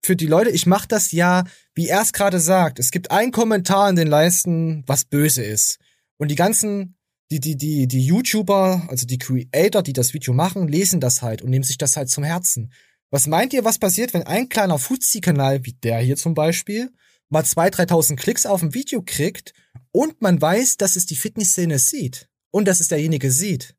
für 0.03 0.17
die 0.17 0.27
Leute, 0.27 0.51
ich 0.51 0.67
mach 0.67 0.87
das 0.87 1.13
ja, 1.13 1.45
wie 1.75 1.89
er 1.89 2.03
es 2.03 2.13
gerade 2.13 2.41
sagt. 2.41 2.79
Es 2.79 2.91
gibt 2.91 3.11
einen 3.11 3.33
Kommentar 3.33 3.89
in 3.91 3.97
den 3.97 4.09
Leisten, 4.09 4.83
was 4.87 5.05
böse 5.05 5.43
ist. 5.43 5.79
Und 6.19 6.31
die 6.31 6.37
ganzen, 6.37 6.97
die, 7.31 7.41
die, 7.41 7.57
die, 7.57 7.87
die 7.87 8.05
YouTuber, 8.05 8.87
also 8.89 9.07
die 9.07 9.19
Creator, 9.19 9.83
die 9.83 9.93
das 9.93 10.15
Video 10.15 10.33
machen, 10.33 10.69
lesen 10.69 11.01
das 11.01 11.23
halt 11.23 11.43
und 11.43 11.51
nehmen 11.51 11.65
sich 11.65 11.79
das 11.79 11.97
halt 11.97 12.09
zum 12.09 12.25
Herzen. 12.25 12.73
Was 13.11 13.27
meint 13.27 13.53
ihr, 13.53 13.65
was 13.65 13.79
passiert, 13.79 14.15
wenn 14.15 14.23
ein 14.23 14.49
kleiner 14.49 14.79
Fuzzi-Kanal 14.79 15.65
wie 15.65 15.73
der 15.73 15.99
hier 15.99 16.17
zum 16.17 16.35
Beispiel 16.35 16.91
mal 17.29 17.43
2.000, 17.43 17.89
3.000 17.89 18.17
Klicks 18.17 18.47
auf 18.47 18.63
ein 18.63 18.75
Video 18.75 19.03
kriegt 19.05 19.53
und 19.93 20.21
man 20.23 20.41
weiß, 20.41 20.77
dass 20.77 20.97
es 20.97 21.07
die 21.07 21.17
Fitnessszene 21.17 21.79
sieht 21.79 22.29
und 22.51 22.67
dass 22.67 22.81
es 22.81 22.89
derjenige 22.89 23.31
sieht? 23.31 23.75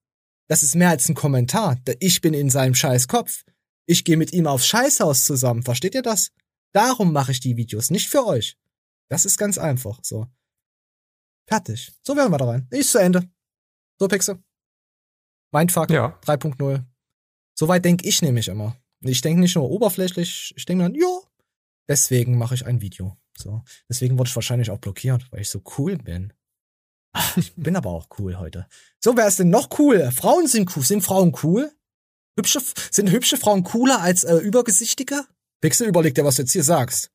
Das 0.48 0.64
ist 0.64 0.76
mehr 0.76 0.90
als 0.90 1.08
ein 1.08 1.16
Kommentar. 1.16 1.78
Ich 2.00 2.20
bin 2.20 2.34
in 2.34 2.50
seinem 2.50 2.76
scheiß 2.76 3.08
Kopf. 3.08 3.44
Ich 3.86 4.04
gehe 4.04 4.18
mit 4.18 4.34
ihm 4.34 4.48
aufs 4.48 4.68
Scheißhaus 4.68 5.26
zusammen. 5.26 5.64
Versteht 5.64 5.96
ihr 5.96 6.02
das? 6.02 6.32
Darum 6.74 7.12
mache 7.12 7.32
ich 7.32 7.40
die 7.40 7.58
Videos, 7.58 7.90
nicht 7.90 8.10
für 8.10 8.26
euch. 8.26 8.58
Das 9.10 9.26
ist 9.26 9.38
ganz 9.38 9.58
einfach, 9.58 10.00
so. 10.04 10.28
Fertig. 11.48 11.92
So 12.02 12.16
werden 12.16 12.32
wir 12.32 12.38
da 12.38 12.46
rein. 12.46 12.68
Ist 12.70 12.92
zu 12.92 13.00
Ende. 13.00 13.30
So, 14.00 14.08
Pixel. 14.08 14.42
Mindfuck 15.52 15.90
Ja. 15.90 16.18
3.0. 16.24 16.86
Soweit 17.58 17.84
denke 17.84 18.08
ich 18.08 18.22
nämlich 18.22 18.48
immer. 18.48 18.78
Ich 19.02 19.22
denke 19.22 19.42
nicht 19.42 19.56
nur 19.56 19.70
oberflächlich, 19.70 20.54
ich 20.56 20.66
denke 20.66 20.84
dann, 20.86 20.96
ja, 20.96 21.20
deswegen 21.90 22.38
mache 22.38 22.56
ich 22.56 22.66
ein 22.66 22.82
Video. 22.82 23.18
So. 23.38 23.64
Deswegen 23.90 24.18
wurde 24.18 24.30
ich 24.30 24.36
wahrscheinlich 24.36 24.70
auch 24.70 24.78
blockiert, 24.80 25.32
weil 25.32 25.42
ich 25.42 25.50
so 25.50 25.62
cool 25.78 25.98
bin. 25.98 26.34
Ich 27.36 27.54
bin 27.56 27.76
aber 27.76 27.90
auch 27.90 28.08
cool 28.20 28.38
heute. 28.38 28.68
So, 29.04 29.18
wer 29.18 29.28
ist 29.28 29.40
denn 29.40 29.50
noch 29.50 29.78
cool? 29.80 30.12
Frauen 30.12 30.48
sind 30.48 30.74
cool. 30.76 30.84
Sind 30.84 31.02
Frauen 31.02 31.36
cool? 31.44 31.72
Hübsche, 32.42 32.60
sind 32.92 33.12
hübsche 33.12 33.38
Frauen 33.38 33.64
cooler 33.64 34.02
als 34.02 34.24
äh, 34.24 34.36
übergesichtige? 34.38 35.24
Pixel, 35.62 35.88
überleg 35.88 36.16
dir, 36.16 36.26
was 36.26 36.36
du 36.38 36.42
jetzt 36.42 36.52
hier 36.54 36.64
sagst. 36.64 37.12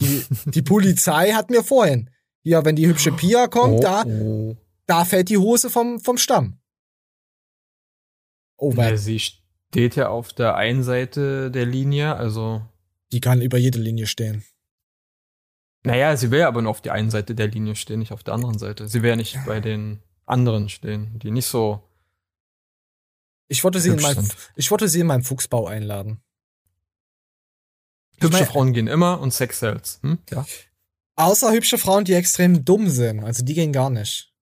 Die, 0.00 0.24
die 0.46 0.62
Polizei 0.62 1.32
hat 1.32 1.50
mir 1.50 1.62
vorhin. 1.62 2.10
Ja, 2.42 2.64
wenn 2.64 2.76
die 2.76 2.86
hübsche 2.86 3.12
Pia 3.12 3.46
kommt, 3.48 3.78
Oh, 3.78 3.80
da, 3.82 4.04
da 4.86 5.04
fällt 5.04 5.28
die 5.28 5.38
Hose 5.38 5.70
vom, 5.70 6.00
vom 6.00 6.18
Stamm. 6.18 6.58
Oh, 8.56 8.70
Ja, 8.72 8.76
weil 8.76 8.98
sie 8.98 9.18
steht 9.20 9.96
ja 9.96 10.08
auf 10.08 10.32
der 10.32 10.56
einen 10.56 10.82
Seite 10.82 11.50
der 11.50 11.66
Linie, 11.66 12.16
also. 12.16 12.62
die 13.12 13.20
kann 13.20 13.40
über 13.42 13.58
jede 13.58 13.78
Linie 13.78 14.06
stehen. 14.06 14.44
Naja, 15.84 16.16
sie 16.16 16.30
will 16.32 16.40
ja 16.40 16.48
aber 16.48 16.62
nur 16.62 16.70
auf 16.72 16.80
der 16.82 16.92
einen 16.94 17.10
Seite 17.10 17.34
der 17.36 17.46
Linie 17.48 17.76
stehen, 17.76 18.00
nicht 18.00 18.10
auf 18.12 18.24
der 18.24 18.34
anderen 18.34 18.58
Seite. 18.58 18.88
Sie 18.88 19.02
will 19.02 19.10
ja 19.10 19.16
nicht 19.16 19.38
bei 19.46 19.60
den 19.60 20.00
anderen 20.24 20.68
stehen, 20.68 21.18
die 21.20 21.30
nicht 21.30 21.46
so. 21.46 21.85
Ich 23.48 23.62
wollte 23.64 23.80
sie 23.80 23.90
in 23.90 24.00
mein, 24.02 24.28
ich 24.56 24.70
wollte 24.70 24.88
sie 24.88 25.00
in 25.00 25.06
meinen 25.06 25.22
Fuchsbau 25.22 25.66
einladen. 25.66 26.20
Hübsche 28.20 28.38
mein- 28.38 28.46
Frauen 28.46 28.72
gehen 28.72 28.86
immer 28.88 29.20
und 29.20 29.32
Sex 29.32 29.60
sells. 29.60 30.00
Hm? 30.02 30.18
Ja. 30.30 30.44
Außer 31.16 31.52
hübsche 31.52 31.78
Frauen, 31.78 32.04
die 32.04 32.14
extrem 32.14 32.64
dumm 32.64 32.88
sind. 32.90 33.24
Also 33.24 33.44
die 33.44 33.54
gehen 33.54 33.72
gar 33.72 33.90
nicht. 33.90 34.32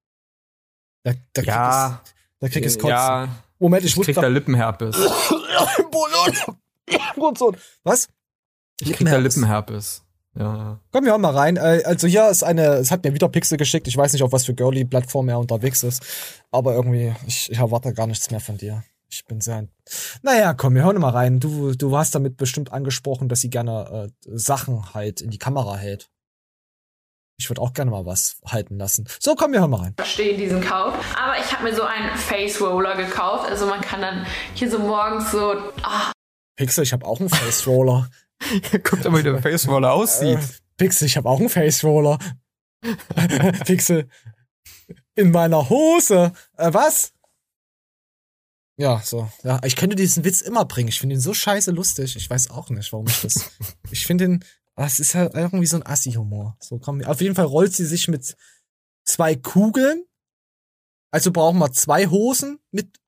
Da, 1.03 1.13
da 1.33 1.43
krieg 1.43 1.47
Ja. 1.49 2.03
ich, 2.05 2.13
da 2.41 2.49
krieg 2.49 2.65
ich's 2.65 2.75
kotzen. 2.79 2.89
Ja. 2.91 3.29
Moment, 3.59 3.85
ich 3.85 3.91
ich 3.93 3.97
muss 3.97 4.07
krieg 4.07 4.17
da 4.17 4.27
Lippenherpes. 4.27 4.97
Was? 7.85 8.09
Ich 8.81 8.93
krieg 8.93 9.07
da 9.09 9.17
Lippenherpes. 9.19 10.03
Ja, 10.37 10.57
ja. 10.57 10.81
Komm, 10.91 11.05
wir 11.05 11.13
hören 11.13 11.21
mal 11.21 11.37
rein. 11.37 11.57
Äh, 11.57 11.83
Also 11.85 12.09
hier 12.09 12.29
ist 12.29 12.43
eine, 12.43 12.75
es 12.75 12.91
hat 12.91 13.05
mir 13.05 13.15
wieder 13.15 13.29
Pixel 13.29 13.57
geschickt. 13.57 13.87
Ich 13.87 13.97
weiß 13.97 14.13
nicht, 14.13 14.23
auf 14.23 14.33
was 14.33 14.45
für 14.47 14.55
Girly-Plattform 14.55 15.29
er 15.29 15.39
unterwegs 15.39 15.85
ist. 15.85 16.03
Aber 16.51 16.75
irgendwie, 16.75 17.15
ich, 17.27 17.51
ich 17.53 17.59
erwarte 17.59 17.93
gar 17.95 18.09
nichts 18.09 18.31
mehr 18.33 18.41
von 18.41 18.57
dir. 18.59 18.83
Ich 19.15 19.25
bin 19.27 19.41
sehr. 19.41 19.69
Naja, 20.23 20.55
komm, 20.55 20.75
wir 20.75 20.83
hören 20.83 21.01
mal 21.01 21.11
rein. 21.11 21.39
Du, 21.39 21.73
du 21.75 21.97
hast 21.97 22.15
damit 22.15 22.37
bestimmt 22.37 22.73
angesprochen, 22.73 23.29
dass 23.29 23.41
sie 23.41 23.51
gerne 23.51 24.09
äh, 24.09 24.37
Sachen 24.37 24.93
halt 24.93 25.21
in 25.21 25.31
die 25.31 25.39
Kamera 25.39 25.77
hält. 25.77 26.11
Ich 27.39 27.49
würde 27.49 27.61
auch 27.61 27.73
gerne 27.73 27.91
mal 27.93 28.07
was 28.07 28.37
halten 28.45 28.77
lassen. 28.77 29.09
So, 29.21 29.35
komm, 29.37 29.53
wir 29.53 29.61
hören 29.61 29.71
mal 29.71 29.81
rein. 29.81 29.95
verstehe 29.97 30.37
diesen 30.37 30.61
Kauf. 30.61 30.95
Aber 31.17 31.39
ich 31.39 31.53
habe 31.53 31.65
mir 31.65 31.75
so 31.75 31.83
einen 31.83 32.17
Face 32.17 32.61
Roller 32.61 32.97
gekauft. 32.97 33.49
Also 33.49 33.67
man 33.67 33.81
kann 33.81 34.01
dann 34.01 34.27
hier 34.55 34.71
so 34.71 34.79
morgens 34.81 35.31
so. 35.31 35.55
Ah, 35.83 36.13
Pixel, 36.57 36.83
ich 36.83 36.93
habe 36.93 37.07
auch 37.07 37.21
einen 37.21 37.31
Face 37.31 37.67
Roller. 37.67 38.11
Guckt 38.73 39.05
mal, 39.05 39.19
wie 39.19 39.23
der 39.23 39.41
Face 39.41 39.69
Roller 39.69 39.93
aussieht. 39.93 40.39
Äh, 40.39 40.47
Pixel, 40.77 41.07
ich 41.07 41.17
habe 41.17 41.29
auch 41.29 41.39
einen 41.39 41.49
Face 41.49 41.85
Roller. 41.85 42.19
Pixel, 43.65 44.09
in 45.15 45.31
meiner 45.31 45.69
Hose. 45.71 46.33
Äh, 46.57 46.73
was? 46.73 47.14
Ja, 48.77 49.01
so. 49.05 49.31
Ja, 49.45 49.61
ich 49.65 49.77
könnte 49.77 49.95
diesen 49.97 50.25
Witz 50.25 50.41
immer 50.41 50.65
bringen. 50.65 50.89
Ich 50.89 50.99
finde 50.99 51.15
ihn 51.15 51.21
so 51.21 51.33
scheiße 51.35 51.71
lustig. 51.71 52.17
Ich 52.17 52.29
weiß 52.29 52.51
auch 52.51 52.71
nicht, 52.71 52.93
warum 52.93 53.07
ich 53.07 53.21
das. 53.23 53.51
ich 53.91 54.07
finde 54.07 54.25
ihn. 54.25 54.45
ah, 54.75 54.85
Es 54.87 54.99
ist 54.99 55.15
halt 55.15 55.35
irgendwie 55.35 55.67
so 55.67 55.77
ein 55.77 55.87
Assi-Humor. 55.87 56.57
So 56.61 56.79
komm, 56.79 57.03
auf 57.05 57.21
jeden 57.21 57.35
Fall 57.37 57.45
rollt 57.47 57.73
sie 57.75 57.85
sich 57.87 58.09
mit 58.09 58.35
zwei 59.05 59.37
Kugeln. 59.37 60.05
Also 61.13 61.31
brauchen 61.31 61.59
wir 61.61 61.71
zwei 61.73 62.07
Hosen 62.09 62.59
mit. 62.73 62.99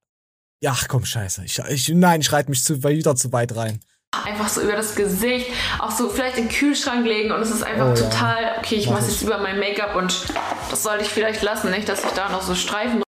Ja, 0.63 0.77
komm, 0.89 1.05
scheiße. 1.05 1.45
Ich, 1.45 1.59
ich, 1.59 1.89
nein, 1.89 2.21
ich 2.21 2.31
reite 2.33 2.49
mich 2.51 2.63
zu, 2.63 2.85
wieder 2.85 3.17
zu 3.17 3.33
weit 3.33 3.57
rein. 3.57 3.81
einfach 4.13 4.49
so 4.49 4.61
über 4.63 4.77
das 4.77 4.95
Gesicht, 4.95 5.49
auch 5.81 5.91
so 5.91 6.09
vielleicht 6.09 6.39
in 6.39 6.45
den 6.47 6.53
Kühlschrank 6.55 7.05
legen 7.05 7.33
und 7.33 7.41
es 7.43 7.51
ist 7.51 7.63
einfach 7.65 7.87
Oh 7.93 7.95
ja. 8.01 8.09
total, 8.09 8.59
okay, 8.59 8.77
ich 8.77 8.87
Mach 8.87 8.95
mache 8.95 9.03
es 9.03 9.09
ich. 9.09 9.15
jetzt 9.21 9.23
über 9.29 9.39
mein 9.39 9.59
Make-up 9.59 9.97
und 9.97 10.27
das 10.71 10.83
sollte 10.85 11.03
ich 11.05 11.11
vielleicht 11.11 11.43
lassen, 11.43 11.71
nicht, 11.73 11.89
dass 11.89 12.05
ich 12.05 12.11
da 12.13 12.31
noch 12.31 12.43
so 12.43 12.55
Streifen 12.55 13.03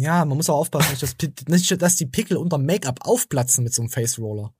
Ja, 0.00 0.24
man 0.24 0.36
muss 0.36 0.50
auch 0.50 0.58
aufpassen, 0.58 0.90
nicht, 0.90 1.02
dass, 1.02 1.16
nicht, 1.48 1.82
dass 1.82 1.96
die 1.96 2.06
Pickel 2.06 2.36
unter 2.36 2.58
Make-up 2.58 3.00
aufplatzen 3.06 3.64
mit 3.64 3.74
so 3.74 3.82
einem 3.82 3.90
Face 3.90 4.18
Roller. 4.18 4.54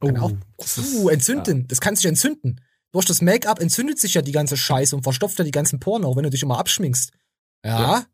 Kann 0.00 0.18
Oh, 0.18 0.36
auch, 0.58 0.78
uh, 0.94 1.08
entzünden. 1.08 1.66
Das 1.68 1.80
kann 1.80 1.96
sich 1.96 2.06
entzünden. 2.06 2.60
Durch 2.92 3.04
das 3.04 3.20
Make-up 3.20 3.60
entzündet 3.60 3.98
sich 3.98 4.14
ja 4.14 4.22
die 4.22 4.32
ganze 4.32 4.56
Scheiße 4.56 4.94
und 4.96 5.02
verstopft 5.02 5.38
ja 5.38 5.44
die 5.44 5.50
ganzen 5.50 5.80
Poren, 5.80 6.04
auch 6.04 6.16
wenn 6.16 6.22
du 6.22 6.30
dich 6.30 6.42
immer 6.42 6.58
abschminkst. 6.58 7.12
Ja. 7.64 7.80
Ja. 7.80 8.04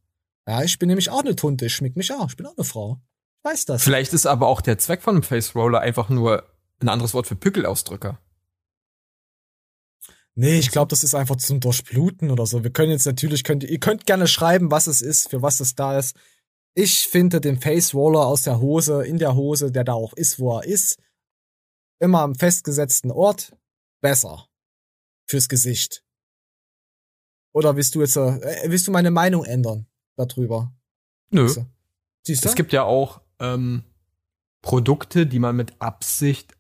Ja, 0.46 0.62
ich 0.62 0.78
bin 0.78 0.88
nämlich 0.88 1.10
auch 1.10 1.20
eine 1.20 1.36
Tunte. 1.36 1.66
Ich 1.66 1.74
schmink 1.74 1.96
mich 1.96 2.12
auch. 2.12 2.28
Ich 2.28 2.36
bin 2.36 2.46
auch 2.46 2.56
eine 2.56 2.64
Frau. 2.64 3.00
Ich 3.38 3.50
weiß 3.50 3.64
das. 3.66 3.82
Vielleicht 3.82 4.12
ist 4.12 4.26
aber 4.26 4.46
auch 4.46 4.60
der 4.60 4.78
Zweck 4.78 5.02
von 5.02 5.14
einem 5.14 5.22
Face 5.22 5.54
Roller 5.54 5.80
einfach 5.80 6.08
nur 6.08 6.44
ein 6.80 6.88
anderes 6.88 7.14
Wort 7.14 7.26
für 7.26 7.36
Pückelausdrücker. 7.36 8.18
Nee, 10.36 10.58
ich 10.58 10.70
glaube, 10.70 10.88
das 10.88 11.04
ist 11.04 11.14
einfach 11.14 11.36
zum 11.36 11.60
Durchbluten 11.60 12.30
oder 12.30 12.44
so. 12.46 12.64
Wir 12.64 12.72
können 12.72 12.90
jetzt 12.90 13.06
natürlich, 13.06 13.44
könnt, 13.44 13.62
ihr 13.62 13.78
könnt 13.78 14.06
gerne 14.06 14.26
schreiben, 14.26 14.70
was 14.70 14.88
es 14.88 15.00
ist, 15.00 15.30
für 15.30 15.42
was 15.42 15.60
es 15.60 15.74
da 15.74 15.98
ist. 15.98 16.16
Ich 16.74 17.06
finde 17.06 17.40
den 17.40 17.60
Face 17.60 17.94
Roller 17.94 18.26
aus 18.26 18.42
der 18.42 18.58
Hose, 18.58 19.04
in 19.04 19.18
der 19.18 19.36
Hose, 19.36 19.70
der 19.70 19.84
da 19.84 19.92
auch 19.92 20.12
ist, 20.14 20.40
wo 20.40 20.58
er 20.58 20.64
ist, 20.64 20.98
immer 22.00 22.20
am 22.20 22.34
festgesetzten 22.34 23.12
Ort, 23.12 23.56
besser. 24.00 24.48
Fürs 25.26 25.48
Gesicht. 25.48 26.04
Oder 27.52 27.76
willst 27.76 27.94
du 27.94 28.00
jetzt, 28.00 28.16
äh, 28.16 28.64
willst 28.66 28.88
du 28.88 28.90
meine 28.90 29.12
Meinung 29.12 29.44
ändern 29.44 29.86
darüber? 30.16 30.74
Nö. 31.30 31.48
So. 31.48 31.64
Siehst 32.26 32.44
du? 32.44 32.48
Es 32.48 32.56
gibt 32.56 32.72
ja 32.72 32.82
auch 32.82 33.20
ähm, 33.38 33.84
Produkte, 34.60 35.26
die 35.26 35.38
man 35.38 35.54
mit 35.54 35.80
Absicht 35.80 36.56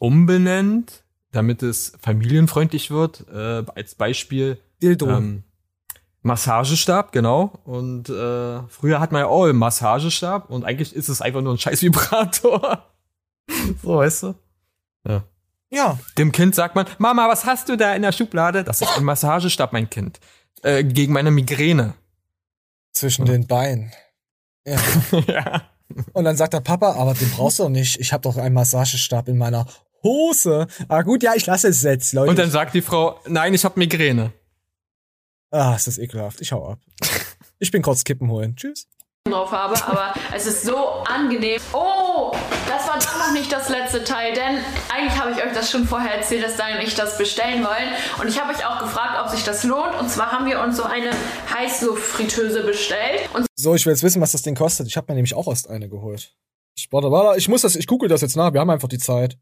umbenennt, 0.00 1.04
damit 1.36 1.62
es 1.62 1.92
familienfreundlich 2.00 2.90
wird. 2.90 3.26
Äh, 3.32 3.64
als 3.74 3.94
Beispiel 3.94 4.58
Dildo. 4.82 5.08
Ähm, 5.08 5.44
Massagestab, 6.22 7.12
genau. 7.12 7.60
Und 7.64 8.08
äh, 8.08 8.60
früher 8.68 8.98
hat 8.98 9.12
man 9.12 9.20
ja 9.20 9.26
auch 9.28 9.44
einen 9.44 9.58
Massagestab 9.58 10.50
und 10.50 10.64
eigentlich 10.64 10.94
ist 10.94 11.08
es 11.08 11.22
einfach 11.22 11.40
nur 11.40 11.54
ein 11.54 11.58
scheiß 11.58 11.82
Vibrator. 11.82 12.84
so, 13.82 13.96
weißt 13.96 14.22
du? 14.24 14.34
Ja. 15.06 15.22
Ja. 15.70 15.98
Dem 16.18 16.32
Kind 16.32 16.54
sagt 16.54 16.74
man, 16.74 16.86
Mama, 16.98 17.28
was 17.28 17.44
hast 17.44 17.68
du 17.68 17.76
da 17.76 17.94
in 17.94 18.02
der 18.02 18.12
Schublade? 18.12 18.64
Das 18.64 18.82
ist 18.82 18.96
ein 18.96 19.04
Massagestab, 19.04 19.72
mein 19.72 19.88
Kind. 19.88 20.20
Äh, 20.62 20.84
gegen 20.84 21.12
meine 21.12 21.30
Migräne. 21.30 21.94
Zwischen 22.92 23.24
den 23.24 23.46
Beinen. 23.46 23.92
Ja. 24.66 24.78
ja. 25.28 25.62
Und 26.12 26.24
dann 26.24 26.36
sagt 26.36 26.54
der 26.54 26.60
Papa, 26.60 26.94
aber 26.94 27.14
den 27.14 27.30
brauchst 27.30 27.58
du 27.58 27.64
doch 27.64 27.70
nicht. 27.70 28.00
Ich 28.00 28.12
habe 28.12 28.22
doch 28.22 28.36
einen 28.36 28.54
Massagestab 28.54 29.28
in 29.28 29.38
meiner 29.38 29.66
Hose. 30.02 30.66
Ah 30.88 31.02
gut, 31.02 31.22
ja, 31.22 31.34
ich 31.34 31.46
lasse 31.46 31.68
es 31.68 31.82
jetzt, 31.82 32.12
Leute. 32.12 32.30
Und 32.30 32.38
dann 32.38 32.50
sagt 32.50 32.74
die 32.74 32.82
Frau, 32.82 33.20
nein, 33.26 33.54
ich 33.54 33.64
habe 33.64 33.78
Migräne. 33.78 34.32
Ah, 35.50 35.74
ist 35.74 35.86
das 35.86 35.98
ekelhaft. 35.98 36.40
Ich 36.40 36.52
hau 36.52 36.68
ab. 36.72 36.78
Ich 37.58 37.70
bin 37.70 37.80
kurz 37.80 38.04
Kippen 38.04 38.30
holen. 38.30 38.54
Tschüss. 38.54 38.86
drauf 39.24 39.50
habe, 39.50 39.74
aber 39.86 40.12
es 40.34 40.44
ist 40.46 40.64
so 40.64 40.76
angenehm. 40.76 41.58
Oh, 41.72 42.32
das 42.68 42.86
war 42.86 42.98
doch 42.98 43.18
noch 43.18 43.32
nicht 43.32 43.50
das 43.50 43.70
letzte 43.70 44.04
Teil, 44.04 44.34
denn 44.34 44.58
eigentlich 44.94 45.18
habe 45.18 45.30
ich 45.30 45.38
euch 45.42 45.54
das 45.54 45.70
schon 45.70 45.86
vorher 45.86 46.16
erzählt, 46.16 46.44
dass 46.44 46.56
Daniel 46.58 46.80
und 46.80 46.86
ich 46.86 46.94
das 46.94 47.16
bestellen 47.16 47.64
wollen. 47.64 47.88
Und 48.20 48.28
ich 48.28 48.38
habe 48.38 48.52
euch 48.52 48.62
auch 48.66 48.78
gefragt, 48.80 49.18
ob 49.24 49.30
sich 49.30 49.42
das 49.42 49.64
lohnt. 49.64 49.98
Und 49.98 50.10
zwar 50.10 50.32
haben 50.32 50.44
wir 50.44 50.60
uns 50.60 50.76
so 50.76 50.82
eine 50.82 51.12
Heißluftfritteuse 51.54 52.62
bestellt. 52.64 53.22
Und 53.32 53.46
So, 53.56 53.74
ich 53.74 53.86
will 53.86 53.94
jetzt 53.94 54.02
wissen, 54.02 54.20
was 54.20 54.32
das 54.32 54.42
Ding 54.42 54.54
kostet. 54.54 54.86
Ich 54.86 54.98
habe 54.98 55.10
mir 55.10 55.14
nämlich 55.16 55.34
auch 55.34 55.48
erst 55.48 55.70
eine 55.70 55.88
geholt. 55.88 56.34
Ich 56.76 56.92
warte, 56.92 57.10
warte, 57.10 57.38
ich 57.38 57.48
muss 57.48 57.62
das, 57.62 57.74
ich 57.74 57.86
google 57.86 58.10
das 58.10 58.20
jetzt 58.20 58.36
nach. 58.36 58.52
Wir 58.52 58.60
haben 58.60 58.68
einfach 58.70 58.88
die 58.88 58.98
Zeit. 58.98 59.38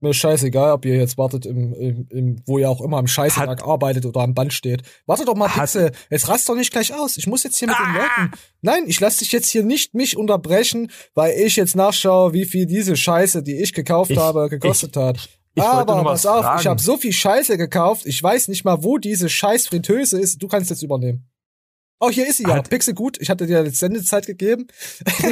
Mir 0.00 0.10
ist 0.10 0.16
scheißegal, 0.18 0.72
ob 0.72 0.84
ihr 0.84 0.96
jetzt 0.96 1.16
wartet, 1.16 1.46
im, 1.46 1.72
im, 1.72 2.06
im, 2.10 2.36
wo 2.46 2.58
ihr 2.58 2.68
auch 2.68 2.82
immer 2.82 2.98
im 2.98 3.06
Scheißtag 3.06 3.64
arbeitet 3.66 4.04
oder 4.04 4.20
am 4.20 4.34
Band 4.34 4.52
steht. 4.52 4.82
Wartet 5.06 5.26
doch 5.26 5.34
mal, 5.36 5.48
Pixel. 5.48 5.90
Jetzt 6.10 6.28
rast 6.28 6.46
doch 6.48 6.54
nicht 6.54 6.70
gleich 6.70 6.92
aus. 6.94 7.16
Ich 7.16 7.26
muss 7.26 7.44
jetzt 7.44 7.58
hier 7.58 7.68
mit 7.68 7.78
den 7.78 7.94
Leuten. 7.94 8.32
Nein, 8.60 8.84
ich 8.86 9.00
lasse 9.00 9.20
dich 9.20 9.32
jetzt 9.32 9.48
hier 9.48 9.62
nicht 9.62 9.94
mich 9.94 10.16
unterbrechen, 10.18 10.90
weil 11.14 11.38
ich 11.40 11.56
jetzt 11.56 11.76
nachschaue, 11.76 12.34
wie 12.34 12.44
viel 12.44 12.66
diese 12.66 12.94
Scheiße, 12.94 13.42
die 13.42 13.56
ich 13.60 13.72
gekauft 13.72 14.10
Ich- 14.10 14.18
habe, 14.18 14.50
gekostet 14.50 14.96
hat. 14.96 15.16
ich 15.54 15.62
Aber 15.62 16.04
pass 16.04 16.26
auf, 16.26 16.40
ich 16.40 16.44
fragen. 16.44 16.64
habe 16.68 16.82
so 16.82 16.98
viel 16.98 17.12
Scheiße 17.14 17.56
gekauft. 17.56 18.04
Ich 18.04 18.22
weiß 18.22 18.48
nicht 18.48 18.64
mal, 18.66 18.84
wo 18.84 18.98
diese 18.98 19.30
scheiß 19.30 19.68
Fritteuse 19.68 20.20
ist. 20.20 20.42
Du 20.42 20.48
kannst 20.48 20.68
jetzt 20.68 20.82
übernehmen. 20.82 21.26
Oh, 21.98 22.10
hier 22.10 22.28
ist 22.28 22.36
sie 22.36 22.42
ja. 22.42 22.60
Pixel 22.60 22.94
gut. 22.94 23.16
Ich 23.20 23.30
hatte 23.30 23.46
dir 23.46 23.64
jetzt 23.64 23.78
Sendezeit 23.78 24.26
gegeben. 24.26 24.66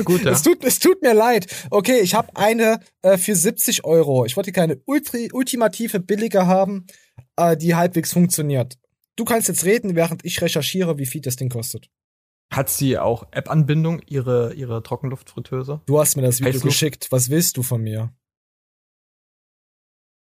Gut, 0.04 0.24
ja. 0.24 0.30
es, 0.32 0.42
tut, 0.42 0.64
es 0.64 0.78
tut 0.78 1.02
mir 1.02 1.12
leid. 1.12 1.46
Okay, 1.70 2.00
ich 2.00 2.14
habe 2.14 2.34
eine 2.36 2.80
äh, 3.02 3.18
für 3.18 3.36
70 3.36 3.84
Euro. 3.84 4.24
Ich 4.24 4.36
wollte 4.36 4.50
keine 4.52 4.80
ultri, 4.86 5.30
ultimative 5.32 6.00
billige 6.00 6.46
haben, 6.46 6.86
äh, 7.36 7.56
die 7.56 7.74
halbwegs 7.74 8.12
funktioniert. 8.12 8.78
Du 9.16 9.24
kannst 9.24 9.48
jetzt 9.48 9.64
reden, 9.64 9.94
während 9.94 10.24
ich 10.24 10.40
recherchiere, 10.40 10.98
wie 10.98 11.06
viel 11.06 11.20
das 11.20 11.36
Ding 11.36 11.50
kostet. 11.50 11.90
Hat 12.50 12.70
sie 12.70 12.98
auch 12.98 13.26
App-Anbindung, 13.30 14.00
ihre, 14.06 14.54
ihre 14.54 14.82
Trockenluftfritteuse? 14.82 15.82
Du 15.86 16.00
hast 16.00 16.16
mir 16.16 16.22
das 16.22 16.40
Video 16.40 16.54
Heißluft? 16.54 16.66
geschickt. 16.66 17.06
Was 17.10 17.28
willst 17.28 17.56
du 17.56 17.62
von 17.62 17.82
mir? 17.82 18.12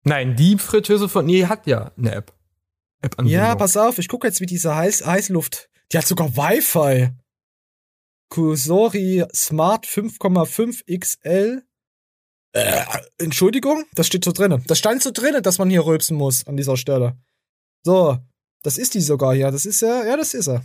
Nein, 0.03 0.35
die 0.35 0.57
Fritteuse 0.57 1.09
von 1.09 1.25
nee, 1.25 1.45
hat 1.45 1.65
ja 1.65 1.91
eine 1.97 2.13
App. 2.13 2.33
App-Anbindung. 3.01 3.41
Ja, 3.41 3.55
pass 3.55 3.77
auf, 3.77 3.97
ich 3.99 4.07
gucke 4.07 4.27
jetzt, 4.27 4.39
wie 4.41 4.45
diese 4.45 4.75
Heiß 4.75 5.05
Heißluft. 5.05 5.69
Die 5.91 5.97
hat 5.97 6.07
sogar 6.07 6.35
Wi-Fi. 6.35 7.11
Kusori 8.29 9.25
Smart 9.33 9.85
5,5 9.85 10.99
XL. 10.99 11.63
Äh, 12.53 12.85
Entschuldigung, 13.17 13.85
das 13.93 14.07
steht 14.07 14.23
so 14.23 14.31
drinnen. 14.31 14.63
Das 14.67 14.79
stand 14.79 15.01
so 15.03 15.11
drinnen, 15.11 15.43
dass 15.43 15.57
man 15.57 15.69
hier 15.69 15.85
rülpsen 15.85 16.17
muss 16.17 16.47
an 16.47 16.57
dieser 16.57 16.77
Stelle. 16.77 17.17
So, 17.83 18.17
das 18.63 18.77
ist 18.77 18.93
die 18.93 19.01
sogar 19.01 19.35
hier. 19.35 19.51
Das 19.51 19.65
ist 19.65 19.81
ja, 19.81 20.05
ja, 20.05 20.17
das 20.17 20.33
ist 20.33 20.47
er. 20.47 20.63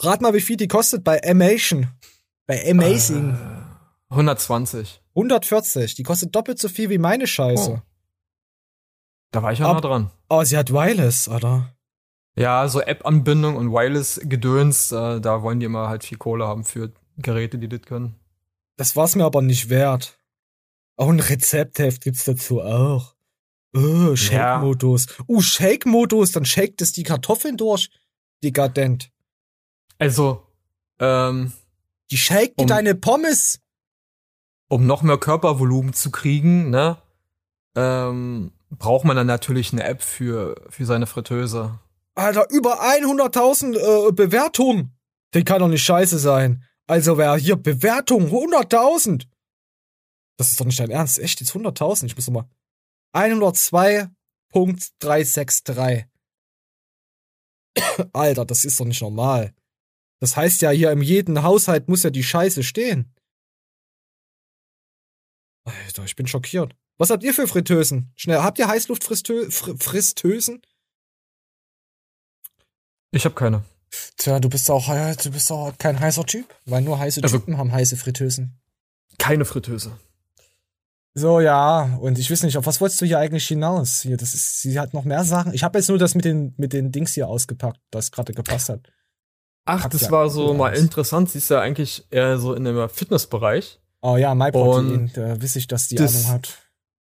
Rat 0.00 0.20
mal, 0.20 0.32
wie 0.34 0.40
viel 0.40 0.56
die 0.56 0.68
kostet 0.68 1.04
bei 1.04 1.22
Amation. 1.22 1.88
Bei 2.46 2.68
Amazing. 2.68 3.36
120. 4.08 5.02
140. 5.14 5.94
Die 5.94 6.02
kostet 6.02 6.34
doppelt 6.34 6.58
so 6.58 6.68
viel 6.68 6.90
wie 6.90 6.98
meine 6.98 7.26
Scheiße. 7.26 7.70
Oh. 7.70 7.82
Da 9.30 9.42
war 9.42 9.52
ich 9.52 9.58
ja 9.58 9.72
nah 9.72 9.80
dran. 9.80 10.10
Oh, 10.28 10.44
sie 10.44 10.56
hat 10.56 10.72
Wireless, 10.72 11.28
oder? 11.28 11.74
Ja, 12.36 12.66
so 12.68 12.80
App-Anbindung 12.80 13.56
und 13.56 13.72
Wireless-Gedöns, 13.72 14.90
äh, 14.92 15.20
da 15.20 15.42
wollen 15.42 15.60
die 15.60 15.66
immer 15.66 15.88
halt 15.88 16.04
viel 16.04 16.16
Kohle 16.18 16.46
haben 16.46 16.64
für 16.64 16.92
Geräte, 17.18 17.58
die 17.58 17.68
das 17.68 17.82
können. 17.82 18.14
Das 18.76 18.96
war's 18.96 19.16
mir 19.16 19.24
aber 19.24 19.42
nicht 19.42 19.68
wert. 19.68 20.18
Auch 20.96 21.08
ein 21.08 21.20
Rezeptheft 21.20 22.02
gibt's 22.02 22.24
dazu 22.24 22.62
auch. 22.62 23.14
Oh, 23.74 24.16
Shake-Modus. 24.16 25.06
Uh, 25.28 25.40
Shake-Modus, 25.40 26.32
dann 26.32 26.44
shakt 26.44 26.80
es 26.82 26.92
die 26.92 27.02
Kartoffeln 27.02 27.56
durch. 27.56 27.90
Dekadent. 28.42 29.10
Also, 29.98 30.46
ähm, 30.98 31.52
Die 32.10 32.18
shake 32.18 32.54
Um- 32.56 32.66
deine 32.66 32.94
Pommes. 32.94 33.60
um 34.68 34.86
noch 34.86 35.02
mehr 35.02 35.18
Körpervolumen 35.18 35.92
zu 35.92 36.10
kriegen, 36.10 36.70
ne, 36.70 36.96
ähm, 37.76 38.52
braucht 38.70 39.04
man 39.04 39.16
dann 39.16 39.26
natürlich 39.26 39.72
eine 39.72 39.84
App 39.84 40.02
für, 40.02 40.54
für 40.70 40.84
seine 40.86 41.06
Fritteuse. 41.06 41.78
Alter, 42.14 42.48
über 42.50 42.82
100.000 42.82 44.08
äh, 44.08 44.12
Bewertungen. 44.12 44.98
Den 45.34 45.44
kann 45.44 45.60
doch 45.60 45.68
nicht 45.68 45.84
scheiße 45.84 46.18
sein. 46.18 46.64
Also 46.86 47.16
wer 47.16 47.36
hier 47.36 47.56
Bewertung 47.56 48.26
100.000. 48.26 49.26
Das 50.36 50.50
ist 50.50 50.60
doch 50.60 50.66
nicht 50.66 50.80
dein 50.80 50.90
Ernst. 50.90 51.18
Echt 51.18 51.40
jetzt 51.40 51.52
100.000? 51.52 52.04
Ich 52.06 52.16
muss 52.16 52.28
noch 52.28 52.34
mal 52.34 52.50
102.363. 53.14 56.04
Alter, 58.12 58.44
das 58.44 58.64
ist 58.64 58.78
doch 58.78 58.84
nicht 58.84 59.00
normal. 59.00 59.54
Das 60.20 60.36
heißt 60.36 60.60
ja 60.62 60.70
hier 60.70 60.92
in 60.92 61.02
jedem 61.02 61.42
Haushalt 61.42 61.88
muss 61.88 62.02
ja 62.02 62.10
die 62.10 62.22
Scheiße 62.22 62.62
stehen. 62.62 63.14
Alter, 65.64 66.04
ich 66.04 66.16
bin 66.16 66.26
schockiert. 66.26 66.76
Was 66.98 67.08
habt 67.10 67.24
ihr 67.24 67.34
für 67.34 67.48
Fritteusen? 67.48 68.12
Schnell, 68.16 68.38
habt 68.38 68.58
ihr 68.58 68.68
Heißluftfristösen? 68.68 70.62
Ich 73.12 73.24
habe 73.24 73.34
keine. 73.34 73.62
Tja, 74.16 74.40
du 74.40 74.48
bist 74.48 74.70
auch, 74.70 74.88
äh, 74.88 75.14
du 75.22 75.30
bist 75.30 75.52
auch 75.52 75.72
kein 75.78 76.00
heißer 76.00 76.24
Typ, 76.26 76.46
weil 76.66 76.82
nur 76.82 76.98
heiße 76.98 77.22
Also- 77.22 77.38
Typen 77.38 77.58
haben 77.58 77.70
heiße 77.72 77.96
Fritteusen. 77.96 78.58
Keine 79.18 79.44
Fritteuse. 79.44 79.92
So, 81.14 81.40
ja, 81.40 81.98
und 82.00 82.18
ich 82.18 82.30
weiß 82.30 82.42
nicht, 82.44 82.56
auf 82.56 82.64
was 82.64 82.80
wolltest 82.80 83.00
du 83.02 83.04
hier 83.04 83.18
eigentlich 83.18 83.46
hinaus? 83.46 84.00
Hier, 84.00 84.16
das 84.16 84.32
ist, 84.32 84.62
sie 84.62 84.80
hat 84.80 84.94
noch 84.94 85.04
mehr 85.04 85.24
Sachen. 85.24 85.52
Ich 85.52 85.62
habe 85.62 85.78
jetzt 85.78 85.88
nur 85.88 85.98
das 85.98 86.14
mit 86.14 86.24
den, 86.24 86.54
mit 86.56 86.72
den 86.72 86.90
Dings 86.90 87.12
hier 87.12 87.28
ausgepackt, 87.28 87.78
das 87.90 88.10
gerade 88.10 88.32
gepasst 88.32 88.70
hat. 88.70 88.80
Ach, 89.66 89.82
Packt 89.82 89.94
das 89.94 90.00
ja 90.02 90.10
war 90.10 90.30
so 90.30 90.54
mal 90.54 90.72
aus. 90.72 90.78
interessant. 90.78 91.30
Sie 91.30 91.38
ist 91.38 91.50
ja 91.50 91.60
eigentlich 91.60 92.06
eher 92.10 92.38
so 92.38 92.54
in 92.54 92.64
dem 92.64 92.88
Fitnessbereich. 92.88 93.78
Oh 94.00 94.16
ja, 94.16 94.34
MyProtein, 94.34 95.12
da 95.14 95.40
weiß 95.40 95.56
ich, 95.56 95.66
dass 95.66 95.88
die 95.88 95.96
das- 95.96 96.14
Ahnung 96.24 96.28
hat. 96.28 96.58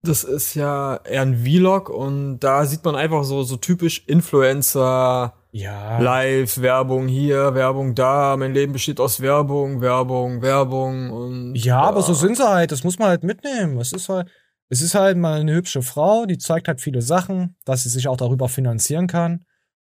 Das 0.04 0.24
ist 0.24 0.54
ja 0.54 0.98
eher 0.98 1.24
ein 1.24 1.44
Vlog 1.44 1.90
und 1.90 2.40
da 2.40 2.66
sieht 2.68 2.86
man 2.86 2.96
einfach 2.96 3.24
so, 3.24 3.42
so 3.44 3.58
typisch 3.58 4.04
Influencer, 4.06 5.34
Ja. 5.52 6.00
Live, 6.00 6.62
Werbung 6.62 7.08
hier, 7.08 7.54
Werbung 7.56 7.96
da, 7.96 8.36
mein 8.38 8.54
Leben 8.54 8.74
besteht 8.74 9.00
aus 9.00 9.22
Werbung, 9.22 9.82
Werbung, 9.82 10.42
Werbung 10.42 11.12
und. 11.12 11.56
Ja, 11.56 11.82
aber 11.82 12.02
so 12.02 12.14
sind 12.14 12.38
sie 12.38 12.48
halt, 12.48 12.72
das 12.72 12.84
muss 12.84 13.00
man 13.00 13.10
halt 13.10 13.24
mitnehmen. 13.24 13.80
Es 13.80 13.94
ist 13.94 14.10
halt, 14.10 14.30
es 14.70 14.82
ist 14.82 14.96
halt 14.96 15.18
mal 15.18 15.40
eine 15.40 15.56
hübsche 15.56 15.82
Frau, 15.82 16.26
die 16.26 16.38
zeigt 16.38 16.68
halt 16.68 16.82
viele 16.82 17.02
Sachen, 17.02 17.56
dass 17.66 17.84
sie 17.84 17.90
sich 17.90 18.08
auch 18.08 18.18
darüber 18.18 18.50
finanzieren 18.50 19.08
kann. 19.08 19.46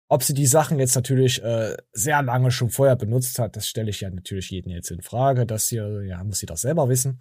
Ob 0.08 0.22
sie 0.22 0.36
die 0.36 0.46
Sachen 0.46 0.78
jetzt 0.78 0.96
natürlich 0.96 1.42
äh, 1.42 1.76
sehr 1.92 2.22
lange 2.22 2.52
schon 2.52 2.70
vorher 2.70 2.96
benutzt 2.96 3.40
hat, 3.40 3.56
das 3.56 3.68
stelle 3.68 3.90
ich 3.90 4.02
ja 4.02 4.10
natürlich 4.12 4.52
jeden 4.52 4.70
jetzt 4.70 4.92
in 4.92 5.02
Frage. 5.02 5.48
Das 5.48 5.68
hier, 5.70 6.04
ja, 6.04 6.24
muss 6.24 6.40
sie 6.40 6.46
doch 6.46 6.58
selber 6.58 6.90
wissen, 6.90 7.20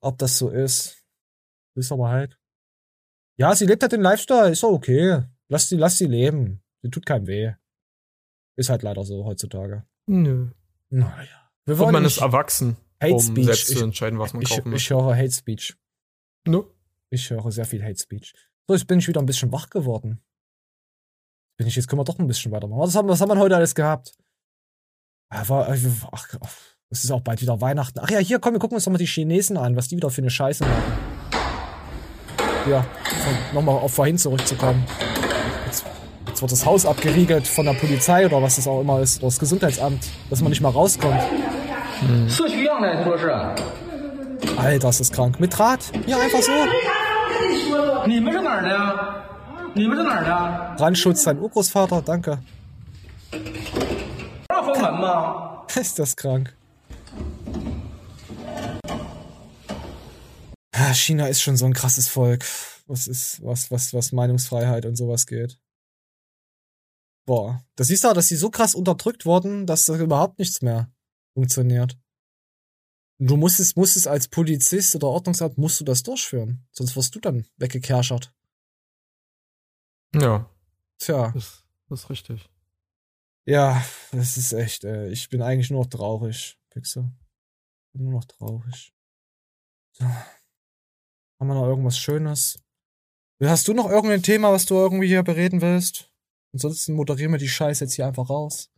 ob 0.00 0.18
das 0.18 0.36
so 0.36 0.48
ist. 0.48 0.96
Ist 1.76 1.92
aber 1.92 2.08
halt. 2.08 2.36
Ja, 3.36 3.54
sie 3.54 3.66
lebt 3.66 3.82
halt 3.82 3.92
den 3.92 4.02
Lifestyle, 4.02 4.50
ist 4.50 4.62
doch 4.64 4.72
okay. 4.72 5.22
Lass 5.48 5.68
sie, 5.68 5.76
lass 5.76 5.98
sie 5.98 6.06
leben. 6.06 6.62
Sie 6.82 6.90
tut 6.90 7.06
keinem 7.06 7.26
weh. 7.26 7.52
Ist 8.56 8.70
halt 8.70 8.82
leider 8.82 9.04
so 9.04 9.24
heutzutage. 9.24 9.84
Nö. 10.06 10.50
Naja. 10.88 11.50
Wir 11.66 11.74
Und 11.74 11.78
wollen 11.80 11.92
man 11.92 12.04
ist 12.04 12.18
erwachsen, 12.18 12.76
Hate 13.00 13.14
um 13.14 13.20
Speech. 13.20 13.44
selbst 13.46 13.70
Ich- 13.70 13.76
zu 13.78 13.84
entscheiden, 13.84 14.18
was 14.18 14.32
man 14.32 14.42
ich, 14.42 14.48
kaufen 14.48 14.60
ich 14.68 14.90
möchte. 14.90 14.94
höre 14.94 15.16
Hate 15.16 15.30
Speech. 15.32 15.76
No. 16.46 16.66
Ich 17.10 17.30
höre 17.30 17.50
sehr 17.52 17.64
viel 17.66 17.82
Hate 17.82 17.98
Speech. 17.98 18.34
So, 18.66 18.74
jetzt 18.74 18.86
bin 18.86 18.98
ich 18.98 19.08
wieder 19.08 19.20
ein 19.20 19.26
bisschen 19.26 19.52
wach 19.52 19.68
geworden. 19.70 20.20
Bin 21.58 21.66
ich, 21.66 21.76
jetzt 21.76 21.88
können 21.88 22.00
wir 22.00 22.04
doch 22.04 22.18
ein 22.18 22.26
bisschen 22.26 22.50
weitermachen. 22.52 22.80
Was 22.80 22.94
haben, 22.94 23.08
was 23.08 23.20
haben 23.20 23.28
wir 23.28 23.38
heute 23.38 23.56
alles 23.56 23.74
gehabt? 23.74 24.14
Ah, 25.28 25.42
Ach, 25.48 26.28
ach, 26.40 26.56
es 26.88 27.04
ist 27.04 27.10
auch 27.10 27.20
bald 27.20 27.40
wieder 27.42 27.60
Weihnachten. 27.60 27.98
Ach 28.00 28.10
ja, 28.10 28.18
hier, 28.18 28.38
komm, 28.40 28.54
wir 28.54 28.58
gucken 28.60 28.74
uns 28.76 28.84
doch 28.84 28.90
mal 28.92 28.98
die 28.98 29.06
Chinesen 29.06 29.56
an, 29.56 29.76
was 29.76 29.88
die 29.88 29.96
wieder 29.96 30.10
für 30.10 30.22
eine 30.22 30.30
Scheiße 30.30 30.64
machen. 30.64 30.92
Ja, 32.68 32.86
nochmal 33.54 33.76
auf 33.78 33.94
vorhin 33.94 34.18
zurückzukommen. 34.18 34.84
Jetzt 36.40 36.52
wird 36.52 36.52
das 36.52 36.64
Haus 36.64 36.86
abgeriegelt 36.86 37.46
von 37.46 37.66
der 37.66 37.74
Polizei 37.74 38.24
oder 38.24 38.40
was 38.40 38.56
es 38.56 38.66
auch 38.66 38.80
immer 38.80 38.98
ist, 39.00 39.18
oder 39.18 39.26
das 39.26 39.38
Gesundheitsamt, 39.38 40.06
dass 40.30 40.40
man 40.40 40.48
nicht 40.48 40.62
mal 40.62 40.70
rauskommt. 40.70 41.20
Hm. 42.00 42.30
Alter, 44.56 44.88
ist 44.88 45.00
das 45.00 45.12
krank. 45.12 45.38
Mit 45.38 45.58
Draht? 45.58 45.80
Ja, 46.06 46.18
einfach 46.18 46.40
so. 46.40 46.50
Hm. 49.74 50.76
Brandschutz, 50.78 51.24
dein 51.24 51.38
Urgroßvater, 51.40 52.00
danke. 52.00 52.38
Hm. 53.32 53.42
Ist 55.78 55.98
das 55.98 56.16
krank. 56.16 56.56
Ah, 60.72 60.94
China 60.94 61.26
ist 61.26 61.42
schon 61.42 61.58
so 61.58 61.66
ein 61.66 61.74
krasses 61.74 62.08
Volk, 62.08 62.46
was 62.86 63.06
ist, 63.06 63.44
was, 63.44 63.70
was, 63.70 63.92
was 63.92 64.12
Meinungsfreiheit 64.12 64.86
und 64.86 64.96
sowas 64.96 65.26
geht. 65.26 65.59
Boah. 67.26 67.64
Das 67.76 67.88
du 67.88 68.04
auch, 68.04 68.14
dass 68.14 68.28
die 68.28 68.36
so 68.36 68.50
krass 68.50 68.74
unterdrückt 68.74 69.26
wurden, 69.26 69.66
dass 69.66 69.84
da 69.84 69.96
überhaupt 69.96 70.38
nichts 70.38 70.62
mehr 70.62 70.92
funktioniert. 71.34 71.98
Und 73.18 73.30
Du 73.30 73.36
musst 73.36 73.60
es, 73.60 73.76
musst 73.76 73.96
es 73.96 74.06
als 74.06 74.28
Polizist 74.28 74.94
oder 74.96 75.08
Ordnungsamt 75.08 75.58
musst 75.58 75.78
du 75.80 75.84
das 75.84 76.02
durchführen. 76.02 76.66
Sonst 76.72 76.96
wirst 76.96 77.14
du 77.14 77.20
dann 77.20 77.46
weggekerschert. 77.56 78.32
Ja. 80.14 80.50
Tja. 80.98 81.30
Das, 81.32 81.64
das 81.88 82.00
ist 82.00 82.10
richtig. 82.10 82.50
Ja, 83.46 83.84
das 84.12 84.36
ist 84.36 84.52
echt, 84.52 84.84
äh, 84.84 85.08
ich 85.08 85.28
bin 85.28 85.42
eigentlich 85.42 85.70
nur 85.70 85.82
noch 85.82 85.90
traurig, 85.90 86.58
Pixel. 86.70 87.10
Bin 87.92 88.04
nur 88.04 88.12
noch 88.14 88.24
traurig. 88.24 88.92
So. 89.92 90.04
Haben 90.04 91.48
wir 91.48 91.54
noch 91.54 91.66
irgendwas 91.66 91.98
Schönes? 91.98 92.58
Hast 93.42 93.66
du 93.66 93.72
noch 93.72 93.88
irgendein 93.88 94.22
Thema, 94.22 94.52
was 94.52 94.66
du 94.66 94.74
irgendwie 94.74 95.08
hier 95.08 95.22
bereden 95.22 95.62
willst? 95.62 96.09
Ansonsten 96.52 96.94
moderieren 96.94 97.32
wir 97.32 97.38
die 97.38 97.48
Scheiße 97.48 97.84
jetzt 97.84 97.94
hier 97.94 98.06
einfach 98.06 98.28
raus. 98.28 98.70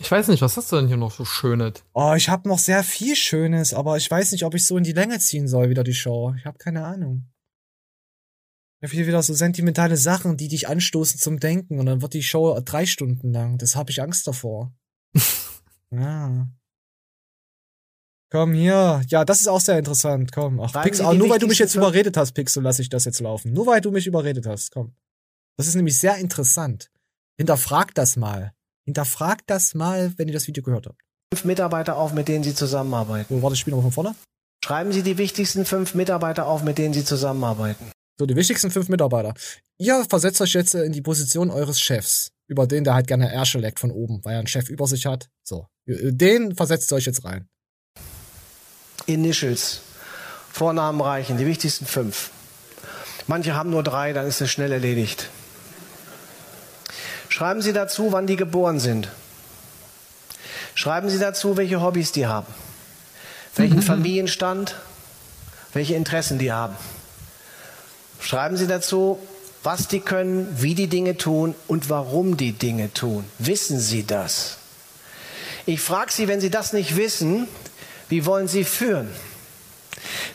Ich 0.00 0.10
weiß 0.10 0.28
nicht, 0.28 0.42
was 0.42 0.56
hast 0.56 0.72
du 0.72 0.76
denn 0.76 0.88
hier 0.88 0.96
noch 0.96 1.12
so 1.12 1.24
Schönes? 1.24 1.84
Oh, 1.92 2.14
ich 2.16 2.28
habe 2.28 2.48
noch 2.48 2.58
sehr 2.58 2.82
viel 2.82 3.14
Schönes, 3.14 3.72
aber 3.72 3.96
ich 3.96 4.10
weiß 4.10 4.32
nicht, 4.32 4.44
ob 4.44 4.54
ich 4.54 4.66
so 4.66 4.76
in 4.76 4.82
die 4.82 4.92
Länge 4.92 5.20
ziehen 5.20 5.46
soll, 5.46 5.70
wieder 5.70 5.84
die 5.84 5.94
Show. 5.94 6.34
Ich 6.36 6.46
habe 6.46 6.58
keine 6.58 6.84
Ahnung. 6.84 7.30
Ich 8.80 8.88
habe 8.88 8.96
hier 8.96 9.06
wieder 9.06 9.22
so 9.22 9.32
sentimentale 9.34 9.96
Sachen, 9.96 10.36
die 10.36 10.48
dich 10.48 10.68
anstoßen 10.68 11.20
zum 11.20 11.38
Denken 11.38 11.78
und 11.78 11.86
dann 11.86 12.02
wird 12.02 12.12
die 12.12 12.24
Show 12.24 12.60
drei 12.64 12.86
Stunden 12.86 13.32
lang. 13.32 13.56
Das 13.56 13.76
habe 13.76 13.90
ich 13.90 14.02
Angst 14.02 14.26
davor. 14.26 14.74
ja. 15.90 16.48
Komm 18.30 18.52
hier. 18.52 19.00
Ja, 19.06 19.24
das 19.24 19.40
ist 19.40 19.46
auch 19.46 19.60
sehr 19.60 19.78
interessant. 19.78 20.32
Komm. 20.32 20.58
Ach, 20.58 20.72
Pixel, 20.82 21.08
die 21.12 21.18
nur 21.18 21.30
weil 21.30 21.38
du 21.38 21.46
mich 21.46 21.60
jetzt 21.60 21.76
überredet 21.76 22.16
hast, 22.16 22.32
Pixel, 22.32 22.64
lasse 22.64 22.82
ich 22.82 22.88
das 22.88 23.04
jetzt 23.04 23.20
laufen. 23.20 23.52
Nur 23.52 23.66
weil 23.66 23.80
du 23.80 23.92
mich 23.92 24.08
überredet 24.08 24.44
hast. 24.44 24.72
Komm. 24.72 24.96
Das 25.56 25.68
ist 25.68 25.76
nämlich 25.76 25.98
sehr 25.98 26.16
interessant. 26.16 26.90
Hinterfragt 27.38 27.98
das 27.98 28.16
mal. 28.16 28.52
Hinterfragt 28.84 29.44
das 29.46 29.74
mal, 29.74 30.12
wenn 30.16 30.28
ihr 30.28 30.34
das 30.34 30.46
Video 30.46 30.62
gehört 30.62 30.86
habt. 30.86 31.00
fünf 31.32 31.44
Mitarbeiter 31.44 31.96
auf, 31.96 32.12
mit 32.12 32.28
denen 32.28 32.44
Sie 32.44 32.54
zusammenarbeiten. 32.54 33.34
So, 33.34 33.42
warte, 33.42 33.54
ich 33.54 33.60
spiele 33.60 33.76
nochmal 33.76 33.90
von 33.90 34.04
vorne. 34.04 34.16
Schreiben 34.64 34.92
Sie 34.92 35.02
die 35.02 35.18
wichtigsten 35.18 35.64
fünf 35.64 35.94
Mitarbeiter 35.94 36.46
auf, 36.46 36.62
mit 36.62 36.78
denen 36.78 36.94
Sie 36.94 37.04
zusammenarbeiten. 37.04 37.90
So, 38.18 38.26
die 38.26 38.36
wichtigsten 38.36 38.70
fünf 38.70 38.88
Mitarbeiter. 38.88 39.34
Ihr 39.78 40.04
versetzt 40.08 40.40
euch 40.40 40.52
jetzt 40.52 40.74
äh, 40.74 40.84
in 40.84 40.92
die 40.92 41.02
Position 41.02 41.50
eures 41.50 41.80
Chefs, 41.80 42.30
über 42.46 42.66
den 42.66 42.84
der 42.84 42.94
halt 42.94 43.08
gerne 43.08 43.32
Ärsche 43.32 43.58
leckt 43.58 43.80
von 43.80 43.90
oben, 43.90 44.24
weil 44.24 44.34
er 44.34 44.38
einen 44.38 44.46
Chef 44.46 44.68
über 44.68 44.86
sich 44.86 45.06
hat. 45.06 45.28
So, 45.42 45.66
äh, 45.86 46.12
den 46.12 46.54
versetzt 46.54 46.92
ihr 46.92 46.96
euch 46.96 47.06
jetzt 47.06 47.24
rein. 47.24 47.48
Initials. 49.06 49.80
Vornamen 50.52 51.00
reichen, 51.00 51.36
die 51.36 51.46
wichtigsten 51.46 51.84
fünf. 51.84 52.30
Manche 53.26 53.56
haben 53.56 53.70
nur 53.70 53.82
drei, 53.82 54.12
dann 54.12 54.26
ist 54.26 54.40
es 54.40 54.50
schnell 54.50 54.70
erledigt. 54.70 55.30
Schreiben 57.34 57.62
Sie 57.62 57.72
dazu, 57.72 58.12
wann 58.12 58.28
die 58.28 58.36
geboren 58.36 58.78
sind. 58.78 59.08
Schreiben 60.76 61.10
Sie 61.10 61.18
dazu, 61.18 61.56
welche 61.56 61.82
Hobbys 61.82 62.12
die 62.12 62.28
haben. 62.28 62.46
Welchen 63.56 63.82
Familienstand, 63.82 64.76
welche 65.72 65.96
Interessen 65.96 66.38
die 66.38 66.52
haben. 66.52 66.76
Schreiben 68.20 68.56
Sie 68.56 68.68
dazu, 68.68 69.18
was 69.64 69.88
die 69.88 69.98
können, 69.98 70.46
wie 70.60 70.76
die 70.76 70.86
Dinge 70.86 71.16
tun 71.16 71.56
und 71.66 71.90
warum 71.90 72.36
die 72.36 72.52
Dinge 72.52 72.94
tun. 72.94 73.24
Wissen 73.40 73.80
Sie 73.80 74.06
das? 74.06 74.58
Ich 75.66 75.80
frage 75.80 76.12
Sie, 76.12 76.28
wenn 76.28 76.40
Sie 76.40 76.50
das 76.50 76.72
nicht 76.72 76.94
wissen, 76.94 77.48
wie 78.08 78.26
wollen 78.26 78.46
Sie 78.46 78.62
führen? 78.62 79.08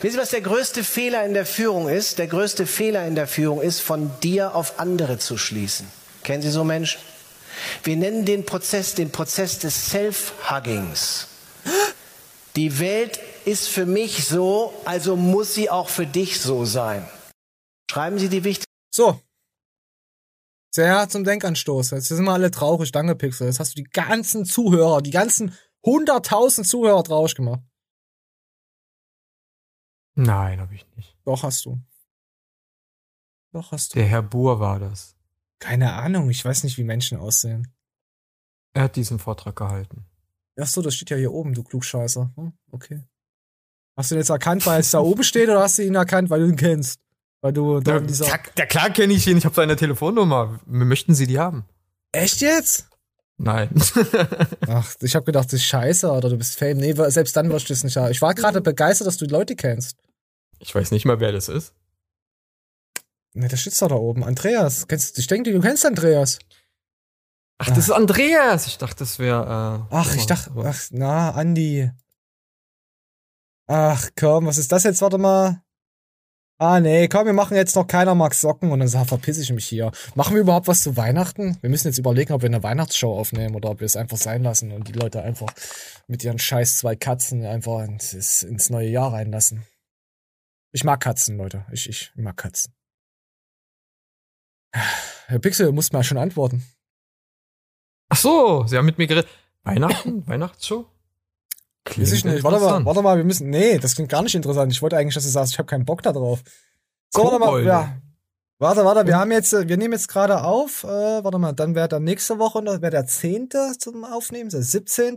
Wissen 0.02 0.16
Sie, 0.16 0.20
was 0.20 0.30
der 0.32 0.42
größte 0.42 0.84
Fehler 0.84 1.24
in 1.24 1.32
der 1.32 1.46
Führung 1.46 1.88
ist? 1.88 2.18
Der 2.18 2.26
größte 2.26 2.66
Fehler 2.66 3.06
in 3.06 3.14
der 3.14 3.26
Führung 3.26 3.62
ist, 3.62 3.80
von 3.80 4.10
dir 4.22 4.54
auf 4.54 4.78
andere 4.78 5.16
zu 5.16 5.38
schließen. 5.38 5.86
Kennen 6.22 6.42
Sie 6.42 6.50
so 6.50 6.64
Menschen? 6.64 7.00
Wir 7.82 7.96
nennen 7.96 8.24
den 8.24 8.44
Prozess 8.44 8.94
den 8.94 9.10
Prozess 9.10 9.58
des 9.58 9.90
Self-Huggings. 9.90 11.28
Die 12.56 12.78
Welt 12.78 13.18
ist 13.44 13.68
für 13.68 13.86
mich 13.86 14.24
so, 14.26 14.74
also 14.84 15.16
muss 15.16 15.54
sie 15.54 15.70
auch 15.70 15.88
für 15.88 16.06
dich 16.06 16.40
so 16.40 16.64
sein. 16.64 17.08
Schreiben 17.90 18.18
Sie 18.18 18.28
die 18.28 18.44
wichtigsten. 18.44 18.70
So. 18.94 19.20
Sehr 20.72 21.08
zum 21.08 21.24
Denkanstoß. 21.24 21.90
Jetzt 21.90 22.08
sind 22.08 22.24
wir 22.24 22.32
alle 22.32 22.50
traurig. 22.50 22.92
Danke, 22.92 23.16
Pixel. 23.16 23.48
Jetzt 23.48 23.58
hast 23.58 23.76
du 23.76 23.82
die 23.82 23.90
ganzen 23.90 24.44
Zuhörer, 24.44 25.00
die 25.00 25.10
ganzen 25.10 25.56
100.000 25.84 26.64
Zuhörer 26.64 27.02
traurig 27.02 27.34
gemacht. 27.34 27.62
Nein, 30.14 30.60
habe 30.60 30.74
ich 30.74 30.86
nicht. 30.96 31.16
Doch, 31.24 31.42
hast 31.42 31.64
du. 31.64 31.80
Doch, 33.52 33.72
hast 33.72 33.94
du. 33.94 33.98
Der 33.98 34.06
Herr 34.06 34.22
Buhr 34.22 34.60
war 34.60 34.78
das. 34.78 35.16
Keine 35.60 35.92
Ahnung. 35.92 36.28
Ich 36.30 36.44
weiß 36.44 36.64
nicht, 36.64 36.76
wie 36.78 36.84
Menschen 36.84 37.18
aussehen. 37.18 37.72
Er 38.74 38.84
hat 38.84 38.96
diesen 38.96 39.18
Vortrag 39.18 39.54
gehalten. 39.56 40.06
Ach 40.58 40.66
so, 40.66 40.82
das 40.82 40.94
steht 40.94 41.10
ja 41.10 41.16
hier 41.16 41.32
oben, 41.32 41.54
du 41.54 41.62
Klugscheißer. 41.62 42.30
Hm, 42.36 42.52
okay. 42.72 43.02
Hast 43.96 44.10
du 44.10 44.14
ihn 44.14 44.18
jetzt 44.18 44.30
erkannt, 44.30 44.66
weil 44.66 44.80
es 44.80 44.90
da 44.90 44.98
oben 45.00 45.22
steht, 45.22 45.48
oder 45.48 45.60
hast 45.62 45.78
du 45.78 45.82
ihn 45.84 45.94
erkannt, 45.94 46.30
weil 46.30 46.40
du 46.40 46.46
ihn 46.48 46.56
kennst? 46.56 47.00
Weil 47.42 47.52
du 47.52 47.80
da 47.80 47.92
Der, 47.92 48.00
in 48.00 48.06
dieser. 48.06 48.26
ja, 48.26 48.36
der 48.56 48.66
klar 48.66 48.90
kenne 48.90 49.12
ich 49.12 49.26
ihn, 49.26 49.36
ich 49.38 49.44
habe 49.44 49.54
seine 49.54 49.76
Telefonnummer. 49.76 50.60
Möchten 50.66 51.14
Sie 51.14 51.26
die 51.26 51.38
haben? 51.38 51.64
Echt 52.12 52.40
jetzt? 52.40 52.88
Nein. 53.38 53.70
Ach, 54.68 54.94
ich 55.00 55.14
habe 55.14 55.24
gedacht, 55.24 55.46
das 55.46 55.54
ist 55.54 55.64
scheiße 55.64 56.10
oder 56.10 56.28
du 56.28 56.36
bist 56.36 56.58
Fame. 56.58 56.76
Nee, 56.76 56.92
selbst 57.10 57.34
dann 57.36 57.50
wirst 57.50 57.68
du 57.70 57.72
es 57.72 57.82
nicht 57.84 57.96
haben. 57.96 58.10
Ich 58.10 58.20
war 58.20 58.34
gerade 58.34 58.60
begeistert, 58.60 59.06
dass 59.06 59.16
du 59.16 59.26
die 59.26 59.32
Leute 59.32 59.56
kennst. 59.56 59.96
Ich 60.58 60.74
weiß 60.74 60.90
nicht 60.90 61.06
mal, 61.06 61.20
wer 61.20 61.32
das 61.32 61.48
ist. 61.48 61.72
Ne, 63.34 63.48
der 63.48 63.56
steht 63.56 63.80
doch 63.80 63.88
da 63.88 63.94
oben. 63.94 64.24
Andreas. 64.24 64.88
Kennst, 64.88 65.18
ich 65.18 65.26
denke, 65.26 65.52
du 65.52 65.60
kennst 65.60 65.86
Andreas. 65.86 66.38
Ach, 67.58 67.68
das 67.68 67.78
ist 67.78 67.90
Andreas. 67.90 68.66
Ich 68.66 68.78
dachte, 68.78 68.96
das 69.00 69.18
wäre. 69.18 69.86
Äh, 69.90 69.94
Ach, 69.94 70.14
ich 70.14 70.26
dachte, 70.26 70.50
ach, 70.64 70.80
na, 70.90 71.30
Andi. 71.32 71.90
Ach, 73.66 74.08
komm, 74.18 74.46
was 74.46 74.58
ist 74.58 74.72
das 74.72 74.84
jetzt? 74.84 75.02
Warte 75.02 75.18
mal. 75.18 75.62
Ah, 76.58 76.80
nee, 76.80 77.08
komm, 77.08 77.24
wir 77.26 77.32
machen 77.32 77.56
jetzt 77.56 77.74
noch 77.76 77.86
keiner 77.86 78.14
mag 78.14 78.34
Socken 78.34 78.70
und 78.70 78.80
dann 78.80 78.88
sag, 78.88 79.06
verpiss 79.06 79.38
ich 79.38 79.50
mich 79.50 79.64
hier. 79.64 79.92
Machen 80.14 80.34
wir 80.34 80.42
überhaupt 80.42 80.68
was 80.68 80.82
zu 80.82 80.96
Weihnachten? 80.96 81.56
Wir 81.62 81.70
müssen 81.70 81.88
jetzt 81.88 81.96
überlegen, 81.98 82.34
ob 82.34 82.42
wir 82.42 82.48
eine 82.48 82.62
Weihnachtsshow 82.62 83.18
aufnehmen 83.18 83.54
oder 83.54 83.70
ob 83.70 83.80
wir 83.80 83.86
es 83.86 83.96
einfach 83.96 84.18
sein 84.18 84.42
lassen 84.42 84.70
und 84.72 84.88
die 84.88 84.92
Leute 84.92 85.22
einfach 85.22 85.54
mit 86.06 86.22
ihren 86.22 86.38
scheiß 86.38 86.78
zwei 86.78 86.96
Katzen 86.96 87.46
einfach 87.46 87.84
ins, 87.84 88.42
ins 88.42 88.68
neue 88.68 88.88
Jahr 88.88 89.12
reinlassen. 89.12 89.64
Ich 90.72 90.84
mag 90.84 91.00
Katzen, 91.00 91.38
Leute. 91.38 91.64
Ich, 91.72 91.88
ich 91.88 92.12
mag 92.14 92.36
Katzen. 92.36 92.74
Herr 94.72 95.38
Pixel, 95.38 95.66
du 95.66 95.72
musst 95.72 95.92
mal 95.92 96.04
schon 96.04 96.18
antworten. 96.18 96.64
Ach 98.08 98.16
so, 98.16 98.64
Sie 98.66 98.76
haben 98.76 98.86
mit 98.86 98.98
mir 98.98 99.06
geredet. 99.06 99.28
Weihnachten? 99.62 100.26
Weihnachtsshow? 100.26 100.86
Weiß 101.96 102.12
ich 102.12 102.24
nicht. 102.24 102.44
Warte 102.44 102.60
mal, 102.60 102.84
warte 102.84 103.02
mal, 103.02 103.16
wir 103.16 103.24
müssen. 103.24 103.48
Nee, 103.50 103.78
das 103.78 103.94
klingt 103.94 104.10
gar 104.10 104.22
nicht 104.22 104.34
interessant. 104.34 104.72
Ich 104.72 104.82
wollte 104.82 104.96
eigentlich, 104.96 105.14
dass 105.14 105.24
du 105.24 105.30
sagst, 105.30 105.52
ich 105.52 105.58
habe 105.58 105.66
keinen 105.66 105.84
Bock 105.84 106.02
da 106.02 106.12
drauf. 106.12 106.42
So, 107.10 107.24
warte 107.24 107.38
mal, 107.38 107.64
ja. 107.64 108.00
Warte, 108.58 108.84
warte, 108.84 109.06
wir 109.06 109.16
haben 109.16 109.32
jetzt, 109.32 109.54
äh, 109.54 109.66
wir 109.68 109.78
nehmen 109.78 109.94
jetzt 109.94 110.08
gerade 110.08 110.44
auf, 110.44 110.84
äh, 110.84 110.86
warte 111.24 111.38
mal, 111.38 111.52
dann 111.52 111.74
wäre 111.74 111.88
dann 111.88 112.04
nächste 112.04 112.38
Woche, 112.38 112.62
wäre 112.62 112.90
der 112.90 113.06
10. 113.06 113.48
zum 113.78 114.04
Aufnehmen, 114.04 114.50
der 114.50 114.62
17. 114.62 115.16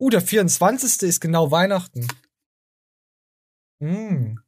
Uh, 0.00 0.10
der 0.10 0.20
24. 0.20 1.02
ist 1.02 1.20
genau 1.20 1.52
Weihnachten. 1.52 2.08
Hm. 3.80 4.40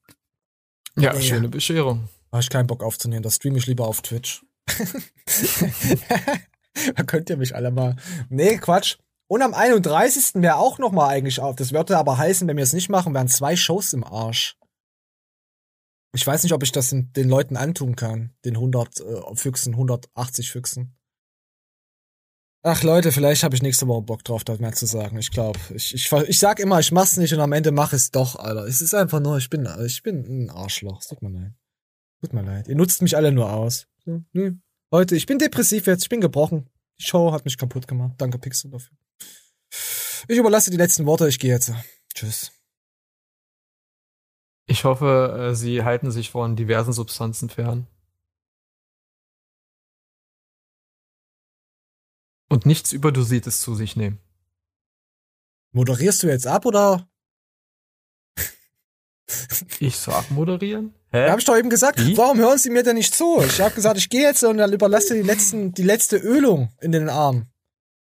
Ja, 0.97 1.15
Ja. 1.15 1.21
schöne 1.21 1.49
Bescherung. 1.49 2.09
Habe 2.35 2.43
ich 2.43 2.51
keinen 2.51 2.66
Bock 2.66 2.82
aufzunehmen, 2.82 3.23
das 3.23 3.36
streame 3.36 3.59
ich 3.59 3.69
lieber 3.69 3.86
auf 3.86 4.02
Twitch. 4.02 4.44
da 6.97 7.05
könnt 7.05 7.31
ihr 7.31 7.36
mich 7.36 7.55
alle 7.55 7.70
mal. 7.70 7.94
Nee, 8.28 8.56
Quatsch. 8.56 8.97
Und 9.28 9.40
am 9.40 9.55
31. 9.55 10.43
wäre 10.43 10.56
auch 10.56 10.81
noch 10.81 10.90
mal 10.90 11.06
eigentlich 11.06 11.39
auf. 11.39 11.55
Das 11.55 11.70
würde 11.70 11.97
aber 11.97 12.19
heißen, 12.19 12.48
wenn 12.48 12.56
wir 12.56 12.65
es 12.65 12.73
nicht 12.73 12.89
machen, 12.89 13.15
wären 13.15 13.28
zwei 13.28 13.55
Shows 13.55 13.93
im 13.93 14.02
Arsch. 14.02 14.56
Ich 16.12 16.27
weiß 16.27 16.43
nicht, 16.43 16.52
ob 16.52 16.65
ich 16.65 16.73
das 16.73 16.90
den 16.90 17.12
den 17.12 17.28
Leuten 17.28 17.56
antun 17.56 17.94
kann. 17.94 18.35
Den 18.44 18.56
100 18.56 18.98
äh, 18.98 19.36
Füchsen, 19.36 19.74
180 19.74 20.51
Füchsen. 20.51 20.97
Ach 22.65 22.82
Leute, 22.82 23.12
vielleicht 23.12 23.44
habe 23.44 23.55
ich 23.55 23.62
nächste 23.62 23.86
Woche 23.86 24.02
Bock 24.02 24.24
drauf, 24.24 24.43
da 24.43 24.56
mehr 24.56 24.73
zu 24.73 24.86
sagen. 24.86 25.19
Ich 25.19 25.31
glaube, 25.31 25.61
ich, 25.73 25.94
ich, 25.94 26.11
ich 26.11 26.39
sag 26.40 26.59
immer, 26.59 26.81
ich 26.81 26.90
mach's 26.90 27.16
nicht 27.16 27.32
und 27.32 27.39
am 27.39 27.52
Ende 27.52 27.70
mach 27.70 27.93
es 27.93 28.11
doch, 28.11 28.35
Alter. 28.35 28.66
Es 28.66 28.81
ist 28.81 28.93
einfach 28.93 29.20
nur, 29.20 29.39
ich 29.39 29.51
bin, 29.51 29.69
ich 29.86 30.02
bin 30.02 30.47
ein 30.47 30.51
Arschloch. 30.51 31.01
Tut 31.05 31.23
mir 31.23 31.31
leid. 31.31 31.52
Tut 32.25 32.33
mir 32.33 32.43
leid. 32.43 32.69
Ihr 32.69 32.75
nutzt 32.75 33.03
mich 33.03 33.19
alle 33.19 33.33
nur 33.33 33.53
aus. 33.53 33.87
So, 34.07 34.23
nö. 34.33 34.55
Leute, 34.91 35.15
ich 35.15 35.27
bin 35.27 35.39
depressiv 35.39 35.87
jetzt, 35.87 36.05
ich 36.05 36.09
bin 36.09 36.23
gebrochen. 36.23 36.71
Die 36.99 37.05
Show 37.05 37.33
hat 37.33 37.45
mich 37.45 37.59
kaputt 37.59 37.87
gemacht. 37.87 38.15
Danke, 38.17 38.39
Pixel, 38.39 38.71
dafür. 38.71 38.97
Ich 40.27 40.39
überlasse 40.39 40.71
die 40.71 40.79
letzten 40.79 41.05
Worte, 41.05 41.29
ich 41.29 41.39
gehe 41.39 41.51
jetzt. 41.51 41.75
Tschüss. 42.15 42.51
Ich 44.65 44.85
hoffe, 44.85 45.51
äh, 45.51 45.55
Sie 45.55 45.83
halten 45.83 46.11
sich 46.11 46.31
von 46.31 46.57
diversen 46.57 46.95
Substanzen 46.95 47.51
fern. 47.51 47.89
Und 52.49 52.65
nichts 52.65 52.93
Überdosiertes 52.93 53.61
zu 53.61 53.75
sich 53.75 53.97
nehmen. 53.97 54.19
Moderierst 55.73 56.23
du 56.23 56.29
jetzt 56.29 56.47
ab 56.47 56.65
oder? 56.65 57.07
Ich 59.79 59.97
sag 59.97 60.31
moderieren? 60.31 60.95
Ja, 61.13 61.31
hab 61.31 61.39
ich 61.39 61.45
doch 61.45 61.57
eben 61.57 61.71
gesagt, 61.71 62.05
Wie? 62.05 62.17
warum 62.17 62.39
hören 62.39 62.59
Sie 62.59 62.71
mir 62.71 62.83
denn 62.83 62.97
nicht 62.97 63.15
zu? 63.15 63.41
Ich 63.41 63.61
habe 63.61 63.75
gesagt, 63.75 63.97
ich 63.97 64.11
gehe 64.11 64.23
jetzt 64.23 64.43
und 64.45 64.59
dann 64.59 64.73
überlasse 64.73 65.15
die 65.15 65.23
letzten, 65.23 65.73
die 65.73 65.83
letzte 65.83 66.17
Ölung 66.17 66.71
in 66.81 66.93
den 66.93 67.09
Arm. 67.09 67.47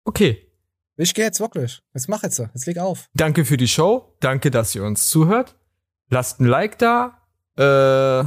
Okay. 0.06 0.50
Ich 0.96 1.14
gehe 1.14 1.26
jetzt 1.26 1.40
wirklich. 1.40 1.82
Jetzt 1.94 2.08
mach 2.08 2.24
jetzt. 2.24 2.40
Jetzt 2.40 2.66
leg 2.66 2.78
auf. 2.78 3.10
Danke 3.14 3.46
für 3.46 3.58
die 3.58 3.68
Show. 3.68 4.16
Danke, 4.20 4.52
dass 4.52 4.74
ihr 4.76 4.84
uns 4.84 5.08
zuhört. 5.08 5.56
Lasst 6.10 6.40
ein 6.40 6.46
Like 6.46 6.78
da. 6.78 7.20
Äh, 7.58 8.26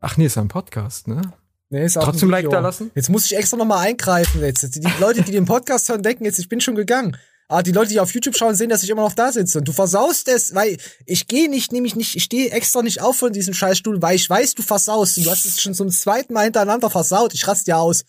ach 0.00 0.16
nee, 0.16 0.26
ist 0.26 0.38
ein 0.38 0.48
Podcast, 0.48 1.08
ne? 1.08 1.20
Nee, 1.68 1.84
ist 1.84 1.96
auch 1.96 2.04
Trotzdem 2.04 2.28
ein 2.28 2.32
Like 2.32 2.50
da 2.50 2.60
lassen? 2.60 2.90
Jetzt 2.94 3.10
muss 3.10 3.26
ich 3.26 3.36
extra 3.36 3.56
nochmal 3.56 3.86
eingreifen. 3.86 4.40
Jetzt. 4.40 4.74
Die 4.74 4.88
Leute, 4.98 5.22
die 5.22 5.32
den 5.32 5.44
Podcast 5.44 5.88
hören, 5.88 6.02
denken 6.02 6.24
jetzt, 6.24 6.38
ich 6.38 6.48
bin 6.48 6.60
schon 6.60 6.74
gegangen. 6.74 7.16
Aber 7.50 7.64
die 7.64 7.72
Leute, 7.72 7.90
die 7.90 7.98
auf 7.98 8.14
YouTube 8.14 8.36
schauen, 8.36 8.54
sehen, 8.54 8.70
dass 8.70 8.84
ich 8.84 8.90
immer 8.90 9.02
noch 9.02 9.12
da 9.12 9.32
sitze. 9.32 9.58
Und 9.58 9.66
du 9.66 9.72
versaust 9.72 10.28
es, 10.28 10.54
weil 10.54 10.76
ich 11.04 11.26
gehe 11.26 11.50
nicht, 11.50 11.72
nämlich 11.72 11.96
nicht, 11.96 12.14
ich 12.14 12.22
stehe 12.22 12.52
extra 12.52 12.80
nicht 12.80 13.02
auf 13.02 13.16
von 13.16 13.32
diesem 13.32 13.54
Scheißstuhl, 13.54 14.00
weil 14.00 14.14
ich 14.14 14.30
weiß, 14.30 14.54
du 14.54 14.62
versaust. 14.62 15.18
Und 15.18 15.26
du 15.26 15.30
hast 15.32 15.44
es 15.44 15.60
schon 15.60 15.74
zum 15.74 15.90
zweiten 15.90 16.32
Mal 16.32 16.44
hintereinander 16.44 16.90
versaut. 16.90 17.34
Ich 17.34 17.48
raste 17.48 17.72
ja 17.72 17.78
aus. 17.78 18.04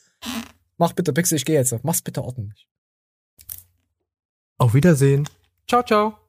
Mach 0.78 0.94
bitte, 0.94 1.12
Pixel, 1.12 1.38
ich 1.38 1.46
gehe 1.46 1.56
jetzt. 1.56 1.74
Mach's 1.82 2.04
bitte 2.04 2.24
ordentlich. 2.24 2.68
Auf 4.60 4.76
Wiedersehen. 4.76 5.28
Ciao, 5.68 5.82
ciao. 5.82 6.20